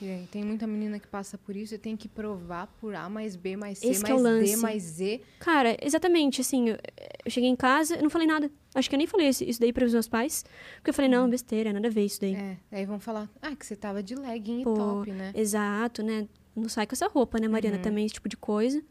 Aí, 0.05 0.29
tem 0.31 0.45
muita 0.45 0.67
menina 0.67 0.99
que 0.99 1.07
passa 1.07 1.37
por 1.37 1.57
isso 1.57 1.75
e 1.75 1.79
tem 1.79 1.97
que 1.97 2.09
provar 2.09 2.67
por 2.81 2.95
A 2.95 3.09
mais 3.09 3.37
B 3.37 3.57
mais 3.57 3.79
C 3.79 3.89
Esse 3.89 4.05
é 4.05 4.09
mais 4.09 4.21
o 4.23 4.45
D 4.45 4.57
mais 4.57 4.83
Z. 4.83 5.21
Cara, 5.41 5.77
exatamente, 5.83 6.41
assim, 6.41 6.71
eu, 6.71 6.79
eu 7.25 7.31
cheguei 7.31 7.49
em 7.49 7.57
casa, 7.57 7.97
eu 7.97 8.03
não 8.03 8.11
falei 8.11 8.27
nada. 8.27 8.51
Acho 8.75 8.89
que 8.89 8.95
eu 8.95 8.99
nem 8.99 9.07
falei 9.07 9.29
isso 9.29 9.45
isso 9.45 9.61
daí 9.61 9.73
para 9.73 9.85
os 9.85 9.93
meus 9.93 10.09
pais, 10.09 10.45
porque 10.77 10.91
eu 10.91 10.95
falei, 10.95 11.11
não, 11.11 11.29
besteira, 11.29 11.73
nada 11.73 11.89
a 11.89 11.91
ver 11.91 12.05
isso 12.05 12.21
daí. 12.21 12.35
Uhum. 12.35 12.57
É, 12.73 12.79
aí 12.79 12.87
vão 12.87 13.01
falar, 13.01 13.29
ah, 13.43 13.55
que 13.55 13.67
você 13.67 13.75
tava 13.75 14.03
de 14.03 14.15
legging 14.15 14.63
Pô, 14.63 14.75
e 14.75 14.77
top, 14.77 15.13
né? 15.13 15.33
Exato, 15.35 16.03
né? 16.03 16.29
Não 16.55 16.69
sai 16.69 16.87
com 16.87 16.95
essa 16.95 17.09
roupa, 17.09 17.39
né, 17.39 17.49
Mariana? 17.49 17.79
Também 17.79 18.05
esse 18.05 18.15
tipo 18.15 18.29
de 18.29 18.37
coisa. 18.37 18.83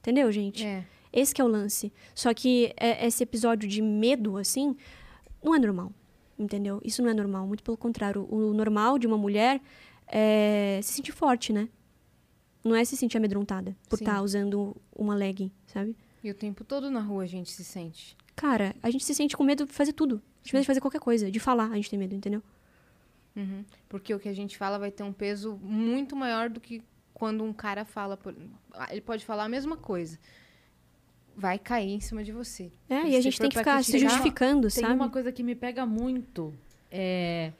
Entendeu, 0.00 0.30
gente? 0.30 0.64
Uhum. 0.64 0.70
É. 0.70 0.86
Esse 1.12 1.34
que 1.34 1.40
é 1.40 1.44
o 1.44 1.48
lance. 1.48 1.92
Só 2.14 2.32
que 2.34 2.72
é- 2.76 3.06
esse 3.06 3.22
episódio 3.22 3.68
de 3.68 3.80
medo, 3.80 4.36
assim, 4.36 4.76
não 5.42 5.54
é 5.54 5.58
normal. 5.58 5.92
Entendeu? 6.38 6.80
Isso 6.84 7.02
não 7.02 7.08
é 7.10 7.14
normal. 7.14 7.46
Muito 7.46 7.62
pelo 7.62 7.76
contrário. 7.76 8.26
O 8.30 8.52
normal 8.52 8.98
de 8.98 9.06
uma 9.06 9.16
mulher 9.16 9.60
é 10.06 10.80
se 10.82 10.92
sentir 10.94 11.12
forte, 11.12 11.52
né? 11.52 11.68
Não 12.64 12.74
é 12.74 12.84
se 12.84 12.96
sentir 12.96 13.16
amedrontada 13.16 13.76
por 13.88 13.98
estar 13.98 14.20
usando 14.22 14.76
uma 14.94 15.14
legging, 15.14 15.52
sabe? 15.66 15.96
E 16.22 16.30
o 16.30 16.34
tempo 16.34 16.64
todo 16.64 16.90
na 16.90 17.00
rua 17.00 17.22
a 17.22 17.26
gente 17.26 17.50
se 17.52 17.62
sente. 17.64 18.16
Cara, 18.34 18.74
a 18.82 18.90
gente 18.90 19.04
se 19.04 19.14
sente 19.14 19.36
com 19.36 19.44
medo 19.44 19.64
de 19.66 19.72
fazer 19.72 19.92
tudo. 19.92 20.20
De 20.42 20.52
medo 20.52 20.62
de 20.62 20.66
fazer 20.66 20.80
qualquer 20.80 21.00
coisa. 21.00 21.30
De 21.30 21.38
falar, 21.38 21.70
a 21.70 21.76
gente 21.76 21.88
tem 21.88 21.98
medo, 21.98 22.14
entendeu? 22.14 22.42
Uhum. 23.36 23.64
Porque 23.88 24.12
o 24.14 24.18
que 24.18 24.28
a 24.28 24.32
gente 24.34 24.56
fala 24.56 24.78
vai 24.78 24.90
ter 24.90 25.02
um 25.04 25.12
peso 25.12 25.56
muito 25.62 26.16
maior 26.16 26.48
do 26.50 26.60
que 26.60 26.82
quando 27.14 27.44
um 27.44 27.52
cara 27.52 27.84
fala. 27.84 28.16
por- 28.16 28.34
Ah, 28.74 28.88
Ele 28.90 29.00
pode 29.00 29.24
falar 29.24 29.44
a 29.44 29.48
mesma 29.48 29.76
coisa. 29.76 30.18
Vai 31.36 31.58
cair 31.58 31.90
em 31.92 32.00
cima 32.00 32.24
de 32.24 32.32
você. 32.32 32.72
É, 32.88 33.02
Se 33.02 33.08
e 33.10 33.16
a 33.16 33.20
gente 33.20 33.38
tem 33.38 33.50
que 33.50 33.58
ficar 33.58 33.84
se 33.84 33.98
justificando, 33.98 34.68
Tem 34.68 34.82
sabe? 34.82 34.94
uma 34.94 35.10
coisa 35.10 35.30
que 35.30 35.42
me 35.42 35.54
pega 35.54 35.84
muito, 35.86 36.52
é, 36.90 37.52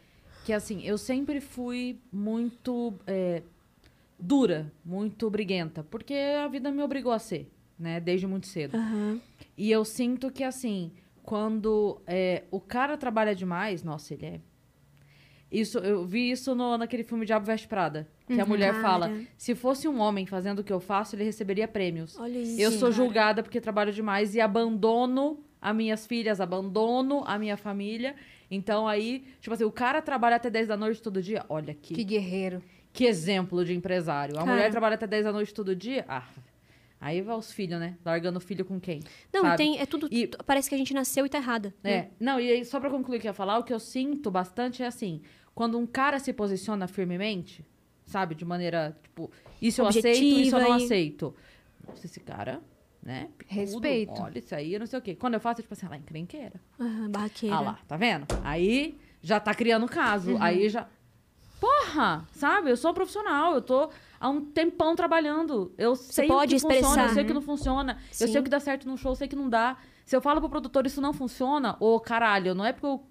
que 0.46 0.52
assim, 0.52 0.80
eu 0.84 0.96
sempre 0.96 1.40
fui 1.40 1.98
muito 2.12 2.94
é, 3.04 3.42
dura, 4.16 4.72
muito 4.84 5.28
briguenta, 5.28 5.82
porque 5.82 6.14
a 6.14 6.46
vida 6.46 6.70
me 6.70 6.84
obrigou 6.84 7.10
a 7.10 7.18
ser, 7.18 7.50
né, 7.76 7.98
desde 7.98 8.28
muito 8.28 8.46
cedo. 8.46 8.76
Aham. 8.76 9.20
E 9.58 9.72
eu 9.72 9.84
sinto 9.84 10.30
que, 10.30 10.44
assim, 10.44 10.92
quando 11.24 12.00
é, 12.06 12.44
o 12.48 12.60
cara 12.60 12.96
trabalha 12.96 13.34
demais, 13.34 13.82
nossa, 13.82 14.14
ele 14.14 14.26
é. 14.26 14.40
Isso, 15.50 15.78
eu 15.78 16.06
vi 16.06 16.30
isso 16.30 16.54
no, 16.54 16.78
naquele 16.78 17.02
filme 17.02 17.26
Diabo 17.26 17.44
Veste 17.44 17.66
Prada. 17.66 18.06
Que 18.24 18.40
a 18.40 18.46
mulher 18.46 18.70
Cara. 18.70 18.82
fala: 18.82 19.20
se 19.36 19.52
fosse 19.52 19.88
um 19.88 19.98
homem 19.98 20.26
fazendo 20.26 20.60
o 20.60 20.64
que 20.64 20.72
eu 20.72 20.78
faço, 20.78 21.16
ele 21.16 21.24
receberia 21.24 21.66
prêmios. 21.66 22.16
Olha 22.20 22.38
isso. 22.38 22.60
eu 22.60 22.70
sou 22.70 22.82
cara. 22.82 22.92
julgada 22.92 23.42
porque 23.42 23.60
trabalho 23.60 23.92
demais 23.92 24.36
e 24.36 24.40
abandono 24.40 25.40
as 25.60 25.74
minhas 25.74 26.06
filhas, 26.06 26.40
abandono 26.40 27.24
a 27.26 27.36
minha 27.36 27.56
família. 27.56 28.14
Então 28.50 28.86
aí, 28.86 29.24
tipo 29.40 29.52
assim, 29.54 29.64
o 29.64 29.72
cara 29.72 30.00
trabalha 30.00 30.36
até 30.36 30.48
10 30.50 30.68
da 30.68 30.76
noite 30.76 31.02
todo 31.02 31.20
dia. 31.22 31.44
Olha 31.48 31.72
aqui. 31.72 31.94
Que 31.94 32.04
guerreiro. 32.04 32.62
Que 32.92 33.04
exemplo 33.04 33.64
de 33.64 33.74
empresário. 33.74 34.36
A 34.36 34.38
Cara. 34.40 34.50
mulher 34.52 34.70
trabalha 34.70 34.94
até 34.94 35.06
10 35.06 35.24
da 35.24 35.32
noite 35.32 35.52
todo 35.52 35.74
dia. 35.74 36.04
Ah. 36.08 36.24
Aí 36.98 37.20
vai 37.20 37.36
os 37.36 37.52
filhos, 37.52 37.78
né? 37.78 37.96
Largando 38.04 38.38
o 38.38 38.40
filho 38.40 38.64
com 38.64 38.80
quem? 38.80 39.00
Não, 39.32 39.42
sabe? 39.42 39.56
tem, 39.58 39.78
é 39.78 39.84
tudo. 39.84 40.08
E- 40.10 40.30
Parece 40.46 40.68
que 40.68 40.74
a 40.74 40.78
gente 40.78 40.94
nasceu 40.94 41.26
e 41.26 41.28
tá 41.28 41.36
errada. 41.38 41.74
né? 41.84 41.90
É, 41.92 42.10
não, 42.18 42.40
e 42.40 42.50
aí, 42.50 42.64
só 42.64 42.80
pra 42.80 42.88
concluir 42.88 43.18
o 43.18 43.20
que 43.20 43.26
eu 43.26 43.30
ia 43.30 43.34
falar, 43.34 43.58
o 43.58 43.64
que 43.64 43.72
eu 43.72 43.78
sinto 43.78 44.30
bastante 44.30 44.82
é 44.82 44.86
assim, 44.86 45.20
quando 45.54 45.78
um 45.78 45.86
cara 45.86 46.18
se 46.18 46.32
posiciona 46.32 46.88
firmemente, 46.88 47.62
sabe, 48.06 48.34
de 48.34 48.46
maneira, 48.46 48.96
tipo, 49.02 49.30
isso 49.60 49.82
eu 49.82 49.86
aceito, 49.86 50.08
isso 50.08 50.56
eu 50.56 50.60
não 50.60 50.70
Objetiva 50.70 50.80
e- 50.80 50.84
aceito. 50.86 51.34
Nossa, 51.86 52.06
esse 52.06 52.20
cara, 52.20 52.62
né? 53.06 53.28
picudo, 53.38 53.54
Respeito. 53.60 54.12
Olha, 54.20 54.38
isso 54.38 54.54
aí, 54.54 54.74
eu 54.74 54.80
não 54.80 54.86
sei 54.86 54.98
o 54.98 55.02
quê. 55.02 55.14
Quando 55.14 55.34
eu 55.34 55.40
faço, 55.40 55.60
é 55.60 55.62
tipo 55.62 55.72
assim, 55.72 55.86
ah 55.86 55.90
lá, 55.90 55.96
encrenqueira. 55.96 56.60
Aham, 56.80 57.08
barraqueira. 57.10 57.54
Ah 57.56 57.60
lá, 57.60 57.78
tá 57.86 57.96
vendo? 57.96 58.26
Aí 58.42 58.98
já 59.22 59.38
tá 59.40 59.54
criando 59.54 59.86
caso, 59.86 60.32
Uhum. 60.32 60.42
aí 60.42 60.68
já... 60.68 60.86
Porra, 61.58 62.26
sabe? 62.32 62.70
Eu 62.70 62.76
sou 62.76 62.92
profissional, 62.92 63.54
eu 63.54 63.62
tô 63.62 63.88
há 64.20 64.28
um 64.28 64.42
tempão 64.44 64.94
trabalhando. 64.94 65.72
Eu 65.78 65.96
sei 65.96 66.26
pode 66.28 66.54
o 66.54 66.56
que 66.58 66.60
funciona, 66.62 66.76
eu 66.84 66.90
expressar. 66.90 67.14
sei 67.14 67.22
o 67.22 67.26
que 67.26 67.32
não 67.32 67.40
funciona. 67.40 67.92
Eu 67.94 68.26
Sim. 68.26 68.32
sei 68.32 68.40
o 68.40 68.44
que 68.44 68.50
dá 68.50 68.60
certo 68.60 68.86
no 68.86 68.98
show, 68.98 69.12
eu 69.12 69.16
sei 69.16 69.26
que 69.26 69.34
não 69.36 69.48
dá. 69.48 69.76
Se 70.04 70.14
eu 70.14 70.20
falo 70.20 70.38
pro 70.40 70.50
produtor 70.50 70.84
isso 70.86 71.00
não 71.00 71.14
funciona, 71.14 71.74
ô 71.80 71.98
caralho, 71.98 72.54
não 72.54 72.64
é 72.64 72.72
porque 72.74 72.86
eu, 72.86 73.06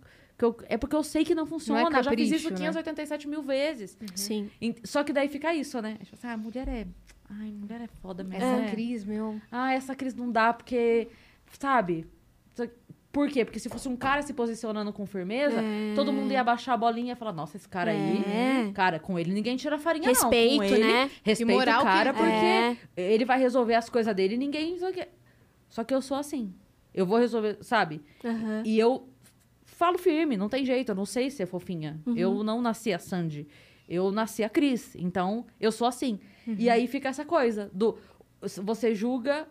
eu- 0.47 0.57
é 0.69 0.77
porque 0.77 0.95
eu 0.95 1.03
sei 1.03 1.25
que 1.25 1.33
não 1.33 1.45
funciona. 1.47 1.81
eu 1.97 2.03
já 2.03 2.11
fiz 2.11 2.29
isso 2.31 2.43
capricho, 2.49 2.49
né? 2.51 2.57
587 2.59 3.27
mil 3.27 3.41
vezes. 3.41 3.97
Sim. 4.13 4.49
Em- 4.61 4.75
Só 4.83 5.03
que 5.03 5.11
daí 5.11 5.27
fica 5.27 5.53
isso, 5.55 5.81
né? 5.81 5.97
Assim, 6.13 6.27
ah, 6.27 6.37
mulher 6.37 6.67
é. 6.67 6.85
Ai, 7.29 7.51
mulher 7.51 7.81
é 7.81 7.87
foda 7.87 8.23
mesmo. 8.23 8.43
Essa 8.45 8.57
né? 8.61 8.71
Cris, 8.71 9.03
meu. 9.03 9.39
Ah, 9.51 9.73
essa 9.73 9.95
crise 9.95 10.17
não 10.17 10.31
dá 10.31 10.53
porque. 10.53 11.07
Sabe? 11.59 12.05
Por 13.11 13.29
quê? 13.29 13.45
Porque 13.45 13.59
se 13.59 13.69
fosse 13.69 13.87
um 13.87 13.95
cara 13.95 14.21
se 14.21 14.33
posicionando 14.33 14.91
com 14.91 15.05
firmeza, 15.05 15.61
É. 15.61 15.93
todo 15.95 16.11
mundo 16.11 16.33
ia 16.33 16.43
baixar 16.43 16.73
a 16.73 16.77
bolinha 16.77 17.13
e 17.13 17.15
falar: 17.15 17.31
Nossa, 17.31 17.55
esse 17.55 17.67
cara 17.67 17.91
aí. 17.91 18.17
É. 18.25 18.71
Cara, 18.73 18.99
com 18.99 19.17
ele 19.17 19.31
ninguém 19.31 19.55
tira 19.55 19.77
farinha, 19.77 20.09
Respeito, 20.09 20.57
não. 20.57 20.65
Ele, 20.65 20.79
né? 20.83 21.09
Respeita 21.23 21.53
E 21.53 21.55
moral 21.55 21.77
o 21.81 21.85
que 21.85 21.91
cara, 21.91 22.13
porque 22.13 22.29
É. 22.29 22.77
ele 22.97 23.23
vai 23.23 23.39
resolver 23.39 23.75
as 23.75 23.89
coisas 23.89 24.13
dele 24.13 24.35
e 24.35 24.37
ninguém. 24.37 24.77
Só 24.77 24.91
que, 24.91 25.07
que 25.87 25.93
eu 25.93 26.01
sou 26.01 26.17
assim. 26.17 26.53
Eu 26.93 27.05
vou 27.05 27.17
resolver, 27.17 27.57
sabe? 27.61 28.01
Aham. 28.23 28.63
E 28.65 28.77
eu 28.77 29.07
falo 29.63 29.97
firme, 29.97 30.35
não 30.35 30.49
tem 30.49 30.65
jeito, 30.65 30.89
eu 30.91 30.95
não 30.95 31.05
sei 31.05 31.29
ser 31.29 31.45
fofinha. 31.45 31.97
Uhum. 32.05 32.17
Eu 32.17 32.43
não 32.43 32.61
nasci 32.61 32.91
a 32.93 32.99
Sandy. 32.99 33.47
Eu 33.87 34.11
nasci 34.11 34.43
a 34.43 34.49
Cris. 34.49 34.95
Então, 34.95 35.45
eu 35.59 35.71
sou 35.71 35.87
assim. 35.87 36.19
Uhum. 36.47 36.55
E 36.57 36.69
aí 36.69 36.87
fica 36.87 37.09
essa 37.09 37.25
coisa 37.25 37.69
do. 37.73 37.97
Você 38.41 38.93
julga 38.93 39.47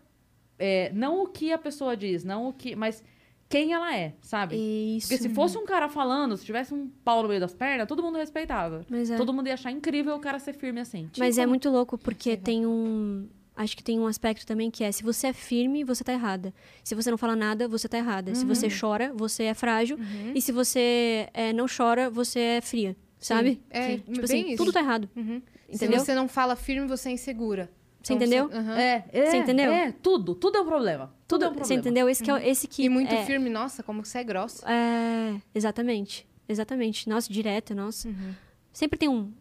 é, 0.58 0.90
não 0.92 1.22
o 1.22 1.26
que 1.26 1.52
a 1.52 1.58
pessoa 1.58 1.96
diz, 1.96 2.24
não 2.24 2.48
o 2.48 2.52
que. 2.52 2.76
Mas 2.76 3.02
quem 3.48 3.72
ela 3.72 3.96
é, 3.96 4.14
sabe? 4.20 4.56
Isso. 4.96 5.08
Porque 5.08 5.22
se 5.22 5.28
fosse 5.28 5.56
um 5.58 5.64
cara 5.66 5.88
falando, 5.88 6.36
se 6.36 6.44
tivesse 6.44 6.72
um 6.74 6.88
pau 7.04 7.22
no 7.22 7.28
meio 7.28 7.40
das 7.40 7.54
pernas, 7.54 7.86
todo 7.86 8.02
mundo 8.02 8.16
respeitava. 8.18 8.84
Mas 8.88 9.10
é. 9.10 9.16
Todo 9.16 9.32
mundo 9.32 9.46
ia 9.46 9.54
achar 9.54 9.70
incrível 9.70 10.14
o 10.16 10.20
cara 10.20 10.38
ser 10.38 10.54
firme 10.54 10.80
assim. 10.80 11.08
Mas 11.18 11.36
é 11.38 11.42
Tipo, 11.42 11.48
muito 11.50 11.70
louco 11.70 11.98
porque 11.98 12.36
tem 12.36 12.66
um. 12.66 13.28
Acho 13.56 13.76
que 13.76 13.84
tem 13.84 14.00
um 14.00 14.06
aspecto 14.08 14.44
também 14.44 14.68
que 14.70 14.82
é: 14.82 14.90
se 14.90 15.04
você 15.04 15.28
é 15.28 15.32
firme, 15.32 15.84
você 15.84 16.02
tá 16.02 16.12
errada. 16.12 16.52
Se 16.82 16.94
você 16.94 17.10
não 17.10 17.18
fala 17.18 17.36
nada, 17.36 17.68
você 17.68 17.88
tá 17.88 17.98
errada. 17.98 18.34
Se 18.34 18.42
Uhum. 18.42 18.48
você 18.52 18.68
chora, 18.68 19.12
você 19.14 19.44
é 19.44 19.54
frágil. 19.54 19.96
E 20.34 20.40
se 20.42 20.50
você 20.50 21.28
é, 21.32 21.52
não 21.52 21.66
chora, 21.68 22.10
você 22.10 22.40
é 22.40 22.60
fria. 22.60 22.96
Sabe? 23.26 23.60
É. 23.70 23.96
Tipo 23.96 24.12
bem 24.12 24.22
assim, 24.24 24.46
isso. 24.48 24.56
tudo 24.56 24.72
tá 24.72 24.80
errado. 24.80 25.08
Uhum. 25.16 25.40
Entendeu? 25.68 25.98
Se 26.00 26.06
você 26.06 26.14
não 26.14 26.28
fala 26.28 26.54
firme, 26.56 26.86
você 26.86 27.08
é 27.08 27.12
insegura. 27.12 27.70
Você 28.02 28.12
Então, 28.12 28.26
entendeu? 28.26 28.50
aham. 28.52 28.76
É, 28.78 29.04
é, 29.12 29.26
Você 29.30 29.36
entendeu? 29.38 29.72
É, 29.72 29.90
tudo. 29.92 30.34
Tudo 30.34 30.58
é 30.58 30.60
um 30.60 30.66
problema. 30.66 31.14
Tudo, 31.26 31.44
é 31.46 31.48
um 31.48 31.52
problema. 31.52 31.66
Você 31.66 31.74
entendeu? 31.74 32.06
Esse, 32.08 32.22
que 32.22 32.30
é, 32.30 32.34
o- 32.34 32.36
esse 32.36 32.68
que. 32.68 32.84
E 32.84 32.88
muito 32.90 33.14
é, 33.14 33.24
firme, 33.24 33.48
nossa, 33.48 33.82
como 33.82 34.04
você 34.04 34.18
é 34.18 34.24
grossa. 34.24 34.62
É, 34.70 35.40
exatamente. 35.54 36.28
Exatamente. 36.46 37.08
Nossa, 37.08 37.32
direto, 37.32 37.74
nossa. 37.74 38.06
Uhum. 38.08 38.34
Sempre 38.74 38.98
tem 38.98 39.08
um, 39.08 39.32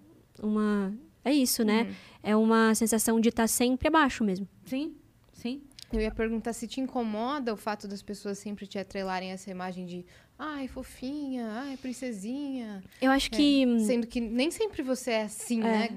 uma. 0.41 0.93
É 1.25 1.33
isso, 1.33 1.63
né? 1.65 1.93
É 2.21 2.35
uma 2.37 2.73
sensação 2.75 3.19
de 3.19 3.27
estar 3.29 3.47
sempre 3.47 3.89
abaixo 3.89 4.23
mesmo. 4.23 4.47
Sim, 4.65 4.95
sim. 5.33 5.61
Eu 5.91 5.99
ia 6.01 6.09
perguntar 6.11 6.53
se 6.53 6.65
te 6.67 6.79
incomoda 6.81 7.53
o 7.53 7.57
fato 7.57 7.87
das 7.87 8.01
pessoas 8.01 8.39
sempre 8.39 8.65
te 8.65 8.79
atrelarem 8.79 9.31
essa 9.31 9.51
imagem 9.51 9.85
de 9.85 10.05
ai, 10.37 10.67
fofinha, 10.67 11.47
ai, 11.49 11.77
princesinha. 11.77 12.83
Eu 13.01 13.11
acho 13.11 13.27
É, 13.27 13.29
que. 13.37 13.79
Sendo 13.85 14.07
que 14.07 14.19
nem 14.19 14.51
sempre 14.51 14.81
você 14.83 15.11
é 15.11 15.23
assim, 15.23 15.59
né? 15.59 15.89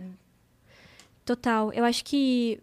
Total. 1.24 1.72
Eu 1.72 1.84
acho 1.84 2.04
que. 2.04 2.60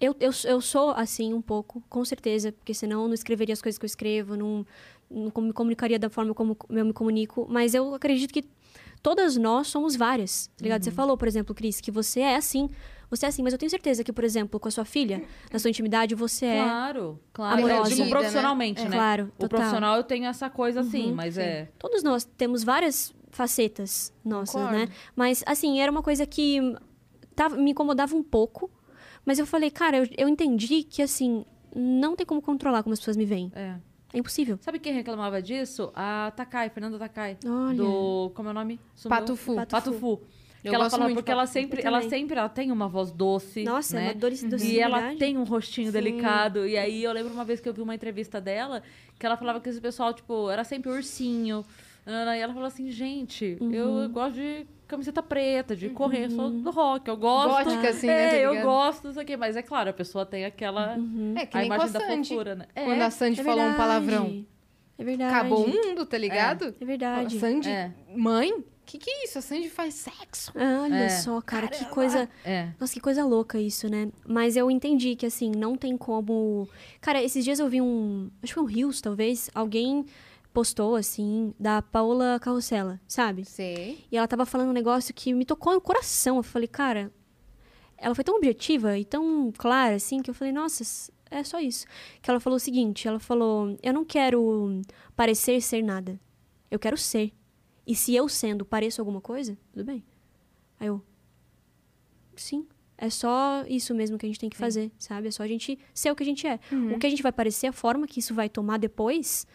Eu, 0.00 0.14
eu, 0.20 0.30
eu 0.44 0.60
sou 0.60 0.90
assim 0.92 1.34
um 1.34 1.42
pouco, 1.42 1.82
com 1.88 2.04
certeza, 2.04 2.52
porque 2.52 2.72
senão 2.72 3.02
eu 3.02 3.08
não 3.08 3.14
escreveria 3.14 3.52
as 3.52 3.60
coisas 3.60 3.76
que 3.78 3.84
eu 3.84 3.88
escrevo, 3.88 4.36
não, 4.36 4.64
não 5.10 5.32
me 5.42 5.52
comunicaria 5.52 5.98
da 5.98 6.08
forma 6.08 6.32
como 6.34 6.56
eu 6.70 6.84
me 6.84 6.92
comunico. 6.92 7.46
Mas 7.50 7.74
eu 7.74 7.92
acredito 7.94 8.32
que 8.32 8.44
todas 9.02 9.36
nós 9.36 9.66
somos 9.66 9.96
várias, 9.96 10.46
tá 10.56 10.62
ligado? 10.62 10.84
Você 10.84 10.92
falou, 10.92 11.16
por 11.16 11.26
exemplo, 11.26 11.52
Cris, 11.54 11.80
que 11.80 11.90
você 11.90 12.20
é 12.20 12.36
assim. 12.36 12.70
Você 13.10 13.24
é 13.26 13.28
assim, 13.28 13.42
mas 13.42 13.52
eu 13.52 13.58
tenho 13.58 13.70
certeza 13.70 14.04
que, 14.04 14.12
por 14.12 14.22
exemplo, 14.24 14.60
com 14.60 14.68
a 14.68 14.70
sua 14.70 14.84
filha, 14.84 15.22
na 15.52 15.58
sua 15.58 15.70
intimidade, 15.70 16.14
você 16.14 16.44
é. 16.46 16.62
Claro, 16.62 17.20
claro. 17.32 17.58
amorosa. 17.58 17.90
Eu 17.90 17.96
digo 17.96 18.04
Né? 18.04 18.10
profissionalmente, 18.10 18.84
né? 18.84 18.90
Claro, 18.96 19.24
O 19.24 19.40
total. 19.40 19.48
profissional 19.48 19.96
eu 19.96 20.04
tenho 20.04 20.26
essa 20.26 20.50
coisa 20.50 20.80
assim, 20.80 21.08
Uhum, 21.08 21.14
mas 21.14 21.34
sim. 21.34 21.40
é. 21.40 21.68
Todos 21.78 22.02
nós 22.02 22.24
temos 22.24 22.62
várias 22.62 23.14
facetas 23.30 24.12
nossas, 24.24 24.54
Concordo. 24.54 24.78
né? 24.78 24.88
Mas, 25.16 25.42
assim, 25.46 25.80
era 25.80 25.90
uma 25.90 26.02
coisa 26.02 26.26
que 26.26 26.60
tava- 27.34 27.56
me 27.56 27.70
incomodava 27.70 28.14
um 28.14 28.22
pouco. 28.22 28.70
Mas 29.24 29.38
eu 29.38 29.46
falei, 29.46 29.70
cara, 29.70 29.98
eu, 29.98 30.08
eu 30.16 30.28
entendi 30.28 30.82
que, 30.82 31.00
assim, 31.02 31.44
não 31.74 32.14
tem 32.16 32.26
como 32.26 32.40
controlar 32.42 32.82
como 32.82 32.92
as 32.92 32.98
pessoas 32.98 33.16
me 33.16 33.24
veem. 33.24 33.50
é. 33.54 33.76
É 34.10 34.18
impossível. 34.18 34.58
Sabe 34.62 34.78
quem 34.78 34.94
reclamava 34.94 35.42
disso? 35.42 35.92
A 35.94 36.32
Takai, 36.34 36.70
Fernanda 36.70 36.98
Takai. 36.98 37.36
Olha. 37.44 37.76
Do. 37.76 38.32
Como 38.34 38.48
é 38.48 38.52
o 38.52 38.54
nome? 38.54 38.80
Sumiu? 38.94 39.18
Pato 39.18 39.36
Fu. 39.36 39.54
Pato 39.54 39.70
Pato 39.70 39.92
Fu. 39.92 39.98
Fu. 40.16 40.20
Eu 40.64 40.70
que 40.70 40.74
ela 40.74 40.84
gosto 40.84 40.90
falava, 40.92 41.08
muito 41.08 41.16
de 41.16 41.22
porque 41.22 41.30
ela 41.32 41.46
sempre, 41.46 41.82
ela 41.84 42.02
sempre 42.02 42.38
ela 42.38 42.48
tem 42.48 42.72
uma 42.72 42.88
voz 42.88 43.12
doce. 43.12 43.62
Nossa, 43.62 43.96
né? 43.96 44.06
uma 44.06 44.14
doce, 44.14 44.46
E 44.66 44.80
ela 44.80 45.14
tem 45.14 45.38
um 45.38 45.44
rostinho 45.44 45.86
Sim. 45.86 45.92
delicado. 45.92 46.66
E 46.66 46.76
aí 46.76 47.04
eu 47.04 47.12
lembro 47.12 47.32
uma 47.32 47.44
vez 47.44 47.60
que 47.60 47.68
eu 47.68 47.72
vi 47.72 47.80
uma 47.80 47.94
entrevista 47.94 48.40
dela, 48.40 48.82
que 49.18 49.24
ela 49.24 49.36
falava 49.36 49.60
que 49.60 49.68
esse 49.68 49.80
pessoal, 49.80 50.12
tipo, 50.12 50.50
era 50.50 50.64
sempre 50.64 50.90
ursinho. 50.90 51.64
E 52.06 52.40
ela 52.40 52.52
falou 52.52 52.66
assim, 52.66 52.90
gente, 52.90 53.56
Uhum. 53.60 53.72
eu 53.72 54.08
gosto 54.08 54.34
de 54.36 54.66
camiseta 54.86 55.22
preta, 55.22 55.76
de 55.76 55.90
correr, 55.90 56.24
eu 56.24 56.30
sou 56.30 56.48
do 56.50 56.70
rock, 56.70 57.06
eu 57.06 57.16
gosto. 57.18 57.64
Gótica, 57.66 57.90
assim, 57.90 58.06
né, 58.06 58.26
É, 58.26 58.30
tá 58.30 58.36
eu 58.36 58.62
gosto, 58.62 59.04
não 59.04 59.12
sei 59.12 59.22
o 59.22 59.26
quê. 59.26 59.36
Mas 59.36 59.56
é 59.56 59.62
claro, 59.62 59.90
a 59.90 59.92
pessoa 59.92 60.24
tem 60.24 60.46
aquela. 60.46 60.96
É 61.36 61.44
que 61.46 61.56
A 61.56 61.60
nem 61.60 61.68
com 61.68 61.74
a 61.74 61.76
imagem 61.76 61.92
da 61.92 62.00
fofura, 62.00 62.54
né? 62.54 62.66
É, 62.74 62.84
Quando 62.84 63.02
a 63.02 63.10
Sandy 63.10 63.40
É 63.40 63.44
falou 63.44 63.62
um 63.64 63.74
palavrão. 63.74 64.44
É 64.96 65.04
verdade. 65.04 65.34
Acabou 65.34 65.64
o 65.66 65.68
mundo, 65.68 66.06
tá 66.06 66.16
ligado? 66.18 66.74
É 66.80 66.84
verdade. 66.84 67.36
A 67.36 67.40
Sandy, 67.40 67.68
É. 67.68 67.92
mãe? 68.16 68.64
Que 68.88 68.96
que 68.96 69.10
é 69.10 69.24
isso? 69.24 69.38
A 69.38 69.42
Sandy 69.42 69.68
faz 69.68 69.92
sexo. 69.92 70.50
Olha 70.56 70.94
É. 70.94 71.08
só, 71.10 71.38
cara, 71.42 71.68
que 71.68 71.74
Caramba. 71.80 71.94
coisa. 71.94 72.28
é. 72.42 72.72
Nossa, 72.80 72.94
que 72.94 73.00
coisa 73.00 73.22
louca 73.22 73.60
isso, 73.60 73.86
né? 73.86 74.10
Mas 74.26 74.56
eu 74.56 74.70
entendi 74.70 75.14
que, 75.14 75.26
assim, 75.26 75.50
não 75.54 75.76
tem 75.76 75.94
como. 75.94 76.66
Cara, 76.98 77.22
esses 77.22 77.44
dias 77.44 77.58
eu 77.58 77.68
vi 77.68 77.82
um. 77.82 78.30
Acho 78.42 78.52
que 78.52 78.54
foi 78.54 78.62
um 78.62 78.66
Rios, 78.66 79.02
talvez. 79.02 79.50
Alguém 79.54 80.06
postou, 80.54 80.96
assim, 80.96 81.52
da 81.60 81.82
Paola 81.82 82.38
Carrossela, 82.40 82.98
sabe? 83.06 83.44
Sei. 83.44 84.02
E 84.10 84.16
ela 84.16 84.26
tava 84.26 84.46
falando 84.46 84.70
um 84.70 84.72
negócio 84.72 85.12
que 85.12 85.34
me 85.34 85.44
tocou 85.44 85.74
no 85.74 85.82
coração. 85.82 86.38
Eu 86.38 86.42
falei, 86.42 86.66
cara. 86.66 87.12
Ela 87.98 88.14
foi 88.14 88.24
tão 88.24 88.36
objetiva 88.36 88.96
e 88.96 89.04
tão 89.04 89.52
clara, 89.58 89.96
assim, 89.96 90.22
que 90.22 90.30
eu 90.30 90.34
falei, 90.34 90.50
nossa, 90.52 90.82
é 91.30 91.44
só 91.44 91.60
isso. 91.60 91.84
Que 92.22 92.30
ela 92.30 92.40
falou 92.40 92.56
o 92.56 92.60
seguinte: 92.60 93.06
ela 93.06 93.20
falou, 93.20 93.76
eu 93.82 93.92
não 93.92 94.04
quero 94.04 94.80
parecer 95.14 95.60
ser 95.60 95.82
nada. 95.82 96.18
Eu 96.70 96.78
quero 96.78 96.96
ser. 96.96 97.32
E 97.88 97.94
se 97.94 98.14
eu 98.14 98.28
sendo 98.28 98.66
pareço 98.66 99.00
alguma 99.00 99.18
coisa, 99.18 99.56
tudo 99.72 99.82
bem. 99.82 100.04
Aí 100.78 100.88
eu. 100.88 101.02
Sim. 102.36 102.68
É 102.98 103.08
só 103.08 103.64
isso 103.66 103.94
mesmo 103.94 104.18
que 104.18 104.26
a 104.26 104.28
gente 104.28 104.38
tem 104.38 104.50
que 104.50 104.58
fazer, 104.58 104.92
sabe? 104.98 105.28
É 105.28 105.30
só 105.30 105.42
a 105.42 105.46
gente 105.46 105.78
ser 105.94 106.10
o 106.10 106.16
que 106.16 106.22
a 106.22 106.26
gente 106.26 106.46
é. 106.46 106.60
Uhum. 106.70 106.94
O 106.94 106.98
que 106.98 107.06
a 107.06 107.10
gente 107.10 107.22
vai 107.22 107.32
parecer, 107.32 107.68
a 107.68 107.72
forma 107.72 108.06
que 108.06 108.18
isso 108.18 108.34
vai 108.34 108.48
tomar 108.48 108.76
depois, 108.76 109.46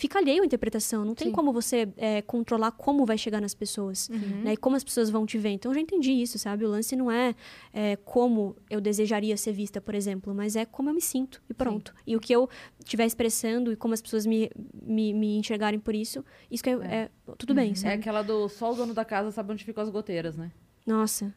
fica 0.00 0.18
alheio 0.18 0.42
à 0.42 0.46
interpretação. 0.46 1.04
Não 1.04 1.14
tem 1.14 1.28
Sim. 1.28 1.32
como 1.32 1.52
você 1.52 1.86
é, 1.96 2.22
controlar 2.22 2.72
como 2.72 3.04
vai 3.04 3.18
chegar 3.18 3.40
nas 3.40 3.54
pessoas, 3.54 4.08
Uhum. 4.08 4.42
né? 4.44 4.52
E 4.54 4.56
como 4.56 4.74
as 4.74 4.82
pessoas 4.82 5.10
vão 5.10 5.26
te 5.26 5.36
ver. 5.36 5.50
Então, 5.50 5.70
eu 5.70 5.74
já 5.74 5.80
entendi 5.80 6.10
isso, 6.12 6.38
sabe? 6.38 6.64
O 6.64 6.68
lance 6.68 6.96
não 6.96 7.10
é, 7.10 7.34
é, 7.72 7.96
como 7.96 8.56
eu 8.70 8.80
desejaria 8.80 9.36
ser 9.36 9.52
vista, 9.52 9.80
por 9.80 9.94
exemplo, 9.94 10.34
mas 10.34 10.56
é 10.56 10.64
como 10.64 10.88
eu 10.88 10.94
me 10.94 11.00
sinto 11.02 11.42
e 11.50 11.54
pronto. 11.54 11.94
E 12.06 12.16
o 12.16 12.20
que 12.20 12.32
eu 12.32 12.48
estiver 12.78 13.04
expressando 13.06 13.70
e 13.72 13.76
como 13.76 13.92
as 13.92 14.00
pessoas 14.00 14.24
me, 14.24 14.50
me, 14.82 15.12
me 15.12 15.36
enxergarem 15.36 15.78
por 15.78 15.94
isso, 15.94 16.24
isso 16.50 16.62
que 16.64 16.70
é, 16.70 16.74
é- 16.82 17.10
tudo 17.36 17.54
bem, 17.54 17.72
É 17.72 17.74
sabe? 17.74 17.94
aquela 17.94 18.22
do 18.22 18.48
só 18.48 18.72
o 18.72 18.74
dono 18.74 18.94
da 18.94 19.04
casa 19.04 19.30
sabe 19.30 19.52
onde 19.52 19.64
ficam 19.64 19.82
as 19.84 19.90
goteiras, 19.90 20.36
né? 20.36 20.50
Nossa, 20.86 21.34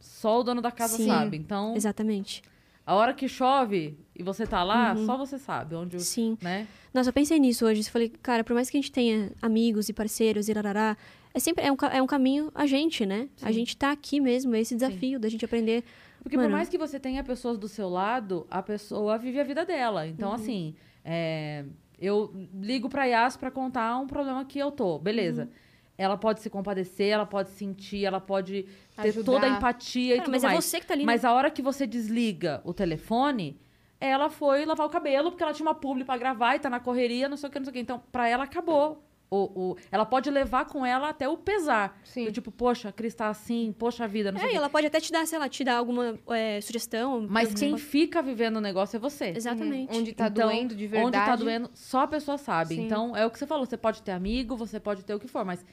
Só 0.00 0.40
o 0.40 0.42
dono 0.42 0.60
da 0.62 0.70
casa 0.70 0.96
Sim. 0.96 1.06
sabe. 1.06 1.36
Então, 1.36 1.74
exatamente. 1.76 2.42
A 2.86 2.94
hora 2.94 3.12
que 3.12 3.28
chove 3.28 3.98
e 4.14 4.22
você 4.22 4.46
tá 4.46 4.62
lá, 4.62 4.94
Uhum. 4.94 5.04
só 5.04 5.16
você 5.18 5.38
sabe 5.38 5.74
onde, 5.74 6.00
Sim. 6.00 6.38
né? 6.40 6.66
Nossa, 6.94 7.08
eu 7.10 7.12
pensei 7.12 7.38
nisso 7.38 7.66
hoje. 7.66 7.80
Eu 7.80 7.84
falei, 7.92 8.08
cara, 8.22 8.44
por 8.44 8.54
mais 8.54 8.70
que 8.70 8.76
a 8.76 8.80
gente 8.80 8.92
tenha 8.92 9.32
amigos 9.42 9.88
e 9.88 9.92
parceiros 9.92 10.48
e 10.48 10.52
rarará, 10.52 10.96
é 11.34 11.38
sempre 11.40 11.64
é 11.64 11.70
um, 11.72 11.76
é 11.92 12.00
um 12.00 12.06
caminho 12.06 12.50
a 12.54 12.64
gente, 12.66 13.04
né? 13.04 13.28
A 13.42 13.50
gente 13.52 13.76
tá 13.76 13.90
aqui 13.90 14.20
mesmo, 14.20 14.54
é 14.54 14.60
esse 14.60 14.74
desafio 14.74 15.18
da 15.18 15.28
gente 15.28 15.44
aprender. 15.44 15.84
Porque 16.22 16.36
por 16.36 16.42
Mano. 16.44 16.56
mais 16.56 16.68
que 16.68 16.78
você 16.78 16.98
tenha 16.98 17.22
pessoas 17.22 17.58
do 17.58 17.68
seu 17.68 17.88
lado, 17.88 18.46
a 18.50 18.62
pessoa 18.62 19.18
vive 19.18 19.38
a 19.40 19.44
vida 19.44 19.64
dela. 19.64 20.06
Então, 20.06 20.30
Uhum. 20.30 20.34
assim, 20.34 20.74
é, 21.04 21.64
eu 22.00 22.32
ligo 22.54 22.88
pra 22.88 23.04
Yas 23.04 23.36
pra 23.36 23.50
contar 23.50 23.96
um 23.98 24.06
problema 24.06 24.44
que 24.44 24.58
eu 24.58 24.70
tô. 24.70 24.98
Beleza. 24.98 25.42
Uhum. 25.42 25.48
Ela 25.98 26.16
pode 26.16 26.40
se 26.40 26.50
compadecer, 26.50 27.08
ela 27.08 27.24
pode 27.26 27.48
sentir, 27.50 28.04
ela 28.04 28.20
pode 28.20 28.64
ter 29.00 29.08
Ajudar. 29.08 29.24
toda 29.32 29.46
a 29.46 29.48
empatia 29.50 30.14
e 30.14 30.16
Cara, 30.18 30.24
tudo 30.24 30.32
mas 30.32 30.42
mais. 30.42 30.58
é 30.58 30.60
você 30.60 30.80
que 30.80 30.86
tá 30.86 30.94
ali. 30.94 31.04
Mas 31.04 31.24
a 31.24 31.32
hora 31.32 31.50
que 31.50 31.62
você 31.62 31.86
desliga 31.86 32.60
o 32.64 32.74
telefone, 32.74 33.58
ela 33.98 34.28
foi 34.28 34.66
lavar 34.66 34.86
o 34.86 34.90
cabelo, 34.90 35.30
porque 35.30 35.42
ela 35.42 35.54
tinha 35.54 35.66
uma 35.66 35.74
publi 35.74 36.04
pra 36.04 36.18
gravar 36.18 36.54
e 36.56 36.58
tá 36.58 36.68
na 36.68 36.80
correria, 36.80 37.28
não 37.30 37.36
sei 37.36 37.48
o 37.48 37.52
que, 37.52 37.58
não 37.58 37.64
sei 37.64 37.70
o 37.70 37.74
que. 37.74 37.80
Então, 37.80 38.02
pra 38.12 38.28
ela, 38.28 38.44
acabou. 38.44 39.02
O, 39.28 39.70
o, 39.72 39.76
ela 39.90 40.06
pode 40.06 40.30
levar 40.30 40.66
com 40.66 40.86
ela 40.86 41.08
até 41.08 41.28
o 41.28 41.36
pesar. 41.36 41.98
Sim. 42.04 42.26
Do 42.26 42.32
tipo, 42.32 42.52
poxa, 42.52 42.90
a 42.90 42.92
Cris 42.92 43.12
tá 43.12 43.26
assim, 43.28 43.74
poxa 43.76 44.06
vida, 44.06 44.30
não 44.30 44.38
sei 44.38 44.46
É, 44.46 44.50
o 44.50 44.50
e 44.50 44.52
quê. 44.52 44.56
ela 44.58 44.68
pode 44.70 44.86
até 44.86 45.00
te 45.00 45.10
dar, 45.10 45.26
sei 45.26 45.36
lá, 45.38 45.48
te 45.48 45.64
dar 45.64 45.78
alguma 45.78 46.16
é, 46.28 46.60
sugestão. 46.60 47.26
Mas 47.28 47.52
quem 47.52 47.76
fica 47.76 48.22
vivendo 48.22 48.58
o 48.58 48.60
negócio 48.60 48.96
é 48.96 49.00
você. 49.00 49.32
Exatamente. 49.34 49.96
Onde 49.96 50.12
tá 50.12 50.28
Então, 50.28 50.46
doendo 50.46 50.76
de 50.76 50.86
verdade. 50.86 51.06
Onde 51.16 51.26
tá 51.26 51.34
doendo, 51.34 51.68
só 51.74 52.02
a 52.02 52.06
pessoa 52.06 52.38
sabe. 52.38 52.76
Sim. 52.76 52.84
Então, 52.86 53.16
é 53.16 53.26
o 53.26 53.30
que 53.30 53.36
você 53.38 53.46
falou. 53.48 53.66
Você 53.66 53.76
pode 53.76 54.00
ter 54.00 54.12
amigo, 54.12 54.56
você 54.56 54.78
pode 54.78 55.04
ter 55.04 55.14
o 55.14 55.18
que 55.18 55.26
for, 55.26 55.44
mas 55.44 55.64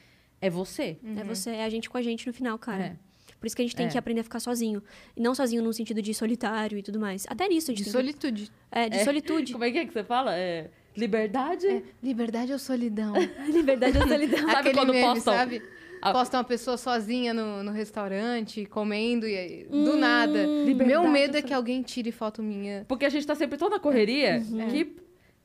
é 0.47 0.49
você. 0.49 0.97
É 1.17 1.23
você, 1.23 1.49
é 1.51 1.63
a 1.63 1.69
gente 1.69 1.89
com 1.89 1.97
a 1.97 2.01
gente 2.01 2.27
no 2.27 2.33
final, 2.33 2.57
cara. 2.57 2.83
É. 2.83 2.95
Por 3.39 3.47
isso 3.47 3.55
que 3.55 3.61
a 3.61 3.65
gente 3.65 3.75
tem 3.75 3.87
É. 3.87 3.89
que 3.89 3.97
aprender 3.97 4.21
a 4.21 4.23
ficar 4.23 4.39
sozinho. 4.39 4.81
E 5.17 5.21
não 5.21 5.35
sozinho 5.35 5.61
no 5.61 5.73
sentido 5.73 6.01
de 6.01 6.13
solitário 6.13 6.77
e 6.77 6.81
tudo 6.83 6.99
mais. 6.99 7.25
Até 7.27 7.47
nisso 7.47 7.71
a 7.71 7.73
gente 7.73 7.79
De 7.79 7.91
tem 7.91 7.91
solitude. 7.91 8.43
que... 8.45 8.51
É, 8.71 8.89
de 8.89 8.97
É. 8.97 9.03
solitude. 9.03 9.51
Como 9.51 9.63
é 9.65 9.71
que 9.71 9.77
é 9.79 9.85
que 9.85 9.91
você 9.93 10.03
fala? 10.03 10.33
É 10.35 10.69
liberdade? 10.95 11.67
É, 11.67 11.83
liberdade 12.01 12.53
ou 12.53 12.59
solidão? 12.59 13.13
Liberdade 13.51 13.97
ou 13.97 14.07
solidão. 14.07 14.39
Sabe 14.39 14.51
Aquele 14.55 14.73
quando 14.75 14.93
meme, 14.93 15.07
postam? 15.13 15.33
sabe? 15.33 15.61
Ah. 16.01 16.11
Posta 16.11 16.37
uma 16.37 16.43
pessoa 16.43 16.77
sozinha 16.77 17.33
no, 17.33 17.63
no 17.63 17.71
restaurante, 17.71 18.65
comendo, 18.65 19.25
e 19.27 19.37
aí, 19.37 19.63
do 19.69 19.93
Hum, 19.93 19.97
nada. 19.97 20.43
liberdade 20.65 21.01
Meu 21.01 21.09
medo 21.09 21.37
é 21.37 21.41
que 21.41 21.53
alguém 21.53 21.81
tire 21.81 22.11
foto 22.11 22.43
minha. 22.43 22.83
Porque 22.89 23.05
a 23.05 23.09
gente 23.09 23.25
tá 23.25 23.35
sempre 23.35 23.57
tão 23.57 23.69
na 23.69 23.79
correria 23.79 24.41
Uhum. 24.51 24.67
que. 24.69 24.95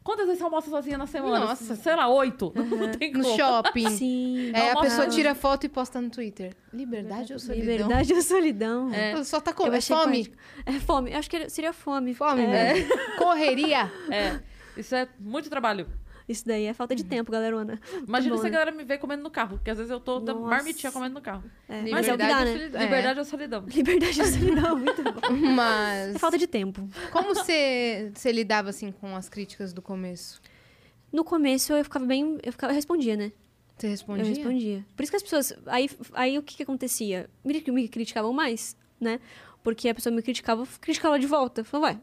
Quantas 0.09 0.25
vezes 0.25 0.39
você 0.39 0.45
almoça 0.45 0.71
sozinha 0.71 0.97
na 0.97 1.07
semana? 1.07 1.41
Nossa. 1.41 1.77
Sei 1.77 1.95
lá, 1.95 2.09
oito. 2.09 2.51
Não 2.55 2.91
tem 2.97 3.13
No 3.13 3.23
como. 3.23 3.37
shopping. 3.37 3.91
Sim. 3.91 4.53
Aí 4.55 4.71
a 4.71 4.81
pessoa 4.81 5.07
tira 5.07 5.35
foto 5.35 5.67
e 5.67 5.69
posta 5.69 6.01
no 6.01 6.09
Twitter. 6.09 6.57
Liberdade 6.73 7.35
ou 7.35 7.39
solidão? 7.39 7.67
Liberdade 7.73 8.15
ou 8.15 8.23
solidão. 8.23 8.91
É. 8.91 9.23
Só 9.23 9.39
tá 9.39 9.53
com 9.53 9.67
é 9.67 9.81
fome. 9.83 10.33
É 10.65 10.73
fome. 10.81 11.13
Eu 11.13 11.19
acho 11.19 11.29
que 11.29 11.51
seria 11.51 11.75
fome. 11.75 12.15
Fome, 12.15 12.41
é, 12.45 12.47
né? 12.47 12.75
Correria. 13.19 13.93
É. 14.11 14.41
Isso 14.79 14.95
é 14.95 15.07
muito 15.21 15.51
trabalho. 15.51 15.87
Isso 16.29 16.47
daí 16.47 16.67
é 16.67 16.75
falta 16.75 16.95
de 16.95 17.05
tempo, 17.05 17.33
galerona. 17.33 17.81
Imagina 18.07 18.35
bom, 18.35 18.41
se 18.41 18.47
a 18.47 18.51
né? 18.51 18.59
galera 18.59 18.71
me 18.71 18.85
vê 18.85 18.99
comendo 18.99 19.23
no 19.23 19.31
carro, 19.31 19.57
porque 19.57 19.71
às 19.71 19.79
vezes 19.79 19.91
eu 19.91 19.99
tô 19.99 20.21
da 20.21 20.35
Nossa. 20.35 20.47
marmitinha 20.47 20.93
comendo 20.93 21.15
no 21.15 21.23
carro. 21.23 21.43
É, 21.67 21.83
mas 21.91 22.07
é 22.07 22.15
o 22.15 22.19
que 22.19 22.27
dá, 22.27 22.39
ou 22.41 22.45
né? 22.45 22.53
solidão? 22.53 22.83
Liberdade 22.83 23.19
ou 23.19 23.25
solidão? 23.25 23.65
Liberdade 23.75 24.21
ou 24.21 24.27
solidão, 24.27 24.77
muito 24.77 25.03
bom. 25.03 25.21
É. 25.27 25.31
Mas 25.59 26.15
É 26.17 26.19
falta 26.19 26.37
de 26.37 26.47
tempo. 26.47 26.87
como 27.11 27.35
você, 27.35 28.13
lidava 28.27 28.69
assim 28.69 28.93
com 28.93 29.17
as 29.17 29.29
críticas 29.29 29.73
do 29.73 29.81
começo? 29.81 30.41
No 31.11 31.25
começo 31.25 31.73
eu 31.73 31.83
ficava 31.83 32.05
bem. 32.05 32.39
Eu, 32.43 32.53
ficava, 32.53 32.73
eu 32.73 32.77
respondia, 32.77 33.17
né? 33.17 33.33
Você 33.79 33.87
Eu 33.87 33.91
respondia? 33.91 34.25
respondia. 34.27 34.87
Por 34.95 35.03
isso 35.03 35.13
que 35.13 35.17
as 35.17 35.23
pessoas. 35.23 35.55
Aí, 35.67 35.89
aí 36.13 36.37
o 36.37 36.43
que, 36.43 36.57
que 36.57 36.63
acontecia? 36.63 37.31
Me, 37.43 37.65
me 37.69 37.89
criticavam 37.89 38.33
mais, 38.35 38.77
né? 39.01 39.19
Porque 39.63 39.89
a 39.89 39.95
pessoa 39.95 40.15
me 40.15 40.21
criticava, 40.21 40.63
eu 40.63 40.69
criticava 40.81 41.19
de 41.19 41.27
volta. 41.27 41.65
Falava, 41.65 42.01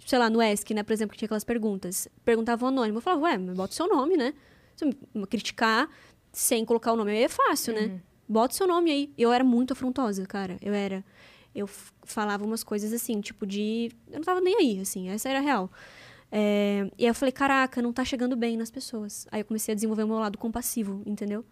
ué. 0.00 0.06
Sei 0.06 0.18
lá, 0.18 0.28
no 0.30 0.42
ESC, 0.42 0.74
né, 0.74 0.82
por 0.82 0.92
exemplo, 0.92 1.12
que 1.12 1.18
tinha 1.18 1.26
aquelas 1.26 1.44
perguntas. 1.44 2.08
Perguntava 2.24 2.64
o 2.64 2.68
anônimo. 2.68 2.98
Eu 2.98 3.02
falava, 3.02 3.22
ué, 3.22 3.38
mas 3.38 3.56
bota 3.56 3.72
o 3.72 3.74
seu 3.76 3.88
nome, 3.88 4.16
né? 4.16 4.34
Se 4.76 4.84
eu 4.84 4.92
me 5.14 5.26
criticar 5.26 5.88
sem 6.32 6.64
colocar 6.64 6.92
o 6.92 6.96
nome 6.96 7.12
aí 7.12 7.22
é 7.24 7.28
fácil, 7.28 7.74
né? 7.74 8.00
Bota 8.28 8.52
o 8.54 8.56
seu 8.56 8.66
nome 8.66 8.90
aí. 8.90 9.12
Eu 9.16 9.32
era 9.32 9.44
muito 9.44 9.72
afrontosa, 9.72 10.26
cara. 10.26 10.56
Eu 10.60 10.74
era. 10.74 11.04
Eu 11.54 11.68
falava 12.02 12.44
umas 12.44 12.64
coisas 12.64 12.92
assim, 12.92 13.20
tipo 13.20 13.46
de. 13.46 13.90
Eu 14.08 14.16
não 14.16 14.24
tava 14.24 14.40
nem 14.40 14.56
aí, 14.56 14.80
assim, 14.80 15.08
essa 15.08 15.28
era 15.28 15.38
a 15.38 15.42
real. 15.42 15.70
É, 16.32 16.90
e 16.98 17.04
aí 17.04 17.10
eu 17.10 17.14
falei, 17.14 17.30
caraca, 17.30 17.80
não 17.80 17.92
tá 17.92 18.04
chegando 18.04 18.34
bem 18.34 18.56
nas 18.56 18.70
pessoas. 18.70 19.26
Aí 19.30 19.40
eu 19.40 19.44
comecei 19.44 19.72
a 19.72 19.74
desenvolver 19.76 20.02
o 20.02 20.08
meu 20.08 20.18
lado 20.18 20.36
compassivo, 20.36 21.00
entendeu? 21.06 21.44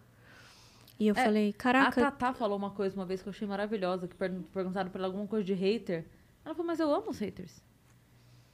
E 0.99 1.07
eu 1.07 1.15
É, 1.15 1.23
falei, 1.23 1.49
A 1.49 1.53
caraca. 1.53 2.01
Tatá 2.01 2.33
falou 2.33 2.57
uma 2.57 2.71
coisa 2.71 2.93
uma 2.95 3.05
vez 3.05 3.21
que 3.21 3.29
eu 3.29 3.31
achei 3.31 3.47
maravilhosa, 3.47 4.07
que 4.07 4.15
per- 4.15 4.41
perguntaram 4.53 4.89
pra 4.91 4.99
ela 4.99 5.07
alguma 5.07 5.25
coisa 5.25 5.45
de 5.45 5.53
hater. 5.53 6.05
Ela 6.43 6.53
falou, 6.53 6.67
mas 6.67 6.79
eu 6.81 6.93
amo 6.93 7.09
os 7.09 7.19
haters. 7.19 7.63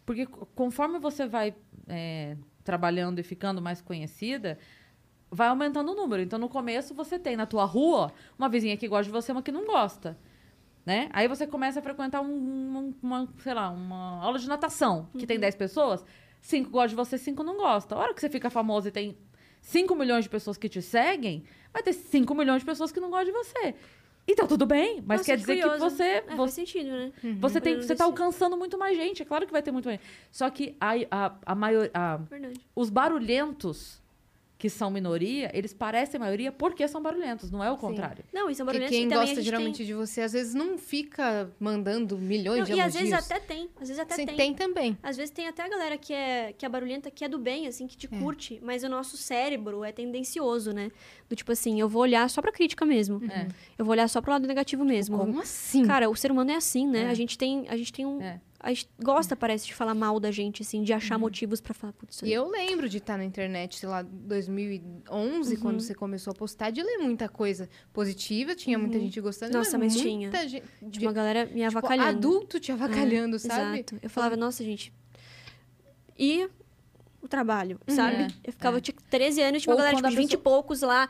Porque 0.09 0.25
co- 0.25 0.47
conforme 0.55 0.97
você 0.97 1.27
vai 1.27 1.53
é, 1.87 2.35
trabalhando 2.63 3.19
e 3.19 3.23
ficando 3.23 3.61
mais 3.61 3.79
conhecida, 3.79 4.57
vai 5.29 5.47
aumentando 5.49 5.91
o 5.91 5.95
número. 5.95 6.23
Então, 6.23 6.39
no 6.39 6.49
começo, 6.49 6.95
você 6.95 7.19
tem 7.19 7.37
na 7.37 7.45
tua 7.45 7.63
rua 7.63 8.11
uma 8.35 8.49
vizinha 8.49 8.75
que 8.75 8.87
gosta 8.87 9.03
de 9.03 9.11
você, 9.11 9.31
uma 9.31 9.43
que 9.43 9.51
não 9.51 9.67
gosta. 9.67 10.17
Né? 10.83 11.09
Aí 11.13 11.27
você 11.27 11.45
começa 11.45 11.77
a 11.79 11.83
frequentar 11.83 12.21
um- 12.21 12.25
um- 12.27 12.93
uma, 13.03 13.29
sei 13.37 13.53
lá, 13.53 13.69
uma 13.69 14.19
aula 14.23 14.39
de 14.39 14.47
natação, 14.49 15.07
que 15.15 15.27
tem 15.27 15.39
10 15.39 15.53
pessoas, 15.55 16.03
cinco 16.41 16.71
gostam 16.71 16.87
de 16.89 16.95
você, 16.95 17.15
cinco 17.19 17.43
não 17.43 17.55
gostam. 17.57 17.95
A 17.99 18.01
hora 18.01 18.13
que 18.15 18.19
você 18.19 18.29
fica 18.29 18.49
famosa 18.49 18.87
e 18.89 18.91
tem 18.91 19.15
5 19.61 19.93
milhões 19.93 20.23
de 20.23 20.29
pessoas 20.31 20.57
que 20.57 20.67
te 20.67 20.81
seguem, 20.81 21.43
vai 21.71 21.83
ter 21.83 21.93
5 21.93 22.33
milhões 22.33 22.61
de 22.61 22.65
pessoas 22.65 22.91
que 22.91 22.99
não 22.99 23.11
gostam 23.11 23.25
de 23.25 23.31
você. 23.31 23.75
Então, 24.31 24.45
tudo 24.45 24.65
bem, 24.67 25.01
mas 25.05 25.21
Nossa, 25.21 25.25
quer 25.25 25.31
que 25.37 25.39
dizer 25.39 25.61
curioso. 25.61 25.83
que 25.83 25.89
você, 25.91 26.03
É, 26.03 26.21
faz 26.21 26.37
você, 26.37 26.51
sentido, 26.51 26.89
né? 26.91 27.11
você, 27.39 27.59
tem, 27.59 27.73
Eu 27.73 27.79
não 27.79 27.87
você 27.87 27.95
tá 27.95 28.03
alcançando 28.05 28.55
muito 28.55 28.77
mais 28.77 28.95
gente. 28.95 29.23
É 29.23 29.25
claro 29.25 29.45
que 29.47 29.51
vai 29.51 29.63
ter 29.63 29.71
muito 29.71 29.85
mais 29.85 29.99
gente. 29.99 30.07
Só 30.31 30.47
que 30.51 30.75
a, 30.79 30.91
a, 31.09 31.35
a 31.47 31.55
maior, 31.55 31.89
a, 31.93 32.17
Verdade. 32.17 32.59
os 32.75 32.89
barulhentos, 32.91 33.98
que 34.59 34.69
são 34.69 34.91
minoria, 34.91 35.49
eles 35.53 35.73
parecem 35.73 36.19
maioria 36.19 36.51
porque 36.51 36.85
são 36.85 37.01
barulhentos, 37.01 37.49
não 37.49 37.63
é 37.63 37.71
o 37.71 37.77
contrário. 37.77 38.25
Não, 38.33 38.49
isso 38.49 38.61
é 38.61 38.65
Porque 38.65 38.77
barulhento. 38.79 38.91
quem 38.91 39.05
e 39.05 39.25
gosta 39.25 39.41
geralmente 39.41 39.77
tem... 39.77 39.85
de 39.85 39.93
você, 39.93 40.19
às 40.19 40.33
vezes 40.33 40.53
não 40.53 40.77
fica 40.77 41.49
mandando 41.57 42.17
milhões 42.17 42.59
Não, 42.59 42.65
de 42.65 42.73
e 42.73 42.81
às 42.81 42.93
elogios. 42.93 43.09
vezes 43.09 43.31
até 43.31 43.39
tem. 43.39 43.69
Às 43.79 43.87
vezes 43.87 43.99
até 43.99 44.15
Você 44.15 44.25
tem. 44.25 44.35
tem 44.35 44.53
também. 44.53 44.97
Às 45.01 45.15
vezes 45.15 45.31
tem 45.31 45.47
até 45.47 45.63
a 45.63 45.69
galera 45.69 45.97
que 45.97 46.13
é, 46.13 46.51
que 46.51 46.65
é 46.65 46.69
barulhenta, 46.69 47.09
que 47.09 47.23
é 47.23 47.29
do 47.29 47.39
bem, 47.39 47.67
assim, 47.67 47.87
que 47.87 47.95
te 47.95 48.09
É. 48.13 48.19
curte. 48.19 48.59
Mas 48.61 48.83
o 48.83 48.89
nosso 48.89 49.15
cérebro 49.15 49.81
é 49.85 49.93
tendencioso, 49.93 50.73
né? 50.73 50.91
Do 51.29 51.37
tipo 51.37 51.53
assim, 51.53 51.79
eu 51.79 51.87
vou 51.87 52.01
olhar 52.01 52.29
só 52.29 52.41
pra 52.41 52.51
crítica 52.51 52.85
mesmo. 52.85 53.23
É. 53.31 53.47
Eu 53.77 53.85
vou 53.85 53.93
olhar 53.93 54.09
só 54.09 54.19
pro 54.21 54.31
lado 54.31 54.45
negativo 54.45 54.83
mesmo. 54.83 55.17
Como 55.19 55.39
assim? 55.39 55.85
Cara, 55.85 56.09
o 56.09 56.15
ser 56.17 56.33
humano 56.33 56.51
é 56.51 56.55
assim, 56.55 56.85
né? 56.85 57.03
É. 57.03 57.09
A 57.09 57.13
gente 57.13 57.37
tem, 57.37 57.65
a 57.69 57.77
gente 57.77 57.93
tem 57.93 58.05
um... 58.05 58.21
A 58.61 58.69
gente 58.73 58.89
gosta, 59.01 59.37
parece, 59.37 59.65
de 59.67 59.73
falar 59.73 59.95
mal 59.95 60.19
da 60.19 60.31
gente, 60.31 60.61
assim, 60.63 60.83
de 60.83 60.91
achar 60.91 61.17
motivos 61.17 61.61
pra 61.61 61.73
falar, 61.73 61.93
putz, 61.93 62.21
E 62.23 62.33
eu 62.33 62.45
lembro 62.49 62.89
de 62.89 62.97
estar 62.97 63.17
na 63.17 63.23
internet, 63.23 63.77
sei 63.79 63.87
lá, 63.87 64.01
2011, 64.01 65.55
Uhum. 65.55 65.61
quando 65.61 65.79
você 65.79 65.95
começou 65.95 66.31
a 66.31 66.33
postar, 66.35 66.69
de 66.69 66.83
ler 66.83 66.97
muita 66.97 67.29
coisa 67.29 67.69
positiva, 67.93 68.53
tinha 68.55 68.77
muita 68.77 68.99
gente 68.99 69.21
gostando. 69.21 69.53
Uhum. 69.53 69.59
Nossa, 69.59 69.77
mas 69.77 69.93
muita 69.95 70.09
tinha. 70.09 70.47
gente, 70.49 70.63
Tinha 70.91 71.07
uma 71.07 71.13
galera 71.13 71.45
me 71.45 71.53
tipo, 71.53 71.65
avacalhando. 71.77 72.09
adulto 72.09 72.59
te 72.59 72.71
avacalhando, 72.71 73.37
É, 73.37 73.39
sabe? 73.39 73.75
Exato. 73.77 73.97
Eu 74.01 74.09
falava, 74.09 74.35
nossa, 74.35 74.61
gente. 74.61 74.91
E 76.17 76.49
o 77.21 77.27
trabalho, 77.29 77.79
sabe? 77.87 78.23
É, 78.23 78.27
Eu 78.43 78.51
ficava, 78.51 78.77
é. 78.77 78.81
tinha 78.81 78.95
13 79.09 79.41
anos, 79.41 79.61
tinha 79.63 79.71
uma 79.71 79.75
Ou 79.75 79.79
galera 79.79 79.95
tipo, 79.95 80.09
de 80.09 80.15
20 80.15 80.33
e 80.33 80.37
pessoa- 80.37 80.43
poucos 80.43 80.81
lá. 80.81 81.07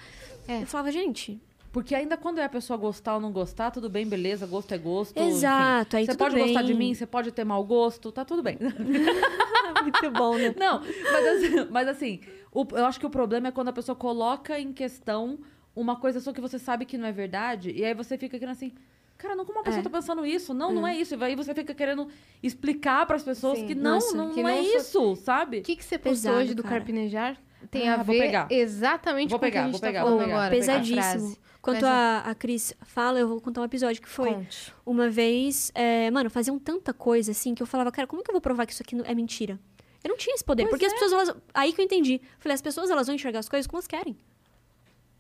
É. 0.48 0.62
Eu 0.62 0.68
falava, 0.68 0.92
gente. 0.92 1.42
Porque 1.72 1.94
ainda 1.94 2.18
quando 2.18 2.40
é 2.40 2.44
a 2.44 2.50
pessoa 2.50 2.78
gostar 2.78 3.16
ou 3.16 3.22
não 3.22 3.32
gostar, 3.32 3.70
tudo 3.70 3.90
bem, 3.90 4.08
beleza, 4.08 4.48
gosto 4.48 4.74
é 4.74 4.78
gosto. 4.78 5.16
enfim. 5.18 5.30
Exato, 5.30 5.98
aí 5.98 6.06
Você 6.06 6.16
pode 6.16 6.38
gostar 6.40 6.62
de 6.64 6.74
bem. 6.74 6.78
mim, 6.90 6.94
você 6.96 7.06
pode 7.06 7.32
ter 7.32 7.44
mau 7.44 7.64
gosto, 7.64 8.12
tá 8.12 8.26
tudo 8.26 8.42
bem. 8.42 8.58
Muito 9.84 10.12
bom, 10.12 10.36
né? 10.38 10.54
Não, 10.58 10.82
mas 10.82 11.28
assim, 11.28 11.68
mas 11.70 11.88
assim, 11.88 12.20
o- 12.52 12.66
eu 12.72 12.86
acho 12.86 13.00
que 13.00 13.06
o 13.06 13.10
problema 13.10 13.48
é 13.50 13.52
quando 13.52 13.68
a 13.70 13.74
pessoa 13.74 13.96
coloca 13.96 14.60
em 14.60 14.74
questão 14.74 15.40
uma 15.76 15.96
coisa 15.96 16.20
só 16.20 16.34
que 16.34 16.42
você 16.42 16.58
sabe 16.60 16.86
que 16.86 16.98
não 16.98 17.08
é 17.08 17.12
verdade, 17.12 17.72
e 17.72 17.86
aí 17.86 17.94
você 17.94 18.18
fica 18.18 18.38
querendo 18.40 18.54
assim, 18.56 18.74
cara, 19.18 19.36
não 19.36 19.46
como 19.46 19.60
uma 19.60 19.64
pessoa 19.64 19.82
É. 19.82 19.84
tá 19.84 19.90
pensando 19.90 20.26
isso? 20.26 20.54
Não, 20.54 20.74
não 20.74 20.88
é 20.88 20.96
isso. 20.96 21.16
E 21.16 21.24
aí 21.24 21.36
você 21.36 21.54
fica 21.54 21.74
querendo 21.74 22.08
explicar 22.42 23.06
pras 23.06 23.24
pessoas 23.24 23.60
Sim. 23.60 23.68
que 23.68 23.76
não, 23.76 23.94
Nossa, 23.96 24.18
não, 24.18 24.32
que 24.32 24.42
não 24.42 24.50
é 24.50 24.60
isso, 24.62 25.16
sabe? 25.18 25.60
O 25.60 25.62
que, 25.64 25.76
que 25.76 25.84
você 25.86 25.98
postou 26.00 26.32
hoje 26.34 26.54
do 26.54 26.64
cara. 26.64 26.76
Carpinejar 26.78 27.38
tem 27.70 27.88
Ah, 27.88 27.94
a 27.96 27.98
vou 28.04 28.16
ver 28.16 28.22
pegar. 28.24 28.48
exatamente 28.50 29.30
Vou 29.30 29.40
com 29.40 29.46
o 29.46 29.52
que 29.52 29.58
a 29.58 29.64
gente 29.64 29.72
vou 29.72 29.80
tá 29.80 29.88
pegar, 29.88 30.00
falando 30.02 30.18
vou 30.18 30.26
pegar. 30.26 30.36
agora. 30.38 30.56
Pesadíssimo. 30.56 31.38
Quanto 31.62 31.82
Mas 31.82 31.84
a, 31.84 32.20
a 32.22 32.36
Cris 32.36 32.74
fala, 32.82 33.20
eu 33.20 33.28
vou 33.28 33.42
contar 33.42 33.62
um 33.62 33.66
episódio 33.66 34.02
que 34.02 34.08
foi. 34.08 34.34
Conte. 34.34 34.74
Uma 34.86 35.10
vez, 35.10 35.72
é, 35.76 36.10
mano, 36.10 36.30
faziam 36.30 36.58
tanta 36.58 36.94
coisa 36.94 37.32
assim 37.32 37.54
que 37.54 37.62
eu 37.62 37.68
falava, 37.68 37.92
cara, 37.92 38.08
como 38.08 38.24
que 38.24 38.30
eu 38.30 38.34
vou 38.34 38.42
provar 38.42 38.66
que 38.66 38.72
isso 38.72 38.82
aqui 38.82 38.96
é 39.04 39.14
mentira? 39.14 39.60
Eu 40.04 40.10
não 40.10 40.18
tinha 40.18 40.34
esse 40.34 40.44
poder. 40.44 40.64
Pois 40.64 40.72
porque 40.72 40.86
as 40.86 40.94
é. 40.94 41.00
pessoas, 41.00 41.30
elas. 41.30 41.42
Aí 41.54 41.74
que 41.74 41.82
eu 41.82 41.86
entendi. 41.86 42.22
Falei, 42.40 42.56
as 42.56 42.62
pessoas 42.62 42.90
elas 42.90 43.08
vão 43.08 43.16
enxergar 43.16 43.40
as 43.40 43.50
coisas 43.50 43.68
como 43.68 43.78
elas 43.78 43.88
querem. 43.88 44.18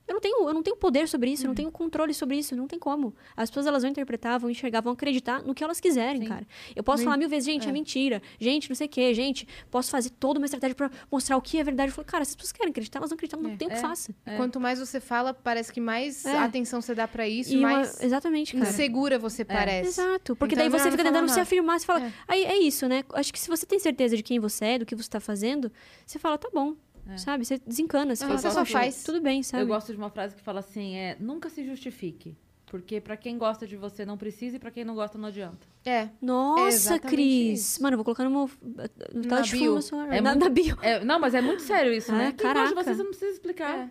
Eu 0.10 0.14
não 0.16 0.20
tenho, 0.20 0.48
eu 0.50 0.54
não 0.56 0.64
tenho 0.64 0.76
poder 0.76 1.08
sobre 1.08 1.30
isso, 1.32 1.44
eu 1.44 1.46
Uhum. 1.46 1.50
não 1.52 1.56
tenho 1.56 1.72
controle 1.72 2.14
sobre 2.16 2.36
isso, 2.38 2.56
não 2.56 2.68
tem 2.68 2.80
como. 2.80 3.14
As 3.38 3.50
pessoas 3.50 3.68
elas 3.68 3.84
vão 3.84 3.92
interpretar, 3.92 4.40
vão 4.40 4.50
enxergar, 4.50 4.82
vão 4.82 4.94
acreditar 4.94 5.44
no 5.44 5.54
que 5.54 5.64
elas 5.64 5.80
quiserem, 5.80 6.24
Sim. 6.24 6.28
cara. 6.28 6.48
Eu 6.76 6.84
posso 6.84 7.04
falar 7.04 7.16
mil 7.16 7.30
vezes, 7.30 7.46
gente, 7.46 7.68
é. 7.68 7.70
É. 7.70 7.72
mentira. 7.72 8.20
Gente, 8.40 8.68
não 8.70 8.76
sei 8.76 8.88
o 8.88 8.90
quê, 8.90 9.14
gente, 9.14 9.48
posso 9.70 9.92
fazer 9.92 10.10
toda 10.10 10.40
uma 10.40 10.46
estratégia 10.46 10.74
pra 10.76 10.90
mostrar 11.12 11.38
o 11.38 11.42
que 11.42 11.60
é 11.60 11.64
verdade. 11.64 11.92
Eu 11.92 11.94
falo, 11.96 12.08
cara, 12.08 12.26
se 12.26 12.32
as 12.32 12.36
pessoas 12.36 12.52
querem 12.52 12.72
acreditar, 12.72 12.98
elas 12.98 13.12
vão 13.12 13.16
acreditar, 13.16 13.38
não 13.40 13.52
É. 13.52 13.56
tem 13.56 13.68
o 13.68 13.72
que 13.72 13.78
É. 13.78 13.80
faça. 13.80 14.14
É. 14.26 14.36
Quanto 14.36 14.60
mais 14.60 14.80
você 14.80 15.00
fala, 15.00 15.32
parece 15.32 15.72
que 15.72 15.80
mais 15.80 16.26
É. 16.26 16.36
atenção 16.40 16.82
você 16.82 16.96
dá 16.96 17.08
pra 17.08 17.28
isso, 17.28 17.54
E 17.54 17.58
uma- 17.60 17.70
mais 17.72 18.02
Exatamente, 18.02 18.54
cara. 18.58 18.68
insegura 18.68 19.20
você 19.20 19.46
parece. 19.46 19.90
Exato, 20.02 20.36
porque 20.36 20.56
Então 20.56 20.66
é 20.66 20.70
daí 20.70 20.80
você 20.80 20.90
fica 20.90 21.04
não 21.04 21.12
tentando 21.12 21.30
se 21.32 21.40
afirmar, 21.40 21.80
você 21.80 21.86
fala, 21.86 22.06
É. 22.08 22.12
aí 22.28 22.46
é 22.46 22.58
isso, 22.58 22.88
né? 22.88 23.04
Acho 23.14 23.32
que 23.32 23.40
se 23.40 23.48
você 23.48 23.66
tem 23.66 23.78
certeza 23.78 24.18
de 24.18 24.24
quem 24.24 24.40
você 24.40 24.66
é, 24.66 24.80
do 24.80 24.86
que 24.88 24.96
você 24.96 25.08
tá 25.08 25.20
fazendo, 25.20 25.72
você 26.04 26.18
fala, 26.18 26.36
tá 26.38 26.50
bom, 26.52 26.76
sabe? 27.18 27.46
Você 27.46 27.58
desencana, 27.60 28.16
você 28.16 28.24
Ah, 28.24 28.28
fala, 28.28 28.40
você 28.40 28.52
só 28.52 28.66
faz. 28.66 29.04
Tudo 29.04 29.22
bem, 29.22 29.42
sabe? 29.44 29.64
Eu 29.64 29.68
gosto 29.68 29.92
de 29.92 29.98
uma 29.98 30.10
frase 30.10 30.36
que 30.36 30.42
fala 30.42 30.60
assim, 30.60 30.96
é, 30.96 31.16
nunca 31.20 31.50
se 31.50 31.64
justifique. 31.66 32.38
Porque 32.66 33.02
pra 33.02 33.18
quem 33.18 33.36
gosta 33.36 33.66
de 33.66 33.76
você 33.76 34.06
não 34.06 34.16
precisa 34.16 34.58
e 34.58 34.60
pra 34.60 34.70
quem 34.70 34.86
não 34.86 34.94
gosta 34.94 35.18
não 35.18 35.30
adianta. 35.30 35.68
É. 35.84 36.08
Nossa, 36.22 36.68
exatamente 36.68 37.16
Cris! 37.16 37.60
isso. 37.72 37.82
Mano, 37.82 37.96
eu 37.96 37.98
vou 37.98 38.06
colocar 38.06 38.24
no 38.26 38.30
meu... 38.30 38.50
No 38.62 39.22
Na 39.24 39.28
tela 39.28 39.42
de 39.42 39.82
celular. 39.82 40.14
É 40.14 40.22
na, 40.22 40.30
muito- 40.32 40.44
na 40.44 40.50
bio. 40.50 40.78
É, 40.84 41.04
não, 41.04 41.20
mas 41.20 41.34
é 41.34 41.42
muito 41.42 41.64
sério 41.64 41.92
isso, 41.92 42.12
É, 42.12 42.16
né? 42.16 42.32
Quem 42.32 42.46
gosta 42.46 42.48
de 42.68 42.74
caraca. 42.76 42.84
você, 42.84 42.94
você 42.96 43.02
não 43.04 43.10
precisa 43.10 43.32
explicar. 43.32 43.76
É. 43.76 43.90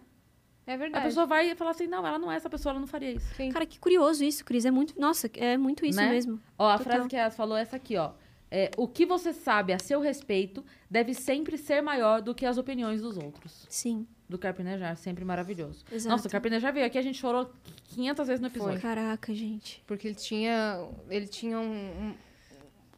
É 0.68 0.74
A 0.74 0.76
verdade. 0.76 1.06
pessoa 1.06 1.26
vai 1.26 1.54
falar 1.56 1.70
assim, 1.72 1.86
não, 1.88 2.06
ela 2.06 2.18
não 2.18 2.30
é 2.30 2.36
essa 2.36 2.48
pessoa, 2.48 2.72
ela 2.72 2.78
não 2.78 2.86
faria 2.86 3.10
isso. 3.12 3.26
Sim. 3.34 3.50
Cara, 3.50 3.64
que 3.66 3.80
curioso 3.80 4.22
isso, 4.22 4.44
Cris. 4.44 4.64
É 4.64 4.70
muito... 4.70 4.94
Nossa, 5.00 5.28
é 5.34 5.56
muito 5.56 5.84
isso 5.84 5.98
Né? 5.98 6.10
mesmo. 6.10 6.38
Ó, 6.58 6.68
a 6.68 6.78
Total. 6.78 6.92
frase 6.92 7.08
que 7.08 7.16
ela 7.16 7.30
falou 7.30 7.56
é 7.56 7.62
essa 7.62 7.74
aqui, 7.76 7.96
ó. 7.96 8.10
É, 8.50 8.70
o 8.76 8.88
que 8.88 9.04
você 9.04 9.32
sabe 9.32 9.72
a 9.74 9.78
seu 9.78 10.00
respeito 10.00 10.64
deve 10.90 11.12
sempre 11.12 11.58
ser 11.58 11.82
maior 11.82 12.22
do 12.22 12.34
que 12.34 12.46
as 12.46 12.56
opiniões 12.56 13.02
dos 13.02 13.16
outros. 13.18 13.66
Sim, 13.68 14.06
Do 14.28 14.38
Carpinejar, 14.38 14.96
sempre 14.96 15.24
maravilhoso. 15.24 15.84
exato. 15.92 16.10
Nossa, 16.14 16.28
o 16.28 16.30
Carpinejar 16.30 16.72
veio 16.72 16.84
aqui, 16.86 16.96
a 16.98 17.02
gente 17.02 17.18
chorou 17.18 17.50
500 17.88 18.26
vezes 18.26 18.40
no 18.40 18.46
episódio. 18.48 18.80
Caraca, 18.80 19.34
gente. 19.34 19.82
Porque 19.86 20.08
ele 20.08 20.14
tinha, 20.14 20.86
ele 21.10 21.26
tinha 21.26 21.58
um, 21.58 21.64
um- 21.74 22.14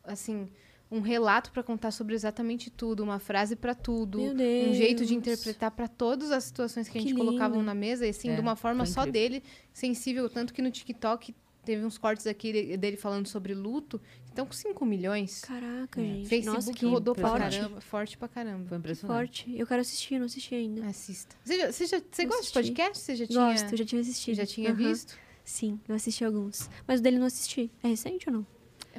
assim, 0.05 0.49
um 0.91 1.01
relato 1.01 1.53
pra 1.53 1.63
contar 1.63 1.91
sobre 1.93 2.15
exatamente 2.15 2.69
tudo, 2.71 3.03
uma 3.05 3.19
frase 3.21 3.55
pra 3.55 3.75
tudo, 3.75 4.19
Meu 4.21 4.35
Deus. 4.35 4.71
um 4.71 4.75
jeito 4.75 5.05
de 5.07 5.15
interpretar 5.15 5.71
pra 5.71 5.87
todas 5.87 6.31
as 6.33 6.45
situações 6.45 6.89
que 6.89 6.99
a 6.99 7.01
Que 7.01 7.09
gente 7.09 7.17
colocava 7.19 7.55
lindo. 7.55 7.65
na 7.67 7.75
mesa, 7.75 8.07
e 8.07 8.11
assim, 8.11 8.31
É, 8.31 8.35
de 8.35 8.41
uma 8.41 8.57
forma 8.57 8.85
foi 8.85 8.93
só 8.95 9.07
dele, 9.07 9.43
sensível, 9.73 10.29
tanto 10.29 10.53
que 10.53 10.61
no 10.63 10.71
TikTok 10.71 11.33
teve 11.65 11.85
uns 11.85 11.97
cortes 11.97 12.27
aqui 12.27 12.53
de- 12.53 12.77
dele 12.77 12.97
falando 12.97 13.29
sobre 13.29 13.55
luto, 13.55 14.01
então 14.33 14.47
com 14.47 14.53
5 14.53 14.85
milhões. 14.87 15.41
Caraca, 15.43 16.01
É. 16.01 16.05
gente. 16.05 16.29
Facebook 16.29 16.57
Nossa, 16.57 16.73
que 16.73 16.87
rodou 16.87 17.15
pra 17.15 17.29
impressionante. 17.29 17.57
caramba, 17.59 17.81
forte 17.81 18.17
pra 18.19 18.29
caramba. 18.29 18.67
Foi 18.69 18.79
impressionante. 18.79 19.17
forte. 19.45 19.59
Eu 19.59 19.67
quero 19.67 19.81
assistir, 19.81 20.19
não 20.19 20.27
assisti 20.27 20.55
ainda. 20.55 20.87
Assista. 20.87 21.37
Você, 21.45 21.59
já, 21.59 21.73
você, 21.73 21.87
já- 21.87 22.01
você 22.11 22.25
gosta 22.25 22.41
de 22.43 22.49
assisti. 22.49 22.53
podcast? 22.55 22.99
Você 22.99 23.17
já 23.17 23.27
tinha, 23.27 23.41
Gosto, 23.53 23.73
eu 23.73 23.79
já 23.79 23.85
tinha 23.85 24.01
assistido. 24.01 24.35
já 24.37 24.47
tinha 24.47 24.71
Aham. 24.71 24.77
visto? 24.77 25.19
Sim, 25.45 25.81
eu 25.89 25.95
assisti 25.95 26.25
alguns. 26.25 26.69
Mas 26.87 27.01
o 27.01 27.03
dele 27.03 27.17
eu 27.17 27.21
não 27.21 27.27
assisti. 27.27 27.71
É 27.83 27.89
recente 27.89 28.29
ou 28.29 28.35
não? 28.37 28.47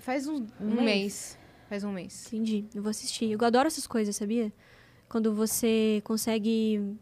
Faz 0.02 0.28
um, 0.28 0.46
um 0.60 0.66
mês. 0.76 0.84
mês. 0.84 1.38
Faz 1.70 1.84
um 1.84 1.92
mês. 1.92 2.28
Entendi. 2.28 2.66
Eu 2.76 2.82
vou 2.82 2.90
assistir. 2.90 3.32
Eu 3.32 3.40
adoro 3.46 3.68
essas 3.68 3.88
coisas, 3.88 4.16
sabia? 4.16 4.52
Quando 5.08 5.34
você 5.34 6.02
consegue 6.04 6.96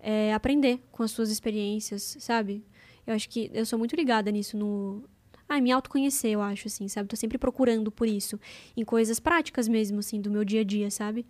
é, 0.00 0.32
aprender 0.34 0.80
com 0.90 1.02
as 1.02 1.10
suas 1.10 1.30
experiências, 1.30 2.16
sabe? 2.20 2.64
Eu 3.06 3.14
acho 3.14 3.28
que 3.28 3.50
eu 3.54 3.64
sou 3.66 3.78
muito 3.78 3.94
ligada 3.96 4.30
nisso, 4.30 4.56
no. 4.56 5.04
Ah, 5.54 5.60
me 5.60 5.70
autoconhecer, 5.70 6.30
eu 6.32 6.40
acho, 6.40 6.66
assim, 6.68 6.88
sabe? 6.88 7.08
Tô 7.08 7.16
sempre 7.16 7.36
procurando 7.36 7.90
por 7.90 8.06
isso. 8.08 8.40
Em 8.76 8.84
coisas 8.84 9.20
práticas 9.20 9.68
mesmo, 9.68 9.98
assim, 9.98 10.18
do 10.20 10.30
meu 10.30 10.44
dia 10.44 10.62
a 10.62 10.64
dia, 10.64 10.90
sabe? 10.90 11.26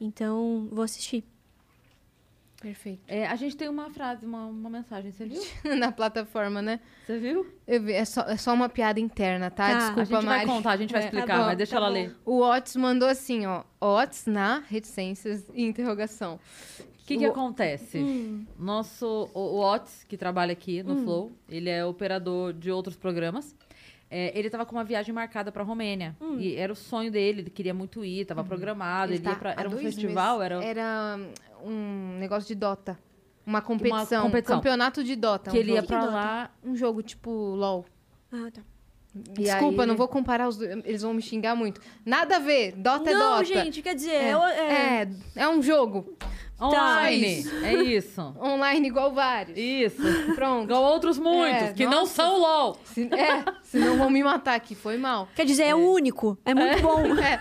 Então, 0.00 0.68
vou 0.70 0.84
assistir. 0.84 1.24
Perfeito. 2.60 3.00
É, 3.06 3.26
a 3.26 3.36
gente 3.36 3.56
tem 3.56 3.68
uma 3.68 3.90
frase, 3.90 4.24
uma, 4.26 4.46
uma 4.46 4.68
mensagem, 4.70 5.10
você 5.12 5.26
viu? 5.26 5.40
Na 5.78 5.92
plataforma, 5.92 6.60
né? 6.60 6.80
Você 7.06 7.18
viu? 7.18 7.46
Eu 7.66 7.82
vi, 7.82 7.92
é, 7.92 8.04
só, 8.04 8.22
é 8.22 8.36
só 8.36 8.52
uma 8.54 8.68
piada 8.68 8.98
interna, 8.98 9.50
tá? 9.50 9.68
Tá. 9.72 9.78
Desculpa, 9.78 10.00
a 10.00 10.04
gente 10.04 10.24
vai 10.26 10.36
Mari. 10.38 10.46
contar, 10.48 10.70
a 10.72 10.76
gente 10.76 10.90
vai 10.92 11.02
É, 11.02 11.04
explicar, 11.04 11.26
tá 11.26 11.38
bom, 11.38 11.44
mas 11.46 11.56
deixa 11.56 11.72
tá 11.72 11.76
ela 11.78 11.88
bom. 11.88 11.94
ler. 11.94 12.16
O 12.24 12.40
Otis 12.40 12.76
mandou 12.76 13.08
assim, 13.08 13.46
ó. 13.46 13.62
Otis 13.80 14.26
na 14.26 14.60
reticências 14.68 15.44
e 15.54 15.64
interrogação. 15.64 16.40
O 17.14 17.18
que, 17.18 17.24
acontece? 17.24 17.98
Hum. 17.98 18.44
Nosso, 18.58 19.30
o, 19.32 19.38
o 19.40 19.60
Otis, 19.60 20.04
que 20.08 20.16
trabalha 20.16 20.52
aqui 20.52 20.82
no 20.82 20.96
Flow, 21.04 21.32
ele 21.48 21.70
é 21.70 21.84
operador 21.84 22.52
de 22.52 22.70
outros 22.70 22.96
programas. 22.96 23.54
É, 24.10 24.36
ele 24.38 24.50
tava 24.50 24.66
com 24.66 24.74
uma 24.76 24.84
viagem 24.84 25.14
marcada 25.14 25.52
pra 25.52 25.62
Romênia. 25.62 26.16
Hum. 26.20 26.36
E 26.38 26.56
era 26.56 26.72
o 26.72 26.76
sonho 26.76 27.10
dele, 27.10 27.42
ele 27.42 27.50
queria 27.50 27.72
muito 27.74 28.04
ir, 28.04 28.24
tava 28.24 28.42
programado, 28.44 29.12
ele, 29.12 29.20
tá 29.22 29.30
ia 29.30 29.36
pra, 29.36 29.50
era 29.52 29.68
um 29.68 29.76
festival, 29.78 30.38
meses. 30.40 30.52
era 30.52 30.64
Era 30.64 31.18
um 31.64 32.16
negócio 32.18 32.48
de 32.48 32.54
Dota. 32.54 32.98
Uma 33.46 33.60
competição. 33.62 34.22
competição. 34.24 34.56
Campeonato 34.56 35.04
de 35.04 35.14
Dota. 35.14 35.50
que 35.52 35.56
um 35.56 35.60
ele 35.60 35.70
ia 35.70 35.76
jogo. 35.76 35.86
pra 35.88 36.00
Dota? 36.00 36.12
lá. 36.12 36.50
Um 36.64 36.74
jogo 36.76 37.02
tipo 37.02 37.30
LOL. 37.30 37.84
Ah, 38.32 38.48
tá. 38.52 38.62
E 39.38 39.42
Desculpa, 39.44 39.82
aí 39.82 39.86
não 39.86 39.94
ele- 39.94 39.98
vou 39.98 40.08
comparar 40.08 40.46
os 40.48 40.56
dois. 40.58 40.70
Eles 40.84 41.02
vão 41.02 41.14
me 41.14 41.22
xingar 41.22 41.54
muito. 41.54 41.80
Nada 42.04 42.36
a 42.36 42.38
ver. 42.38 42.72
Dota 42.72 43.08
é 43.10 43.14
não, 43.14 43.30
Dota. 43.38 43.44
gente, 43.44 43.80
quer 43.80 43.94
dizer, 43.94 44.10
É, 44.12 44.34
eu- 44.34 44.42
é- 44.44 45.02
é, 45.02 45.08
é 45.36 45.48
um 45.48 45.62
jogo. 45.62 46.16
Online! 46.60 47.44
É 47.62 47.74
isso. 47.74 48.20
Online 48.40 48.88
igual 48.88 49.12
vários. 49.12 49.56
Isso. 49.58 50.02
Pronto. 50.34 50.64
Igual 50.64 50.82
outros 50.84 51.18
muitos, 51.18 51.62
É, 51.62 51.72
que 51.72 51.84
não 51.84 52.00
nossa. 52.00 52.14
são 52.22 52.38
LOL. 52.38 52.78
Se, 52.84 53.02
é, 53.12 53.44
senão 53.62 53.98
vão 53.98 54.08
me 54.10 54.22
matar 54.22 54.54
aqui. 54.54 54.74
Foi 54.74 54.96
mal. 54.96 55.28
Quer 55.34 55.44
dizer, 55.44 55.64
é, 55.64 55.74
o 55.74 55.90
único. 55.92 56.38
É 56.44 56.54
muito 56.54 56.80
bom. 56.82 57.02
É, 57.22 57.40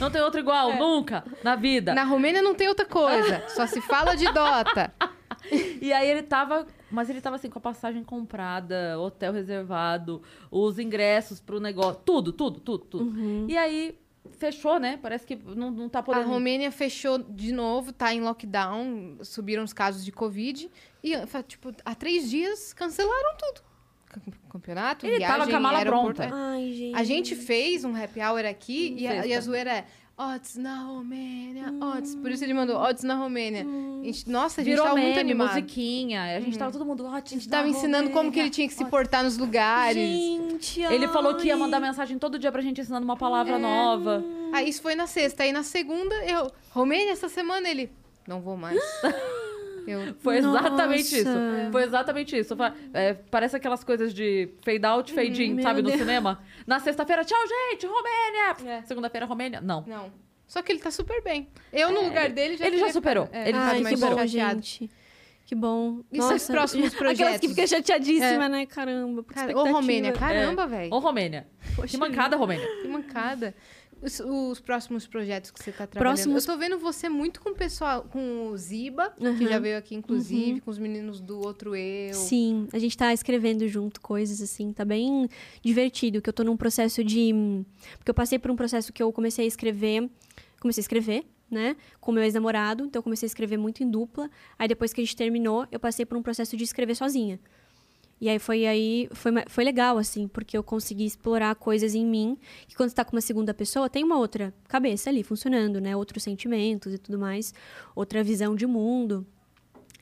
Não 0.00 0.10
tem 0.10 0.20
outro 0.20 0.40
igual, 0.40 0.72
É. 0.72 0.78
nunca, 0.78 1.24
na 1.44 1.54
vida. 1.56 1.94
na 1.94 2.02
Romênia 2.04 2.42
não 2.42 2.54
tem 2.54 2.68
outra 2.68 2.84
coisa. 2.84 3.42
Só 3.48 3.66
se 3.66 3.80
fala 3.80 4.14
de 4.14 4.24
Dota. 4.32 4.92
E 5.80 5.92
aí 5.92 6.08
ele 6.10 6.24
tava. 6.24 6.66
Mas 6.90 7.08
ele 7.08 7.20
tava 7.20 7.36
assim, 7.36 7.48
com 7.48 7.58
a 7.58 7.62
passagem 7.62 8.02
comprada, 8.02 8.98
hotel 8.98 9.32
reservado, 9.32 10.20
os 10.50 10.76
ingressos 10.78 11.38
pro 11.40 11.60
negócio. 11.60 12.00
Tudo, 12.04 12.32
tudo, 12.32 12.58
tudo, 12.58 12.84
tudo. 12.84 13.04
Uhum. 13.04 13.46
E 13.48 13.56
aí 13.56 13.96
fechou, 14.38 14.78
né? 14.78 14.98
Parece 15.02 15.26
que 15.26 15.36
não, 15.36 15.70
não 15.70 15.88
tá 15.88 15.98
A 16.00 16.02
podendo. 16.02 16.28
Romênia 16.28 16.70
fechou 16.70 17.18
de 17.18 17.52
novo, 17.52 17.92
tá 17.92 18.12
em 18.14 18.20
lockdown, 18.20 19.18
subiram 19.22 19.62
os 19.64 19.72
casos 19.72 20.04
de 20.04 20.12
Covid. 20.12 20.70
E, 21.02 21.12
tipo, 21.46 21.72
há 21.84 21.94
três 21.94 22.30
dias 22.30 22.72
cancelaram 22.72 23.36
tudo. 23.38 23.64
Cam- 24.06 24.22
Campeonato, 24.50 25.04
Ele 25.06 25.18
viagem, 25.18 25.36
tava 25.38 25.50
com 25.50 25.56
a 25.56 25.60
mala 25.60 25.78
aeroporto. 25.78 26.16
pronta. 26.22 26.34
Ai, 26.34 26.72
gente. 26.72 26.96
A 26.96 27.04
gente 27.04 27.36
fez 27.36 27.84
um 27.84 27.94
happy 27.94 28.20
hour 28.20 28.44
aqui 28.46 28.94
e 28.98 29.06
a, 29.06 29.26
e 29.26 29.34
a 29.34 29.40
zoeira 29.40 29.70
é 29.70 29.84
odds 30.18 30.56
na 30.56 30.82
Romênia, 30.84 31.74
odds. 31.80 32.14
Por 32.14 32.30
isso 32.30 32.42
ele 32.44 32.54
mandou 32.54 32.76
odds 32.76 33.04
na 33.04 33.14
Romênia. 33.14 33.66
A 34.00 34.04
gente- 34.04 34.30
nossa, 34.30 34.60
a 34.60 34.64
gente 34.64 34.72
Virou 34.72 34.84
tava 34.86 34.96
muito 34.96 35.08
meme, 35.16 35.20
animado. 35.20 35.48
musiquinha. 35.48 36.22
A 36.36 36.40
gente 36.40 36.56
tava 36.58 36.72
todo 36.72 36.84
mundo. 36.86 37.06
A 37.06 37.16
A 37.16 37.22
gente 37.24 37.48
tava 37.48 37.68
ensinando 37.68 38.10
como 38.10 38.32
que 38.32 38.40
ele 38.40 38.50
tinha 38.50 38.66
que 38.66 38.74
se 38.74 38.84
portar 38.86 39.22
nos 39.24 39.36
lugares. 39.36 39.96
Gente, 39.96 40.80
Ele 40.82 41.06
falou 41.08 41.34
que 41.36 41.48
ia 41.48 41.56
mandar 41.56 41.80
mensagem 41.80 42.18
todo 42.18 42.38
dia 42.38 42.50
pra 42.50 42.62
gente 42.62 42.80
ensinando 42.80 43.04
uma 43.04 43.14
É. 43.14 43.18
palavra 43.18 43.58
nova. 43.58 44.24
Aí 44.52 44.68
isso 44.68 44.80
foi 44.80 44.94
na 44.94 45.06
sexta. 45.06 45.42
Aí 45.42 45.52
na 45.52 45.62
segunda, 45.62 46.14
eu... 46.24 46.50
Romênia, 46.70 47.12
essa 47.12 47.28
semana 47.28 47.68
ele... 47.68 47.90
Não 48.26 48.40
vou 48.40 48.56
mais. 48.56 48.78
eu... 49.86 50.14
Foi 50.20 50.38
exatamente 50.38 51.02
Nossa. 51.04 51.16
isso. 51.18 51.72
Foi 51.72 51.82
exatamente 51.84 52.36
isso. 52.38 52.54
É, 52.92 53.14
parece 53.14 53.56
aquelas 53.56 53.82
coisas 53.84 54.12
de 54.12 54.48
fade 54.64 54.84
out, 54.86 55.12
fade 55.12 55.44
in, 55.44 55.54
Meu 55.54 55.62
sabe, 55.62 55.82
no 55.82 55.88
Deus. 55.88 56.00
cinema. 56.00 56.40
Na 56.66 56.80
sexta-feira, 56.80 57.24
tchau, 57.24 57.38
gente, 57.46 57.86
Romênia! 57.86 58.82
Segunda-feira, 58.84 59.26
Romênia. 59.26 59.60
Não. 59.60 59.84
Não. 59.86 60.12
Só 60.46 60.62
que 60.62 60.70
ele 60.72 60.78
tá 60.78 60.90
super 60.90 61.22
bem. 61.22 61.48
Eu, 61.72 61.90
no 61.90 62.02
lugar 62.02 62.30
dele, 62.30 62.56
já 62.56 62.66
ele 62.66 62.78
já 62.78 62.88
superou. 62.90 63.28
é, 63.32 63.48
Ele 63.48 63.58
já 63.58 63.64
Ai, 63.64 63.78
ficado 63.78 63.94
que 63.94 64.00
mais 64.00 64.14
bom, 64.16 64.26
gente. 64.26 64.90
Que 65.44 65.54
bom. 65.54 66.00
E 66.12 66.20
seus 66.22 66.46
próximos 66.48 66.86
Aquelas 66.94 67.12
que 67.16 67.18
projetos? 67.24 67.50
ficam 67.50 67.66
chateadíssimas, 67.68 68.50
né? 68.50 68.66
Caramba. 68.66 69.22
Cara, 69.24 69.56
ô. 69.56 69.64
Romênia, 69.72 70.12
caramba, 70.12 70.66
velho. 70.66 70.92
Ô, 70.92 70.98
Romênia. 70.98 71.46
Poxa 71.76 71.88
Que 71.88 71.96
mancada, 71.96 72.36
Romênia. 72.36 72.66
Que 72.82 72.88
mancada. 72.88 73.54
Os, 74.02 74.20
os 74.20 74.60
próximos 74.60 75.06
projetos 75.06 75.50
que 75.50 75.58
você 75.62 75.72
tá 75.72 75.86
trabalhando. 75.86 76.16
Próximos- 76.16 76.46
Eu 76.46 76.52
tô 76.54 76.58
vendo 76.60 76.78
você 76.78 77.08
muito 77.08 77.40
com 77.40 77.50
o 77.50 77.54
pessoal, 77.54 78.02
com 78.04 78.48
o 78.48 78.56
Ziba, 78.56 79.10
que 79.16 79.24
Uhum. 79.26 79.48
já 79.48 79.58
veio 79.58 79.78
aqui, 79.78 79.94
inclusive, 79.94 80.60
com 80.60 80.70
os 80.70 80.78
meninos 80.78 81.20
do 81.20 81.38
Outro 81.40 81.74
Eu. 81.74 82.12
Sim, 82.14 82.68
a 82.72 82.78
gente 82.78 82.96
tá 82.96 83.12
escrevendo 83.12 83.66
junto 83.66 84.00
coisas 84.00 84.40
assim, 84.42 84.72
tá 84.72 84.84
bem 84.84 85.28
divertido, 85.62 86.20
que 86.20 86.28
eu 86.28 86.32
tô 86.32 86.44
num 86.44 86.56
processo 86.56 87.02
de 87.02 87.32
porque 87.98 88.10
eu 88.10 88.14
passei 88.14 88.38
por 88.38 88.50
um 88.50 88.56
processo 88.56 88.92
que 88.92 89.02
eu 89.02 89.10
comecei 89.12 89.44
a 89.46 89.48
escrever, 89.48 90.08
comecei 90.60 90.80
a 90.80 90.84
escrever, 90.84 91.24
né, 91.50 91.76
com 92.00 92.12
meu 92.12 92.22
ex-namorado, 92.22 92.84
então 92.84 92.98
eu 92.98 93.02
comecei 93.04 93.26
a 93.26 93.28
escrever 93.28 93.56
muito 93.56 93.82
em 93.82 93.88
dupla. 93.90 94.28
Aí 94.58 94.68
depois 94.68 94.92
que 94.92 95.00
a 95.00 95.04
gente 95.04 95.16
terminou, 95.16 95.66
eu 95.72 95.80
passei 95.80 96.04
por 96.04 96.18
um 96.18 96.22
processo 96.22 96.56
de 96.56 96.64
escrever 96.64 96.94
sozinha. 96.94 97.40
E 98.20 98.28
aí 98.30 98.38
foi 98.38 98.66
aí 98.66 99.08
foi, 99.12 99.30
foi 99.46 99.62
legal 99.64 99.98
assim, 99.98 100.26
porque 100.26 100.56
eu 100.56 100.62
consegui 100.62 101.04
explorar 101.04 101.54
coisas 101.54 101.94
em 101.94 102.04
mim 102.06 102.38
que 102.66 102.74
quando 102.74 102.88
você 102.88 102.94
tá 102.96 103.04
com 103.04 103.14
uma 103.14 103.20
segunda 103.20 103.52
pessoa, 103.52 103.90
tem 103.90 104.02
uma 104.02 104.16
outra 104.18 104.54
cabeça 104.68 105.10
ali 105.10 105.22
funcionando, 105.22 105.80
né, 105.80 105.94
outros 105.94 106.22
sentimentos 106.22 106.94
e 106.94 106.98
tudo 106.98 107.18
mais, 107.18 107.52
outra 107.94 108.22
visão 108.24 108.54
de 108.56 108.66
mundo. 108.66 109.26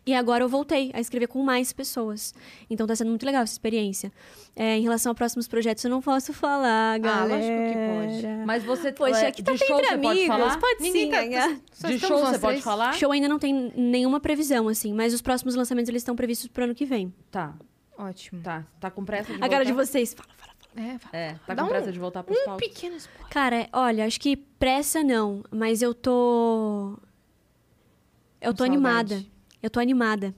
E 0.06 0.12
agora 0.14 0.44
eu 0.44 0.48
voltei 0.50 0.90
a 0.92 1.00
escrever 1.00 1.26
com 1.28 1.42
mais 1.42 1.72
pessoas. 1.72 2.34
Então 2.68 2.86
tá 2.86 2.94
sendo 2.94 3.08
muito 3.08 3.24
legal 3.24 3.42
essa 3.42 3.54
experiência. 3.54 4.12
É, 4.54 4.76
em 4.76 4.82
relação 4.82 5.10
a 5.10 5.14
próximos 5.14 5.48
projetos, 5.48 5.82
eu 5.82 5.90
não 5.90 6.02
posso 6.02 6.30
falar, 6.34 6.96
Ah, 6.96 6.98
galera. 6.98 7.34
lógico 7.34 7.72
que 7.72 8.22
pode. 8.28 8.44
Mas 8.46 8.62
você 8.64 8.92
Poxa, 8.92 9.20
é, 9.20 9.26
aqui 9.28 9.42
tá 9.42 9.52
de 9.52 9.58
show 9.64 9.78
entre 9.78 9.88
você 9.88 9.98
pode 9.98 10.06
amigos. 10.20 10.26
falar? 10.26 10.60
Pode 10.60 10.82
Ninguém 10.82 11.04
sim. 11.06 11.10
tá- 11.10 11.24
né? 11.48 11.60
Só 11.72 11.88
de 11.88 11.98
show 11.98 12.18
você 12.18 12.38
pode 12.38 12.60
falar? 12.60 12.92
Show 12.92 13.10
ainda 13.12 13.28
não 13.28 13.38
tem 13.38 13.72
nenhuma 13.74 14.20
previsão, 14.20 14.68
assim, 14.68 14.92
mas 14.92 15.14
os 15.14 15.22
próximos 15.22 15.54
lançamentos 15.54 15.88
eles 15.88 16.02
estão 16.02 16.14
previstos 16.14 16.48
pro 16.48 16.64
ano 16.64 16.74
que 16.74 16.84
vem. 16.84 17.10
Tá, 17.30 17.54
Ótimo. 17.96 18.42
tá. 18.42 18.66
Tá 18.80 18.90
com 18.90 19.04
pressa 19.04 19.32
de 19.34 19.42
a 19.42 19.48
cara 19.48 19.64
de 19.64 19.72
voltar? 19.72 19.86
vocês. 19.86 20.14
Fala, 20.14 20.28
fala. 20.36 20.52
É, 20.76 20.98
fala. 20.98 21.16
É, 21.16 21.32
tá 21.46 21.54
Dá 21.54 21.62
com 21.62 21.68
um- 21.68 21.68
pressa 21.70 21.92
de 21.92 21.98
voltar 21.98 22.22
pros 22.24 22.38
Um 22.38 22.44
palcos? 22.44 22.66
pequeno 22.68 22.96
spoiler. 22.96 23.28
Cara, 23.30 23.68
olha, 23.72 24.04
acho 24.06 24.18
que 24.20 24.36
pressa 24.36 25.02
não, 25.02 25.44
mas 25.50 25.82
eu 25.82 25.94
tô. 25.94 26.98
Eu 28.40 28.50
Com 28.52 28.56
tô 28.56 28.64
saudade. 28.66 28.72
animada. 29.14 29.24
Eu 29.62 29.70
tô 29.70 29.80
animada. 29.80 30.34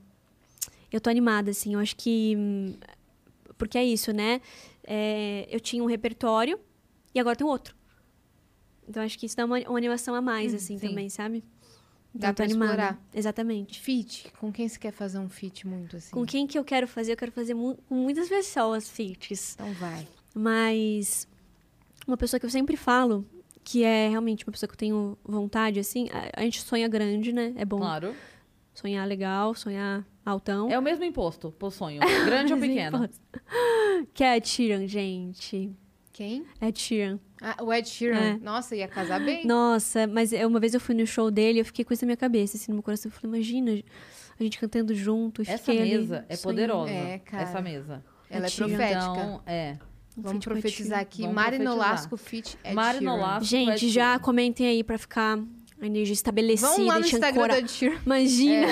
Eu 0.93 1.01
tô 1.01 1.11
animada, 1.11 1.51
assim. 1.51 1.75
Eu 1.75 1.81
acho 1.81 1.97
que. 1.97 2.35
hum, 2.37 2.75
Porque 3.59 3.79
é 3.79 3.85
isso, 3.85 4.13
né? 4.13 4.41
É, 4.85 5.49
eu 5.51 5.59
tinha 5.59 5.83
um 5.83 5.87
repertório 5.87 6.61
e 7.15 7.19
agora 7.19 7.35
tem 7.35 7.47
outro. 7.47 7.75
Então 8.89 9.03
acho 9.03 9.19
que 9.19 9.27
isso 9.27 9.37
dá 9.37 9.45
uma, 9.45 9.59
uma 9.61 9.79
animação 9.79 10.15
a 10.15 10.21
mais, 10.21 10.55
assim, 10.55 10.79
sim. 10.79 10.89
também, 10.89 11.09
sabe? 11.09 11.43
Dá 12.19 12.33
pra 12.33 12.45
animada. 12.45 12.73
explorar. 12.73 13.03
Exatamente. 13.15 13.81
Fit. 13.81 14.33
Com 14.41 14.53
quem 14.53 14.69
você 14.69 14.79
quer 14.79 14.93
fazer 14.93 15.19
um 15.19 15.29
fit 15.29 15.67
muito 15.67 15.97
assim? 15.97 16.11
Com 16.11 16.25
quem 16.25 16.47
que 16.47 16.59
eu 16.59 16.65
quero 16.65 16.87
fazer? 16.89 17.13
Eu 17.13 17.17
quero 17.17 17.33
fazer 17.33 17.55
mu- 17.55 17.77
com 17.89 17.95
muitas 17.95 18.29
pessoas 18.29 18.89
feats. 18.89 19.55
Então 19.55 19.73
vai. 19.75 20.07
Mas 20.35 21.27
uma 22.07 22.17
pessoa 22.17 22.39
que 22.39 22.47
eu 22.47 22.51
sempre 22.51 22.77
falo, 22.77 23.25
que 23.65 23.83
é 23.83 24.09
realmente 24.09 24.45
uma 24.47 24.53
pessoa 24.53 24.69
que 24.69 24.75
eu 24.75 24.79
tenho 24.79 25.19
vontade, 25.25 25.81
assim, 25.81 26.09
a, 26.11 26.41
a 26.41 26.43
gente 26.43 26.61
sonha 26.63 26.87
grande, 26.89 27.33
né? 27.33 27.53
É 27.57 27.65
bom 27.65 27.79
Claro. 27.79 28.15
sonhar 28.75 29.07
legal, 29.09 29.55
sonhar 29.55 30.07
altão. 30.25 30.71
É 30.71 30.79
o 30.79 30.83
mesmo 30.83 31.05
imposto 31.05 31.51
pro 31.53 31.71
sonho. 31.71 32.01
Grande 32.25 32.53
ou 32.53 32.59
Mas 32.61 32.69
pequeno? 32.69 32.97
imposto. 32.99 33.21
Que 34.15 34.23
é 34.25 34.41
Sheeran, 34.41 34.87
gente. 34.87 35.71
Quem? 36.17 36.47
Ed 36.63 36.79
Sheeran. 36.81 37.19
Ah, 37.43 37.63
o 37.63 37.71
Ed 37.71 37.87
Sheeran. 37.87 38.17
É. 38.19 38.39
Nossa, 38.39 38.75
ia 38.75 38.89
casar 38.89 39.21
bem. 39.21 39.45
Nossa, 39.45 40.07
mas 40.07 40.33
eu- 40.33 40.49
uma 40.49 40.59
vez 40.59 40.73
eu 40.73 40.81
fui 40.81 40.95
no 40.95 41.07
show 41.07 41.31
dele, 41.31 41.61
eu 41.61 41.65
fiquei 41.65 41.85
com 41.85 41.93
isso 41.93 42.05
na 42.05 42.07
minha 42.07 42.17
cabeça, 42.17 42.57
assim, 42.57 42.71
no 42.73 42.77
meu 42.77 42.83
coração. 42.83 43.11
Eu 43.11 43.13
falei, 43.21 43.37
imagina 43.37 43.73
a 44.41 44.43
gente 44.43 44.59
cantando 44.59 44.95
junto. 44.95 45.43
e 45.43 45.45
Essa 45.47 45.59
fiquei 45.59 45.83
ali 45.83 45.99
mesa 45.99 46.25
é 46.29 46.37
sonhando. 46.37 46.57
poderosa. 46.61 46.91
É, 46.91 47.19
cara. 47.19 47.43
Essa 47.43 47.61
mesa. 47.61 48.03
Ela 48.31 48.47
é 48.47 48.49
Tia. 48.49 48.67
profética. 48.67 48.99
Então, 48.99 49.43
é. 49.47 49.77
Vamos 50.17 50.43
profetizar 50.47 51.01
aqui. 51.01 51.21
Vamos 51.21 51.35
Mari 51.37 51.57
profetizar. 51.59 51.77
Nolasco, 51.77 52.17
fit 52.17 52.59
Ed 52.65 52.75
Mari 52.75 52.99
Sheeran. 52.99 53.13
Nolasco. 53.17 53.45
Gente, 53.45 53.89
já 53.91 54.19
comentem 54.19 54.67
aí 54.67 54.83
pra 54.83 54.97
ficar 54.97 55.39
a 55.79 55.85
energia 55.87 56.15
estabelecida 56.15 56.71
Vamos 56.71 56.87
lá 56.87 56.95
no 56.99 57.05
e 57.05 57.09
Instagram. 57.11 57.59
Ed 57.59 57.71
Sheeran. 57.71 57.99
Imagina, 58.07 58.67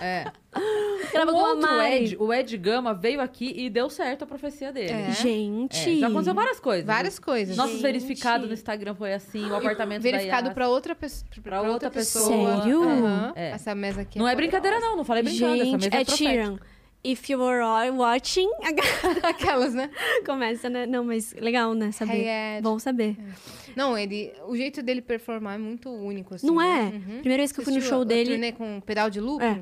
É. 0.00 0.30
grava 1.12 1.30
o 1.30 1.34
com 1.34 1.44
a 1.46 1.54
Mari. 1.56 2.04
Ed, 2.04 2.16
o 2.18 2.32
Ed 2.32 2.56
Gama 2.58 2.92
veio 2.94 3.20
aqui 3.20 3.52
e 3.56 3.70
deu 3.70 3.88
certo 3.88 4.22
a 4.24 4.26
profecia 4.26 4.72
dele. 4.72 4.92
É. 4.92 5.10
Gente. 5.12 5.96
É, 5.96 6.00
já 6.00 6.08
aconteceu 6.08 6.34
várias 6.34 6.60
coisas. 6.60 6.84
Várias 6.86 7.18
coisas. 7.18 7.56
Nossos 7.56 7.72
Gente. 7.80 7.82
verificados 7.82 8.46
no 8.48 8.52
Instagram 8.54 8.94
foi 8.94 9.12
assim, 9.14 9.48
o 9.48 9.54
apartamento 9.56 10.02
Verificado 10.02 10.46
Yas. 10.48 10.54
pra 10.54 10.68
outra, 10.68 10.94
pesso- 10.94 11.24
pra 11.42 11.58
outra 11.58 11.72
outra 11.72 11.90
pessoa. 11.90 12.24
pessoa. 12.28 12.56
Sério? 12.62 12.82
Aham. 12.82 13.32
É. 13.36 13.50
Essa 13.50 13.74
mesa 13.74 14.02
aqui 14.02 14.18
Não 14.18 14.28
é 14.28 14.34
brincadeira 14.36 14.78
não, 14.80 14.96
não 14.96 15.04
falei 15.04 15.22
brincando, 15.22 15.54
essa 15.54 15.64
Gente, 15.64 15.90
mesa 15.90 15.96
é. 15.96 16.04
Sheeran. 16.16 16.58
If 17.04 17.30
you 17.30 17.38
were 17.40 17.60
all 17.62 17.94
watching. 17.96 18.48
Aquelas, 19.22 19.72
né? 19.72 19.88
Começa, 20.26 20.68
né? 20.68 20.84
Não, 20.84 21.04
mas 21.04 21.32
legal, 21.34 21.72
né? 21.72 21.92
Saber. 21.92 22.26
Hey. 22.26 22.60
Bom 22.60 22.76
saber. 22.80 23.16
Não, 23.76 23.96
ele, 23.96 24.32
o 24.48 24.56
jeito 24.56 24.82
dele 24.82 25.00
performar 25.00 25.54
é 25.54 25.58
muito 25.58 25.88
único, 25.88 26.34
assim. 26.34 26.46
Não 26.46 26.56
né? 26.56 26.66
é? 26.92 26.96
Uhum. 26.96 27.18
Primeira 27.20 27.40
vez 27.42 27.52
que 27.52 27.60
eu 27.60 27.64
fui 27.64 27.72
no 27.72 27.80
show 27.80 28.00
a- 28.00 28.02
a 28.02 28.04
dele. 28.04 28.30
turnê 28.30 28.50
com 28.52 28.80
pedal 28.80 29.08
de 29.10 29.20
looping? 29.20 29.44
É. 29.44 29.60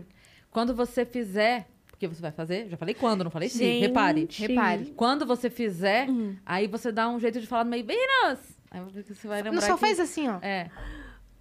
Quando 0.57 0.75
você 0.75 1.05
fizer, 1.05 1.67
porque 1.91 2.09
você 2.09 2.23
vai 2.23 2.33
fazer, 2.33 2.67
já 2.71 2.79
falei 2.79 2.95
quando, 2.95 3.23
não 3.23 3.31
falei 3.31 3.47
Gente. 3.51 3.79
repare. 3.87 4.27
Repare. 4.31 4.95
Quando 4.97 5.27
você 5.27 5.51
fizer, 5.51 6.09
Hum. 6.09 6.35
aí 6.47 6.67
você 6.67 6.91
dá 6.91 7.11
um 7.11 7.21
jeito 7.21 7.39
de 7.39 7.47
falar 7.47 7.63
no 7.65 7.69
meio, 7.71 7.85
Venus! 7.85 8.39
Aí 8.71 8.81
você 8.81 9.29
vai 9.29 9.43
lembrar 9.43 9.53
Não, 9.53 9.61
só 9.61 9.75
que- 9.75 9.81
faz 9.81 10.01
assim, 10.01 10.27
ó. 10.29 10.39
É, 10.41 10.71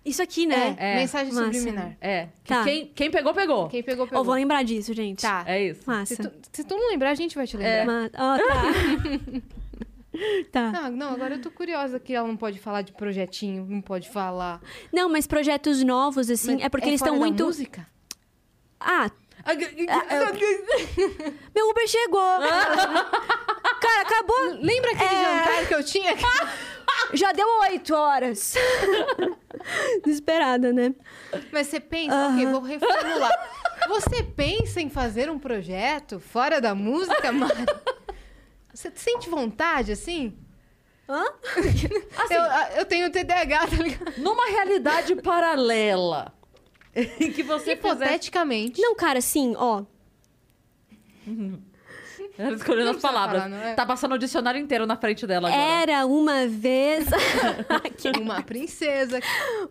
Isso 0.04 0.22
aqui, 0.22 0.46
né? 0.46 0.76
É. 0.78 0.96
Mensagem 0.98 1.32
Massa. 1.34 1.46
subliminar. 1.46 1.96
é. 2.02 2.28
Que 2.44 2.54
Tá. 2.54 2.64
Quem, 2.66 2.88
quem 2.94 3.10
pegou, 3.10 3.34
pegou. 3.34 3.70
Quem 3.70 3.82
pegou, 3.82 4.06
pegou. 4.06 4.24
vou 4.26 4.36
lembrar 4.36 4.64
disso, 4.64 4.94
gente. 4.94 5.22
Tá. 5.22 5.46
É 5.48 5.64
isso. 5.64 5.82
Massa. 5.88 6.14
Se 6.14 6.22
tu, 6.22 6.32
se 6.52 6.64
tu 6.66 6.76
não 6.76 6.90
lembrar, 6.90 7.12
a 7.12 7.16
gente 7.16 7.36
vai 7.36 7.48
te 7.48 7.56
lembrar. 7.56 7.86
Ma- 7.86 8.10
Ó, 8.14 8.38
tá. 8.38 9.42
tá. 10.52 10.72
Não, 10.72 10.92
não, 10.92 11.10
agora 11.14 11.36
eu 11.36 11.42
tô 11.42 11.50
curiosa 11.50 12.00
que 12.00 12.14
ela 12.14 12.28
não 12.28 12.38
pode 12.38 12.60
falar 12.60 12.82
de 12.82 12.92
projetinho, 12.92 13.66
não 13.66 13.82
pode 13.82 14.10
falar. 14.10 14.62
Não, 14.94 15.10
mas 15.10 15.26
projetos 15.26 15.82
novos, 15.84 16.30
assim, 16.30 16.56
Mas 16.56 16.66
é 16.66 16.70
porque 16.70 16.88
eles 16.90 17.00
fora 17.00 17.12
estão 17.12 17.20
da 17.20 17.26
muito. 17.28 17.46
música? 17.46 17.88
Ah, 18.80 19.10
meu 21.54 21.70
Uber 21.70 21.88
chegou. 21.88 22.20
Cara, 23.82 24.02
acabou. 24.02 24.58
Lembra 24.62 24.92
aquele 24.92 25.16
É. 25.16 25.24
jantar 25.40 25.68
que 25.68 25.76
eu 25.76 25.84
tinha? 25.84 26.14
Já 27.14 27.32
deu 27.32 27.48
oito 27.62 27.94
horas. 27.94 28.56
Desesperada, 30.04 30.74
né? 30.74 30.94
Mas 31.52 31.68
você 31.68 31.80
pensa, 31.80 32.30
ok, 32.30 32.46
vou 32.48 32.62
reformular. 32.62 33.32
Você 33.88 34.24
pensa 34.24 34.82
em 34.82 34.90
fazer 34.90 35.30
um 35.30 35.38
projeto 35.38 36.20
fora 36.20 36.60
da 36.60 36.74
música, 36.74 37.32
Mari? 37.32 37.66
Você 38.74 38.92
sente 38.96 39.30
vontade, 39.30 39.92
assim? 39.92 40.38
Hã? 41.08 41.24
eu, 42.32 42.78
eu 42.80 42.86
tenho 42.86 43.12
TDAH, 43.12 43.68
tá 43.68 43.76
ligado? 43.76 44.14
Numa 44.18 44.48
realidade 44.48 45.16
paralela. 45.18 46.34
Em 46.96 47.32
que 47.34 47.44
você 47.44 47.76
fizer... 47.76 47.94
Hipoteticamente. 47.94 48.82
Não, 48.82 48.96
cara, 48.96 49.20
assim, 49.20 49.54
ó. 49.58 49.84
Ela 52.38 52.54
escolhendo 52.56 52.86
Não 52.90 52.96
as 52.98 53.02
palavras. 53.02 53.44
falar, 53.44 53.50
não 53.50 53.58
é? 53.66 53.74
Tá 53.76 53.86
passando 53.86 54.14
o 54.14 54.18
dicionário 54.18 54.60
inteiro 54.60 54.86
na 54.86 54.98
frente 54.98 55.26
dela 55.26 55.48
agora. 55.48 55.62
Era 55.64 56.06
uma 56.06 56.46
vez 56.48 57.06
Uma 58.22 58.42
princesa. 58.44 59.20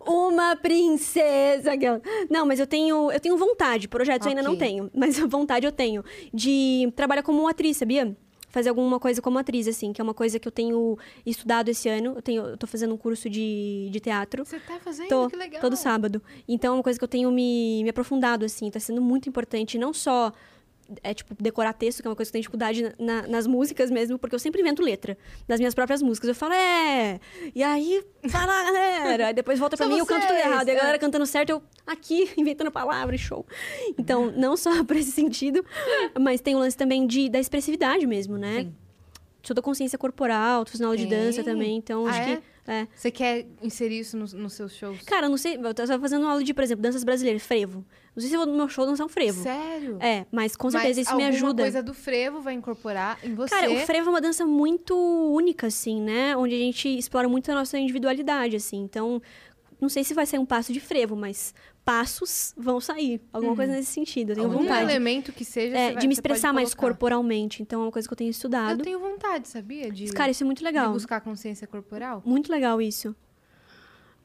uma 0.05 0.55
princesa. 0.55 1.73
aquela- 1.73 2.01
Não, 2.27 2.43
mas 2.45 2.59
eu 2.59 2.65
tenho, 2.65 3.11
eu 3.11 3.19
tenho 3.19 3.37
vontade. 3.37 3.87
Projetos 3.87 4.25
eu 4.25 4.29
ainda 4.31 4.41
não 4.41 4.53
Ok. 4.53 4.67
tenho, 4.67 4.89
mas 4.95 5.19
vontade 5.19 5.65
eu 5.65 5.71
tenho 5.71 6.03
de 6.33 6.91
trabalhar 6.95 7.21
como 7.21 7.47
atriz, 7.47 7.77
sabia? 7.77 8.15
Fazer 8.55 8.69
alguma 8.69 9.01
coisa 9.01 9.21
como 9.21 9.37
atriz, 9.37 9.67
assim, 9.67 9.91
que 9.91 9.99
é 9.99 10.03
uma 10.03 10.13
coisa 10.13 10.39
que 10.39 10.47
eu 10.47 10.51
tenho 10.51 10.97
estudado 11.25 11.67
esse 11.67 11.89
ano. 11.89 12.13
Eu, 12.15 12.21
tenho, 12.21 12.41
eu 12.41 12.57
tô 12.57 12.65
fazendo 12.65 12.93
um 12.93 12.97
curso 12.97 13.29
de, 13.29 13.89
de 13.91 13.99
teatro. 13.99 14.45
Você 14.45 14.57
tá 14.61 14.79
fazendo? 14.79 15.09
Tô, 15.09 15.29
que 15.29 15.35
legal. 15.35 15.59
todo 15.59 15.75
sábado. 15.75 16.23
Então 16.47 16.73
é 16.73 16.77
uma 16.77 16.83
coisa 16.83 16.97
que 16.97 17.03
eu 17.03 17.07
tenho 17.09 17.29
me, 17.33 17.83
me 17.83 17.89
aprofundado, 17.89 18.45
assim. 18.45 18.71
Tá 18.71 18.79
sendo 18.79 19.01
muito 19.01 19.27
importante, 19.27 19.77
não 19.77 19.93
só 19.93 20.31
é 21.03 21.13
tipo 21.13 21.35
decorar 21.41 21.73
texto, 21.73 22.01
que 22.01 22.07
é 22.07 22.09
uma 22.09 22.15
coisa 22.15 22.29
que 22.29 22.37
eu 22.37 22.41
tenho 22.41 22.41
dificuldade 22.43 22.93
na- 22.99 23.27
nas 23.27 23.47
músicas 23.47 23.89
mesmo, 23.89 24.17
porque 24.19 24.35
eu 24.35 24.39
sempre 24.39 24.61
invento 24.61 24.81
letra 24.83 25.17
das 25.47 25.59
minhas 25.59 25.73
próprias 25.73 26.01
músicas. 26.01 26.29
Eu 26.29 26.35
falo, 26.35 26.53
é. 26.53 27.19
E 27.53 27.63
aí, 27.63 28.03
fala, 28.29 28.63
galera. 28.65 29.27
Aí 29.27 29.33
depois 29.33 29.57
volta 29.59 29.75
pra 29.77 29.87
mim, 29.87 29.97
eu 29.97 30.05
canto 30.05 30.27
tudo 30.27 30.37
errado. 30.37 30.67
E 30.67 30.71
a 30.71 30.73
é. 30.73 30.77
galera 30.77 30.99
cantando 30.99 31.25
certo, 31.25 31.49
eu 31.49 31.63
aqui, 31.87 32.29
inventando 32.37 32.71
palavras, 32.71 33.19
show. 33.19 33.45
Então, 33.97 34.31
não 34.35 34.55
só 34.55 34.71
por 34.85 34.95
esse 34.95 35.11
sentido, 35.11 35.65
mas 36.19 36.41
tem 36.41 36.55
o 36.55 36.59
lance 36.59 36.77
também 36.77 37.07
de, 37.07 37.29
da 37.29 37.39
expressividade 37.39 38.05
mesmo, 38.05 38.37
né? 38.37 38.61
Sim. 38.63 38.75
Sou 39.43 39.55
da 39.55 39.61
consciência 39.61 39.97
corporal, 39.97 40.65
tô 40.65 40.71
fazendo 40.71 40.87
aula 40.87 40.97
de 40.97 41.05
dança 41.05 41.43
também, 41.43 41.77
então 41.77 42.07
Ah, 42.07 42.09
acho 42.09 42.19
é? 42.21 42.35
que. 42.37 42.43
É. 42.67 42.87
Você 42.95 43.11
quer 43.11 43.45
inserir 43.61 43.99
isso 43.99 44.17
nos, 44.17 44.33
nos 44.33 44.53
seus 44.53 44.75
shows? 44.75 45.01
Cara, 45.03 45.27
eu 45.27 45.29
não 45.29 45.37
sei, 45.37 45.55
eu 45.55 45.73
tava 45.73 45.99
fazendo 45.99 46.25
aula 46.25 46.43
de, 46.43 46.53
por 46.53 46.63
exemplo, 46.63 46.81
danças 46.81 47.03
brasileiras, 47.03 47.43
frevo. 47.43 47.85
Não 48.15 48.21
sei 48.21 48.29
se 48.29 48.35
eu 48.35 48.39
vou 48.39 48.47
no 48.47 48.55
meu 48.55 48.67
show 48.69 48.85
dançar 48.85 49.05
um 49.05 49.09
frevo. 49.09 49.43
Sério? 49.43 49.97
É, 50.01 50.25
mas 50.31 50.55
com 50.55 50.71
certeza 50.71 50.99
Mas 51.01 51.07
isso 51.07 51.15
me 51.15 51.23
alguma 51.23 51.37
ajuda. 51.37 51.63
coisa 51.63 51.83
do 51.83 51.93
frevo 51.93 52.41
vai 52.41 52.53
incorporar 52.53 53.19
em 53.23 53.35
você. 53.35 53.53
Cara, 53.53 53.71
o 53.71 53.77
frevo 53.85 54.07
é 54.07 54.11
uma 54.11 54.21
dança 54.21 54.45
muito 54.45 54.95
única, 54.95 55.67
assim, 55.67 56.01
né? 56.01 56.35
Onde 56.35 56.55
a 56.55 56.57
gente 56.57 56.87
explora 56.87 57.27
muito 57.27 57.51
a 57.51 57.55
nossa 57.55 57.77
individualidade, 57.77 58.55
assim. 58.55 58.77
Então, 58.81 59.21
não 59.79 59.89
sei 59.89 60.03
se 60.03 60.13
vai 60.13 60.25
sair 60.25 60.39
um 60.39 60.45
passo 60.45 60.71
de 60.71 60.79
frevo, 60.79 61.15
mas 61.15 61.53
passos 61.85 62.53
vão 62.57 62.81
sair. 62.81 63.21
Alguma 63.31 63.55
coisa 63.55 63.71
nesse 63.71 63.91
sentido. 63.93 64.31
Eu 64.31 64.35
tenho 64.35 64.47
Algum 64.47 64.63
vontade. 64.63 64.81
elemento 64.83 65.31
que 65.31 65.45
seja. 65.45 65.77
É, 65.77 65.91
vai- 65.91 66.01
de 66.01 66.07
me 66.07 66.13
expressar 66.13 66.51
mais 66.51 66.73
corporalmente. 66.73 67.61
Então, 67.61 67.81
é 67.81 67.85
uma 67.85 67.91
coisa 67.91 68.07
que 68.07 68.13
eu 68.13 68.17
tenho 68.17 68.31
estudado. 68.31 68.79
Eu 68.79 68.83
tenho 68.83 68.99
vontade, 68.99 69.47
sabia? 69.47 69.91
De, 69.91 70.07
Cara, 70.11 70.31
isso 70.31 70.43
é 70.43 70.45
muito 70.45 70.57
de 70.57 70.63
legal. 70.63 70.91
buscar 70.91 71.21
consciência 71.21 71.67
corporal. 71.67 72.23
Muito 72.25 72.51
legal 72.51 72.81
isso. 72.81 73.15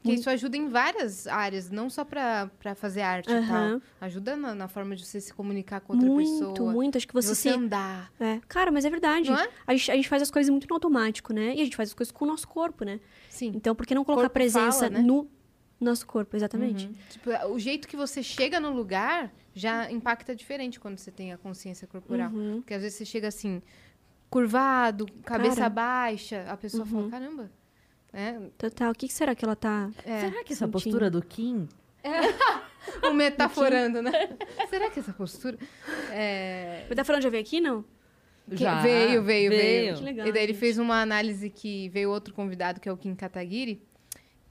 Porque 0.03 0.15
isso 0.15 0.31
ajuda 0.31 0.57
em 0.57 0.67
várias 0.67 1.27
áreas, 1.27 1.69
não 1.69 1.87
só 1.87 2.03
pra, 2.03 2.49
pra 2.57 2.73
fazer 2.73 3.01
arte 3.01 3.29
e 3.29 3.35
Aham. 3.35 3.79
tal. 3.79 3.81
Ajuda 4.07 4.35
na, 4.35 4.55
na 4.55 4.67
forma 4.67 4.95
de 4.95 5.05
você 5.05 5.21
se 5.21 5.31
comunicar 5.31 5.79
com 5.79 5.93
outra 5.93 6.09
Muito, 6.09 6.39
pessoa. 6.53 6.71
muito. 6.71 6.97
Acho 6.97 7.07
que 7.07 7.13
de 7.13 7.21
você, 7.21 7.35
você 7.35 7.35
se... 7.35 7.49
andar. 7.49 8.11
É. 8.19 8.39
Cara, 8.47 8.71
mas 8.71 8.83
é 8.83 8.89
verdade. 8.89 9.31
É? 9.31 9.49
A, 9.67 9.75
gente, 9.75 9.91
a 9.91 9.95
gente 9.95 10.09
faz 10.09 10.23
as 10.23 10.31
coisas 10.31 10.49
muito 10.49 10.65
no 10.67 10.73
automático, 10.75 11.31
né? 11.31 11.53
E 11.55 11.61
a 11.61 11.63
gente 11.63 11.75
faz 11.75 11.89
as 11.89 11.93
coisas 11.93 12.11
com 12.11 12.25
o 12.25 12.27
nosso 12.27 12.47
corpo, 12.47 12.83
né? 12.83 12.99
Sim. 13.29 13.51
Então, 13.53 13.75
por 13.75 13.85
que 13.85 13.93
não 13.93 14.03
colocar 14.03 14.27
presença 14.31 14.79
fala, 14.85 14.89
né? 14.89 15.01
no 15.03 15.27
nosso 15.83 16.05
corpo? 16.07 16.35
Exatamente. 16.35 16.87
Uhum. 16.87 16.93
Tipo, 17.09 17.29
o 17.53 17.59
jeito 17.59 17.87
que 17.87 17.95
você 17.97 18.21
chega 18.23 18.59
no 18.59 18.71
lugar 18.71 19.31
já 19.53 19.91
impacta 19.91 20.35
diferente 20.35 20.79
quando 20.79 20.97
você 20.97 21.11
tem 21.11 21.33
a 21.33 21.37
consciência 21.37 21.87
corporal. 21.87 22.29
Uhum. 22.31 22.61
Porque 22.61 22.73
às 22.73 22.81
vezes 22.81 22.97
você 22.97 23.05
chega 23.05 23.27
assim, 23.27 23.61
curvado, 24.29 25.05
cabeça 25.25 25.55
Cara. 25.57 25.69
baixa, 25.69 26.45
a 26.47 26.55
pessoa 26.57 26.85
fala, 26.85 27.03
Uhum. 27.03 27.09
caramba. 27.09 27.51
É, 28.13 28.33
Total. 28.57 28.91
O 28.91 28.95
que, 28.95 29.07
será 29.11 29.33
que 29.33 29.43
ela 29.45 29.55
tá. 29.55 29.89
é, 30.05 30.19
Será 30.21 30.43
que 30.43 30.53
essa 30.53 30.65
sentindo. 30.65 30.71
postura 30.71 31.09
do 31.09 31.21
Kim 31.21 31.67
o 33.03 33.13
metaforando, 33.13 34.01
né? 34.01 34.11
Será 34.69 34.89
que 34.89 34.99
essa 34.99 35.13
postura... 35.13 35.57
É... 36.11 36.85
Você 36.87 36.95
tá 36.95 37.03
falando 37.03 37.21
de 37.21 37.29
ver 37.29 37.39
aqui, 37.39 37.61
não? 37.61 37.83
Que- 38.49 38.57
Já, 38.57 38.81
veio, 38.81 39.23
veio, 39.23 39.49
veio. 39.49 39.95
Que 39.95 40.03
legal, 40.03 40.27
e 40.27 40.31
daí 40.31 40.43
ele 40.43 40.51
gente. 40.53 40.59
fez 40.59 40.77
uma 40.77 41.01
análise 41.01 41.49
que 41.49 41.87
veio 41.89 42.09
outro 42.09 42.33
convidado, 42.33 42.81
que 42.81 42.89
é 42.89 42.91
o 42.91 42.97
Kim 42.97 43.15
Kataguiri, 43.15 43.81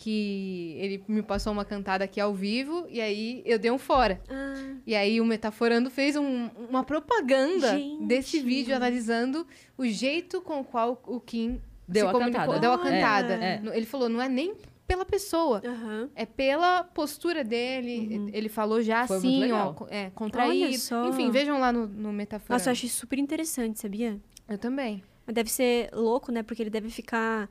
que 0.02 0.74
ele 0.78 1.05
me 1.06 1.22
passou 1.22 1.52
uma 1.52 1.62
cantada 1.64 2.05
aqui 2.05 2.18
ao 2.18 2.32
vivo, 2.35 2.86
e 2.89 3.01
aí 3.02 3.43
eu 3.44 3.59
dei 3.59 3.70
um 3.70 3.77
fora. 3.77 4.18
Ah, 4.31 4.77
E 4.86 4.94
aí 4.94 5.20
o 5.20 5.24
Metaforando 5.27 5.90
fez 5.90 6.16
um- 6.16 6.48
uma 6.70 6.82
propaganda 6.82 7.77
Gente. 7.77 8.06
desse 8.06 8.40
vídeo 8.40 8.74
analisando 8.74 9.47
o 9.77 9.85
jeito 9.86 10.40
com 10.40 10.60
o 10.60 10.64
qual 10.64 11.01
o 11.06 11.20
Kim 11.20 11.60
Deu 11.86 12.06
se 12.06 12.09
a 12.09 12.12
comunicou. 12.12 12.40
cantada. 12.40 12.59
Deu 12.60 12.70
a 12.72 12.74
Olha. 12.81 12.82
cantada. 12.90 13.35
É. 13.35 13.60
No- 13.60 13.74
Ele 13.74 13.85
falou, 13.85 14.09
não 14.09 14.22
é 14.22 14.28
nem 14.28 14.55
pela 14.86 15.05
pessoa, 15.05 15.60
aham. 15.64 16.09
é 16.16 16.24
pela 16.24 16.82
postura 16.82 17.44
dele. 17.44 18.31
Ele 18.32 18.48
falou 18.48 18.81
já 18.82 19.06
Foi 19.06 19.18
assim, 19.18 19.52
ó, 19.52 19.74
é, 19.90 20.09
contraído. 20.14 20.82
Enfim, 21.10 21.31
vejam 21.31 21.60
lá 21.60 21.70
no, 21.72 21.86
no 21.86 22.10
Metaforando. 22.12 22.55
Nossa, 22.59 22.70
eu 22.70 22.72
acho 22.72 22.86
isso 22.86 22.97
super 23.01 23.18
interessante, 23.18 23.78
sabia? 23.78 24.18
Eu 24.48 24.56
também. 24.56 25.02
Mas 25.27 25.35
deve 25.35 25.51
ser 25.51 25.90
louco, 25.93 26.32
né? 26.32 26.43
Porque 26.43 26.62
ele 26.62 26.70
deve 26.70 26.89
ficar. 26.89 27.48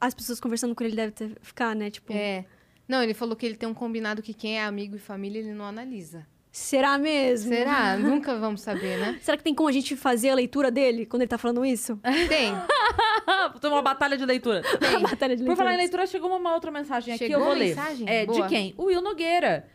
As 0.00 0.14
pessoas 0.14 0.40
conversando 0.40 0.74
com 0.74 0.84
ele 0.84 0.94
devem 0.96 1.10
ter- 1.12 1.36
ficar, 1.42 1.74
né? 1.74 1.90
Tipo, 1.90 2.12
É. 2.12 2.44
Não, 2.86 3.02
ele 3.02 3.14
falou 3.14 3.34
que 3.34 3.46
ele 3.46 3.56
tem 3.56 3.66
um 3.68 3.72
combinado 3.72 4.20
que 4.22 4.34
quem 4.34 4.58
é 4.58 4.64
amigo 4.64 4.96
e 4.96 4.98
família 4.98 5.38
ele 5.38 5.54
não 5.54 5.64
analisa. 5.64 6.26
será 6.52 6.98
mesmo? 6.98 7.48
Será? 7.52 7.96
Nunca 7.98 8.36
vamos 8.38 8.60
saber, 8.60 8.98
né? 8.98 9.18
Será 9.22 9.36
que 9.36 9.42
tem 9.42 9.54
como 9.54 9.68
a 9.68 9.72
gente 9.72 9.96
fazer 9.96 10.28
a 10.30 10.34
leitura 10.34 10.70
dele 10.70 11.04
quando 11.06 11.22
ele 11.22 11.28
tá 11.28 11.38
falando 11.38 11.64
isso? 11.64 11.98
Tem. 12.28 12.52
Tem 13.60 13.70
uma 13.70 13.82
batalha 13.82 14.16
de 14.18 14.24
leitura. 14.26 14.62
A 14.96 15.00
batalha 15.00 15.34
de 15.36 15.42
Por 15.44 15.56
falar 15.56 15.74
em 15.74 15.78
leitura, 15.78 16.06
chegou 16.06 16.30
uma 16.36 16.52
outra 16.54 16.70
mensagem 16.70 17.14
aqui, 17.14 17.24
Chegou 17.26 17.40
eu 17.40 17.44
vou 17.46 17.54
ler. 17.54 17.68
mensagem? 17.74 18.08
É, 18.08 18.26
Boa. 18.26 18.42
de 18.42 18.48
quem? 18.48 18.74
O 18.76 18.84
Will 18.84 19.00
Nogueira. 19.00 19.66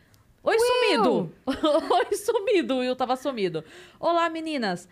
Oi, 0.42 0.56
sumido! 0.58 1.30
Oi, 1.46 2.16
sumido. 2.16 2.74
O 2.76 2.78
Will 2.78 2.96
tava 2.96 3.14
sumido. 3.16 3.62
Olá, 3.98 4.30
meninas. 4.30 4.88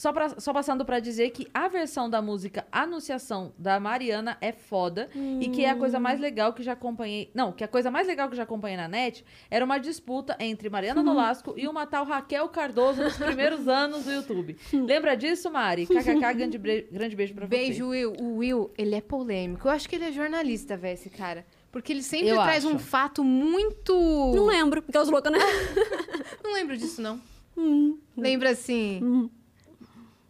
Só, 0.00 0.14
pra- 0.14 0.30
só 0.40 0.50
passando 0.50 0.82
pra 0.82 0.98
dizer 0.98 1.28
que 1.28 1.46
a 1.52 1.68
versão 1.68 2.08
da 2.08 2.22
música 2.22 2.66
Anunciação 2.72 3.52
da 3.58 3.78
Mariana 3.78 4.38
é 4.40 4.50
foda 4.50 5.10
e 5.14 5.50
que 5.50 5.62
é 5.62 5.68
a 5.68 5.76
coisa 5.76 6.00
mais 6.00 6.18
legal 6.18 6.54
que 6.54 6.62
já 6.62 6.72
acompanhei. 6.72 7.30
Não, 7.34 7.52
que 7.52 7.62
a 7.62 7.68
coisa 7.68 7.90
mais 7.90 8.06
legal 8.06 8.30
que 8.30 8.34
já 8.34 8.44
acompanhei 8.44 8.78
na 8.78 8.88
net 8.88 9.22
era 9.50 9.62
uma 9.62 9.76
disputa 9.76 10.34
entre 10.40 10.70
Mariana 10.70 11.02
Nolasco 11.02 11.52
e 11.54 11.68
uma 11.68 11.86
tal 11.86 12.06
Raquel 12.06 12.48
Cardoso 12.48 13.02
nos 13.02 13.18
primeiros 13.18 13.68
anos 13.68 14.04
do 14.06 14.10
YouTube. 14.10 14.56
Lembra 14.72 15.14
disso, 15.14 15.50
Mari? 15.50 15.86
KKK, 15.86 16.32
grande, 16.34 16.56
bre- 16.56 16.88
grande 16.90 17.14
beijo 17.14 17.34
pra 17.34 17.44
você. 17.44 17.50
Beijo, 17.50 17.88
Will. 17.88 18.14
O 18.18 18.36
Will, 18.38 18.70
ele 18.78 18.94
é 18.94 19.02
polêmico. 19.02 19.68
Eu 19.68 19.72
acho 19.72 19.86
que 19.86 19.96
ele 19.96 20.06
é 20.06 20.12
jornalista, 20.12 20.78
velho, 20.78 20.94
esse 20.94 21.10
cara. 21.10 21.44
Porque 21.70 21.92
ele 21.92 22.02
sempre 22.02 22.28
Eu 22.28 22.36
traz 22.36 22.64
acho. 22.64 22.74
um 22.74 22.78
fato 22.78 23.22
muito. 23.22 23.92
Não 24.34 24.46
lembro, 24.46 24.80
porque 24.80 24.96
os 24.98 25.10
loucos, 25.10 25.30
né? 25.30 25.38
Não 26.42 26.54
lembro 26.54 26.74
disso, 26.74 27.02
não. 27.02 27.20
Hum. 27.54 27.98
Lembra 28.16 28.50
assim. 28.50 29.28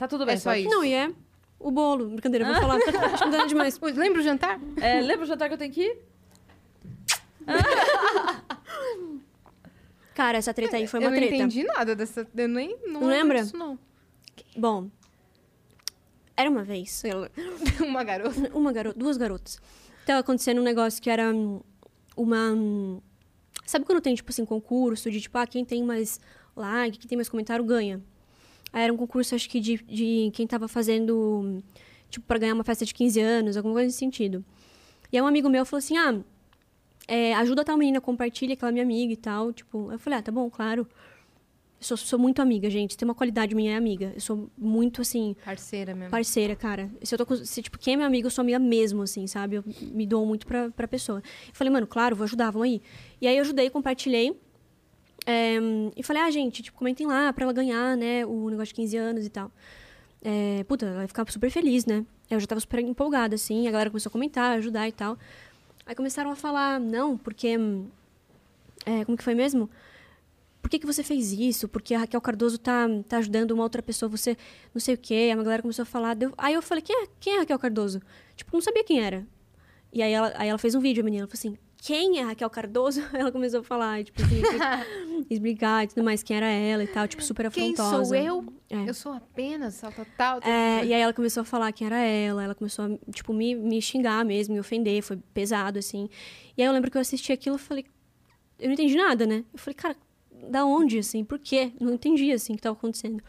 Tá 0.01 0.09
tudo 0.09 0.25
bem, 0.25 0.35
É 0.35 0.39
só 0.39 0.55
isso. 0.55 0.71
Não, 0.71 0.83
e 0.83 0.95
é 0.95 1.13
o 1.59 1.71
bolo. 1.71 2.09
Brincadeira, 2.09 2.47
eu 2.47 2.53
vou 2.55 2.63
falar. 2.63 2.79
Não 3.21 3.31
dá 3.31 3.45
demais. 3.45 3.79
Lembra 3.79 4.21
o 4.21 4.23
jantar? 4.23 4.59
É, 4.81 4.99
lembra 5.03 5.25
o 5.25 5.29
jantar 5.29 5.47
que 5.49 5.53
eu 5.55 5.59
tenho 5.59 5.71
que 5.71 5.83
ir? 5.83 5.99
Cara, 10.15 10.39
essa 10.39 10.55
treta 10.55 10.79
aí 10.79 10.87
foi 10.87 11.01
eu 11.01 11.05
uma 11.05 11.11
não 11.11 11.19
treta. 11.19 11.35
entendi 11.35 11.65
nada 11.65 11.95
dessa. 11.95 12.27
Eu 12.35 12.49
nem. 12.49 12.79
Não, 12.87 13.01
Não 13.03 13.09
lembro 13.09 13.17
lembra? 13.35 13.43
disso, 13.43 13.59
não. 13.59 13.79
Bom, 14.57 14.89
era 16.35 16.49
uma 16.49 16.65
vez, 16.65 17.03
Uma 17.87 18.03
garota. 18.03 18.51
uma 18.55 18.73
garota, 18.73 18.99
duas 18.99 19.19
garotas. 19.19 19.61
Tava 20.07 20.21
acontecendo 20.21 20.63
um 20.63 20.65
negócio 20.65 21.03
que 21.03 21.11
era 21.11 21.31
hum, 21.31 21.61
uma. 22.17 22.53
hum, 22.53 23.03
Sabe 23.67 23.85
quando 23.85 24.01
tem, 24.01 24.15
tipo 24.15 24.31
assim, 24.31 24.47
concurso 24.47 25.11
de 25.11 25.21
tipo, 25.21 25.37
ah, 25.37 25.47
quem 25.47 25.63
tem 25.63 25.85
mais 25.85 26.19
like, 26.57 26.99
quem 26.99 27.07
tem 27.09 27.17
mais 27.17 27.29
comentário 27.29 27.63
ganha. 27.65 28.03
Era 28.73 28.93
um 28.93 28.97
concurso, 28.97 29.35
acho 29.35 29.49
que 29.49 29.61
de, 29.61 29.79
de 29.79 30.31
quem 30.33 30.47
tava 30.47 30.69
fazendo, 30.69 31.63
tipo, 32.09 32.27
pra 32.27 32.39
ganhar 32.39 32.55
uma 32.55 32.65
festa 32.65 32.85
de 32.85 32.95
15 32.95 33.21
anos, 33.21 33.57
alguma 33.57 33.75
coisa 33.75 33.87
nesse 33.87 33.99
sentido. 33.99 34.45
E 35.13 35.17
aí 35.17 35.23
um 35.23 35.27
amigo 35.27 35.49
meu 35.49 35.65
falou 35.65 35.79
assim: 35.79 35.97
ah, 35.97 36.21
é, 37.09 37.35
ajuda 37.35 37.65
tal 37.65 37.77
menina, 37.77 38.01
compartilha 38.01 38.55
aquela 38.55 38.71
minha 38.71 38.85
amiga 38.85 39.13
e 39.13 39.17
tal. 39.17 39.53
Tipo, 39.53 39.91
eu 39.91 39.99
falei, 39.99 40.21
ah, 40.21 40.23
tá 40.23 40.31
bom, 40.31 40.49
claro. 40.49 40.87
Eu 41.81 41.85
sou, 41.85 41.97
sou 41.97 42.19
muito 42.19 42.41
amiga, 42.41 42.69
gente. 42.71 42.97
Tem 42.97 43.09
uma 43.09 43.15
qualidade 43.15 43.55
minha 43.55 43.73
é 43.73 43.77
amiga. 43.77 44.13
Eu 44.15 44.21
sou 44.21 44.51
muito, 44.57 45.01
assim, 45.01 45.35
Parceira 45.45 45.95
mesmo. 45.95 46.11
parceira, 46.11 46.55
cara. 46.55 46.91
Se 47.03 47.15
eu 47.15 47.19
tô 47.19 47.27
com, 47.27 47.35
se, 47.37 47.63
tipo, 47.63 47.79
quem 47.79 47.95
é 47.95 47.97
meu 47.97 48.07
amigo, 48.07 48.27
eu 48.27 48.31
sou 48.31 48.43
amiga 48.43 48.59
mesmo, 48.59 49.03
assim, 49.03 49.27
sabe? 49.27 49.57
Eu 49.57 49.65
me 49.81 50.07
dou 50.07 50.25
muito 50.25 50.47
pra, 50.47 50.71
pra 50.71 50.87
pessoa. 50.87 51.19
Eu 51.49 51.55
falei, 51.55 51.73
mano, 51.73 51.87
claro, 51.87 52.15
vou 52.15 52.25
ajudar, 52.25 52.51
vamos 52.51 52.69
aí. 52.69 52.83
E 53.21 53.27
aí 53.27 53.37
eu 53.37 53.41
ajudei, 53.41 53.71
compartilhei. 53.71 54.39
É, 55.27 55.57
e 55.97 56.03
falei, 56.03 56.23
ah, 56.23 56.31
gente, 56.31 56.63
tipo, 56.63 56.77
comentem 56.79 57.07
lá 57.07 57.33
pra 57.33 57.45
ela 57.45 57.53
ganhar, 57.53 57.97
né, 57.97 58.25
o 58.27 58.49
negócio 58.51 58.69
de 58.69 58.75
15 58.75 58.97
anos 58.97 59.27
e 59.27 59.31
tal. 59.31 59.51
É, 60.23 60.65
puta, 60.65 60.87
ela 60.87 60.97
vai 60.97 61.07
ficar 61.07 61.31
super 61.31 61.51
feliz, 61.51 61.87
né? 61.87 62.05
Eu 62.31 62.39
já 62.41 62.47
tava 62.47 62.61
super 62.61 62.79
empolgada, 62.81 63.35
assim, 63.35 63.67
a 63.69 63.71
galera 63.71 63.91
começou 63.91 64.11
a 64.11 64.13
comentar, 64.13 64.57
ajudar 64.59 64.89
e 64.89 64.93
tal. 64.93 65.19
Aí 65.87 65.95
começaram 65.95 66.31
a 66.31 66.37
falar, 66.37 66.79
não, 66.81 67.17
porque. 67.19 67.57
é, 68.87 69.05
como 69.05 69.17
que 69.17 69.25
foi 69.25 69.35
mesmo? 69.35 69.69
Por 70.63 70.69
que, 70.71 70.79
que 70.79 70.87
você 70.87 71.03
fez 71.03 71.33
isso? 71.33 71.67
Porque 71.69 71.95
a 71.95 72.01
Raquel 72.01 72.21
Cardoso 72.21 72.59
tá, 72.59 72.87
tá 73.09 73.17
ajudando 73.19 73.53
uma 73.53 73.63
outra 73.63 73.83
pessoa, 73.83 74.09
você 74.11 74.37
não 74.75 74.81
sei 74.81 74.95
o 74.95 74.99
quê. 74.99 75.15
Aí 75.15 75.31
a 75.33 75.37
galera 75.37 75.63
começou 75.63 75.83
a 75.85 75.87
falar. 75.87 76.15
deu- 76.15 76.35
Aí 76.37 76.53
eu 76.55 76.61
falei, 76.63 76.83
quem 76.83 77.05
é, 77.05 77.07
quem 77.19 77.35
é 77.37 77.39
Raquel 77.39 77.59
Cardoso? 77.59 78.01
Tipo, 78.37 78.51
não 78.53 78.61
sabia 78.61 78.85
quem 78.85 79.01
era. 79.01 79.27
E 79.93 80.03
aí 80.03 80.13
ela, 80.13 80.33
aí 80.37 80.49
ela 80.51 80.59
fez 80.59 80.75
um 80.75 80.81
vídeo, 80.81 81.01
a 81.01 81.05
menina. 81.05 81.23
Ela 81.23 81.29
falou 81.29 81.39
assim, 81.39 81.59
quem 81.83 82.19
é 82.19 82.23
a 82.23 82.27
Raquel 82.27 82.51
Cardoso? 82.51 83.03
Ela 83.15 83.33
começou 83.33 83.61
a 83.61 83.63
falar, 83.65 84.05
tipo, 84.05 84.21
assim, 84.23 84.43
explicar 85.31 85.85
e 85.85 85.89
tudo 85.89 86.05
mais, 86.05 86.23
quem 86.23 86.37
era 86.37 86.47
ela 86.47 86.85
e 86.85 86.87
tal, 86.87 87.09
tipo, 87.09 87.23
super 87.23 87.51
Quem 87.51 87.73
afrontosa. 87.73 88.05
sou 88.05 88.15
eu? 88.15 88.45
É. 88.69 88.89
Eu 88.89 88.95
sou 88.95 89.13
apenas 89.13 89.81
tal, 89.81 89.91
tal, 89.93 90.07
tal. 90.17 90.41
É, 90.43 90.85
e 90.85 90.93
aí 90.93 91.01
ela 91.01 91.13
começou 91.13 91.41
a 91.41 91.45
falar 91.45 91.73
quem 91.73 91.87
era 91.87 91.99
ela, 91.99 92.45
ela 92.45 92.55
começou 92.55 92.85
a, 92.85 93.13
tipo, 93.13 93.33
me, 93.33 93.55
me 93.55 93.81
xingar 93.81 94.25
mesmo, 94.25 94.55
me 94.55 94.61
ofender, 94.61 95.03
foi 95.03 95.17
pesado, 95.33 95.79
assim. 95.79 96.09
E 96.57 96.63
aí 96.63 96.69
eu 96.69 96.73
lembro 96.73 96.91
que 96.91 96.97
eu 96.97 97.01
assisti 97.01 97.33
aquilo 97.33 97.57
e 97.57 97.59
falei, 97.59 97.87
eu 98.59 98.67
não 98.67 98.75
entendi 98.75 98.95
nada, 98.97 99.27
né? 99.27 99.45
Eu 99.53 99.59
falei, 99.59 99.75
cara, 99.75 99.97
da 100.51 100.65
onde, 100.65 100.99
assim, 100.99 101.25
por 101.25 101.39
quê? 101.39 101.73
Não 101.81 101.95
entendi, 101.95 102.31
assim, 102.33 102.53
o 102.53 102.57
que 102.57 102.63
tava 102.63 102.77
acontecendo. 102.77 103.23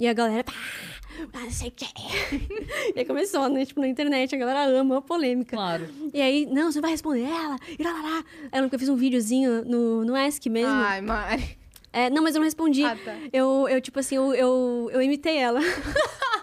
E 0.00 0.08
a 0.08 0.14
galera. 0.14 0.42
"Pá, 0.42 1.40
não 1.40 1.50
sei 1.50 1.68
o 1.68 1.72
quê. 1.72 1.84
e 2.96 2.98
aí 3.00 3.04
começou, 3.04 3.46
né? 3.50 3.66
Tipo, 3.66 3.80
na 3.82 3.86
internet, 3.88 4.34
a 4.34 4.38
galera 4.38 4.64
ama 4.70 4.96
a 4.96 5.02
polêmica. 5.02 5.54
Claro. 5.54 5.86
E 6.14 6.20
aí, 6.22 6.46
não, 6.46 6.72
você 6.72 6.78
não 6.78 6.82
vai 6.82 6.92
responder 6.92 7.24
ela. 7.24 7.58
E 7.78 7.82
lá, 7.82 7.92
lá, 7.92 8.00
lá. 8.00 8.24
Aí 8.44 8.48
eu 8.50 8.50
lembro 8.54 8.70
que 8.70 8.76
eu 8.76 8.78
fiz 8.80 8.88
um 8.88 8.96
videozinho 8.96 9.62
no, 9.66 10.02
no 10.06 10.16
Ask 10.16 10.46
mesmo. 10.46 10.72
Ai, 10.72 11.02
Mari. 11.02 11.58
É, 11.92 12.08
não, 12.08 12.22
mas 12.22 12.34
eu 12.34 12.38
não 12.38 12.46
respondi. 12.46 12.82
Ah, 12.82 12.96
tá. 12.96 13.14
Eu, 13.32 13.68
eu, 13.68 13.80
tipo 13.80 13.98
assim, 14.00 14.14
eu, 14.16 14.32
eu, 14.34 14.90
eu 14.92 15.02
imitei 15.02 15.36
ela. 15.36 15.60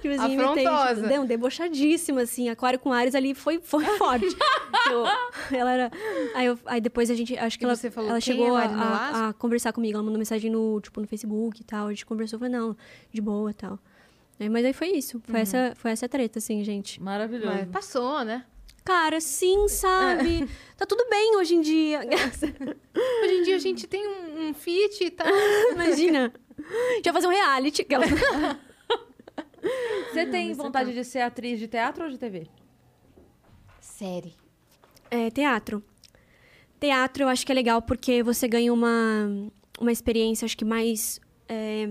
tipo 0.00 0.14
assim, 0.14 0.32
imitei. 0.32 0.66
Afrontosa. 0.66 0.94
Tipo, 1.02 1.08
deu, 1.08 1.24
debochadíssima, 1.26 2.22
assim. 2.22 2.48
Aquário 2.48 2.78
com 2.78 2.92
Ares 2.92 3.14
ali 3.14 3.34
foi, 3.34 3.60
foi 3.60 3.84
forte. 3.98 4.26
Eu- 4.90 5.04
ela 5.56 5.70
era... 5.72 5.92
Aí, 6.34 6.46
eu- 6.46 6.58
aí 6.66 6.80
depois 6.80 7.10
a 7.10 7.14
gente... 7.14 7.36
Acho 7.38 7.58
que 7.58 7.64
E 7.64 7.66
ela, 7.66 7.76
você 7.76 7.90
falou, 7.90 8.10
ela 8.10 8.20
"Quem 8.20 8.34
chegou 8.34 8.46
é 8.58 8.64
a, 8.64 8.68
Mari 8.68 8.72
Nolasco?" 8.74 9.16
a, 9.16 9.28
a 9.28 9.32
conversar 9.32 9.72
comigo. 9.72 9.94
Ela 9.96 10.02
mandou 10.02 10.18
mensagem 10.18 10.50
no, 10.50 10.80
tipo, 10.80 11.00
no 11.00 11.06
Facebook 11.06 11.60
e 11.60 11.64
tal. 11.64 11.86
A 11.86 11.90
gente 11.90 12.06
conversou. 12.06 12.36
Eu 12.36 12.40
falei, 12.40 12.54
não, 12.58 12.76
de 13.12 13.20
boa 13.20 13.50
e 13.50 13.54
tal. 13.54 13.78
Aí, 14.40 14.48
mas 14.48 14.64
aí 14.64 14.72
foi 14.72 14.88
isso. 14.88 15.16
Uhum. 15.16 15.22
Foi, 15.26 15.40
essa, 15.40 15.72
foi 15.76 15.90
essa 15.90 16.08
treta, 16.08 16.38
assim, 16.38 16.62
gente. 16.62 17.02
Maravilhoso. 17.02 17.52
Mas 17.54 17.68
passou, 17.68 18.24
né? 18.24 18.44
Cara, 18.84 19.20
sim, 19.20 19.68
sabe? 19.68 20.48
Tá 20.76 20.86
tudo 20.86 21.04
bem 21.10 21.36
hoje 21.36 21.54
em 21.56 21.60
dia. 21.60 22.00
Hoje 23.22 23.34
em 23.34 23.42
dia 23.42 23.56
a 23.56 23.58
gente 23.58 23.86
tem 23.86 24.06
um, 24.08 24.48
um 24.48 24.54
fit 24.54 25.04
e 25.04 25.10
tal. 25.10 25.26
Imagina. 25.72 26.32
A 26.58 26.94
gente 26.94 27.04
vai 27.04 27.12
fazer 27.12 27.26
um 27.26 27.30
reality. 27.30 27.82
aquela- 27.82 28.06
Você 30.12 30.26
tem 30.26 30.52
vontade 30.54 30.92
de 30.92 31.04
ser 31.04 31.20
atriz 31.20 31.58
de 31.58 31.68
teatro 31.68 32.04
ou 32.04 32.10
de 32.10 32.18
TV? 32.18 32.46
Série. 33.80 34.34
É, 35.10 35.30
teatro. 35.30 35.82
Teatro 36.80 37.24
eu 37.24 37.28
acho 37.28 37.44
que 37.44 37.52
é 37.52 37.54
legal 37.54 37.82
porque 37.82 38.22
você 38.22 38.46
ganha 38.46 38.72
uma, 38.72 39.50
uma 39.80 39.92
experiência, 39.92 40.46
acho 40.46 40.56
que 40.56 40.64
mais. 40.64 41.20
é, 41.48 41.86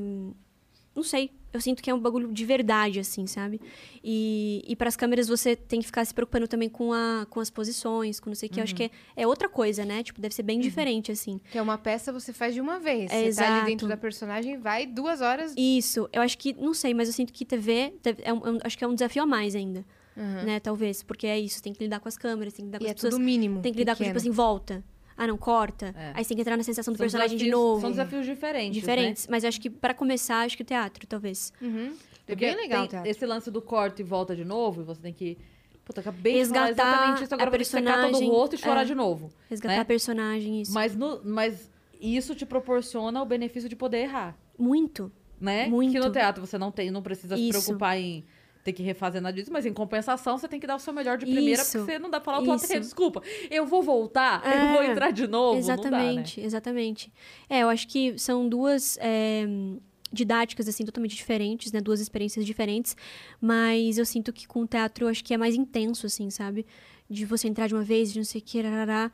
não 0.95 1.03
sei. 1.03 1.36
Eu 1.57 1.61
sinto 1.61 1.81
que 1.83 1.89
é 1.89 1.93
um 1.93 1.99
bagulho 1.99 2.31
de 2.31 2.45
verdade, 2.45 2.99
assim, 2.99 3.25
sabe? 3.27 3.59
E, 4.03 4.63
e 4.67 4.75
para 4.75 4.87
as 4.87 4.95
câmeras 4.95 5.27
você 5.27 5.55
tem 5.55 5.79
que 5.79 5.85
ficar 5.85 6.05
se 6.05 6.13
preocupando 6.13 6.47
também 6.47 6.69
com, 6.69 6.93
a, 6.93 7.25
com 7.29 7.39
as 7.39 7.49
posições, 7.49 8.19
com 8.19 8.29
não 8.29 8.35
sei 8.35 8.47
o 8.47 8.51
que. 8.51 8.59
Eu 8.59 8.63
acho 8.63 8.75
que 8.75 8.83
é, 8.83 8.91
é 9.15 9.27
outra 9.27 9.49
coisa, 9.49 9.83
né? 9.85 10.03
Tipo, 10.03 10.21
deve 10.21 10.33
ser 10.35 10.43
bem 10.43 10.59
diferente, 10.59 11.11
assim. 11.11 11.39
Que 11.51 11.57
é 11.57 11.61
uma 11.61 11.77
peça 11.77 12.11
você 12.13 12.31
faz 12.31 12.53
de 12.53 12.61
uma 12.61 12.79
vez. 12.79 13.11
É, 13.11 13.31
você 13.31 13.35
tá 13.39 13.45
ali 13.45 13.53
exato. 13.53 13.65
dentro 13.65 13.87
da 13.87 13.97
personagem, 13.97 14.57
vai 14.57 14.85
duas 14.85 15.21
horas. 15.21 15.53
Isso, 15.57 16.07
eu 16.13 16.21
acho 16.21 16.37
que, 16.37 16.53
não 16.53 16.73
sei, 16.73 16.93
mas 16.93 17.07
eu 17.09 17.13
sinto 17.13 17.33
que 17.33 17.43
TV 17.45 17.93
é 18.23 18.31
um- 18.33 18.47
é 18.47 18.51
um- 18.51 18.59
acho 18.63 18.77
que 18.77 18.83
é 18.83 18.87
um 18.87 18.93
desafio 18.93 19.23
a 19.23 19.25
mais 19.25 19.55
ainda, 19.55 19.83
né? 20.45 20.59
Talvez, 20.59 21.03
porque 21.03 21.27
é 21.27 21.39
isso, 21.39 21.61
tem 21.61 21.73
que 21.73 21.83
lidar 21.83 21.99
com 21.99 22.07
as 22.07 22.17
câmeras, 22.17 22.53
tem 22.53 22.63
que 22.65 22.67
lidar 22.67 22.79
com 22.79 22.85
E 22.85 22.87
as 22.87 22.91
é 22.91 22.93
pessoas. 22.93 23.13
tudo 23.13 23.23
mínimo. 23.23 23.61
Tem 23.61 23.71
que 23.73 23.79
lidar 23.79 23.93
com, 23.95 24.03
tipo 24.03 24.13
pequeno. 24.13 24.17
assim, 24.17 24.31
volta. 24.31 24.83
Ah, 25.17 25.25
não, 25.27 25.37
corta. 25.37 25.93
É. 25.97 26.11
Aí 26.13 26.23
você 26.23 26.29
tem 26.29 26.37
que 26.37 26.41
entrar 26.41 26.55
na 26.55 26.63
sensação 26.63 26.93
do 26.93 26.97
São 26.97 27.03
personagem 27.03 27.35
de 27.37 27.45
desafios- 27.45 27.65
novo. 27.65 27.81
São 27.81 27.89
desafios 27.89 28.25
diferentes. 28.25 28.73
Diferentes. 28.79 29.27
Mas 29.27 29.43
eu 29.43 29.47
acho 29.49 29.59
que 29.59 29.69
pra 29.69 29.93
começar, 29.93 30.45
acho 30.45 30.55
que 30.55 30.63
o 30.63 30.65
teatro, 30.65 31.07
talvez. 31.07 31.51
Uhum. 31.61 31.93
É 32.27 32.35
bem 32.35 32.55
legal 32.55 32.87
esse 33.05 33.25
lance 33.25 33.49
do 33.49 33.61
corte 33.61 34.01
e 34.01 34.03
volta 34.03 34.35
de 34.35 34.45
novo, 34.45 34.81
e 34.81 34.83
você 34.83 35.01
tem 35.01 35.13
que. 35.13 35.37
Puta, 35.85 36.01
acabei 36.01 36.33
de 36.33 36.45
falar 36.49 36.65
Resgatar 36.65 36.69
exatamente 36.71 37.23
isso, 37.23 37.33
agora 37.33 37.49
a 37.49 37.49
eu 37.49 37.51
vou 37.51 37.51
todo 37.51 37.55
o 37.55 37.57
personagem, 37.57 38.29
rosto 38.29 38.55
e 38.55 38.57
chorar 38.57 38.81
é. 38.81 38.85
de 38.85 38.93
novo. 38.93 39.29
Resgatar 39.49 39.75
né? 39.75 39.81
a 39.81 39.85
personagem, 39.85 40.61
isso. 40.61 40.73
Mas, 40.73 40.93
no, 40.95 41.21
mas 41.23 41.71
isso 42.01 42.35
te 42.35 42.45
proporciona 42.45 43.21
o 43.21 43.25
benefício 43.25 43.69
de 43.69 43.75
poder 43.77 43.99
errar, 43.99 44.37
Muito. 44.59 45.09
né? 45.39 45.67
Muito. 45.67 45.93
Que 45.93 45.99
no 45.99 46.11
teatro 46.11 46.45
você 46.45 46.57
não 46.57 46.71
tem, 46.71 46.91
não 46.91 47.01
precisa 47.01 47.35
Isso. 47.35 47.61
se 47.61 47.65
preocupar 47.65 47.97
em 47.97 48.25
ter 48.67 48.73
que 48.73 48.83
refazer 48.83 49.21
nada 49.21 49.33
disso, 49.33 49.51
mas 49.51 49.65
em 49.65 49.71
compensação 49.71 50.37
você 50.37 50.45
tem 50.47 50.59
que 50.59 50.67
dar 50.67 50.75
o 50.75 50.79
seu 50.79 50.91
melhor 50.91 51.17
de 51.17 51.25
primeira, 51.25 51.61
Isso. 51.61 51.77
porque 51.79 51.91
você 51.93 51.99
não 51.99 52.09
dá 52.09 52.19
pra 52.19 52.33
falar 52.33 52.45
o 52.51 52.55
Isso. 52.55 52.67
desculpa, 52.79 53.21
eu 53.49 53.65
vou 53.65 53.81
voltar, 53.81 54.41
eu 54.45 54.51
É. 54.51 54.73
vou 54.73 54.83
entrar 54.83 55.11
de 55.11 55.25
novo, 55.25 55.57
exatamente, 55.57 56.41
exatamente. 56.41 57.13
É, 57.49 57.61
eu 57.63 57.69
acho 57.69 57.87
que 57.87 58.17
são 58.19 58.47
duas 58.49 58.97
é, 58.99 59.45
didáticas, 60.11 60.67
assim, 60.67 60.83
totalmente 60.83 61.15
diferentes, 61.15 61.71
né? 61.71 61.79
Duas 61.79 62.01
experiências 62.01 62.45
diferentes. 62.45 62.95
Mas 63.39 63.97
eu 63.97 64.05
sinto 64.05 64.33
que 64.33 64.45
com 64.45 64.61
o 64.63 64.67
teatro, 64.67 65.05
eu 65.05 65.09
acho 65.09 65.23
que 65.23 65.33
é 65.33 65.37
mais 65.37 65.55
intenso, 65.55 66.05
assim, 66.05 66.29
sabe? 66.29 66.65
De 67.09 67.25
você 67.25 67.47
entrar 67.47 67.67
de 67.67 67.73
uma 67.73 67.83
vez, 67.83 68.11
de 68.11 68.19
não 68.19 68.25
sei 68.25 68.41
o 68.41 68.43
que, 68.43 68.61
rarará, 68.61 69.09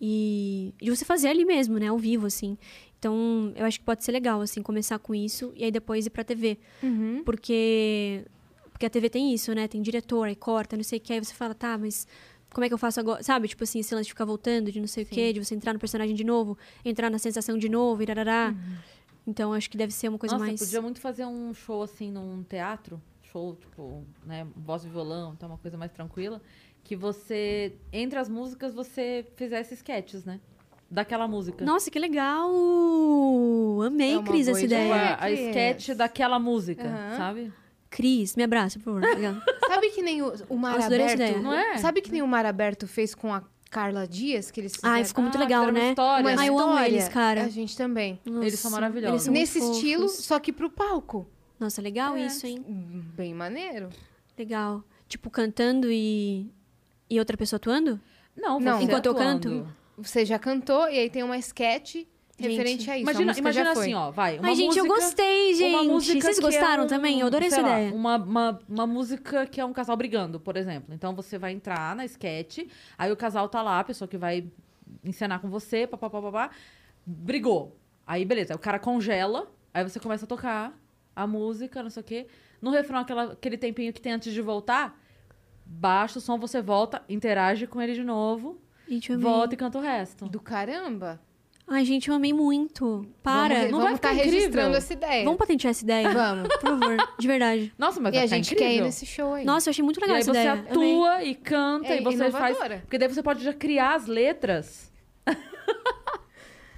e 0.00 0.74
de 0.80 0.90
você 0.90 1.04
fazer 1.04 1.28
ali 1.28 1.44
mesmo, 1.46 1.78
né? 1.78 1.88
Ao 1.88 1.98
vivo, 1.98 2.26
assim. 2.26 2.56
Então, 2.98 3.52
eu 3.56 3.64
acho 3.64 3.78
que 3.78 3.84
pode 3.84 4.04
ser 4.04 4.12
legal, 4.12 4.40
assim, 4.40 4.60
começar 4.62 4.98
com 4.98 5.14
isso 5.14 5.52
e 5.56 5.64
aí 5.64 5.70
depois 5.70 6.04
ir 6.06 6.10
pra 6.10 6.24
TV. 6.24 6.58
Uhum. 6.82 7.22
Porque, 7.24 8.24
porque 8.78 8.86
a 8.86 8.90
TV 8.90 9.10
tem 9.10 9.34
isso, 9.34 9.52
né? 9.52 9.66
Tem 9.66 9.82
diretor, 9.82 10.28
aí 10.28 10.36
corta, 10.36 10.76
não 10.76 10.84
sei 10.84 10.98
o 10.98 11.02
que. 11.02 11.12
Aí 11.12 11.18
você 11.18 11.34
fala, 11.34 11.52
tá, 11.52 11.76
mas 11.76 12.06
como 12.54 12.64
é 12.64 12.68
que 12.68 12.74
eu 12.74 12.78
faço 12.78 13.00
agora? 13.00 13.20
Sabe? 13.24 13.48
Tipo 13.48 13.64
assim, 13.64 13.80
esse 13.80 13.92
lance 13.92 14.04
de 14.04 14.12
ficar 14.12 14.24
voltando, 14.24 14.70
de 14.70 14.80
não 14.80 14.86
sei 14.86 15.02
o 15.02 15.06
quê, 15.06 15.32
de 15.32 15.44
você 15.44 15.52
entrar 15.52 15.72
no 15.72 15.80
personagem 15.80 16.14
de 16.14 16.22
novo, 16.22 16.56
entrar 16.84 17.10
na 17.10 17.18
sensação 17.18 17.58
de 17.58 17.68
novo, 17.68 18.00
irarará. 18.04 18.54
Então, 19.26 19.52
acho 19.52 19.68
que 19.68 19.76
deve 19.76 19.92
ser 19.92 20.08
uma 20.08 20.16
coisa 20.16 20.36
Nossa, 20.36 20.46
mais... 20.46 20.60
podia 20.60 20.80
muito 20.80 21.00
fazer 21.00 21.26
um 21.26 21.52
show 21.52 21.82
assim 21.82 22.12
num 22.12 22.44
teatro, 22.44 23.02
show, 23.24 23.56
tipo, 23.56 24.04
né, 24.24 24.46
voz 24.56 24.84
e 24.84 24.88
violão, 24.88 25.34
então 25.36 25.48
uma 25.48 25.58
coisa 25.58 25.76
mais 25.76 25.90
tranquila, 25.90 26.40
que 26.84 26.94
você, 26.94 27.74
entre 27.92 28.16
as 28.16 28.28
músicas, 28.28 28.72
você 28.72 29.26
fizesse 29.34 29.74
sketches, 29.74 30.24
né? 30.24 30.40
Daquela 30.88 31.26
música. 31.26 31.64
Nossa, 31.64 31.90
que 31.90 31.98
legal! 31.98 32.48
Amei, 33.84 34.16
É 34.16 34.22
Cris, 34.22 34.46
essa 34.46 34.62
ideia. 34.62 34.84
Tipo, 34.84 34.94
ideia. 34.94 35.14
a, 35.14 35.24
a 35.24 35.32
sketch 35.32 35.88
daquela 35.90 36.38
música, 36.38 36.88
Aham. 36.88 37.16
sabe? 37.16 37.52
Cris, 37.90 38.36
me 38.36 38.42
abraça, 38.42 38.78
por 38.78 39.00
favor. 39.00 39.02
Sabe 39.68 39.90
que 39.90 40.02
nem 40.02 40.22
o, 40.22 40.32
o 40.48 40.56
Mar 40.56 40.74
Nossa, 40.74 40.86
Aberto... 40.86 41.14
ideia. 41.14 41.38
Não 41.40 41.52
é? 41.52 41.78
Sabe 41.78 42.00
que 42.02 42.10
nem 42.12 42.22
o 42.22 42.26
Mar 42.28 42.44
Aberto 42.46 42.86
fez 42.86 43.14
com 43.14 43.32
a 43.32 43.42
Carla 43.70 44.06
Dias? 44.06 44.50
Que 44.50 44.60
eles 44.60 44.74
fizeram 44.76 44.94
Ai, 44.94 45.04
ficou 45.04 45.22
muito 45.22 45.36
Ah, 45.36 45.40
legal, 45.40 45.70
né? 45.72 45.90
história, 45.90 46.30
uma? 46.30 46.40
Ai, 46.40 46.48
eu 46.48 46.58
amo 46.58 46.78
eles, 46.80 47.08
cara. 47.08 47.44
A 47.44 47.48
gente 47.48 47.76
também. 47.76 48.20
Eles 48.26 48.58
são 48.60 48.70
Nossa, 48.70 48.80
maravilhosos. 48.80 49.26
eles 49.26 49.50
são 49.50 49.58
Nesse 49.60 49.72
estilo, 49.76 50.08
fofos. 50.08 50.24
só 50.24 50.38
que 50.38 50.52
pro 50.52 50.70
palco. 50.70 51.26
Nossa, 51.58 51.82
legal 51.82 52.16
É. 52.16 52.26
isso, 52.26 52.46
hein? 52.46 52.64
Bem 53.16 53.34
maneiro. 53.34 53.88
Legal. 54.38 54.84
Tipo, 55.08 55.30
cantando 55.30 55.90
e... 55.90 56.50
E 57.10 57.18
outra 57.18 57.36
pessoa 57.36 57.56
atuando? 57.56 57.98
Não. 58.36 58.60
Não, 58.60 58.78
você 58.78 58.84
Enquanto 58.84 59.06
eu 59.06 59.12
atuando. 59.12 59.48
canto? 59.50 59.74
Você 59.96 60.24
já 60.24 60.38
cantou 60.38 60.88
e 60.88 60.98
aí 60.98 61.10
tem 61.10 61.22
uma 61.22 61.36
sketch 61.38 62.04
referente 62.42 62.90
a 62.90 62.98
isso. 62.98 63.08
a 63.08 63.12
Imagina, 63.12 63.24
música 63.26 63.40
imagina 63.40 63.64
já 63.66 63.74
foi. 63.74 63.82
assim, 63.84 63.94
ó, 63.94 64.10
vai. 64.10 64.38
Uma 64.38 64.48
Ai, 64.48 64.54
gente, 64.54 64.78
eu 64.78 64.84
música- 64.86 65.04
gostei, 65.06 65.48
Uma 65.54 65.56
gente. 65.78 65.88
música 65.88 66.20
Vocês 66.20 66.36
que 66.38 66.42
gostaram 66.44 66.82
é 66.82 66.86
um, 66.86 66.88
também? 66.88 67.20
Eu 67.20 67.26
adorei 67.26 67.48
essa 67.48 67.60
lá, 67.60 67.68
ideia. 67.80 67.94
Uma, 67.94 68.16
uma, 68.16 68.60
uma 68.68 68.86
música 68.86 69.46
que 69.46 69.60
é 69.60 69.64
um 69.64 69.72
casal 69.72 69.96
brigando, 69.96 70.38
por 70.38 70.56
exemplo. 70.56 70.94
Então 70.94 71.14
você 71.14 71.36
vai 71.38 71.52
entrar 71.52 71.94
na 71.96 72.04
sketch, 72.04 72.58
aí 72.96 73.10
o 73.12 73.16
casal 73.16 73.48
tá 73.48 73.60
lá, 73.62 73.80
a 73.80 73.84
pessoa 73.84 74.06
que 74.08 74.16
vai 74.16 74.46
encenar 75.04 75.40
com 75.40 75.48
você, 75.48 75.86
papapá, 75.86 76.20
papá, 76.22 76.50
brigou. 77.06 77.76
Aí, 78.06 78.24
beleza, 78.24 78.54
o 78.54 78.58
cara 78.58 78.78
congela, 78.78 79.50
aí 79.74 79.82
você 79.82 80.00
começa 80.00 80.24
a 80.24 80.28
tocar 80.28 80.78
a 81.14 81.26
música, 81.26 81.82
não 81.82 81.90
sei 81.90 82.00
o 82.00 82.04
quê. 82.04 82.26
No 82.62 82.70
refrão, 82.70 83.00
aquela, 83.00 83.32
aquele 83.32 83.58
tempinho 83.58 83.92
que 83.92 84.00
tem 84.00 84.12
antes 84.12 84.32
de 84.32 84.40
voltar, 84.40 84.98
baixa 85.66 86.18
o 86.18 86.22
som, 86.22 86.38
você 86.38 86.62
volta, 86.62 87.02
interage 87.08 87.66
com 87.66 87.80
ele 87.82 87.92
de 87.94 88.02
novo, 88.02 88.58
eu 88.88 88.98
amei. 89.14 89.18
volta 89.18 89.54
e 89.54 89.56
canta 89.56 89.76
o 89.78 89.80
resto. 89.82 90.26
Do 90.28 90.40
caramba. 90.40 91.20
Ai, 91.70 91.84
gente, 91.84 92.08
eu 92.08 92.14
amei 92.14 92.32
muito. 92.32 93.06
Para. 93.22 93.54
Vamos, 93.54 93.70
Não 93.70 93.78
vai 93.78 93.86
vamos 93.88 93.96
ficar 93.98 94.08
tá 94.08 94.14
incrível? 94.14 94.38
registrando 94.40 94.76
essa 94.76 94.92
ideia. 94.94 95.24
Vamos 95.24 95.38
patentear 95.38 95.70
essa 95.70 95.84
ideia? 95.84 96.08
Vamos. 96.10 96.48
Por 96.48 96.60
favor, 96.62 96.96
de 97.18 97.26
verdade. 97.26 97.72
Nossa, 97.78 98.00
mas 98.00 98.14
E 98.14 98.16
vai 98.16 98.24
a 98.24 98.26
ficar 98.28 98.36
gente 98.36 98.52
incrível. 98.54 98.68
quer 98.72 98.76
ir 98.78 98.80
nesse 98.82 99.04
show 99.06 99.34
aí. 99.34 99.44
Nossa, 99.44 99.68
eu 99.68 99.70
achei 99.72 99.84
muito 99.84 99.98
E 99.98 100.00
legal 100.00 100.16
aí 100.16 100.22
essa 100.22 100.32
você 100.32 100.38
ideia. 100.40 100.52
Amei. 100.52 100.66
atua 100.70 101.22
e 101.24 101.34
canta 101.34 101.88
É 101.88 102.00
e 102.00 102.04
você 102.04 102.30
faz. 102.30 102.56
inovadora. 102.56 102.78
Porque 102.84 102.96
daí 102.98 103.08
você 103.08 103.22
pode 103.22 103.44
já 103.44 103.52
criar 103.52 103.94
as 103.96 104.06
letras. 104.06 104.90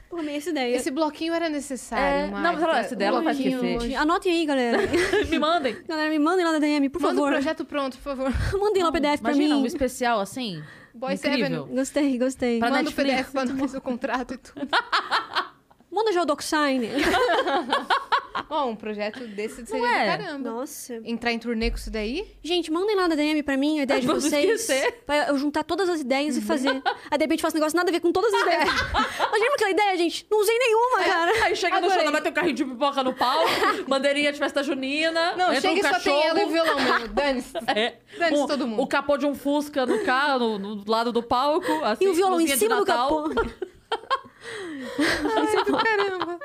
Pô, 0.09 0.17
amei 0.17 0.35
essa 0.39 0.51
ideia. 0.51 0.75
Esse 0.75 0.91
bloquinho 0.91 1.33
era 1.33 1.49
necessário, 1.49 2.05
É, 2.05 2.27
não, 2.33 2.41
mas 2.53 2.61
ela- 2.61 2.79
essa 2.81 2.97
dela 2.97 3.21
o 3.21 3.23
vai 3.23 3.33
esquecer. 3.33 3.95
Anotem 3.95 4.33
aí, 4.33 4.45
galera. 4.45 4.79
Me 5.31 5.39
mandem. 5.39 5.77
galera, 5.87 6.11
me 6.11 6.19
mandem 6.19 6.45
lá 6.45 6.51
na 6.55 6.59
DM, 6.59 6.89
por 6.89 7.01
Manda 7.01 7.15
o 7.15 7.17
favor. 7.19 7.33
projeto 7.35 7.65
pronto, 7.65 7.97
por 7.97 8.17
favor. 8.17 8.33
Mandem 8.61 8.83
lá 8.83 8.89
o 8.89 8.93
PDF 8.93 9.21
pra 9.23 9.31
Imagina 9.31 9.55
mim. 9.55 9.63
um 9.63 9.67
especial 9.67 10.19
assim. 10.19 10.61
Boy 11.01 11.15
incrível. 11.15 11.63
Seven. 11.63 11.75
Gostei, 11.77 12.19
gostei. 12.19 12.59
Pra 12.59 12.69
Manda 12.69 12.83
o 12.83 12.85
Netflix. 12.85 13.17
PDF 13.21 13.33
pra 13.33 13.45
nós 13.47 13.75
o 13.75 13.81
contrato 13.81 14.35
e 14.35 14.37
tudo. 14.37 14.69
Manda 15.91 16.13
já 16.13 16.23
o 16.23 16.25
DocSign. 16.25 16.89
Bom, 18.49 18.71
um 18.71 18.77
projeto 18.77 19.27
desse 19.27 19.67
seria 19.67 19.89
é? 19.89 20.17
do 20.17 20.23
caramba. 20.25 20.51
Nossa. 20.51 20.95
Entrar 21.05 21.33
em 21.33 21.39
turnê 21.39 21.69
com 21.71 21.77
isso 21.77 21.91
daí? 21.91 22.37
Gente, 22.45 22.71
mandem 22.71 22.95
lá 22.95 23.09
na 23.09 23.17
DM 23.17 23.43
pra 23.43 23.57
mim 23.57 23.81
a 23.81 23.83
ideia 23.83 24.01
de 24.01 24.07
Vamos 24.07 24.23
vocês. 24.25 24.61
esquecer. 24.61 25.03
Pra 25.05 25.29
eu 25.29 25.37
juntar 25.37 25.65
todas 25.65 25.89
as 25.89 26.01
ideias 26.01 26.37
e 26.37 26.41
fazer. 26.41 26.71
Aí 27.11 27.19
de 27.19 27.25
repente 27.25 27.43
faço 27.43 27.57
um 27.57 27.59
negócio 27.59 27.77
nada 27.77 27.91
a 27.91 27.93
ver 27.93 27.99
com 28.01 28.13
todas 28.13 28.33
as 28.33 28.41
ideias. 28.41 28.69
Imagina 29.29 29.55
aquela 29.55 29.71
ideia, 29.71 29.97
gente. 29.97 30.27
Não 30.31 30.41
usei 30.41 30.57
nenhuma, 30.59 31.05
cara. 31.05 31.45
Aí 31.47 31.57
chega 31.57 31.81
no 31.81 31.87
Adorei. 31.87 32.03
show, 32.05 32.13
vai 32.13 32.21
ter 32.23 32.29
um 32.29 32.33
carrinho 32.33 32.55
de 32.55 32.65
pipoca 32.65 33.03
no 33.03 33.13
palco, 33.13 33.51
bandeirinha 33.89 34.33
de 34.33 34.39
festa 34.39 34.63
junina. 34.63 35.35
Não, 35.37 35.53
entra 35.53 35.61
chega 35.61 35.75
um 35.75 35.79
e 35.79 35.83
só 35.83 35.91
cachorro. 35.91 36.21
tem 36.21 36.29
ela 36.29 36.41
e 36.41 36.45
o 36.45 36.49
violão 36.51 36.77
mesmo. 36.81 37.09
Dane-se. 37.09 37.57
É, 37.75 37.95
Dane-se 38.17 38.43
um- 38.43 38.47
todo 38.47 38.67
mundo. 38.69 38.81
O 38.83 38.87
capô 38.87 39.17
de 39.17 39.27
um 39.27 39.35
Fusca 39.35 39.85
no 39.85 40.05
carro, 40.05 40.57
no, 40.59 40.77
no 40.77 40.85
lado 40.87 41.11
do 41.13 41.23
palco. 41.23 41.73
Assim, 41.85 42.05
E 42.05 42.09
o 42.09 42.15
violão 42.15 42.41
em 42.41 42.47
cima 42.47 42.77
do 42.77 42.85
Natal. 42.85 43.29
capô. 43.29 43.51
Ai, 44.99 45.65
do 45.65 45.73
caramba. 45.77 46.39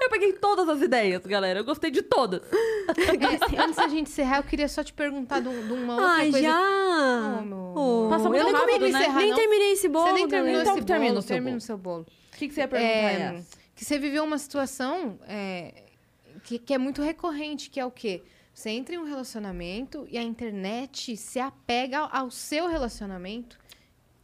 Eu 0.00 0.10
peguei 0.10 0.32
todas 0.34 0.68
as 0.68 0.80
ideias, 0.82 1.24
galera. 1.26 1.60
Eu 1.60 1.64
gostei 1.64 1.90
de 1.90 2.02
todas. 2.02 2.42
É, 2.88 3.60
antes 3.62 3.76
da 3.76 3.88
gente 3.88 4.10
encerrar, 4.10 4.38
eu 4.38 4.42
queria 4.42 4.68
só 4.68 4.82
te 4.84 4.92
perguntar 4.92 5.40
de, 5.40 5.48
um- 5.48 5.74
uma 5.74 5.94
outra 5.94 6.08
Ai, 6.10 6.30
coisa. 6.30 6.46
já. 6.48 7.38
Oh, 7.38 7.42
meu 7.42 7.74
Oh, 7.76 8.08
Passa 8.10 8.28
muito 8.28 8.40
eu 8.40 8.44
nem, 8.44 8.54
rápido, 8.54 8.80
né? 8.82 8.88
encerrar, 8.88 9.20
nem 9.20 9.30
não? 9.30 9.36
terminei 9.36 9.72
esse 9.72 9.88
bolo. 9.88 10.06
Você 10.08 10.12
nem 10.12 10.28
terminou. 10.28 10.60
Então 10.60 10.76
esse 10.76 10.86
termina 10.86 11.08
bolo. 11.12 11.18
o 11.18 11.22
seu 11.22 11.28
termina 11.34 11.50
bolo. 11.52 11.58
o 11.58 11.62
seu 11.62 11.78
bolo. 11.78 12.06
O 12.32 12.36
que, 12.36 12.48
que 12.48 12.54
você 12.54 12.60
ia 12.60 12.68
perguntar, 12.68 12.92
É, 12.92 13.42
que 13.74 13.84
você 13.84 13.98
viveu 13.98 14.24
uma 14.24 14.38
situação 14.38 15.18
é, 15.26 15.74
que, 16.44 16.58
que 16.58 16.74
é 16.74 16.78
muito 16.78 17.00
recorrente, 17.02 17.70
que 17.70 17.78
é 17.80 17.84
o 17.86 17.90
quê? 17.90 18.22
Você 18.52 18.70
entra 18.70 18.94
em 18.94 18.98
um 18.98 19.04
relacionamento 19.04 20.06
e 20.10 20.18
a 20.18 20.22
internet 20.22 21.16
se 21.16 21.38
apega 21.38 21.98
ao, 22.00 22.24
ao 22.24 22.30
seu 22.30 22.66
relacionamento. 22.66 23.58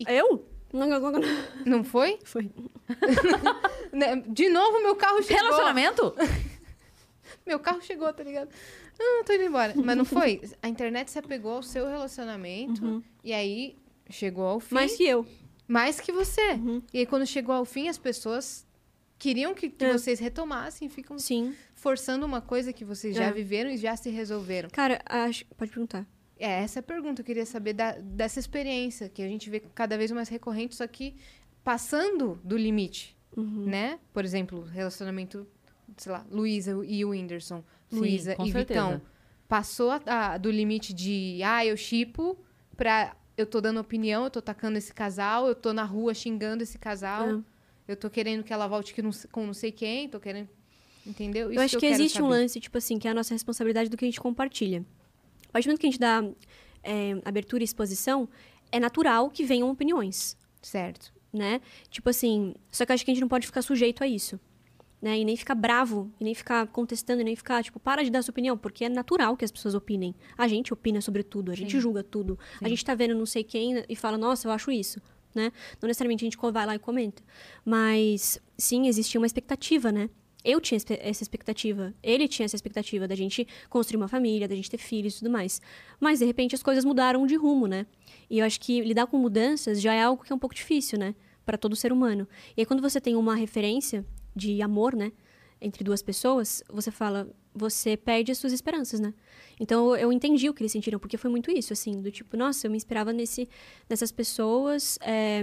Eu? 0.06 0.44
Não, 0.72 0.86
não, 0.86 1.00
não, 1.00 1.12
não. 1.12 1.20
Não 1.64 1.84
foi? 1.84 2.18
Foi. 2.24 2.50
Né? 3.92 4.16
De 4.28 4.48
novo, 4.50 4.82
meu 4.82 4.94
carro 4.94 5.22
chegou. 5.22 5.42
Relacionamento? 5.44 6.14
Meu 7.46 7.58
carro 7.60 7.80
chegou, 7.80 8.12
tá 8.12 8.22
ligado? 8.24 8.50
Ah, 9.00 9.22
tô 9.24 9.32
indo 9.32 9.44
embora. 9.44 9.72
Mas 9.76 9.96
não 9.96 10.04
foi. 10.04 10.40
A 10.60 10.68
internet 10.68 11.10
se 11.10 11.18
apegou 11.18 11.52
ao 11.52 11.62
seu 11.62 11.86
relacionamento 11.86 13.02
e 13.22 13.32
aí 13.32 13.76
chegou 14.10 14.44
ao 14.44 14.58
fim. 14.60 14.74
Mais 14.74 14.96
que 14.96 15.04
eu. 15.04 15.24
Mais 15.66 16.00
que 16.00 16.10
você. 16.12 16.52
Uhum. 16.52 16.82
E 16.92 16.98
aí, 16.98 17.06
quando 17.06 17.24
chegou 17.26 17.54
ao 17.54 17.64
fim, 17.64 17.88
as 17.88 17.96
pessoas 17.98 18.66
queriam 19.18 19.54
que, 19.54 19.70
que 19.70 19.84
É. 19.84 19.92
vocês 19.92 20.18
retomassem 20.18 20.88
e 20.88 20.90
ficam 20.90 21.18
Sim. 21.18 21.54
forçando 21.74 22.26
uma 22.26 22.40
coisa 22.40 22.72
que 22.72 22.84
vocês 22.84 23.14
já 23.14 23.26
É. 23.26 23.32
viveram 23.32 23.70
e 23.70 23.76
já 23.76 23.96
se 23.96 24.10
resolveram. 24.10 24.68
Cara, 24.70 25.00
acho... 25.06 25.44
pode 25.56 25.70
perguntar. 25.70 26.04
É, 26.38 26.62
essa 26.62 26.78
é 26.78 26.80
a 26.80 26.82
pergunta. 26.82 27.20
Eu 27.22 27.24
queria 27.24 27.46
saber 27.46 27.72
da- 27.72 27.92
dessa 27.98 28.38
experiência 28.38 29.08
que 29.08 29.22
a 29.22 29.28
gente 29.28 29.48
vê 29.48 29.60
cada 29.60 29.96
vez 29.96 30.10
mais 30.12 30.28
recorrente, 30.28 30.74
só 30.74 30.86
que 30.86 31.14
passando 31.64 32.38
do 32.44 32.56
limite, 32.56 33.16
Uhum. 33.36 33.64
né? 33.66 33.98
Por 34.12 34.24
exemplo, 34.24 34.62
relacionamento, 34.62 35.46
sei 35.96 36.12
lá, 36.12 36.26
Luísa 36.30 36.72
e 36.86 37.04
o 37.04 37.10
Whindersson. 37.10 37.64
Luísa 37.90 38.32
e 38.34 38.50
certeza. 38.52 38.58
Vitão. 38.88 39.02
Passou 39.48 39.90
a- 39.92 40.02
a- 40.06 40.38
do 40.38 40.50
limite 40.50 40.92
de, 40.92 41.40
ah, 41.44 41.64
eu 41.64 41.76
chipo, 41.76 42.36
pra 42.76 43.16
eu 43.36 43.46
tô 43.46 43.60
dando 43.60 43.78
opinião, 43.80 44.24
eu 44.24 44.30
tô 44.30 44.40
tacando 44.42 44.76
esse 44.78 44.92
casal, 44.92 45.46
eu 45.46 45.54
tô 45.54 45.72
na 45.72 45.84
rua 45.84 46.14
xingando 46.14 46.62
esse 46.62 46.78
casal, 46.78 47.28
É. 47.28 47.38
eu 47.88 47.96
tô 47.96 48.08
querendo 48.10 48.42
que 48.42 48.52
ela 48.52 48.66
volte 48.66 48.92
que 48.94 49.02
não 49.02 49.10
com 49.30 49.46
não 49.46 49.54
sei 49.54 49.70
quem, 49.70 50.08
tô 50.08 50.18
querendo. 50.18 50.48
Entendeu? 51.06 51.52
eu 51.52 51.60
acho 51.60 51.76
que, 51.76 51.86
quero 51.86 51.94
existe 51.94 52.20
um 52.20 52.26
lance, 52.26 52.58
tipo 52.58 52.76
assim, 52.78 52.98
que 52.98 53.06
é 53.06 53.12
a 53.12 53.14
nossa 53.14 53.32
responsabilidade 53.32 53.88
do 53.88 53.96
que 53.96 54.04
a 54.04 54.08
gente 54.08 54.20
compartilha. 54.20 54.84
Partir 55.56 55.68
do 55.68 55.70
momento 55.70 55.80
que 55.80 55.86
a 55.86 55.90
gente 55.90 56.00
dá 56.00 56.22
é, 56.82 57.18
abertura 57.24 57.62
e 57.62 57.64
exposição, 57.64 58.28
é 58.70 58.78
natural 58.78 59.30
que 59.30 59.42
venham 59.42 59.70
opiniões, 59.70 60.36
Certo. 60.60 61.14
né? 61.32 61.62
Tipo 61.88 62.10
assim, 62.10 62.54
só 62.70 62.84
que 62.84 62.92
acho 62.92 63.02
que 63.02 63.10
a 63.10 63.14
gente 63.14 63.22
não 63.22 63.28
pode 63.28 63.46
ficar 63.46 63.62
sujeito 63.62 64.04
a 64.04 64.06
isso. 64.06 64.38
Né? 65.00 65.18
E 65.20 65.24
nem 65.24 65.34
ficar 65.34 65.54
bravo, 65.54 66.12
e 66.20 66.24
nem 66.24 66.34
ficar 66.34 66.66
contestando, 66.66 67.22
e 67.22 67.24
nem 67.24 67.34
ficar, 67.34 67.64
tipo, 67.64 67.80
para 67.80 68.04
de 68.04 68.10
dar 68.10 68.20
sua 68.20 68.32
opinião, 68.32 68.58
porque 68.58 68.84
é 68.84 68.90
natural 68.90 69.34
que 69.34 69.46
as 69.46 69.50
pessoas 69.50 69.74
opinem. 69.74 70.14
A 70.36 70.46
gente 70.46 70.74
opina 70.74 71.00
sobre 71.00 71.22
tudo, 71.22 71.50
a 71.50 71.54
gente 71.54 71.72
Sim. 71.72 71.80
julga 71.80 72.02
tudo. 72.02 72.38
A 72.60 72.68
gente 72.68 72.84
tá 72.84 72.94
vendo 72.94 73.14
não 73.14 73.24
sei 73.24 73.42
quem 73.42 73.82
e 73.88 73.96
fala, 73.96 74.18
nossa, 74.18 74.46
eu 74.46 74.52
acho 74.52 74.70
isso, 74.70 75.00
né? 75.34 75.52
Não 75.80 75.86
necessariamente 75.86 76.22
a 76.22 76.28
gente 76.28 76.36
vai 76.52 76.66
lá 76.66 76.74
e 76.74 76.78
comenta. 76.78 77.22
Mas, 77.64 78.38
sim, 78.58 78.88
existia 78.88 79.18
uma 79.18 79.26
expectativa, 79.26 79.90
né? 79.90 80.10
Eu 80.46 80.60
tinha 80.60 80.78
essa 81.00 81.24
expectativa, 81.24 81.92
ele 82.00 82.28
tinha 82.28 82.44
essa 82.44 82.54
expectativa 82.54 83.08
da 83.08 83.16
gente 83.16 83.44
construir 83.68 83.96
uma 83.96 84.06
família, 84.06 84.46
da 84.46 84.54
gente 84.54 84.70
ter 84.70 84.78
filhos 84.78 85.16
e 85.16 85.18
tudo 85.18 85.30
mais. 85.30 85.60
Mas, 85.98 86.20
de 86.20 86.24
repente, 86.24 86.54
as 86.54 86.62
coisas 86.62 86.84
mudaram 86.84 87.26
de 87.26 87.34
rumo, 87.34 87.66
né? 87.66 87.84
E 88.30 88.38
eu 88.38 88.46
acho 88.46 88.60
que 88.60 88.80
lidar 88.80 89.08
com 89.08 89.18
mudanças 89.18 89.82
já 89.82 89.92
é 89.92 90.04
algo 90.04 90.22
que 90.22 90.32
é 90.32 90.36
um 90.36 90.38
pouco 90.38 90.54
difícil, 90.54 91.00
né? 91.00 91.16
Para 91.44 91.58
todo 91.58 91.74
ser 91.74 91.92
humano. 91.92 92.28
E 92.56 92.60
aí, 92.60 92.66
quando 92.66 92.80
você 92.80 93.00
tem 93.00 93.16
uma 93.16 93.34
referência 93.34 94.06
de 94.36 94.62
amor, 94.62 94.94
né? 94.94 95.10
Entre 95.60 95.82
duas 95.82 96.00
pessoas, 96.00 96.62
você 96.70 96.92
fala, 96.92 97.28
você 97.52 97.96
perde 97.96 98.30
as 98.30 98.38
suas 98.38 98.52
esperanças, 98.52 99.00
né? 99.00 99.12
Então, 99.58 99.96
eu, 99.96 100.12
entendi 100.12 100.48
o 100.48 100.54
que 100.54 100.62
eles 100.62 100.70
sentiram, 100.70 101.00
porque 101.00 101.16
foi 101.16 101.30
muito 101.30 101.50
isso, 101.50 101.72
assim, 101.72 102.00
do 102.00 102.12
tipo, 102.12 102.36
nossa, 102.36 102.68
eu 102.68 102.70
me 102.70 102.76
inspirava 102.76 103.12
nesse, 103.12 103.48
nessas 103.88 104.12
pessoas, 104.12 104.96
é, 105.02 105.42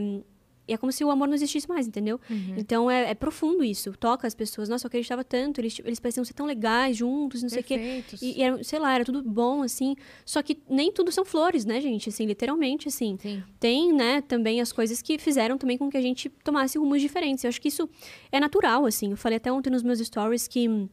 é 0.67 0.77
como 0.77 0.91
se 0.91 1.03
o 1.03 1.11
amor 1.11 1.27
não 1.27 1.35
existisse 1.35 1.67
mais, 1.67 1.87
entendeu? 1.87 2.19
Então, 2.57 2.89
é, 2.89 3.11
é 3.11 3.13
profundo 3.13 3.63
isso, 3.63 3.91
toca 3.93 4.25
as 4.25 4.33
pessoas. 4.33 4.69
Nossa, 4.69 4.85
eu 4.85 4.87
acreditava 4.87 5.23
tanto, 5.23 5.59
eles, 5.59 5.79
eles 5.83 5.99
pareciam 5.99 6.23
ser 6.23 6.33
tão 6.33 6.45
legais 6.45 6.97
juntos, 6.97 7.41
não 7.41 7.49
sei 7.49 7.61
o 7.61 7.63
quê. 7.63 8.03
E, 8.21 8.39
e 8.39 8.41
era, 8.41 8.63
sei 8.63 8.79
lá, 8.79 8.93
era 8.93 9.03
tudo 9.03 9.21
bom, 9.21 9.61
assim. 9.61 9.95
Só 10.25 10.41
que 10.41 10.57
nem 10.69 10.91
tudo 10.91 11.11
são 11.11 11.25
flores, 11.25 11.65
né, 11.65 11.81
gente? 11.81 12.09
Assim, 12.09 12.25
literalmente, 12.25 12.87
assim. 12.87 13.17
Sim. 13.21 13.43
Tem, 13.59 13.91
né, 13.93 14.21
também 14.21 14.61
as 14.61 14.71
coisas 14.71 15.01
que 15.01 15.17
fizeram 15.17 15.57
também 15.57 15.77
com 15.77 15.89
que 15.89 15.97
a 15.97 16.01
gente 16.01 16.29
tomasse 16.43 16.77
rumos 16.77 17.01
diferentes. 17.01 17.43
Eu 17.43 17.49
acho 17.49 17.61
que 17.61 17.67
isso 17.67 17.89
é 18.31 18.39
natural, 18.39 18.85
assim. 18.85 19.11
Eu 19.11 19.17
falei 19.17 19.37
até 19.37 19.51
ontem 19.51 19.69
nos 19.69 19.83
meus 19.83 19.99
stories 19.99 20.47
que 20.47 20.89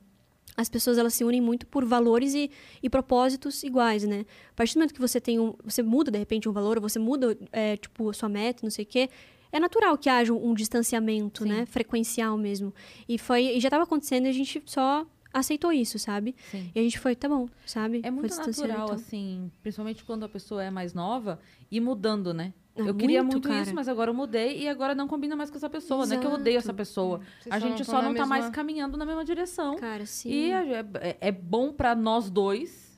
as 0.56 0.68
pessoas 0.68 0.98
elas 0.98 1.14
se 1.14 1.24
unem 1.24 1.40
muito 1.40 1.66
por 1.66 1.84
valores 1.84 2.34
e, 2.34 2.50
e 2.82 2.90
propósitos 2.90 3.62
iguais, 3.62 4.04
né? 4.04 4.26
A 4.50 4.54
partir 4.54 4.74
do 4.74 4.78
momento 4.78 4.94
que 4.94 5.00
você 5.00 5.20
tem 5.20 5.38
um, 5.38 5.54
você 5.64 5.82
muda 5.82 6.10
de 6.10 6.18
repente 6.18 6.48
um 6.48 6.52
valor, 6.52 6.76
ou 6.76 6.82
você 6.82 6.98
muda 6.98 7.36
é, 7.52 7.76
tipo 7.76 8.10
a 8.10 8.12
sua 8.12 8.28
meta, 8.28 8.60
não 8.62 8.70
sei 8.70 8.84
o 8.84 8.88
quê, 8.88 9.08
é 9.52 9.60
natural 9.60 9.96
que 9.98 10.08
haja 10.08 10.32
um, 10.32 10.54
distanciamento, 10.54 11.42
Sim. 11.44 11.48
né, 11.50 11.66
frequencial 11.66 12.36
mesmo. 12.38 12.72
E 13.08 13.18
foi, 13.18 13.56
e 13.56 13.60
já 13.60 13.68
estava 13.68 13.84
acontecendo 13.84 14.26
e 14.26 14.28
a 14.28 14.32
gente 14.32 14.62
só 14.66 15.06
aceitou 15.32 15.72
isso, 15.72 15.98
sabe? 15.98 16.34
Sim. 16.50 16.70
E 16.74 16.78
a 16.80 16.82
gente 16.82 16.98
foi, 16.98 17.14
tá 17.14 17.28
bom, 17.28 17.48
sabe? 17.64 18.00
É 18.02 18.10
muito 18.10 18.36
natural, 18.36 18.84
então. 18.86 18.94
assim, 18.96 19.50
principalmente 19.62 20.04
quando 20.04 20.24
a 20.24 20.28
pessoa 20.28 20.62
é 20.62 20.70
mais 20.70 20.92
nova, 20.92 21.38
ir 21.70 21.80
mudando, 21.80 22.34
né? 22.34 22.52
É 22.74 22.82
eu 22.82 22.94
queria 22.94 23.22
muito, 23.22 23.48
cara. 23.48 23.62
isso, 23.62 23.74
mas 23.74 23.88
agora 23.88 24.10
eu 24.10 24.14
mudei 24.14 24.60
e 24.62 24.68
agora 24.68 24.94
não 24.94 25.06
combina 25.06 25.34
mais 25.36 25.50
com 25.50 25.56
essa 25.56 25.68
pessoa. 25.68 26.06
Não 26.06 26.16
é 26.16 26.18
que 26.18 26.26
eu 26.26 26.32
odeio 26.32 26.56
essa 26.56 26.66
Exato. 26.68 26.76
pessoa. 26.76 27.20
Vocês 27.40 27.54
A 27.54 27.58
gente 27.58 27.84
só 27.84 28.00
não 28.00 28.14
tá 28.14 28.24
mais 28.24 28.44
mesma- 28.44 28.54
caminhando 28.54 28.96
na 28.96 29.04
mesma 29.04 29.24
direção. 29.24 29.76
Cara, 29.76 30.06
sim. 30.06 30.30
E 30.30 30.50
é, 30.52 30.84
é- 31.00 31.16
é 31.20 31.32
bom 31.32 31.72
pra 31.72 31.94
nós 31.94 32.30
dois, 32.30 32.89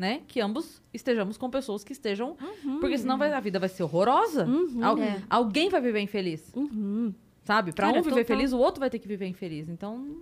né? 0.00 0.22
Que 0.26 0.40
ambos 0.40 0.82
estejamos 0.94 1.36
com 1.36 1.50
pessoas 1.50 1.84
que 1.84 1.92
estejam. 1.92 2.34
Porque 2.80 2.96
senão 2.96 3.18
vai- 3.18 3.30
a 3.32 3.38
vida 3.38 3.58
vai 3.58 3.68
ser 3.68 3.82
horrorosa. 3.82 4.46
Uhum. 4.46 4.82
Al- 4.82 4.98
É. 4.98 5.22
Alguém 5.28 5.68
vai 5.68 5.80
viver 5.80 6.00
infeliz. 6.00 6.50
Uhum. 6.56 7.12
Sabe? 7.44 7.72
Pra 7.72 7.88
Cara, 7.88 8.00
um 8.00 8.02
viver 8.02 8.22
total. 8.22 8.36
feliz, 8.36 8.52
o 8.54 8.58
outro 8.58 8.80
vai 8.80 8.88
ter 8.88 8.98
que 8.98 9.06
viver 9.06 9.26
infeliz. 9.26 9.68
Então, 9.68 10.16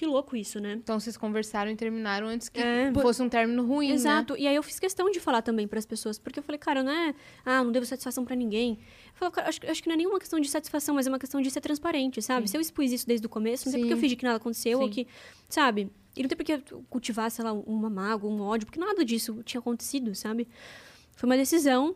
Que 0.00 0.06
louco 0.06 0.34
isso, 0.34 0.58
né? 0.58 0.78
Então 0.82 0.98
vocês 0.98 1.14
conversaram 1.14 1.70
e 1.70 1.76
terminaram 1.76 2.26
antes 2.26 2.48
que 2.48 2.58
É. 2.58 2.90
fosse 2.90 3.20
um 3.22 3.28
término 3.28 3.66
ruim, 3.66 3.88
né? 3.88 3.94
Exato. 3.96 4.34
E 4.34 4.48
aí 4.48 4.56
eu 4.56 4.62
fiz 4.62 4.78
questão 4.80 5.10
de 5.10 5.20
falar 5.20 5.42
também 5.42 5.68
pras 5.68 5.84
pessoas, 5.84 6.18
porque 6.18 6.38
eu 6.38 6.42
falei, 6.42 6.58
cara, 6.58 6.82
não 6.82 6.90
é, 6.90 7.14
ah, 7.44 7.62
não 7.62 7.70
devo 7.70 7.84
satisfação 7.84 8.24
pra 8.24 8.34
ninguém. 8.34 8.78
Eu 9.08 9.12
falei, 9.12 9.30
cara, 9.30 9.48
acho, 9.50 9.60
acho 9.70 9.82
que 9.82 9.88
não 9.90 9.92
é 9.92 9.96
nenhuma 9.98 10.18
questão 10.18 10.40
de 10.40 10.48
satisfação, 10.48 10.94
mas 10.94 11.06
é 11.06 11.10
uma 11.10 11.18
questão 11.18 11.38
de 11.42 11.50
ser 11.50 11.60
transparente, 11.60 12.22
sabe? 12.22 12.48
Se 12.48 12.56
eu 12.56 12.62
expus 12.62 12.90
isso 12.90 13.06
desde 13.06 13.26
o 13.26 13.28
começo, 13.28 13.66
não 13.66 13.72
tem 13.74 13.82
porque 13.82 13.92
eu 13.92 13.96
Sim. 13.98 14.00
fingi 14.00 14.16
que 14.16 14.24
nada 14.24 14.38
aconteceu 14.38 14.80
ou 14.80 14.86
Sim. 14.86 14.90
que, 14.90 15.06
sabe? 15.50 15.92
E 16.16 16.22
não 16.22 16.30
tem 16.30 16.36
porque 16.38 16.54
eu 16.54 16.82
cultivar, 16.88 17.30
sei 17.30 17.44
lá, 17.44 17.52
uma 17.52 17.90
mágoa, 17.90 18.30
um 18.30 18.40
ódio, 18.40 18.64
porque 18.66 18.80
nada 18.80 19.04
disso 19.04 19.42
tinha 19.44 19.58
acontecido, 19.58 20.14
sabe? 20.14 20.48
Foi 21.14 21.28
uma 21.28 21.36
decisão. 21.36 21.94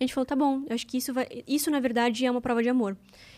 A 0.00 0.04
gente 0.04 0.14
falou, 0.14 0.24
tá 0.26 0.36
bom, 0.36 0.62
eu 0.68 0.74
acho 0.74 0.86
que 0.86 0.96
isso 0.96 1.12
vai. 1.12 1.26
Isso, 1.46 1.70
na 1.70 1.80
verdade, 1.80 2.24
é 2.24 2.30
uma 2.30 2.40
prova 2.40 2.62
de 2.62 2.68
amor. 2.68 2.96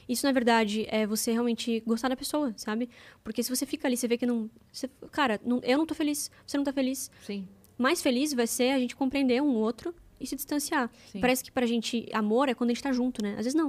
Isso, 0.08 0.26
na 0.26 0.32
verdade, 0.32 0.86
é 0.90 1.06
você 1.06 1.32
realmente 1.32 1.82
gostar 1.86 2.08
da 2.08 2.16
pessoa, 2.16 2.52
sabe? 2.56 2.88
Porque 3.24 3.42
se 3.42 3.48
você 3.54 3.64
fica 3.64 3.88
ali, 3.88 3.96
você 3.96 4.06
vê 4.06 4.18
que 4.18 4.26
não. 4.26 4.50
você- 4.70 4.88
cara, 5.10 5.40
não- 5.44 5.60
eu 5.62 5.78
não 5.78 5.86
tô 5.86 5.94
feliz, 5.94 6.30
você 6.46 6.56
não 6.58 6.64
tá 6.64 6.72
feliz 6.72 7.10
sim. 7.26 7.48
mais 7.78 8.02
feliz 8.02 8.34
vai 8.34 8.46
ser 8.46 8.72
a 8.72 8.78
gente 8.78 8.94
compreender 8.94 9.40
um 9.42 9.54
outro 9.54 9.94
e 10.20 10.26
se 10.26 10.36
distanciar. 10.36 10.90
Sim. 11.10 11.20
Parece 11.20 11.42
que 11.42 11.50
pra 11.50 11.64
gente, 11.64 12.06
amor 12.12 12.48
é 12.50 12.54
quando 12.54 12.70
a 12.70 12.74
gente 12.74 12.82
tá 12.82 12.92
junto, 12.92 13.22
né? 13.22 13.30
Às 13.38 13.44
vezes 13.46 13.54
não. 13.54 13.68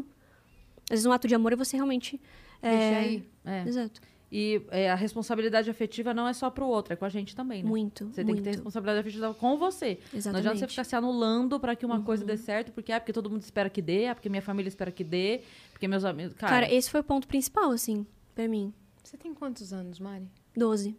Às 0.89 0.95
vezes 0.99 1.05
um 1.05 1.11
ato 1.13 1.27
de 1.29 1.33
amor 1.35 1.53
é 1.53 1.55
você 1.55 1.77
realmente. 1.77 2.19
Deixa 2.61 2.75
É... 2.77 2.97
aí. 2.97 3.23
É. 3.45 3.63
Exato. 3.67 4.01
E 4.31 4.61
é, 4.71 4.89
a 4.89 4.95
responsabilidade 4.95 5.69
afetiva 5.69 6.13
não 6.13 6.25
é 6.25 6.31
só 6.31 6.49
pro 6.49 6.65
outro, 6.65 6.93
é 6.93 6.95
com 6.95 7.03
a 7.03 7.09
gente 7.09 7.35
também, 7.35 7.61
né? 7.61 7.69
Muito. 7.69 8.05
Você 8.05 8.15
tem 8.15 8.25
muito. 8.25 8.37
que 8.37 8.43
ter 8.43 8.51
responsabilidade 8.51 8.99
afetiva 8.99 9.33
com 9.33 9.57
você. 9.57 9.99
Exatamente. 10.13 10.25
Uhum. 10.25 10.31
Não 10.31 10.39
adianta 10.39 10.59
você 10.59 10.67
ficar 10.67 10.83
se 10.85 10.95
anulando 10.95 11.59
pra 11.59 11.75
que 11.75 11.85
uma 11.85 12.01
coisa 12.01 12.23
dê 12.23 12.37
certo, 12.37 12.71
porque 12.71 12.93
é 12.93 12.99
porque 12.99 13.11
todo 13.11 13.29
mundo 13.29 13.41
espera 13.41 13.69
que 13.69 13.81
dê, 13.81 14.03
é 14.03 14.13
porque 14.13 14.29
minha 14.29 14.41
família 14.41 14.69
espera 14.69 14.89
que 14.89 15.03
dê, 15.03 15.41
porque 15.73 15.85
meus 15.85 16.05
amigos. 16.05 16.33
Cara, 16.35 16.61
Cara, 16.61 16.73
esse 16.73 16.89
foi 16.89 17.01
o 17.01 17.03
ponto 17.03 17.27
principal, 17.27 17.71
assim, 17.71 18.05
pra 18.33 18.47
mim. 18.47 18.73
Você 19.03 19.17
tem 19.17 19.33
quantos 19.33 19.73
anos, 19.73 19.99
Mari? 19.99 20.29
12. 20.55 20.97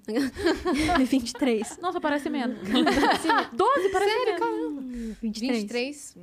23. 1.07 1.79
nossa, 1.83 2.01
parece 2.01 2.31
menos. 2.31 2.57
12 3.53 3.89
parece 3.91 4.11
Sério, 4.13 4.25
menos. 4.27 4.41
cara? 4.41 5.17
23. 5.23 5.59
23? 5.63 6.17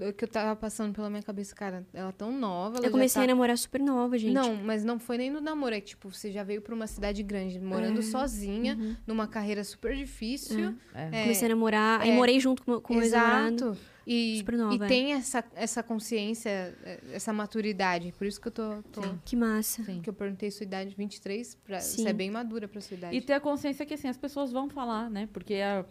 É 0.00 0.08
o 0.08 0.12
que 0.12 0.24
eu 0.24 0.28
tava 0.28 0.56
passando 0.56 0.94
pela 0.94 1.10
minha 1.10 1.22
cabeça, 1.22 1.54
cara. 1.54 1.86
Ela 1.92 2.08
é 2.08 2.12
tão 2.12 2.32
nova. 2.32 2.78
Ela 2.78 2.86
Eu 2.86 2.90
comecei 2.90 3.20
já 3.20 3.24
a 3.24 3.26
tá... 3.26 3.32
namorar 3.34 3.58
super 3.58 3.80
nova, 3.80 4.16
gente. 4.16 4.32
Não, 4.32 4.54
mas 4.56 4.82
não 4.84 4.98
foi 4.98 5.18
nem 5.18 5.30
no 5.30 5.40
namoro. 5.40 5.74
É 5.74 5.80
que, 5.80 5.88
tipo, 5.88 6.10
você 6.10 6.32
já 6.32 6.42
veio 6.42 6.62
pra 6.62 6.74
uma 6.74 6.86
cidade 6.86 7.22
grande, 7.22 7.58
morando 7.60 7.98
É. 8.00 8.02
sozinha, 8.02 8.74
Uhum. 8.76 8.96
numa 9.06 9.26
carreira 9.26 9.62
super 9.64 9.94
difícil. 9.94 10.74
É. 10.94 11.08
É, 11.12 11.22
Comecei 11.22 11.46
a 11.46 11.48
namorar, 11.50 12.00
aí 12.00 12.10
é. 12.10 12.14
morei 12.14 12.40
junto 12.40 12.62
com, 12.62 12.80
com 12.80 12.94
o 12.94 12.96
meu. 12.96 13.04
Exato. 13.06 13.76
E, 14.06 14.38
Super 14.38 14.56
nova, 14.58 14.74
e 14.74 14.82
é. 14.84 14.88
tem 14.88 15.12
essa, 15.12 15.44
essa 15.54 15.82
consciência, 15.82 16.50
é, 16.82 17.00
essa 17.12 17.32
maturidade. 17.32 18.12
Por 18.18 18.26
isso 18.26 18.40
que 18.40 18.48
eu 18.48 18.52
tô. 18.52 18.82
tô- 18.92 19.02
Sim. 19.02 19.18
Que 19.24 19.36
massa. 19.36 19.82
Sim. 19.84 20.00
que 20.02 20.10
eu 20.10 20.14
perguntei 20.14 20.50
sua 20.50 20.64
idade 20.64 20.94
23, 20.96 21.54
pra, 21.64 21.80
Sim. 21.80 22.02
você 22.02 22.08
é 22.08 22.12
bem 22.12 22.30
madura 22.30 22.66
pra 22.66 22.80
sua 22.80 22.96
idade. 22.96 23.16
E 23.16 23.20
ter 23.20 23.34
a 23.34 23.40
consciência 23.40 23.86
que 23.86 23.94
assim, 23.94 24.08
as 24.08 24.16
pessoas 24.16 24.50
vão 24.52 24.68
falar, 24.68 25.08
né? 25.10 25.28
Porque 25.32 25.54
a, 25.54 25.84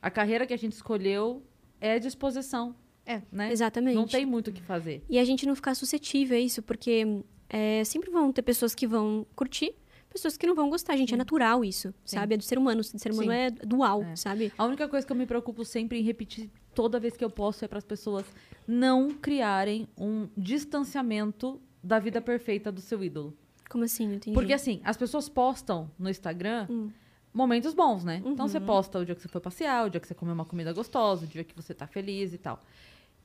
a 0.00 0.10
carreira 0.10 0.46
que 0.46 0.52
a 0.54 0.58
gente 0.58 0.72
escolheu 0.72 1.42
é 1.80 1.98
disposição. 1.98 2.74
É. 3.04 3.20
Né? 3.32 3.50
Exatamente. 3.50 3.94
Não 3.96 4.06
tem 4.06 4.24
muito 4.24 4.48
o 4.48 4.52
que 4.52 4.62
fazer. 4.62 5.02
E 5.08 5.18
a 5.18 5.24
gente 5.24 5.44
não 5.46 5.54
ficar 5.56 5.74
suscetível 5.74 6.36
a 6.36 6.40
isso, 6.40 6.62
porque 6.62 7.04
é, 7.48 7.82
sempre 7.84 8.10
vão 8.10 8.32
ter 8.32 8.42
pessoas 8.42 8.74
que 8.76 8.86
vão 8.86 9.26
curtir, 9.34 9.74
pessoas 10.08 10.36
que 10.36 10.46
não 10.46 10.54
vão 10.54 10.70
gostar. 10.70 10.96
Gente, 10.96 11.12
é 11.14 11.16
natural 11.16 11.64
isso, 11.64 11.88
Sim. 12.04 12.16
sabe? 12.16 12.34
É 12.34 12.36
do 12.36 12.44
ser 12.44 12.58
humano. 12.58 12.80
O 12.80 12.84
ser 12.84 13.10
humano 13.12 13.30
Sim. 13.32 13.36
é 13.36 13.50
dual, 13.50 14.02
É. 14.04 14.14
sabe? 14.16 14.52
A 14.56 14.64
única 14.64 14.88
coisa 14.88 15.04
que 15.06 15.12
eu 15.12 15.16
me 15.16 15.26
preocupo 15.26 15.64
sempre 15.64 15.98
em 15.98 16.02
repetir 16.02 16.48
toda 16.74 16.98
vez 17.00 17.16
que 17.16 17.24
eu 17.24 17.30
posso 17.30 17.64
é 17.64 17.68
para 17.68 17.78
as 17.78 17.84
pessoas 17.84 18.24
não 18.66 19.10
criarem 19.10 19.88
um 19.98 20.28
distanciamento 20.36 21.60
da 21.82 21.98
vida 21.98 22.20
perfeita 22.20 22.70
do 22.72 22.80
seu 22.80 23.02
ídolo. 23.02 23.36
Como 23.68 23.84
assim? 23.84 24.06
Não 24.06 24.14
entendi. 24.14 24.34
Porque 24.34 24.52
assim, 24.52 24.80
as 24.84 24.96
pessoas 24.96 25.28
postam 25.28 25.90
no 25.98 26.08
Instagram 26.10 26.66
Hum. 26.70 26.90
momentos 27.32 27.74
bons, 27.74 28.04
né? 28.04 28.22
Então 28.24 28.44
Uhum. 28.46 28.48
você 28.52 28.60
posta 28.60 28.98
o 28.98 29.04
dia 29.04 29.14
que 29.14 29.22
você 29.22 29.28
foi 29.28 29.40
passear, 29.40 29.86
o 29.86 29.90
dia 29.90 30.00
que 30.00 30.06
você 30.06 30.14
comeu 30.14 30.34
uma 30.34 30.44
comida 30.44 30.72
gostosa, 30.72 31.24
o 31.24 31.28
dia 31.28 31.42
que 31.44 31.54
você 31.54 31.72
tá 31.74 31.86
feliz 31.86 32.32
e 32.34 32.38
tal. 32.38 32.62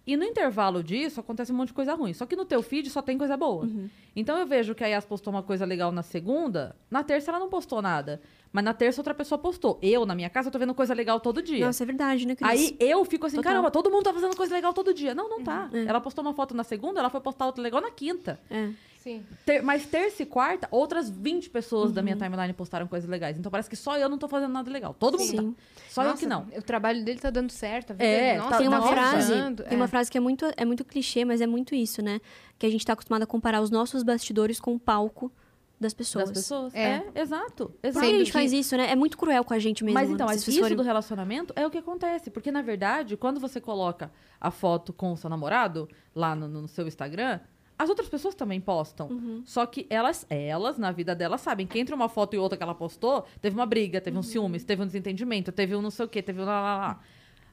E 0.08 0.16
no 0.16 0.24
intervalo 0.24 0.82
disso 0.82 1.20
acontece 1.20 1.52
um 1.52 1.56
monte 1.56 1.68
de 1.68 1.74
coisa 1.74 1.94
ruim. 1.94 2.14
Só 2.14 2.26
que 2.26 2.34
no 2.34 2.46
teu 2.46 2.64
feed 2.64 2.90
só 2.90 3.02
tem 3.02 3.18
coisa 3.18 3.36
boa. 3.36 3.66
Uhum. 3.66 3.90
Então 4.16 4.38
eu 4.38 4.48
vejo 4.48 4.74
que 4.74 4.82
a 4.82 4.88
Yas 4.88 5.04
postou 5.04 5.34
uma 5.34 5.44
coisa 5.44 5.66
legal 5.66 5.92
na 5.92 6.02
segunda, 6.02 6.74
na 6.90 7.04
terça 7.04 7.30
ela 7.30 7.40
não 7.40 7.50
postou 7.50 7.82
nada. 7.82 8.22
Mas 8.54 8.64
na 8.64 8.74
terça 8.74 9.02
outra 9.02 9.14
pessoa 9.14 9.38
postou. 9.38 9.78
Eu, 9.82 10.06
na 10.06 10.16
minha 10.16 10.30
casa, 10.30 10.50
tô 10.50 10.58
vendo 10.58 10.74
coisa 10.74 10.94
legal 10.94 11.20
todo 11.20 11.42
dia. 11.42 11.66
Nossa, 11.66 11.84
é 11.84 11.86
verdade, 11.86 12.26
né, 12.26 12.36
Cris? 12.36 12.50
Aí 12.50 12.78
eu 12.80 13.04
fico 13.04 13.28
assim, 13.28 13.36
Total. 13.36 13.52
caramba, 13.52 13.70
todo 13.70 13.92
mundo 13.92 14.04
tá 14.04 14.14
fazendo 14.14 14.36
coisa 14.36 14.56
legal 14.56 14.74
todo 14.74 14.94
dia. 14.94 15.14
Não, 15.14 15.30
não 15.30 15.44
tá. 15.44 15.70
É. 15.74 15.84
Ela 15.84 16.00
postou 16.00 16.24
uma 16.24 16.34
foto 16.34 16.56
na 16.56 16.64
segunda, 16.64 17.02
ela 17.02 17.10
foi 17.10 17.20
postar 17.20 17.46
outra 17.46 17.62
legal 17.62 17.82
na 17.82 17.92
quinta. 17.92 18.40
É. 18.50 18.70
Sim. 19.08 19.24
Ter- 19.46 19.62
mas 19.62 19.86
terça 19.86 20.22
e 20.24 20.26
quarta, 20.26 20.68
outras 20.70 21.10
20 21.10 21.50
pessoas 21.50 21.92
da 21.94 22.02
minha 22.02 22.16
Uhum. 22.16 22.22
timeline 22.24 22.54
postaram 22.54 22.88
coisas 22.88 23.10
legais. 23.10 23.38
Então 23.38 23.50
parece 23.50 23.70
que 23.70 23.76
só 23.76 23.98
eu 23.98 24.10
não 24.10 24.18
tô 24.18 24.28
fazendo 24.28 24.52
nada 24.52 24.70
legal. 24.70 24.94
Todo 24.94 25.18
mundo 25.18 25.30
Sim. 25.30 25.52
tá. 25.54 25.62
Só 25.90 26.04
eu 26.04 26.10
Nossa, 26.10 26.20
que 26.20 26.26
não. 26.28 26.48
O 26.58 26.62
trabalho 26.62 27.04
dele 27.06 27.20
tá 27.20 27.30
dando 27.30 27.50
certo. 27.52 27.92
A 27.92 27.94
vida 27.94 28.04
É, 28.06 28.20
dele, 28.28 28.38
nossa, 28.40 28.50
tá- 28.52 28.58
tem 28.58 28.68
uma 28.68 28.80
nossa. 28.80 28.92
frase, 28.94 29.34
voando, 29.34 29.64
tem 29.64 29.78
uma 29.78 29.86
é. 29.86 29.88
frase 29.88 30.12
que 30.12 30.18
é 30.18 30.22
muito, 30.22 30.46
é 30.58 30.66
muito 30.66 30.84
clichê, 30.84 31.24
mas 31.24 31.40
é 31.40 31.48
muito 31.48 31.74
isso, 31.74 32.02
né? 32.02 32.20
Que 32.60 32.66
a 32.66 32.70
gente 32.70 32.86
tá 32.86 32.94
acostumado 32.94 33.24
a 33.24 33.26
comparar 33.26 33.62
os 33.62 33.70
nossos 33.70 34.04
bastidores 34.04 34.60
com 34.60 34.74
o 34.76 34.80
palco 34.80 35.32
das 35.80 35.94
pessoas. 35.94 36.30
Das 36.30 36.40
pessoas. 36.40 36.74
É. 36.74 37.04
É, 37.16 37.22
exato. 37.22 37.68
Por 37.68 37.80
que 37.82 37.88
exato. 37.88 38.06
a 38.06 38.10
gente 38.10 38.32
faz 38.32 38.52
isso, 38.52 38.76
né? 38.76 38.92
É 38.92 38.96
muito 38.96 39.16
cruel 39.18 39.44
com 39.44 39.54
a 39.54 39.60
gente 39.60 39.84
mesmo. 39.84 39.94
Mas 39.94 40.10
então, 40.10 40.28
isso 40.32 40.52
forem- 40.60 40.76
do 40.76 40.82
relacionamento 40.84 41.54
é 41.56 41.66
o 41.66 41.70
que 41.70 41.78
acontece. 41.78 42.32
Porque, 42.32 42.52
na 42.52 42.64
verdade, 42.64 43.16
quando 43.16 43.40
você 43.40 43.62
coloca 43.62 44.12
a 44.42 44.50
foto 44.50 44.92
com 44.92 45.14
o 45.14 45.18
seu 45.18 45.30
namorado 45.30 45.88
lá 46.16 46.36
no, 46.36 46.48
no 46.48 46.68
seu 46.68 46.88
Instagram, 46.88 47.40
as 47.80 47.90
outras 47.90 48.10
pessoas 48.10 48.34
também 48.34 48.60
postam. 48.60 49.08
Uhum. 49.10 49.41
Só 49.45 49.66
que 49.66 49.86
elas, 49.90 50.26
elas, 50.30 50.78
na 50.78 50.91
vida 50.91 51.14
delas, 51.16 51.41
sabem 51.41 51.68
que 51.68 51.78
entre 51.80 51.94
uma 51.94 52.10
foto 52.10 52.34
e 52.34 52.38
outra 52.40 52.58
que 52.58 52.64
ela 52.64 52.74
postou, 52.76 53.26
teve 53.41 53.56
uma 53.56 53.66
briga, 53.66 54.02
teve 54.02 54.16
um 54.16 54.20
Uhum. 54.20 54.24
ciúmes, 54.24 54.64
teve 54.64 54.82
um 54.82 54.86
desentendimento, 54.86 55.52
teve 55.52 55.76
um 55.76 55.82
não 55.82 55.91
sei 55.91 56.06
o 56.06 56.10
quê, 56.10 56.22
teve 56.22 56.41
um 56.41 56.45
lá, 56.45 56.60
lá, 56.62 56.78
lá. 56.78 56.99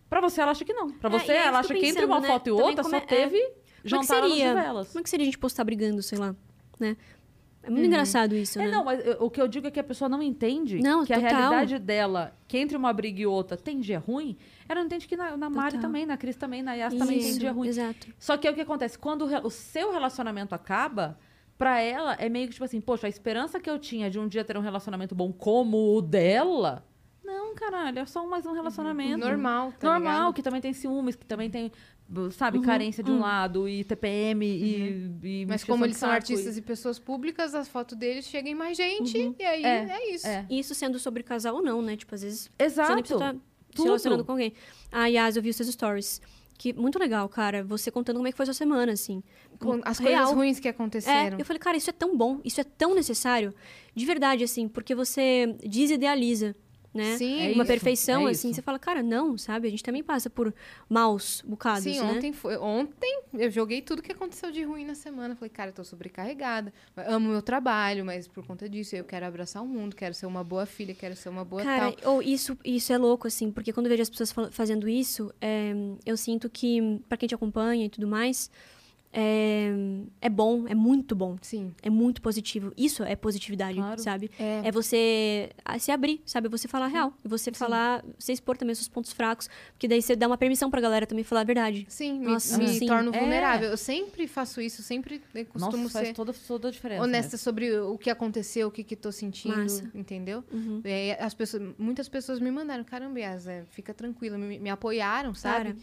Pra 0.09 0.21
você, 0.21 0.41
ela 0.41 0.53
acha 0.53 0.65
que 0.65 0.73
não. 0.73 0.91
Pra 0.91 1.09
É, 1.15 1.19
você, 1.19 1.33
é 1.33 1.47
ela 1.47 1.59
acha 1.59 1.69
que 1.69 1.75
entre 1.79 1.87
pensando, 1.95 2.07
uma 2.07 2.21
né? 2.21 2.29
foto 2.29 2.47
e 2.49 2.51
Também 2.51 2.67
outra 2.67 2.83
como 2.85 2.95
só 2.97 3.03
é- 3.03 3.07
teve 3.07 3.39
Como 3.39 3.51
é 3.51 3.81
que 3.83 3.89
jantar 3.89 4.21
nas 4.23 4.31
seria? 4.31 4.55
velas. 4.55 4.89
Como 4.89 5.01
é 5.01 5.03
que 5.03 5.11
seria 5.11 5.25
a 5.25 5.27
gente 5.27 5.39
postar 5.39 5.65
brigando, 5.65 6.03
sei 6.03 6.19
lá, 6.19 6.35
né? 6.79 6.97
É 7.63 7.71
muito 7.71 7.87
engraçado 7.87 8.35
isso, 8.37 8.61
É, 8.61 8.67
né? 8.67 8.71
não, 8.71 8.85
mas 8.85 9.01
o 9.19 9.31
que 9.31 9.41
eu 9.41 9.49
digo 9.49 9.67
é 9.67 9.71
que 9.71 9.81
a 9.81 9.85
pessoa 9.85 10.07
não 10.07 10.23
entende 10.23 10.81
Não, 10.81 11.03
que 11.05 11.13
a 11.15 11.17
total. 11.21 11.31
realidade 11.39 11.79
dela, 11.79 12.37
que 12.47 12.59
entre 12.59 12.77
uma 12.77 12.93
briga 12.93 13.23
e 13.23 13.27
outra 13.27 13.57
tem 13.57 13.81
dia 13.81 13.99
ruim, 13.99 14.37
ela 14.69 14.81
não 14.81 14.87
entende 14.87 15.07
que 15.07 15.17
na, 15.17 15.37
na 15.37 15.51
Mari 15.51 15.79
também, 15.79 16.07
na 16.07 16.17
Cris 16.17 16.37
também, 16.37 16.63
na 16.63 16.75
Yas 16.75 16.95
também 16.95 17.19
tem 17.19 17.31
Isso, 17.31 17.39
dia 17.41 17.53
ruim. 17.53 17.69
Exato. 17.69 18.07
Só 18.19 18.37
que 18.37 18.47
é 18.49 18.51
o 18.51 18.55
que 18.55 18.61
acontece, 18.61 18.99
quando 18.99 19.23
o, 19.23 19.47
o 19.47 19.51
seu 19.51 19.93
relacionamento 19.93 20.55
acaba, 20.55 21.19
pra 21.57 21.81
ela 21.81 22.15
é 22.15 22.29
meio 22.29 22.47
que 22.47 22.53
tipo 22.55 22.65
assim, 22.65 22.81
poxa, 22.81 23.07
a 23.07 23.11
esperança 23.11 23.61
que 23.61 23.69
eu 23.69 23.79
tinha 23.79 24.11
de 24.11 24.19
um 24.19 24.27
dia 24.29 24.45
ter 24.45 24.57
um 24.57 24.63
relacionamento 24.63 25.15
bom 25.15 25.33
como 25.33 25.97
o 25.97 26.03
dela, 26.03 26.85
não, 27.25 27.55
caralho, 27.55 27.99
é 28.01 28.05
só 28.07 28.27
mais 28.27 28.45
um 28.45 28.53
relacionamento. 28.53 29.19
Normal, 29.19 29.73
tá 29.73 29.93
Normal, 29.93 30.13
ligado? 30.13 30.35
que 30.35 30.43
também 30.43 30.61
tem 30.61 30.75
ciúmes, 30.75 31.17
que 31.17 31.25
também 31.25 31.49
tem, 31.49 31.73
sabe, 32.33 32.59
Uhum, 32.59 32.65
carência 32.65 33.03
de 33.03 33.11
um 33.11 33.15
uhum. 33.15 33.21
lado, 33.21 33.67
e 33.67 33.83
TPM, 33.83 34.45
e, 34.45 35.11
e 35.23 35.47
Mas 35.47 35.65
como 35.65 35.87
eles 35.87 35.97
são 35.97 36.11
artistas 36.11 36.59
e 36.59 36.63
pessoas 36.63 36.99
públicas, 36.99 37.55
as 37.55 37.67
fotos 37.67 37.97
deles 37.97 38.27
chegam 38.27 38.53
em 38.53 38.55
mais 38.55 38.77
gente. 38.77 39.17
Uhum. 39.17 39.35
E 39.39 39.43
aí 39.45 39.65
É, 39.65 39.89
é, 39.89 40.15
isso. 40.15 40.27
é. 40.27 40.47
E 40.51 40.59
isso 40.59 40.75
sendo 40.75 40.99
sobre 40.99 41.23
casal 41.23 41.57
ou 41.57 41.63
não, 41.63 41.81
né? 41.81 41.97
Tipo, 41.97 42.15
às 42.15 42.23
vezes 42.23 42.51
Exato. 42.59 42.89
você 42.89 42.95
nem 42.95 43.03
precisa 43.03 43.25
estar 43.25 43.41
se 43.83 43.83
relacionando 43.85 44.25
com 44.25 44.33
alguém. 44.33 44.53
Ah, 44.93 45.07
Yas, 45.07 45.37
eu 45.37 45.43
vi 45.43 45.51
os 45.51 45.57
seus 45.57 45.69
stories. 45.69 46.21
Que 46.57 46.73
muito 46.73 46.99
legal, 47.01 47.29
cara. 47.29 47.65
Você 47.65 47.91
contando 47.91 48.17
como 48.17 48.29
é 48.29 48.31
que 48.31 48.37
foi 48.37 48.45
a 48.45 48.47
sua 48.47 48.55
semana, 48.55 48.93
assim. 48.93 49.23
Com 49.59 49.81
as 49.85 49.99
Real. 49.99 50.19
coisas 50.21 50.35
ruins 50.37 50.61
que 50.61 50.69
É, 50.69 50.71
aconteceram. 50.71 51.37
eu 51.39 51.45
falei, 51.45 51.59
cara, 51.59 51.77
isso 51.77 51.91
é 51.91 51.93
tão 51.93 52.17
bom, 52.17 52.41
isso 52.45 52.61
é 52.61 52.65
tão 52.65 52.95
necessário. 52.95 53.53
De 53.95 54.07
verdade, 54.07 54.45
assim, 54.45 54.69
porque 54.69 54.95
você 54.95 55.57
desidealiza, 55.67 56.55
né? 56.95 57.17
Sim, 57.19 57.41
É 57.43 57.53
Uma 57.53 57.65
isso, 57.65 57.67
perfeição, 57.67 58.29
é 58.29 58.31
assim, 58.31 58.49
isso. 58.51 58.57
você 58.57 58.63
fala, 58.63 58.79
cara, 58.79 59.03
não, 59.03 59.37
sabe? 59.37 59.67
A 59.67 59.71
gente 59.71 59.83
também 59.83 60.03
passa 60.03 60.31
por 60.31 60.55
maus 60.89 61.43
bocados, 61.45 61.83
Sim, 61.83 61.99
né? 62.01 62.13
ontem 62.13 62.33
foi. 62.33 62.57
Ontem 62.57 63.23
eu 63.35 63.51
joguei 63.51 63.83
tudo 63.83 64.01
que 64.01 64.13
aconteceu 64.13 64.51
de 64.53 64.63
ruim 64.63 64.85
na 64.85 64.95
semana. 64.95 65.35
Falei, 65.35 65.51
cara, 65.51 65.71
eu 65.71 65.75
tô 65.75 65.83
sobrecarregada. 65.85 66.73
Amo 66.97 67.31
meu 67.31 67.43
trabalho, 67.43 68.05
mas 68.05 68.29
por 68.29 68.47
conta 68.47 68.69
disso 68.69 68.95
eu 68.95 69.05
quero 69.05 69.27
abraçar 69.27 69.63
o 69.63 69.67
mundo, 69.67 69.97
quero 69.97 70.15
ser 70.15 70.27
uma 70.27 70.45
boa 70.45 70.65
filha, 70.67 70.95
quero 70.95 71.17
ser 71.17 71.29
uma 71.29 71.45
boa 71.45 71.63
Cara, 71.63 71.93
tal. 71.93 72.15
ou 72.15 72.23
isso, 72.23 72.57
isso 72.65 72.93
é 72.93 72.97
louco, 72.99 73.27
assim, 73.27 73.51
porque 73.51 73.73
quando 73.73 73.87
eu 73.87 73.91
vejo 73.91 74.03
as 74.03 74.11
pessoas 74.11 74.33
fazendo 74.53 74.89
isso, 74.89 75.33
é, 75.41 75.73
eu 76.07 76.17
sinto 76.17 76.49
que, 76.49 77.01
pra 77.09 77.19
quem 77.19 77.29
te 77.29 77.35
acompanha 77.35 77.87
e 77.87 77.89
tudo 77.89 78.07
mais, 78.07 78.51
é, 79.17 79.71
é 80.21 80.29
bom, 80.29 80.67
é 80.67 80.75
muito 80.75 81.15
bom. 81.15 81.37
Sim. 81.41 81.73
É 81.83 81.89
muito 81.89 82.21
positivo. 82.21 82.73
Isso 82.77 83.03
é 83.05 83.15
positividade, 83.15 83.77
Claro. 83.77 84.01
sabe? 84.03 84.31
É. 84.39 84.63
É 84.65 84.73
você 84.73 85.51
ah, 85.65 85.79
se 85.79 85.93
abrir, 85.93 86.21
sabe? 86.27 86.49
Você 86.49 86.67
falar 86.67 86.89
real. 86.89 87.15
E 87.25 87.29
você 87.29 87.53
falar, 87.53 88.05
você 88.19 88.33
expor 88.33 88.57
também 88.57 88.73
os 88.73 88.79
seus 88.79 88.89
pontos 88.89 89.13
fracos. 89.13 89.49
Porque 89.73 89.87
daí 89.87 90.03
você 90.03 90.17
dá 90.17 90.27
uma 90.27 90.37
permissão 90.37 90.69
pra 90.71 90.81
galera 90.81 91.07
também 91.07 91.23
falar 91.25 91.43
a 91.43 91.45
verdade. 91.45 91.87
Sim, 91.89 92.19
me, 92.19 92.27
Nossa, 92.27 92.59
me 92.59 92.69
sim. 92.69 92.87
torno 92.87 93.15
É. 93.15 93.21
vulnerável. 93.21 93.71
Eu 93.71 93.77
sempre 93.77 94.27
faço 94.27 94.61
isso, 94.61 94.83
sempre 94.83 95.23
eu 95.35 95.47
costumo 95.47 95.85
Nossa, 95.85 95.93
faz 95.93 96.09
ser 96.09 96.15
toda, 96.15 96.33
toda 96.33 96.69
a 96.69 96.71
diferença. 96.71 97.03
honesta 97.03 97.37
sobre 97.37 97.79
o 97.79 97.97
que 97.97 98.11
aconteceu, 98.11 98.69
o 98.69 98.71
que, 98.71 98.83
que 98.83 98.97
tô 98.97 99.13
sentindo, 99.13 99.57
Massa. 99.57 99.89
entendeu? 99.95 100.43
Uhum. 100.53 100.81
E 100.85 100.89
aí 100.89 101.13
as 101.13 101.35
pessoas, 101.35 101.63
muitas 101.79 102.09
pessoas 102.09 102.41
me 102.41 102.51
mandaram, 102.51 102.83
caramba, 102.83 103.21
Yas, 103.21 103.47
é, 103.47 103.65
fica 103.71 103.95
tranquila, 103.95 104.37
me, 104.37 104.59
me 104.59 104.71
apoiaram, 104.71 105.35
sabe? 105.35 105.73
Cara, 105.73 105.77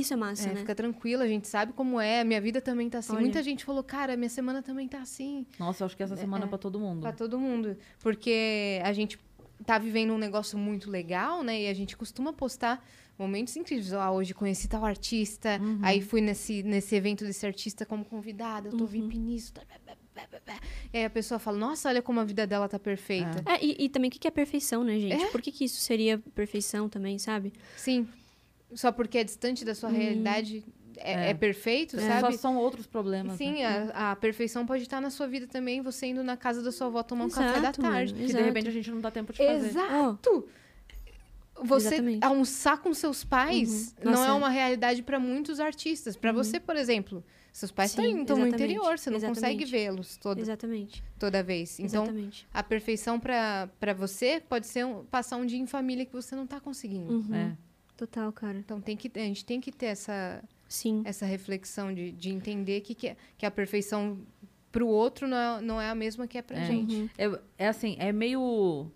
isso 0.00 0.12
é 0.12 0.16
massa, 0.16 0.48
É, 0.48 0.52
né? 0.52 0.60
Fica 0.60 0.74
tranquila, 0.74 1.24
a 1.24 1.28
gente 1.28 1.48
sabe 1.48 1.72
como 1.72 2.00
é, 2.00 2.22
minha 2.22 2.40
vida 2.40 2.60
também 2.60 2.88
tá 2.90 2.98
assim. 2.98 3.12
Olha. 3.12 3.20
Muita 3.22 3.42
gente 3.42 3.64
falou, 3.64 3.82
cara, 3.82 4.16
minha 4.16 4.28
semana 4.28 4.62
também 4.62 4.86
tá 4.88 5.00
assim. 5.00 5.46
Nossa, 5.58 5.82
eu 5.82 5.86
acho 5.86 5.96
que 5.96 6.02
essa 6.02 6.16
semana 6.16 6.44
é, 6.44 6.48
pra 6.48 6.58
todo 6.58 6.78
mundo. 6.78 7.00
Pra 7.00 7.12
todo 7.12 7.38
mundo. 7.38 7.76
Porque 8.00 8.80
a 8.84 8.92
gente 8.92 9.18
tá 9.64 9.78
vivendo 9.78 10.12
um 10.12 10.18
negócio 10.18 10.58
muito 10.58 10.90
legal, 10.90 11.42
né? 11.42 11.62
E 11.62 11.68
a 11.68 11.74
gente 11.74 11.96
costuma 11.96 12.32
postar 12.32 12.84
momentos 13.18 13.56
incríveis. 13.56 13.92
Ah, 13.94 14.12
hoje 14.12 14.34
conheci 14.34 14.68
tal 14.68 14.84
artista, 14.84 15.58
Uhum. 15.60 15.78
aí 15.82 16.02
fui 16.02 16.20
nesse, 16.20 16.62
nesse 16.62 16.94
evento 16.94 17.24
desse 17.24 17.46
artista 17.46 17.86
como 17.86 18.04
convidada, 18.04 18.68
eu 18.68 18.72
tô 18.72 18.84
Uhum. 18.84 18.86
VIP 18.90 19.18
nisso. 19.18 19.52
tá. 19.54 19.62
E 20.92 20.98
aí 20.98 21.04
a 21.04 21.10
pessoa 21.10 21.38
fala, 21.38 21.56
nossa, 21.58 21.88
olha 21.88 22.02
como 22.02 22.20
a 22.20 22.24
vida 22.24 22.46
dela 22.46 22.68
tá 22.68 22.78
perfeita. 22.78 23.42
É, 23.46 23.64
e, 23.64 23.84
e 23.84 23.88
também 23.88 24.08
o 24.08 24.12
que 24.12 24.18
que 24.18 24.28
é 24.28 24.30
perfeição, 24.30 24.84
né, 24.84 24.98
gente? 24.98 25.22
É. 25.24 25.30
Por 25.30 25.40
que, 25.42 25.50
que 25.50 25.64
isso 25.64 25.80
seria 25.80 26.18
perfeição 26.34 26.88
também, 26.88 27.18
sabe? 27.18 27.52
Sim. 27.76 28.06
Só 28.74 28.90
porque 28.92 29.18
é 29.18 29.24
distante 29.24 29.64
da 29.64 29.74
sua 29.74 29.90
realidade 29.90 30.64
é, 30.98 31.26
É. 31.26 31.30
é 31.30 31.34
perfeito, 31.34 32.00
Só 32.00 32.06
sabe? 32.06 32.36
são 32.38 32.56
outros 32.56 32.86
problemas. 32.86 33.36
Sim, 33.36 33.54
né? 33.62 33.90
a, 33.94 34.12
a 34.12 34.16
perfeição 34.16 34.64
pode 34.66 34.82
estar 34.82 35.00
na 35.00 35.10
sua 35.10 35.26
vida 35.28 35.46
também, 35.46 35.80
você 35.82 36.06
indo 36.06 36.24
na 36.24 36.36
casa 36.36 36.62
da 36.62 36.72
sua 36.72 36.86
avó 36.86 37.02
tomar 37.02 37.26
um 37.26 37.30
café 37.30 37.52
da 37.52 37.58
Exato, 37.58 37.82
mano. 37.82 37.94
tarde. 37.94 38.14
Que 38.14 38.22
Exato. 38.24 38.38
de 38.38 38.42
repente 38.48 38.68
a 38.68 38.72
gente 38.72 38.90
não 38.90 39.00
dá 39.00 39.10
tempo 39.10 39.32
de 39.32 39.38
fazer. 39.38 39.66
Exato! 39.68 40.48
Você 41.62 41.86
Exatamente. 41.88 42.24
almoçar 42.24 42.78
com 42.82 42.92
seus 42.92 43.24
pais 43.24 43.94
Uhum. 44.04 44.10
não 44.12 44.24
é 44.24 44.32
uma 44.32 44.50
realidade 44.50 45.02
para 45.02 45.18
muitos 45.18 45.58
artistas. 45.58 46.14
Para 46.14 46.30
você, 46.30 46.60
por 46.60 46.76
exemplo, 46.76 47.24
seus 47.50 47.72
pais 47.72 47.92
Sim, 47.92 48.20
estão 48.20 48.36
no 48.36 48.46
interior, 48.46 48.98
você 48.98 49.08
não 49.08 49.18
consegue 49.20 49.62
Exatamente. 49.64 49.70
vê-los 49.70 50.16
todo, 50.18 50.38
Exatamente. 50.38 51.02
toda 51.18 51.42
vez. 51.42 51.80
Então, 51.80 52.02
Exatamente. 52.04 52.46
a 52.52 52.62
perfeição 52.62 53.18
para 53.18 53.70
você 53.96 54.42
pode 54.46 54.66
ser 54.66 54.84
um- 54.84 55.04
passar 55.06 55.36
um 55.38 55.46
dia 55.46 55.58
em 55.58 55.66
família 55.66 56.04
que 56.04 56.12
você 56.12 56.36
não 56.36 56.46
tá 56.46 56.60
conseguindo. 56.60 57.10
Uhum. 57.10 57.34
É. 57.34 57.56
Total, 57.96 58.30
cara. 58.32 58.58
Então, 58.58 58.80
tem 58.80 58.96
que, 58.96 59.10
a 59.18 59.22
gente 59.24 59.44
tem 59.44 59.60
que 59.60 59.72
ter 59.72 59.86
essa, 59.86 60.42
Sim. 60.68 61.02
essa 61.04 61.24
reflexão 61.24 61.92
de, 61.94 62.12
de 62.12 62.30
entender 62.30 62.80
que, 62.82 62.94
que, 62.94 63.16
que 63.38 63.46
a 63.46 63.50
perfeição 63.50 64.18
pro 64.70 64.86
outro 64.86 65.26
não 65.26 65.36
é, 65.36 65.60
não 65.62 65.80
é 65.80 65.88
a 65.88 65.94
mesma 65.94 66.26
que 66.26 66.36
é 66.36 66.42
pra 66.42 66.58
É. 66.58 66.66
gente. 66.66 66.94
Uhum. 66.94 67.08
É, 67.16 67.40
é 67.64 67.68
assim, 67.68 67.96
é 67.98 68.12
meio. 68.12 68.90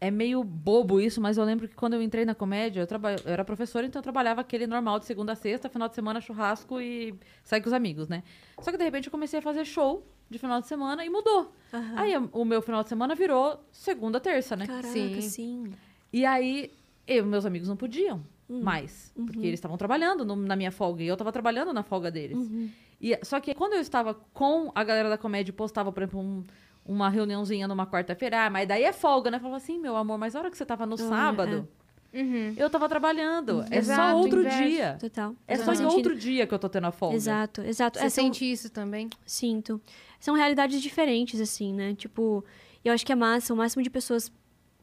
É 0.00 0.12
meio 0.12 0.44
bobo 0.44 1.00
isso, 1.00 1.20
mas 1.20 1.36
eu 1.38 1.44
lembro 1.44 1.66
que 1.68 1.74
quando 1.74 1.94
eu 1.94 2.00
entrei 2.02 2.24
na 2.24 2.32
comédia, 2.32 2.80
eu, 2.80 2.86
traba... 2.86 3.16
eu 3.24 3.32
era 3.32 3.44
professora, 3.44 3.84
então 3.84 3.98
eu 3.98 4.02
trabalhava 4.04 4.40
aquele 4.40 4.64
normal 4.64 5.00
de 5.00 5.06
segunda 5.06 5.32
a 5.32 5.34
sexta, 5.34 5.68
final 5.68 5.88
de 5.88 5.96
semana, 5.96 6.20
churrasco 6.20 6.80
e 6.80 7.12
sair 7.42 7.60
com 7.60 7.66
os 7.66 7.72
amigos, 7.72 8.06
né? 8.08 8.22
Só 8.62 8.70
que 8.70 8.78
de 8.78 8.84
repente 8.84 9.06
eu 9.06 9.10
comecei 9.10 9.40
a 9.40 9.42
fazer 9.42 9.64
show 9.64 10.06
de 10.30 10.38
final 10.38 10.60
de 10.60 10.68
semana 10.68 11.04
e 11.04 11.10
mudou. 11.10 11.52
Aham. 11.74 11.94
Aí 11.96 12.12
o 12.30 12.44
meu 12.44 12.62
final 12.62 12.84
de 12.84 12.88
semana 12.88 13.16
virou 13.16 13.60
segunda, 13.72 14.20
terça, 14.20 14.54
né? 14.54 14.68
Caraca, 14.68 14.86
Sim. 14.86 15.20
sim. 15.20 15.72
E 16.12 16.24
aí, 16.24 16.70
eu 17.08 17.24
meus 17.26 17.44
amigos 17.46 17.68
não 17.68 17.76
podiam 17.76 18.22
Hum. 18.48 18.62
mais. 18.62 19.12
Uhum. 19.16 19.26
Porque 19.26 19.40
eles 19.40 19.54
estavam 19.58 19.76
trabalhando 19.76 20.24
no- 20.24 20.36
na 20.36 20.54
minha 20.54 20.70
folga 20.70 21.02
e 21.02 21.06
eu 21.08 21.14
estava 21.14 21.32
trabalhando 21.32 21.72
na 21.72 21.82
folga 21.82 22.10
deles. 22.10 22.36
Uhum. 22.38 22.70
E, 23.00 23.18
só 23.24 23.40
que 23.40 23.54
quando 23.54 23.72
eu 23.74 23.80
estava 23.80 24.14
com 24.32 24.70
a 24.74 24.82
galera 24.84 25.08
da 25.08 25.18
comédia 25.18 25.50
e 25.50 25.54
postava, 25.54 25.90
por 25.92 26.02
exemplo, 26.02 26.20
um- 26.20 26.44
uma 26.86 27.08
reuniãozinha 27.10 27.68
numa 27.68 27.86
quarta-feira, 27.86 28.46
ah, 28.46 28.50
mas 28.50 28.66
daí 28.66 28.84
é 28.84 28.92
folga, 28.92 29.30
né? 29.30 29.36
Eu 29.36 29.40
falava 29.40 29.56
assim, 29.58 29.78
meu 29.78 29.96
amor, 29.96 30.16
mas 30.18 30.34
a 30.34 30.38
hora 30.38 30.50
que 30.50 30.56
você 30.56 30.64
tava 30.64 30.86
no 30.86 30.96
sábado, 30.96 31.68
Uhum. 32.14 32.54
eu 32.56 32.70
tava 32.70 32.88
trabalhando. 32.88 33.60
É 33.70 33.82
só 33.82 33.92
Exato, 33.92 34.16
outro 34.16 34.40
inverso. 34.40 34.62
dia. 34.64 34.96
Total. 34.98 35.34
É 35.46 35.56
Total 35.58 35.74
só 35.76 35.82
em 35.82 35.86
outro 35.86 36.16
dia 36.16 36.46
que 36.46 36.54
eu 36.54 36.58
tô 36.58 36.68
tendo 36.68 36.86
a 36.86 36.90
folga. 36.90 37.14
Exato, 37.16 37.60
exato. 37.60 37.98
Você 37.98 38.06
É, 38.06 38.08
são- 38.08 38.24
sente 38.24 38.50
isso 38.50 38.70
também? 38.70 39.10
Sinto. 39.26 39.78
São 40.18 40.34
realidades 40.34 40.80
diferentes, 40.80 41.38
assim, 41.40 41.74
né? 41.74 41.94
Tipo, 41.94 42.42
eu 42.82 42.92
acho 42.94 43.04
que 43.04 43.12
é 43.12 43.14
massa, 43.14 43.52
o 43.52 43.56
máximo 43.58 43.82
de 43.82 43.90
pessoas 43.90 44.32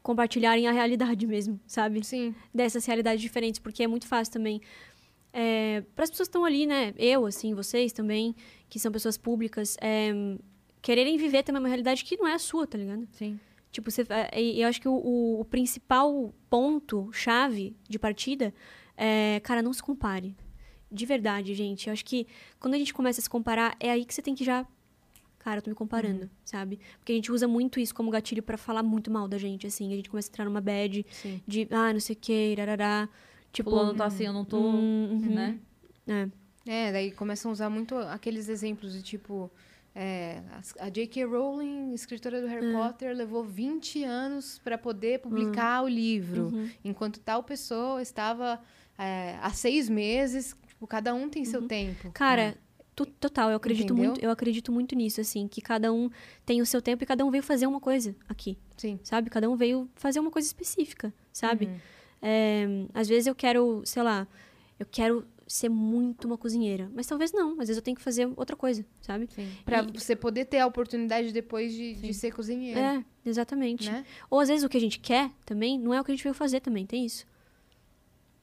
compartilharem 0.06 0.68
a 0.68 0.72
realidade 0.72 1.26
mesmo, 1.26 1.60
sabe? 1.66 2.06
Sim. 2.06 2.34
Dessas 2.54 2.86
realidades 2.86 3.20
diferentes, 3.22 3.60
porque 3.60 3.82
é 3.84 3.88
muito 3.88 4.08
fácil 4.08 4.32
também. 4.32 4.62
É, 5.34 5.84
para 5.96 6.04
as 6.04 6.12
pessoas 6.12 6.28
que 6.28 6.32
estão 6.32 6.46
ali, 6.46 6.68
né? 6.68 6.94
Eu, 6.96 7.26
assim, 7.26 7.56
vocês 7.56 7.92
também, 7.92 8.36
que 8.70 8.80
são 8.80 8.92
pessoas 8.92 9.18
públicas, 9.18 9.76
é, 9.82 10.14
quererem 10.82 11.18
viver 11.18 11.42
também 11.44 11.60
uma 11.60 11.68
realidade 11.68 12.06
que 12.06 12.16
não 12.18 12.28
é 12.28 12.34
a 12.36 12.40
sua, 12.40 12.68
tá 12.68 12.78
ligado? 12.78 13.08
Sim. 13.14 13.40
Tipo, 13.72 13.90
você, 13.90 14.04
eu 14.56 14.68
acho 14.68 14.80
que 14.80 14.88
o, 14.88 14.94
o- 14.94 15.40
o 15.42 15.46
principal 15.46 16.34
ponto, 16.50 17.10
chave 17.12 17.76
de 17.90 17.98
partida 18.00 18.54
é, 18.96 19.42
cara, 19.44 19.62
não 19.62 19.74
se 19.74 19.82
compare. 19.84 20.36
De 20.90 21.06
verdade, 21.06 21.54
gente. 21.56 21.88
Eu 21.88 21.94
acho 21.94 22.06
que 22.06 22.26
quando 22.60 22.76
a 22.76 22.78
gente 22.78 22.94
começa 22.94 23.20
a 23.20 23.24
se 23.24 23.30
comparar, 23.30 23.76
é 23.80 23.90
aí 23.92 24.06
que 24.06 24.14
você 24.14 24.22
tem 24.22 24.36
que 24.36 24.46
já. 24.46 24.66
Cara, 25.46 25.60
eu 25.60 25.62
tô 25.62 25.70
me 25.70 25.76
comparando, 25.76 26.28
sabe? 26.44 26.80
Porque 26.98 27.12
a 27.12 27.16
gente 27.16 27.32
usa 27.32 27.48
muito 27.48 27.80
isso 27.80 27.94
como 27.94 28.10
gatilho 28.10 28.42
pra 28.42 28.58
falar 28.58 28.82
muito 28.82 29.12
mal 29.12 29.28
da 29.28 29.38
gente, 29.38 29.68
assim. 29.68 29.94
A 29.94 29.96
gente 29.96 30.10
começa 30.10 30.28
a 30.28 30.32
entrar 30.32 30.46
numa 30.46 30.60
bad 30.60 31.06
Sim. 31.12 31.40
de, 31.48 31.68
ah, 31.70 31.94
não 31.94 32.00
sei 32.00 32.16
o 32.16 32.20
que, 32.20 32.56
rarará. 32.58 33.08
Tipo, 33.54 33.70
Fulano 33.70 33.94
tá 33.94 34.06
assim, 34.06 34.24
eu 34.26 34.34
não 34.34 34.44
tô, 34.44 34.58
hum, 34.58 35.22
uhum. 35.24 35.36
né? 35.36 35.60
é. 36.08 36.28
É, 36.68 36.92
daí 36.92 37.12
começam 37.12 37.52
a 37.52 37.54
usar 37.54 37.70
muito 37.70 37.96
aqueles 37.96 38.50
exemplos 38.50 38.92
de 38.92 39.04
tipo. 39.04 39.52
é, 39.94 40.42
a 40.80 40.90
J.K. 40.90 41.24
Rowling, 41.26 41.94
escritora 41.94 42.42
do 42.42 42.48
Harry 42.48 42.72
Potter, 42.74 43.16
levou 43.16 43.44
20 43.44 44.04
anos 44.04 44.60
para 44.64 44.80
poder 44.80 45.20
publicar 45.20 45.84
o 45.84 45.88
livro, 45.88 46.46
Uhum. 46.48 46.70
enquanto 46.84 47.20
tal 47.20 47.44
pessoa 47.44 48.02
estava 48.02 48.60
é, 48.98 49.38
há 49.44 49.52
seis 49.52 49.88
meses. 49.88 50.56
Tipo, 50.68 50.88
cada 50.88 51.14
um 51.14 51.30
tem 51.30 51.46
seu 51.46 51.68
tempo. 51.68 52.12
Cara, 52.12 52.54
to- 52.54 52.58
total, 53.04 53.50
eu 53.50 53.58
acredito 53.58 53.92
Entendeu? 53.94 54.12
muito, 54.12 54.24
eu 54.24 54.30
acredito 54.30 54.72
muito 54.72 54.96
nisso, 54.96 55.20
assim, 55.20 55.48
que 55.48 55.60
cada 55.60 55.92
um 55.92 56.10
tem 56.46 56.62
o 56.62 56.66
seu 56.66 56.82
tempo 56.82 57.04
e 57.04 57.08
cada 57.08 57.26
um 57.26 57.32
veio 57.32 57.44
fazer 57.44 57.66
uma 57.68 57.80
coisa 57.82 58.16
aqui, 58.30 58.58
Sim. 58.78 59.00
sabe? 59.04 59.30
Cada 59.30 59.50
um 59.50 59.56
veio 59.56 59.90
fazer 59.96 60.20
uma 60.20 60.32
coisa 60.32 60.48
específica, 60.48 61.14
sabe? 61.34 61.66
Uhum. 61.66 61.78
É, 62.22 62.66
às 62.94 63.08
vezes 63.08 63.28
eu 63.28 63.36
quero, 63.36 63.82
sei 63.86 64.02
lá, 64.04 64.28
eu 64.80 64.86
quero 64.86 65.26
ser 65.48 65.70
muito 65.70 66.26
uma 66.26 66.38
cozinheira, 66.38 66.90
mas 66.96 67.06
talvez 67.06 67.32
não, 67.32 67.52
às 67.52 67.68
vezes 67.68 67.78
eu 67.78 67.82
tenho 67.84 67.96
que 67.98 68.02
fazer 68.02 68.28
outra 68.36 68.56
coisa, 68.56 68.84
sabe? 69.02 69.28
Sim. 69.36 69.48
Pra 69.64 69.82
E- 69.84 69.92
você 70.00 70.16
poder 70.16 70.46
ter 70.46 70.58
a 70.60 70.66
oportunidade 70.66 71.32
depois 71.32 71.72
de, 71.74 71.94
de 71.96 72.14
ser 72.14 72.32
cozinheiro. 72.32 72.80
É, 72.80 73.04
exatamente. 73.26 73.90
Né? 73.92 74.04
Ou 74.30 74.40
às 74.40 74.48
vezes 74.50 74.64
o 74.64 74.70
que 74.70 74.78
a 74.78 74.82
gente 74.82 75.00
quer 75.00 75.30
também 75.46 75.78
não 75.78 75.94
é 75.94 76.02
o 76.02 76.04
que 76.04 76.12
a 76.12 76.16
gente 76.16 76.24
veio 76.24 76.34
fazer 76.34 76.62
também, 76.62 76.86
tem 76.86 77.06
isso. 77.06 77.28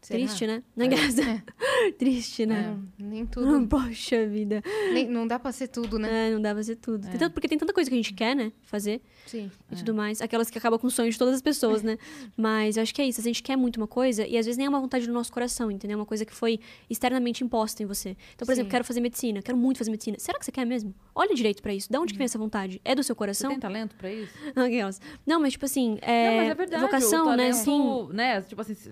Será? 0.02 0.18
Triste, 0.18 0.46
né? 0.48 0.62
Não 0.74 0.84
é 0.84 0.86
engraçado? 0.88 1.42
Triste, 1.96 2.44
né? 2.44 2.76
Não, 2.98 3.08
nem 3.08 3.24
tudo. 3.24 3.66
Poxa 3.68 4.26
vida. 4.26 4.60
nem- 4.92 5.08
não 5.08 5.26
dá 5.26 5.38
pra 5.38 5.52
ser 5.52 5.68
tudo, 5.68 5.96
né? 5.98 6.28
É, 6.28 6.32
não 6.32 6.42
dá 6.42 6.52
pra 6.52 6.62
ser 6.62 6.74
tudo. 6.76 7.02
Tem 7.06 7.14
É. 7.14 7.18
tanto- 7.18 7.32
porque 7.32 7.46
tem 7.46 7.56
tanta 7.56 7.72
coisa 7.72 7.88
que 7.88 7.94
a 7.94 7.96
gente 7.98 8.12
quer, 8.12 8.34
né? 8.34 8.52
Fazer. 8.62 9.00
Sim. 9.24 9.50
e 9.70 9.76
tudo 9.76 9.94
mais. 9.94 10.20
Aquelas 10.20 10.50
que 10.50 10.58
acabam 10.58 10.78
com 10.78 10.88
o 10.88 10.90
sonho 10.90 11.10
de 11.10 11.16
todas 11.16 11.34
as 11.36 11.40
pessoas, 11.40 11.82
né? 11.82 11.96
Mas 12.36 12.76
eu 12.76 12.82
acho 12.82 12.92
que 12.92 13.00
é 13.00 13.06
isso. 13.06 13.20
A 13.20 13.24
gente 13.24 13.42
quer 13.42 13.56
muito 13.56 13.76
uma 13.76 13.86
coisa 13.86 14.26
e 14.26 14.36
às 14.36 14.44
vezes 14.44 14.58
nem 14.58 14.66
é 14.66 14.68
uma 14.68 14.80
vontade 14.80 15.06
do 15.06 15.12
nosso 15.12 15.32
coração, 15.32 15.70
entendeu? 15.70 15.94
É 15.94 15.98
uma 16.00 16.04
coisa 16.04 16.24
que 16.24 16.34
foi 16.34 16.58
externamente 16.90 17.44
imposta 17.44 17.82
em 17.82 17.86
você. 17.86 18.16
Então, 18.34 18.44
por 18.44 18.52
exemplo, 18.52 18.68
Sim. 18.68 18.72
quero 18.72 18.84
fazer 18.84 19.00
medicina, 19.00 19.40
quero 19.40 19.56
muito 19.56 19.78
fazer 19.78 19.90
medicina. 19.92 20.16
Será 20.18 20.38
que 20.38 20.44
você 20.44 20.50
quer 20.52 20.66
mesmo? 20.66 20.92
Olha 21.14 21.34
direito 21.34 21.62
pra 21.62 21.72
isso. 21.72 21.90
Da 21.90 22.00
onde 22.00 22.12
que 22.12 22.18
vem 22.18 22.24
essa 22.24 22.36
vontade? 22.38 22.80
É 22.84 22.94
do 22.96 23.02
seu 23.04 23.14
Você 23.14 23.18
coração? 23.18 23.50
tem 23.52 23.60
talento 23.60 23.94
pra 23.96 24.12
isso? 24.12 24.32
Aquelas. 24.56 25.00
Não, 25.24 25.40
mas 25.40 25.52
tipo 25.52 25.64
assim, 25.66 25.98
é, 26.02 26.28
não, 26.30 26.36
mas 26.38 26.50
é 26.50 26.54
verdade. 26.54 26.82
vocação, 26.82 27.26
o 27.28 27.36
né? 27.36 27.52
Sim. 27.52 28.08
né? 28.12 28.40
Tipo 28.42 28.60
assim, 28.60 28.74
você 28.74 28.90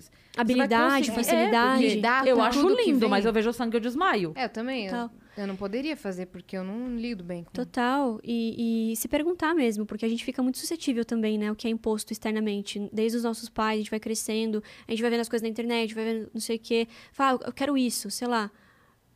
Habilidade, 1.09 1.11
conseguir- 1.11 1.37
facilidade. 1.39 1.99
É, 1.99 2.01
Dá 2.01 2.23
eu 2.27 2.41
acho 2.43 2.69
lindo, 2.69 3.09
mas 3.09 3.25
eu 3.25 3.33
vejo 3.33 3.51
o 3.51 3.53
sangue 3.53 3.77
e 3.77 3.79
eu 3.79 3.81
desmaio. 3.81 4.33
É, 4.35 4.45
eu 4.45 4.49
também. 4.49 4.87
Eu, 4.87 5.11
eu 5.37 5.47
não 5.47 5.57
poderia 5.57 5.97
fazer 5.97 6.27
porque 6.27 6.57
eu 6.57 6.63
não 6.65 6.97
lido 6.97 7.23
bem 7.25 7.45
com 7.45 7.51
Total. 7.53 8.21
E, 8.23 8.93
e 8.93 8.97
se 8.97 9.09
perguntar 9.09 9.55
mesmo, 9.55 9.87
porque 9.87 10.05
a 10.05 10.09
gente 10.09 10.25
fica 10.25 10.43
muito 10.43 10.59
suscetível 10.59 11.05
também, 11.05 11.39
né? 11.39 11.51
O 11.51 11.57
que 11.57 11.67
é 11.67 11.71
imposto 11.71 12.13
externamente. 12.13 12.89
Desde 12.93 13.17
os 13.19 13.25
nossos 13.25 13.49
pais, 13.49 13.77
a 13.77 13.79
gente 13.83 13.91
vai 13.91 14.01
crescendo, 14.01 14.63
a 14.87 14.91
gente 14.91 15.01
vai 15.03 15.11
vendo 15.11 15.21
as 15.21 15.29
coisas 15.29 15.43
na 15.43 15.49
internet, 15.49 15.95
vai 15.95 16.05
vendo 16.05 16.31
não 16.35 16.41
sei 16.41 16.57
o 16.57 16.61
quê. 16.61 16.87
Fala, 17.13 17.39
eu 17.45 17.53
quero 17.53 17.77
isso, 17.79 18.11
sei 18.11 18.29
lá. 18.29 18.51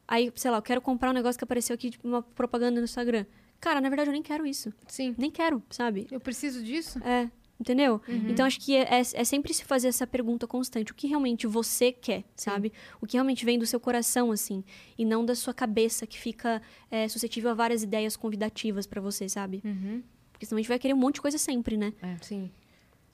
Aí, 0.06 0.31
sei 0.35 0.51
lá, 0.51 0.59
eu 0.59 0.62
quero 0.62 0.81
comprar 0.81 1.11
um 1.11 1.15
negócio 1.15 1.39
que 1.39 1.44
apareceu 1.44 1.74
aqui, 1.74 1.90
tipo, 1.90 2.06
uma 2.06 2.23
propaganda 2.23 2.78
no 2.81 2.85
Instagram. 2.85 3.24
Cara, 3.61 3.81
na 3.81 3.89
verdade, 3.89 4.11
eu 4.11 4.12
nem 4.12 4.23
quero 4.23 4.47
isso. 4.47 4.73
Sim. 4.86 5.15
Nem 5.16 5.31
quero, 5.31 5.62
sabe? 5.70 6.06
Eu 6.11 6.20
preciso 6.20 6.62
disso? 6.62 6.98
É, 7.02 7.31
entendeu? 7.59 8.01
Uhum. 8.09 8.28
Então 8.28 8.44
acho 8.47 8.60
que 8.60 8.76
é, 8.76 8.82
é, 8.82 9.01
é 9.01 9.24
sempre 9.24 9.55
se 9.55 9.64
fazer 9.64 9.89
essa 9.89 10.06
pergunta 10.06 10.47
constante. 10.47 10.93
O 10.93 10.94
que 10.94 11.06
realmente 11.06 11.47
você 11.47 11.93
quer, 11.93 12.24
sabe? 12.36 12.72
O 13.01 13.06
que 13.06 13.16
realmente 13.16 13.44
vem 13.44 13.59
do 13.59 13.66
seu 13.66 13.81
coração, 13.81 14.31
assim. 14.31 14.64
E 14.98 15.05
não 15.05 15.24
da 15.24 15.35
sua 15.35 15.55
cabeça, 15.55 16.06
que 16.06 16.18
fica 16.18 16.60
é, 16.90 17.09
suscetível 17.09 17.51
a 17.51 17.55
várias 17.55 17.82
ideias 17.82 18.16
convidativas 18.16 18.86
pra 18.86 19.01
você, 19.01 19.28
sabe? 19.28 19.62
Uhum. 19.64 20.02
Porque 20.32 20.47
senão 20.47 20.59
a 20.59 20.62
gente 20.62 20.68
vai 20.68 20.78
querer 20.78 20.94
um 20.94 20.98
monte 20.98 21.16
de 21.16 21.22
coisa 21.22 21.39
sempre, 21.39 21.76
né? 21.76 21.93
Sim. 22.20 22.51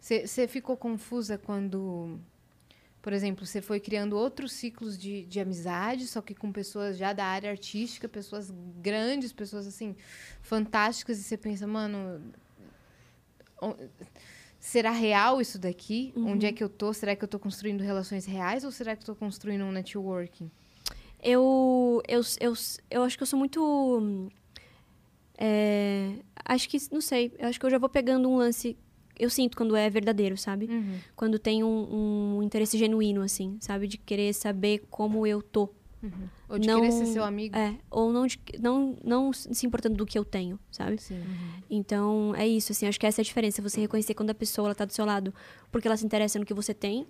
Você 0.01 0.49
ficou 0.49 0.79
confusa 0.79 1.37
quando, 1.37 2.19
por 3.03 3.13
exemplo, 3.13 3.45
você 3.45 3.61
foi 3.61 3.79
criando 3.79 4.17
outros 4.17 4.53
ciclos 4.53 4.97
de, 4.97 5.27
de 5.27 5.39
amizade, 5.39 6.07
só 6.07 6.23
que 6.23 6.35
com 6.35 6.51
pessoas 6.51 6.97
já 6.97 7.13
da 7.13 7.27
área 7.27 7.51
artística, 7.51 8.09
pessoas 8.09 8.51
grandes, 8.81 9.31
pessoas 9.31 9.67
assim, 9.67 9.95
fantásticas, 10.41 11.19
e 11.19 11.23
você 11.23 11.37
pensa, 11.37 11.67
mano. 11.67 12.33
Será 14.59 14.91
real 14.91 15.41
isso 15.41 15.59
daqui? 15.59 16.13
Onde 16.17 16.45
é 16.47 16.53
que 16.53 16.63
eu 16.63 16.69
tô? 16.69 16.93
Será 16.93 17.17
que 17.17 17.25
eu 17.25 17.29
tô 17.29 17.39
construindo 17.39 17.81
relações 17.81 18.27
reais 18.27 18.63
ou 18.63 18.71
será 18.71 18.95
que 18.95 19.03
eu 19.03 19.07
tô 19.07 19.15
construindo 19.15 19.65
um 19.65 19.73
networking? 19.73 20.51
Eu, 21.23 22.03
eu, 22.09 22.21
eu, 22.41 22.53
eu 22.91 23.03
acho 23.03 23.17
que 23.17 23.23
eu 23.23 23.27
sou 23.27 23.39
muito. 23.39 24.31
é, 25.39 26.13
acho 26.45 26.69
que, 26.69 26.77
não 26.93 27.01
sei, 27.01 27.33
eu 27.39 27.49
acho 27.49 27.59
que 27.59 27.65
eu 27.67 27.71
já 27.71 27.79
vou 27.79 27.89
pegando 27.89 28.29
um 28.29 28.37
lance. 28.37 28.77
Eu 29.19 29.29
sinto 29.29 29.57
quando 29.57 29.77
é 29.77 29.89
verdadeiro, 29.91 30.37
sabe? 30.37 30.67
Quando 31.15 31.39
tem 31.39 31.63
um, 31.63 32.37
um 32.39 32.43
interesse 32.43 32.79
genuíno, 32.79 33.21
assim, 33.23 33.59
sabe? 33.61 33.87
De 33.87 33.99
querer 33.99 34.33
saber 34.33 34.87
como 34.91 35.27
eu 35.27 35.43
tô. 35.43 35.75
Ou 36.49 36.59
de 36.59 36.67
Não- 36.67 36.81
querer 36.81 36.93
ser 36.93 37.07
seu 37.07 37.23
amigo? 37.25 37.57
É, 37.57 37.77
ou 37.91 38.13
não, 38.13 38.27
de- 38.27 38.41
não, 38.59 38.97
não 39.05 39.33
se 39.33 39.67
importando 39.67 39.97
do 39.97 40.07
que 40.07 40.19
eu 40.19 40.25
tenho, 40.25 40.59
sabe? 40.71 40.97
Sim. 40.99 41.23
Então, 41.69 42.35
é 42.37 42.47
isso, 42.47 42.73
assim, 42.73 42.87
acho 42.87 42.99
que 42.99 43.07
essa 43.07 43.21
é 43.21 43.23
a 43.23 43.25
diferença. 43.25 43.61
Você 43.63 43.81
reconhecer 43.81 44.15
quando 44.15 44.31
a 44.31 44.35
pessoa 44.35 44.69
ela 44.69 44.75
tá 44.75 44.85
do 44.85 44.93
seu 44.93 45.05
lado 45.05 45.33
porque 45.71 45.87
ela 45.87 45.97
se 45.97 46.05
interessa 46.07 46.39
no 46.39 46.45
que 46.47 46.55
você 46.55 46.73
tem. 46.75 47.07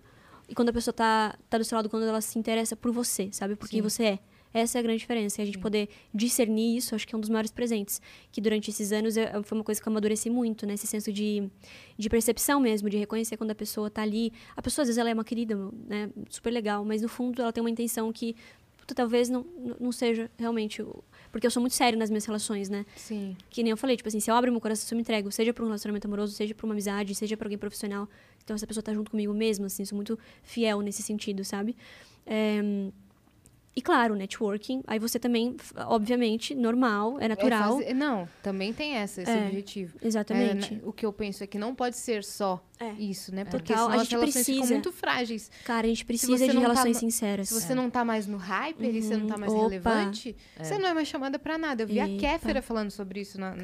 E 0.49 0.55
quando 0.55 0.71
a 0.71 0.73
pessoa 0.73 0.93
tá, 0.93 1.37
tá 1.49 1.59
do 1.59 1.65
seu 1.65 1.77
lado 1.77 1.89
quando 1.89 2.05
ela 2.05 2.21
se 2.21 2.39
interessa 2.39 2.75
por 2.75 2.91
você, 2.93 3.29
sabe? 3.33 3.55
Por 3.55 3.69
quem 3.69 3.79
Sim. 3.79 3.83
você 3.89 4.05
é. 4.05 4.19
Essa 4.53 4.79
é 4.79 4.81
a 4.81 4.83
grande 4.83 4.99
diferença. 4.99 5.41
E 5.41 5.45
a 5.45 5.47
gente 5.47 5.59
poder 5.61 5.89
discernir 6.13 6.77
isso, 6.77 6.93
acho 6.97 7.07
que 7.07 7.15
é 7.15 7.17
um 7.17 7.21
dos 7.21 7.31
maiores 7.31 7.53
presentes. 7.53 8.03
Que 8.33 8.41
durante 8.41 8.69
esses 8.69 8.91
anos 8.91 9.17
eu- 9.17 9.45
foi 9.45 9.57
uma 9.57 9.63
coisa 9.63 9.81
que 9.81 9.87
eu 9.89 9.93
amadureci 9.93 10.29
muito, 10.29 10.67
né? 10.67 10.75
Esse 10.75 10.89
senso 10.89 11.13
de, 11.13 11.49
de 11.97 12.09
percepção 12.11 12.59
mesmo, 12.59 12.91
de 12.91 12.97
reconhecer 12.99 13.37
quando 13.37 13.53
a 13.53 13.55
pessoa 13.55 13.89
tá 13.89 14.03
ali. 14.03 14.33
A 14.57 14.61
pessoa, 14.61 14.83
às 14.83 14.89
vezes, 14.89 14.99
ela 14.99 15.09
é 15.09 15.15
uma 15.15 15.23
querida, 15.23 15.55
né? 15.87 16.11
Super 16.29 16.51
legal, 16.51 16.85
mas 16.85 17.01
no 17.01 17.09
fundo 17.09 17.41
ela 17.41 17.53
tem 17.53 17.63
uma 17.63 17.71
intenção 17.71 18.13
que 18.13 18.35
puta, 18.81 18.95
talvez 18.95 19.29
não, 19.29 19.45
não 19.79 19.93
seja 19.93 20.31
realmente. 20.39 20.85
Porque 21.31 21.47
eu 21.47 21.51
sou 21.51 21.61
muito 21.61 21.75
sério 21.75 21.99
nas 21.99 22.11
minhas 22.11 22.25
relações, 22.25 22.69
né? 22.69 22.85
Sim. 22.97 23.37
Que 23.49 23.63
nem 23.63 23.71
eu 23.71 23.77
falei, 23.77 23.97
tipo 23.97 24.09
assim, 24.09 24.19
se 24.19 24.31
eu 24.31 24.35
abro 24.35 24.51
meu 24.51 24.61
coração, 24.61 24.87
se 24.87 24.93
eu 24.93 24.97
me 24.97 25.03
entrego, 25.03 25.31
seja 25.31 25.53
pra 25.53 25.63
um 25.63 25.69
relacionamento 25.69 26.07
amoroso, 26.07 26.33
seja 26.35 26.55
pra 26.55 26.67
uma 26.67 26.75
amizade, 26.75 27.15
seja 27.15 27.37
pra 27.37 27.47
alguém 27.47 27.59
profissional, 27.59 28.09
então 28.43 28.55
essa 28.57 28.67
pessoa 28.67 28.83
tá 28.83 28.93
junto 28.93 29.11
comigo 29.11 29.33
mesmo, 29.33 29.67
assim, 29.67 29.85
sou 29.85 29.95
muito 29.95 30.19
fiel 30.43 30.81
nesse 30.81 31.03
sentido, 31.03 31.45
sabe? 31.45 31.77
É, 32.27 32.61
E 33.81 33.83
claro, 33.83 34.15
networking, 34.15 34.83
aí 34.87 34.99
você 34.99 35.19
também, 35.19 35.57
obviamente, 35.87 36.55
normal, 36.55 37.19
é 37.19 37.25
É 37.25 37.29
natural. 37.29 37.79
fazer- 37.79 37.95
Não, 37.95 38.29
também 38.43 38.75
tem 38.75 38.95
essa, 38.97 39.23
esse 39.23 39.31
É, 39.31 39.47
objetivo. 39.47 39.97
Exatamente. 40.03 40.75
É, 40.75 40.77
né, 40.77 40.83
o 40.85 40.93
que 40.93 41.07
eu 41.07 41.11
penso 41.15 41.43
é 41.43 41.47
que 41.47 41.57
não 41.59 41.75
pode 41.75 41.97
ser 41.97 42.23
só 42.23 42.63
É. 42.79 42.93
isso, 42.93 43.35
né? 43.35 43.47
Porque 43.47 43.73
Total, 43.73 43.87
senão 43.87 43.99
a 43.99 44.03
as 44.03 44.03
gente 44.03 44.11
relações 44.13 44.45
ficam 44.45 44.55
precisa. 44.57 44.75
muito 44.75 44.93
frágeis. 44.93 45.51
Cara, 45.65 45.87
a 45.87 45.89
gente 45.89 46.05
precisa 46.05 46.47
de 46.47 46.53
tá 46.53 46.61
relações 46.61 46.97
ma- 46.97 47.01
sinceras. 47.01 47.49
Se 47.49 47.55
você 47.59 47.75
não 47.75 47.89
tá 47.89 48.05
mais 48.05 48.27
no 48.27 48.37
hype 48.37 48.85
e 48.85 49.01
você 49.03 49.17
não 49.17 49.27
tá 49.27 49.39
mais 49.39 49.51
Opa. 49.51 49.63
relevante, 49.63 50.37
você 50.59 50.79
não 50.79 50.87
é 50.89 50.93
mais 50.93 51.09
chamada 51.09 51.39
pra 51.39 51.57
nada. 51.57 51.83
Eu 51.83 51.87
vi 51.87 51.99
a 52.01 52.07
Epa. 52.07 52.21
Kéfera 52.21 52.61
falando 52.61 52.91
sobre 52.91 53.21
isso 53.23 53.41
na- 53.41 53.57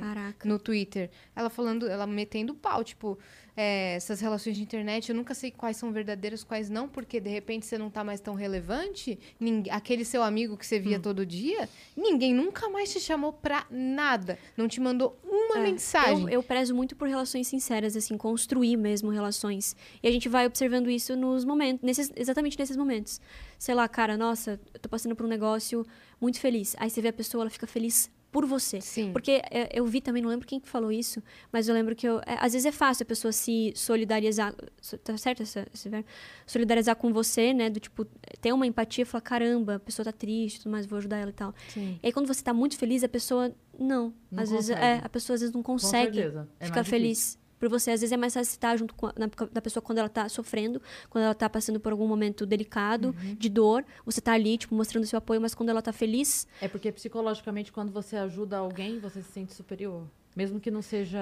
no 0.47 0.59
Twitter. 0.59 1.11
Ela 1.35 1.51
falando, 1.51 1.87
ela 1.89 2.07
metendo 2.07 2.55
pau, 2.55 2.83
tipo, 2.83 3.19
é, 3.57 3.95
essas 3.95 4.21
relações 4.21 4.55
de 4.57 4.63
internet, 4.63 5.09
eu 5.09 5.15
nunca 5.17 5.33
sei 5.35 5.51
quais 5.51 5.77
são 5.77 5.91
verdadeiras, 5.93 6.45
quais 6.45 6.69
não, 6.69 6.87
porque 6.89 7.19
de 7.19 7.31
repente 7.31 7.65
você 7.65 7.79
não 7.79 7.89
tá 7.91 8.05
mais 8.05 8.21
tão 8.21 8.35
relevante. 8.35 9.19
ninguém- 9.41 9.73
aquele 9.73 10.05
seu 10.05 10.23
amigo 10.23 10.57
que 10.57 10.67
você 10.67 10.79
Hum. 10.79 10.83
via 10.83 11.01
todo 11.01 11.25
dia, 11.25 11.69
ninguém 11.97 12.35
nunca 12.35 12.69
mais 12.69 12.93
te 12.93 13.01
chamou 13.01 13.33
pra 13.33 13.67
nada. 13.71 14.39
Não 14.57 14.69
te 14.69 14.81
mandou 14.81 15.19
uma 15.25 15.59
É, 15.59 15.63
mensagem. 15.63 16.23
Eu, 16.25 16.29
eu 16.29 16.43
prezo 16.43 16.75
muito 16.75 16.95
por 16.97 17.09
relações 17.09 17.47
sinceras, 17.47 17.97
assim, 17.97 18.17
construir 18.19 18.77
mesmo 18.77 19.11
relações. 19.11 19.75
E 20.03 20.09
a 20.09 20.11
gente 20.11 20.29
vai 20.29 20.47
observando 20.47 20.91
isso 20.91 21.17
nos 21.17 21.45
momentos, 21.45 21.83
nesses, 21.83 22.13
exatamente 22.17 22.59
nesses 22.59 22.77
momentos. 22.77 23.21
Sei 23.59 23.75
lá, 23.75 23.89
cara, 23.89 24.17
nossa, 24.17 24.61
eu 24.75 24.81
tô 24.81 24.89
passando 24.89 25.17
por 25.17 25.25
um 25.25 25.29
negócio 25.29 25.85
muito 26.21 26.39
feliz. 26.41 26.75
Aí 26.79 26.91
você 26.91 27.01
vê 27.01 27.09
a 27.09 27.13
pessoa, 27.13 27.43
ela 27.43 27.51
fica 27.51 27.67
feliz 27.67 28.11
por 28.31 28.45
você. 28.45 28.81
Sim. 28.81 29.13
Porque 29.13 29.41
é, 29.51 29.69
eu 29.73 29.87
vi 29.87 30.01
também, 30.01 30.23
não 30.23 30.29
lembro 30.29 30.47
quem 30.47 30.61
que 30.61 30.69
falou 30.69 30.93
isso, 30.93 31.23
mas 31.51 31.69
eu 31.69 31.75
lembro 31.75 31.95
que 31.97 32.07
eu, 32.07 32.19
é, 32.27 32.37
às 32.39 32.53
vezes 32.53 32.67
é 32.67 32.73
fácil 32.73 33.03
a 33.05 33.07
pessoa 33.07 33.33
se 33.33 33.73
solidarizar, 33.75 34.55
so- 34.81 34.99
tá 34.99 35.17
certo 35.17 35.43
essa, 35.43 35.67
esse 35.73 35.89
verbo? 35.89 36.07
Solidarizar 36.47 36.97
com 36.97 37.13
você, 37.13 37.55
né? 37.55 37.71
Do 37.71 37.81
tipo, 37.81 38.05
ter 38.41 38.53
uma 38.53 38.67
empatia 38.67 39.03
e 39.03 39.05
falar, 39.05 39.23
caramba, 39.23 39.77
a 39.77 39.81
pessoa 39.81 40.05
tá 40.05 40.13
triste, 40.13 40.61
tudo 40.61 40.71
mais, 40.73 40.87
vou 40.87 40.99
ajudar 40.99 41.17
ela 41.19 41.31
e 41.31 41.35
tal. 41.35 41.55
Sim. 41.69 41.99
E 42.03 42.07
aí 42.07 42.13
quando 42.13 42.27
você 42.27 42.43
tá 42.43 42.53
muito 42.53 42.77
feliz, 42.77 43.03
a 43.03 43.09
pessoa 43.09 43.55
não. 43.79 44.13
Não 44.31 44.43
às 44.43 44.51
vezes 44.51 44.69
consegue. 44.71 44.87
é, 44.87 45.01
a 45.03 45.09
pessoa 45.09 45.35
às 45.35 45.41
vezes 45.41 45.55
não 45.55 45.63
consegue. 45.63 46.21
É 46.21 46.65
ficar 46.67 46.77
mais 46.77 46.89
feliz 46.89 47.39
por 47.59 47.69
você. 47.69 47.91
Às 47.93 48.01
vezes 48.01 48.13
é 48.13 48.17
mais 48.17 48.35
fácil 48.35 48.51
estar 48.53 48.77
junto 48.77 48.95
com 48.95 49.07
a, 49.07 49.15
na- 49.17 49.29
da 49.53 49.61
pessoa 49.63 49.83
quando 49.83 49.99
ela 49.99 50.09
tá 50.09 50.29
sofrendo, 50.29 50.81
quando 51.11 51.25
ela 51.25 51.35
tá 51.35 51.49
passando 51.49 51.79
por 51.81 51.93
algum 51.93 52.07
momento 52.07 52.45
delicado, 52.47 53.15
Uhum. 53.23 53.35
de 53.35 53.49
dor. 53.49 53.85
Você 54.05 54.21
tá 54.21 54.33
ali, 54.33 54.59
tipo, 54.59 54.75
mostrando 54.75 55.07
seu 55.07 55.19
apoio, 55.19 55.41
mas 55.41 55.55
quando 55.55 55.69
ela 55.71 55.81
tá 55.83 55.93
feliz, 55.93 56.47
É 56.61 56.69
porque 56.69 56.91
psicologicamente, 56.93 57.73
quando 57.73 57.93
você 57.93 58.17
ajuda 58.17 58.59
alguém, 58.59 58.99
você 58.99 59.23
se 59.23 59.31
sente 59.33 59.55
superior. 59.55 60.07
Mesmo 60.37 60.61
que 60.61 60.71
não 60.71 60.83
seja. 60.83 61.19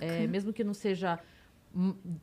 É, 0.00 0.26
mesmo 0.26 0.52
que 0.52 0.64
não 0.64 0.72
seja 0.74 1.18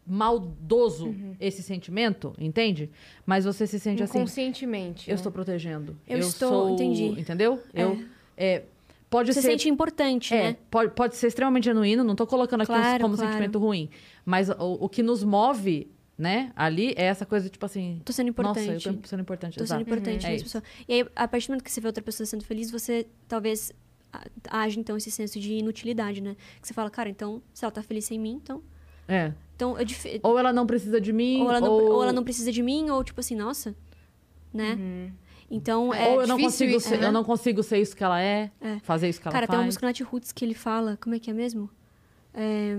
maldoso 0.05 1.07
Uhum. 1.07 1.35
esse 1.39 1.61
sentimento, 1.61 2.33
entende? 2.39 2.89
Mas 3.25 3.45
você 3.45 3.67
se 3.67 3.79
sente 3.79 4.01
assim, 4.03 4.17
Inconscientemente. 4.17 5.09
eu 5.09 5.13
né? 5.13 5.15
estou 5.15 5.31
protegendo. 5.31 5.97
Eu 6.07 6.19
estou- 6.19 6.49
sou, 6.49 6.69
entendi. 6.71 7.19
Entendeu? 7.19 7.61
Eu 7.73 8.03
é, 8.37 8.63
pode 9.11 9.31
Você 9.33 9.41
ser 9.41 9.49
sente 9.49 9.69
importante, 9.69 10.33
é, 10.33 10.43
né? 10.51 10.57
pode, 10.71 10.93
pode 10.93 11.15
ser 11.17 11.27
extremamente 11.27 11.65
genuíno, 11.65 12.03
não 12.03 12.15
tô 12.15 12.25
colocando 12.25 12.61
aqui 12.61 12.71
Claro, 12.71 13.03
como 13.03 13.15
claro. 13.15 13.29
sentimento 13.31 13.59
ruim. 13.59 13.89
Mas 14.25 14.49
o, 14.49 14.77
o 14.85 14.89
que 14.89 15.03
nos 15.03 15.21
move, 15.23 15.91
né, 16.17 16.51
ali 16.55 16.93
é 16.97 17.03
essa 17.03 17.25
coisa, 17.25 17.49
tipo 17.49 17.65
assim. 17.65 18.01
Tô 18.05 18.13
sendo 18.13 18.29
importante. 18.29 18.71
Nossa, 18.73 18.89
eu 18.89 18.93
tô 18.97 19.07
sendo 19.07 19.19
importante. 19.21 19.57
Tô 19.57 19.65
sendo 19.67 19.81
exato. 19.81 19.81
importante 19.81 20.25
É 20.25 20.29
nessa 20.29 20.33
isso. 20.33 20.45
pessoa. 20.45 20.63
E 20.87 20.93
aí, 20.93 21.07
a 21.15 21.27
partir 21.27 21.47
do 21.47 21.51
momento 21.51 21.63
que 21.63 21.71
você 21.71 21.81
vê 21.81 21.87
outra 21.87 22.01
pessoa 22.03 22.25
sendo 22.25 22.43
feliz, 22.43 22.71
você 22.71 23.05
talvez 23.27 23.71
a- 24.13 24.25
age, 24.61 24.79
então, 24.79 24.95
esse 24.97 25.11
senso 25.11 25.39
de 25.39 25.53
inutilidade, 25.53 26.21
né? 26.21 26.35
Que 26.61 26.67
você 26.67 26.73
fala, 26.73 26.89
cara, 26.89 27.09
então, 27.09 27.41
se 27.53 27.63
ela 27.65 27.71
tá 27.71 27.83
feliz 27.83 28.05
sem 28.05 28.17
mim, 28.19 28.39
então... 28.41 28.61
É. 29.07 29.33
Então, 29.55 29.77
é 29.77 29.83
dif... 29.83 30.19
Ou 30.23 30.39
ela 30.39 30.53
não 30.53 30.65
precisa 30.65 30.99
de 31.01 31.11
mim, 31.11 31.41
ou, 31.41 31.49
ela 31.49 31.59
não, 31.59 31.71
ou, 31.71 31.91
ou 31.95 32.03
ela 32.03 32.13
não 32.13 32.23
precisa 32.23 32.49
de 32.51 32.63
mim, 32.63 32.89
ou 32.89 33.03
tipo 33.03 33.19
assim, 33.19 33.35
nossa, 33.35 33.75
né? 34.53 35.11
Então, 35.51 35.93
é... 35.93 36.07
ou 36.07 36.21
eu 36.21 36.27
não 36.27 36.39
consigo 36.39 36.77
isso, 36.77 36.87
ser, 36.87 36.97
né? 36.97 37.07
eu 37.07 37.11
não 37.11 37.25
consigo 37.25 37.61
ser 37.61 37.79
isso 37.79 37.93
que 37.95 38.03
ela 38.03 38.21
é, 38.21 38.49
É. 38.61 38.79
fazer 38.79 39.09
isso 39.09 39.19
que 39.19 39.27
ela 39.27 39.33
Cara, 39.33 39.45
tem 39.45 39.51
faz. 39.51 39.59
uma 39.59 39.65
música 39.65 39.85
Nat 39.85 39.99
Roots 39.99 40.31
que 40.31 40.45
ele 40.45 40.53
fala, 40.53 40.97
como 41.01 41.13
é 41.13 41.19
que 41.19 41.29
é 41.29 41.33
mesmo? 41.33 41.69
É, 42.33 42.73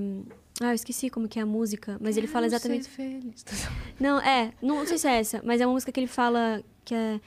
Ah, 0.61 0.69
eu 0.70 0.74
esqueci 0.74 1.11
como 1.11 1.28
que 1.28 1.39
é 1.39 1.43
a 1.43 1.47
música, 1.47 1.99
mas 2.01 2.16
ele 2.16 2.27
fala 2.27 2.49
Quero 2.49 2.57
exatamente... 2.57 2.89
Não, 4.01 4.20
é, 4.20 4.53
não 4.62 4.86
sei 4.86 4.97
se 4.97 5.07
é 5.09 5.19
essa, 5.19 5.43
mas 5.44 5.61
é 5.61 5.66
uma 5.66 5.73
música 5.74 5.93
que 5.93 6.01
ele 6.01 6.07
fala 6.07 6.62
que 6.85 6.94
é... 6.94 7.20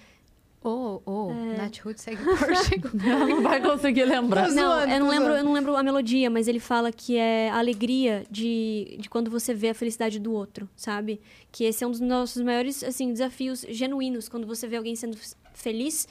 Oh, 0.67 0.99
oh, 1.05 1.29
É. 1.31 1.57
Nat 1.57 1.79
Hood 1.85 2.01
segue 2.01 2.17
Porsche. 2.25 2.81
Ela 3.07 3.25
não 3.27 3.41
vai 3.43 3.61
conseguir 3.61 4.03
lembrar. 4.05 4.49
Não, 4.49 4.79
zoando, 4.79 4.91
eu 4.93 4.99
não 4.99 5.09
lembro, 5.09 5.25
zoando. 5.25 5.37
eu 5.37 5.43
não 5.43 5.53
lembro 5.53 5.75
a 5.75 5.83
melodia, 5.83 6.27
mas 6.27 6.47
ele 6.47 6.59
fala 6.59 6.91
que 6.91 7.15
é 7.17 7.51
a 7.51 7.59
alegria 7.59 8.23
de, 8.31 8.97
de 8.99 9.07
quando 9.07 9.29
você 9.29 9.53
vê 9.53 9.69
a 9.69 9.75
felicidade 9.75 10.17
do 10.19 10.33
outro, 10.33 10.67
sabe? 10.75 11.21
Que 11.51 11.65
esse 11.65 11.83
é 11.83 11.87
um 11.87 11.91
dos 11.91 11.99
nossos 11.99 12.41
maiores, 12.41 12.83
assim, 12.83 13.11
desafios 13.13 13.63
genuínos, 13.69 14.27
quando 14.27 14.47
você 14.47 14.67
vê 14.67 14.77
alguém 14.77 14.95
sendo 14.95 15.15
feliz. 15.53 16.07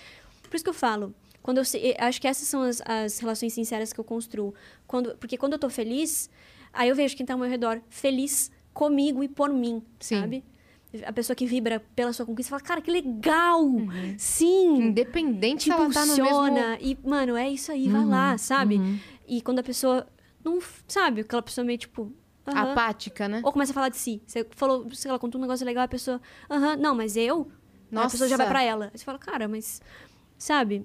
Por 0.49 0.55
isso 0.55 0.63
que 0.65 0.71
eu 0.71 0.75
falo, 0.75 1.13
quando 1.43 1.59
eu, 1.59 1.65
se- 1.65 1.97
acho 1.99 2.21
que 2.21 2.29
essas 2.29 2.47
são 2.47 2.63
as, 2.63 2.81
as 2.87 3.19
relações 3.19 3.53
sinceras 3.53 3.93
que 3.93 3.99
eu 3.99 4.05
construo. 4.05 4.55
Quando, 4.87 5.17
porque 5.17 5.37
quando 5.37 5.55
eu 5.55 5.59
tô 5.59 5.69
feliz, 5.69 6.31
aí 6.73 6.89
eu 6.91 6.95
vejo 6.95 7.17
quem 7.17 7.27
tá 7.27 7.35
ao 7.35 7.41
meu 7.41 7.49
redor 7.51 7.81
feliz 7.91 8.53
comigo 8.73 9.23
e 9.25 9.29
por 9.29 9.51
mim, 9.53 9.83
Sim. 9.99 10.21
sabe? 10.21 10.45
A 11.07 11.13
pessoa 11.13 11.35
que 11.35 11.47
vibra 11.47 11.81
pela 11.95 12.13
sua 12.13 12.25
conquista 12.27 12.51
fala, 12.51 12.63
cara, 12.63 12.81
que 12.81 12.91
legal! 12.91 13.65
Uhum. 13.65 14.15
Sim! 14.19 14.77
Independente 14.89 15.59
te 15.61 15.65
se 15.65 15.71
ela 15.73 15.91
tá 15.91 16.07
mesmo... 16.07 16.59
E, 16.81 16.99
mano, 17.03 17.37
é 17.37 17.49
isso 17.51 17.73
aí, 17.73 17.89
vai 17.89 18.03
Uhum, 18.03 18.11
lá, 18.11 18.39
sabe? 18.39 18.81
E 19.27 19.41
quando 19.43 19.59
a 19.59 19.63
pessoa 19.63 20.07
não, 20.45 20.59
sabe, 20.87 21.23
aquela 21.23 21.43
pessoa 21.43 21.65
meio 21.65 21.79
tipo. 21.79 22.13
aham. 22.47 22.73
Apática, 22.73 23.27
né? 23.27 23.41
Ou 23.43 23.51
começa 23.53 23.73
a 23.73 23.75
falar 23.75 23.89
de 23.89 23.97
si. 23.97 24.23
Você 24.27 24.47
falou, 24.55 24.89
sei 24.93 25.11
lá, 25.11 25.19
contou 25.19 25.41
um 25.41 25.43
negócio 25.43 25.65
legal, 25.65 25.85
a 25.85 25.89
pessoa, 25.89 26.21
aham, 26.51 26.77
não, 26.77 26.95
mas 26.95 27.17
eu. 27.17 27.51
Aí 27.93 27.99
A 28.05 28.09
pessoa 28.11 28.29
já 28.29 28.37
vai 28.37 28.47
Nossa. 28.47 28.53
pra 28.59 28.63
ela. 28.63 28.85
Aí 28.93 28.99
você 28.99 29.05
fala, 29.05 29.19
cara, 29.19 29.49
mas. 29.49 29.81
Sabe? 30.37 30.85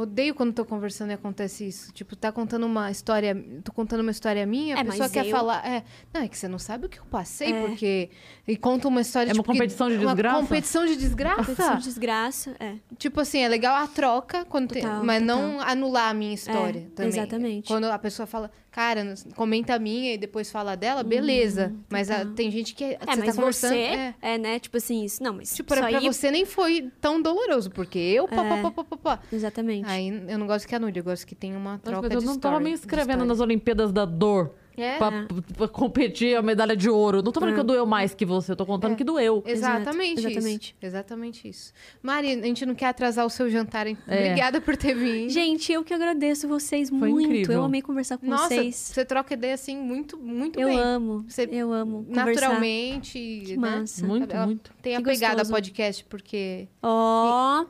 Odeio 0.00 0.34
quando 0.34 0.52
tô 0.52 0.64
conversando 0.64 1.10
e 1.10 1.14
acontece 1.14 1.66
isso. 1.66 1.92
Tipo, 1.92 2.14
tá 2.14 2.30
contando 2.30 2.64
uma 2.66 2.90
história. 2.90 3.34
Tô 3.64 3.72
contando 3.72 4.00
uma 4.00 4.10
história 4.10 4.44
minha, 4.46 4.76
a 4.76 4.80
É, 4.80 4.84
pessoa 4.84 5.08
quer 5.08 5.26
eu- 5.26 5.30
falar. 5.30 5.66
É, 5.66 5.82
não, 6.14 6.22
é 6.22 6.28
que 6.28 6.38
você 6.38 6.46
não 6.48 6.58
sabe 6.58 6.86
o 6.86 6.88
que 6.88 6.98
eu 6.98 7.04
passei, 7.06 7.52
É. 7.52 7.60
porque. 7.66 8.10
E 8.46 8.56
conta 8.56 8.88
uma 8.88 9.00
história 9.00 9.30
É 9.30 9.32
uma 9.32 9.42
tipo, 9.42 9.52
que- 9.52 9.58
competição 9.58 9.88
de 9.88 9.96
Uma 9.96 10.14
desgraça? 10.14 10.40
competição 10.40 10.86
de 10.86 10.96
desgraça. 10.96 11.36
Competição 11.36 11.76
de 11.76 11.84
desgraça. 11.84 12.56
É. 12.60 12.74
Tipo 12.96 13.20
assim, 13.20 13.38
é 13.40 13.48
legal 13.48 13.74
a 13.76 13.86
troca, 13.86 14.44
quando 14.44 14.68
tem- 14.68 14.82
Total, 14.82 15.04
mas 15.04 15.20
total. 15.22 15.36
não 15.42 15.60
anular 15.60 16.10
a 16.10 16.14
minha 16.14 16.34
história 16.34 16.80
É, 16.80 16.94
também. 16.94 17.08
exatamente. 17.08 17.66
Quando 17.68 17.84
a 17.84 17.98
pessoa 17.98 18.26
fala, 18.26 18.50
cara, 18.70 19.14
comenta 19.34 19.74
a 19.74 19.78
minha 19.78 20.14
e 20.14 20.18
depois 20.18 20.50
fala 20.50 20.76
dela, 20.76 21.02
beleza. 21.02 21.74
mas 21.90 22.10
a- 22.10 22.24
tem 22.24 22.50
gente 22.50 22.74
que 22.74 22.84
É, 22.84 22.98
você 22.98 23.06
mas 23.06 23.18
tá 23.24 23.32
conversando. 23.34 23.70
você. 23.72 23.76
é. 23.78 24.14
É. 24.22 24.38
né? 24.38 24.58
Tipo 24.58 24.76
assim, 24.76 25.04
isso. 25.04 25.22
Não, 25.22 25.34
mas. 25.34 25.54
Tipo, 25.54 25.68
pra, 25.74 25.88
pra 25.88 26.00
você 26.00 26.30
nem 26.30 26.44
foi 26.44 26.90
tão 27.00 27.20
doloroso, 27.20 27.70
porque 27.70 27.98
eu. 27.98 28.26
Pá, 28.28 28.44
É. 28.44 28.62
pá, 28.62 28.70
pá, 28.70 28.84
pá, 28.84 28.96
pá. 28.96 29.20
Exatamente. 29.32 29.88
Aí 29.88 30.08
eu 30.28 30.38
não 30.38 30.46
gosto 30.46 30.66
que 30.68 30.74
anule, 30.74 30.98
eu 30.98 31.04
gosto 31.04 31.26
que 31.26 31.34
tenha 31.34 31.56
uma 31.56 31.72
Mas 31.72 31.80
troca 31.82 32.06
eu 32.06 32.20
de 32.20 32.26
não 32.26 32.34
história. 32.34 32.40
tava 32.40 32.60
me 32.60 32.70
inscrevendo 32.70 33.24
nas 33.24 33.40
Olimpíadas 33.40 33.92
da 33.92 34.04
Dor 34.04 34.54
É. 34.78 34.96
pra, 34.98 35.10
pra 35.56 35.68
competir 35.68 36.36
a 36.36 36.42
medalha 36.42 36.76
de 36.76 36.88
ouro. 36.88 37.22
Não 37.22 37.32
tô 37.32 37.40
falando 37.40 37.54
É. 37.56 37.58
que 37.60 37.66
doeu 37.66 37.84
mais 37.86 38.14
que 38.14 38.24
você, 38.24 38.52
eu 38.52 38.56
tô 38.56 38.64
contando 38.64 38.92
É. 38.92 38.94
que 38.94 39.04
doeu. 39.04 39.42
Exatamente, 39.46 40.20
Exato, 40.20 40.28
isso. 40.28 40.28
exatamente. 40.38 40.76
Exatamente 40.80 41.48
isso. 41.48 41.72
Mari, 42.02 42.32
a 42.32 42.42
gente 42.46 42.64
não 42.64 42.74
quer 42.74 42.86
atrasar 42.86 43.26
o 43.26 43.30
seu 43.30 43.50
jantar, 43.50 43.86
hein? 43.86 43.96
É. 44.06 44.26
Obrigada 44.26 44.60
por 44.60 44.76
ter 44.76 44.94
vindo. 44.94 45.30
Gente, 45.30 45.72
eu 45.72 45.82
que 45.84 45.92
agradeço 45.92 46.46
vocês 46.48 46.88
Foi 46.90 47.08
muito. 47.10 47.26
incrível. 47.26 47.54
Eu 47.54 47.64
amei 47.64 47.82
conversar 47.82 48.18
com 48.18 48.26
Nossa, 48.26 48.48
vocês. 48.48 48.74
você 48.76 49.04
troca 49.04 49.34
ideia 49.34 49.54
assim 49.54 49.76
muito, 49.76 50.16
muito 50.16 50.58
Eu 50.58 50.68
bem. 50.68 50.78
amo. 50.78 51.24
Você- 51.28 51.48
eu 51.50 51.72
amo. 51.72 52.04
Conversar. 52.04 52.26
Naturalmente. 52.26 53.18
Que 53.46 53.56
né? 53.56 53.70
massa. 53.70 54.06
Muito, 54.06 54.34
Ela 54.34 54.46
muito. 54.46 54.70
Tem 54.82 54.92
Que 55.02 55.24
a 55.24 55.34
gostoso. 55.34 55.50
podcast, 55.52 56.04
porque 56.04 56.68
Ó. 56.82 57.64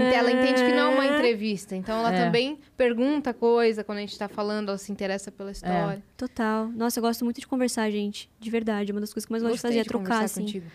ela 0.00 0.30
entende 0.30 0.62
que 0.64 0.72
não 0.74 0.92
é 0.92 0.94
uma 0.94 1.06
entrevista. 1.06 1.74
Então 1.76 1.98
ela 1.98 2.14
É. 2.14 2.24
também 2.24 2.58
pergunta 2.76 3.32
coisa 3.34 3.82
quando 3.84 3.98
a 3.98 4.00
gente 4.02 4.16
tá 4.18 4.28
falando, 4.28 4.68
ela 4.70 4.78
se 4.78 4.90
interessa 4.92 5.30
pela 5.30 5.50
história. 5.50 6.02
Total. 6.16 6.68
Nossa, 6.68 6.98
eu 6.98 7.02
gosto 7.02 7.24
muito 7.24 7.40
de 7.40 7.46
conversar, 7.46 7.90
gente. 7.90 8.30
De 8.40 8.50
verdade. 8.50 8.92
Uma 8.92 9.00
das 9.00 9.12
coisas 9.12 9.26
que 9.26 9.32
eu 9.32 9.34
mais 9.34 9.42
gosto 9.42 9.54
de 9.56 9.60
fazer 9.62 9.78
é 9.78 9.84
trocar, 9.84 10.24
assim. 10.24 10.40
contigo. 10.42 10.66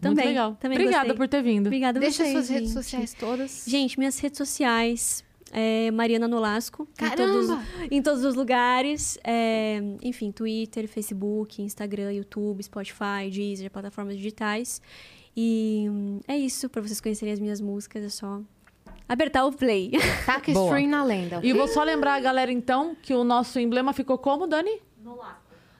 Também. 0.00 0.24
Muito 0.24 0.28
legal. 0.34 0.56
Também 0.60 0.78
Obrigada 0.78 1.04
gostei. 1.04 1.16
por 1.16 1.28
ter 1.28 1.42
vindo. 1.42 1.66
Obrigada 1.68 1.98
a 1.98 2.00
Deixa 2.00 2.18
vocês, 2.24 2.32
suas 2.32 2.48
redes 2.48 2.68
gente. 2.70 2.82
sociais 2.84 3.14
todas. 3.14 3.64
Gente, 3.66 3.98
minhas 3.98 4.18
redes 4.18 4.36
sociais. 4.38 5.24
É 5.54 5.90
Mariana 5.90 6.26
Nolasco. 6.26 6.88
Em 6.92 7.08
Caramba! 7.08 7.16
todos, 7.46 7.90
em 7.90 8.00
todos 8.02 8.24
os 8.24 8.34
lugares. 8.34 9.18
É, 9.22 9.80
enfim, 10.02 10.32
Twitter, 10.32 10.88
Facebook, 10.88 11.60
Instagram, 11.60 12.10
YouTube, 12.14 12.62
Spotify, 12.62 13.28
Deezer, 13.30 13.70
plataformas 13.70 14.16
digitais. 14.16 14.80
E 15.36 15.86
hum, 15.90 16.20
é 16.26 16.36
isso. 16.38 16.68
Pra 16.70 16.80
vocês 16.80 17.00
conhecerem 17.02 17.34
as 17.34 17.38
minhas 17.38 17.60
músicas, 17.60 18.02
é 18.02 18.08
só 18.08 18.40
apertar 19.12 19.44
o 19.44 19.52
play. 19.52 19.92
Taca 20.26 20.52
Boa. 20.52 20.66
stream 20.66 20.88
na 20.88 21.04
lenda. 21.04 21.40
E 21.42 21.52
vou 21.52 21.68
só 21.68 21.82
lembrar 21.82 22.14
a 22.14 22.20
galera, 22.20 22.52
então, 22.52 22.96
que 23.00 23.14
o 23.14 23.24
nosso 23.24 23.58
emblema 23.58 23.92
ficou 23.92 24.18
como, 24.18 24.46
Dani? 24.46 24.80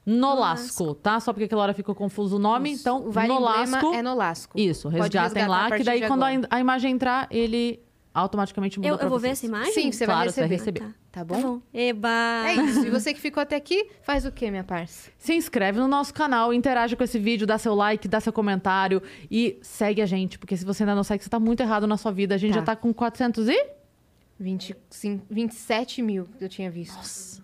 Nolasco, 0.04 0.94
tá? 0.96 1.20
Só 1.20 1.32
porque 1.32 1.44
aquela 1.44 1.62
hora 1.62 1.74
ficou 1.74 1.94
confuso 1.94 2.36
o 2.36 2.38
nome. 2.38 2.72
Então, 2.72 3.06
o 3.06 3.10
Vale 3.12 3.28
Nolasco. 3.28 3.76
Emblema 3.76 3.96
é 3.96 4.02
no 4.02 4.14
Lasco. 4.14 4.58
Isso, 4.58 4.90
Pode 4.90 5.16
resgatem 5.16 5.46
lá, 5.46 5.70
que 5.70 5.84
daí 5.84 6.06
quando 6.06 6.24
a, 6.24 6.28
a 6.50 6.60
imagem 6.60 6.92
entrar, 6.92 7.28
ele 7.30 7.80
automaticamente 8.14 8.78
muda 8.78 8.88
Eu, 8.88 8.96
pra 8.96 9.06
eu 9.06 9.10
vou 9.10 9.18
ver 9.18 9.28
vocês. 9.28 9.38
essa 9.38 9.46
imagem? 9.46 9.72
Sim, 9.72 9.92
você 9.92 10.04
Claro, 10.04 10.20
vai 10.20 10.28
você 10.30 10.40
vai 10.40 10.48
receber. 10.48 10.80
receber. 10.80 10.94
Tá 11.10 11.20
Tá 11.20 11.24
bom? 11.24 11.40
bom. 11.42 11.60
Eba! 11.74 12.08
É 12.46 12.54
isso. 12.54 12.86
E 12.86 12.90
você 12.90 13.12
que 13.14 13.20
ficou 13.20 13.42
até 13.42 13.56
aqui, 13.56 13.86
faz 14.02 14.24
o 14.26 14.32
quê, 14.32 14.50
minha 14.50 14.64
parça? 14.64 15.10
Se 15.18 15.34
inscreve 15.34 15.78
no 15.78 15.86
nosso 15.88 16.12
canal, 16.14 16.52
interage 16.54 16.96
com 16.96 17.04
esse 17.04 17.18
vídeo, 17.18 17.46
dá 17.46 17.58
seu 17.58 17.74
like, 17.74 18.06
dá 18.08 18.20
seu 18.20 18.32
comentário 18.32 19.02
e 19.30 19.58
segue 19.62 20.00
a 20.02 20.06
gente, 20.06 20.38
porque 20.38 20.56
se 20.56 20.64
você 20.64 20.82
ainda 20.82 20.94
não 20.94 21.04
segue, 21.04 21.22
você 21.22 21.28
tá 21.30 21.38
muito 21.40 21.60
errado 21.60 21.86
na 21.86 21.96
sua 21.96 22.12
vida. 22.12 22.34
A 22.34 22.38
gente 22.38 22.52
Tá. 22.54 22.60
já 22.60 22.64
tá 22.66 22.76
com 22.76 22.92
400 22.94 23.48
e 23.48 23.66
25, 24.40 25.24
27 25.30 26.02
mil 26.02 26.26
que 26.38 26.44
eu 26.44 26.48
tinha 26.48 26.70
visto. 26.70 27.42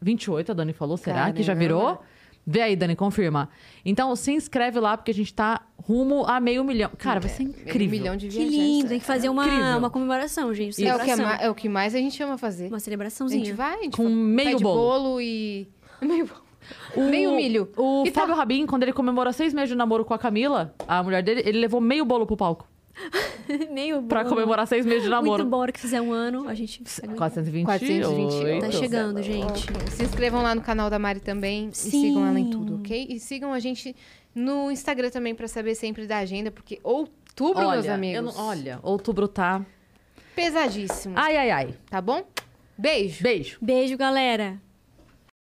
28, 0.00 0.50
a 0.52 0.54
Dani 0.54 0.72
falou. 0.72 0.96
Será 0.96 1.32
que 1.32 1.42
já 1.42 1.54
Caramba. 1.54 1.60
virou? 1.60 2.02
Vê 2.44 2.60
aí, 2.60 2.74
Dani, 2.74 2.96
confirma. 2.96 3.48
Então, 3.84 4.14
se 4.16 4.32
inscreve 4.32 4.80
lá, 4.80 4.96
porque 4.96 5.12
a 5.12 5.14
gente 5.14 5.32
tá 5.32 5.60
rumo 5.76 6.24
a 6.26 6.40
meio 6.40 6.64
milhão. 6.64 6.90
Cara, 6.98 7.20
vai 7.20 7.30
ser 7.30 7.44
Meio 7.44 7.54
incrível. 7.60 7.90
milhão 7.98 8.16
de 8.16 8.26
Que 8.28 8.34
viajantes. 8.38 8.58
lindo, 8.58 8.88
tem 8.88 8.98
que 8.98 9.04
fazer 9.06 9.28
uma, 9.28 9.46
incrível. 9.46 9.78
uma 9.78 9.90
comemoração, 9.90 10.52
gente. 10.52 10.84
É 10.84 10.92
o, 10.94 10.98
que 10.98 11.02
é, 11.10 11.14
Celebração. 11.14 11.26
ma- 11.38 11.44
é 11.44 11.50
o 11.50 11.54
que 11.54 11.68
mais 11.68 11.94
a 11.94 11.98
gente 11.98 12.20
ama 12.22 12.36
fazer. 12.36 12.64
Uma 12.66 12.76
A 12.76 12.78
gente 12.78 12.84
celebraçãozinha. 12.84 13.54
vai, 13.54 13.78
a 13.78 13.82
gente 13.84 13.96
Com 13.96 14.04
fa- 14.04 14.08
meio 14.10 14.50
pede 14.50 14.62
bolo. 14.64 14.76
bolo 14.76 15.20
e... 15.20 15.68
Meio 16.02 16.26
bolo. 16.26 16.40
O- 16.96 17.08
Meio 17.08 17.32
milho. 17.36 17.68
O 17.76 18.02
E 18.06 18.10
tá- 18.10 18.22
Fábio 18.22 18.34
Rabin, 18.34 18.66
quando 18.66 18.82
ele 18.82 18.92
comemorou 18.92 19.32
seis 19.32 19.54
meses 19.54 19.68
de 19.70 19.74
namoro 19.76 20.04
com 20.04 20.14
a 20.14 20.18
Camila, 20.18 20.74
a 20.88 21.00
mulher 21.02 21.22
dele, 21.22 21.42
ele 21.44 21.58
levou 21.60 21.80
meio 21.80 22.04
bolo 22.04 22.26
pro 22.26 22.36
palco. 22.36 22.66
Meio 23.70 24.02
Pra 24.02 24.22
bolo. 24.22 24.34
comemorar 24.34 24.66
seis 24.66 24.84
meses 24.86 25.02
de 25.04 25.08
namoro. 25.08 25.38
Muito 25.42 25.50
bom, 25.50 25.58
hora 25.58 25.72
que 25.72 25.80
fizer 25.80 26.00
um 26.00 26.12
ano, 26.12 26.48
a 26.48 26.54
gente... 26.54 26.82
428. 27.16 27.64
428. 27.64 28.60
Tá 28.64 28.70
chegando, 28.70 29.22
gente. 29.22 29.66
Se 29.92 30.02
inscrevam 30.04 30.42
lá 30.42 30.54
no 30.54 30.60
canal 30.60 30.88
da 30.90 30.98
Mari 30.98 31.20
também 31.20 31.68
e 31.70 31.76
Sim. 31.76 31.90
sigam 31.90 32.26
ela 32.26 32.38
em 32.40 32.50
tudo, 32.50 32.76
ok? 32.76 33.06
E 33.10 33.18
sigam 33.20 33.52
a 33.52 33.58
gente 33.58 33.94
no 34.34 34.70
Instagram 34.70 35.10
também 35.10 35.34
pra 35.34 35.46
saber 35.48 35.74
sempre 35.74 36.06
da 36.06 36.18
agenda, 36.18 36.50
porque 36.50 36.78
outubro, 36.82 37.68
meus 37.68 37.84
Olha, 37.84 37.94
amigos, 37.94 38.16
eu 38.16 38.22
não- 38.22 38.46
olha, 38.48 38.78
outubro 38.82 39.28
tá... 39.28 39.64
pesadíssimo, 40.34 41.14
Ai, 41.16 41.36
ai, 41.36 41.50
ai. 41.50 41.74
tá 41.90 42.00
bom? 42.00 42.24
Beijo! 42.78 43.22
Beijo. 43.22 43.58
Beijo, 43.60 43.96
galera. 43.98 44.58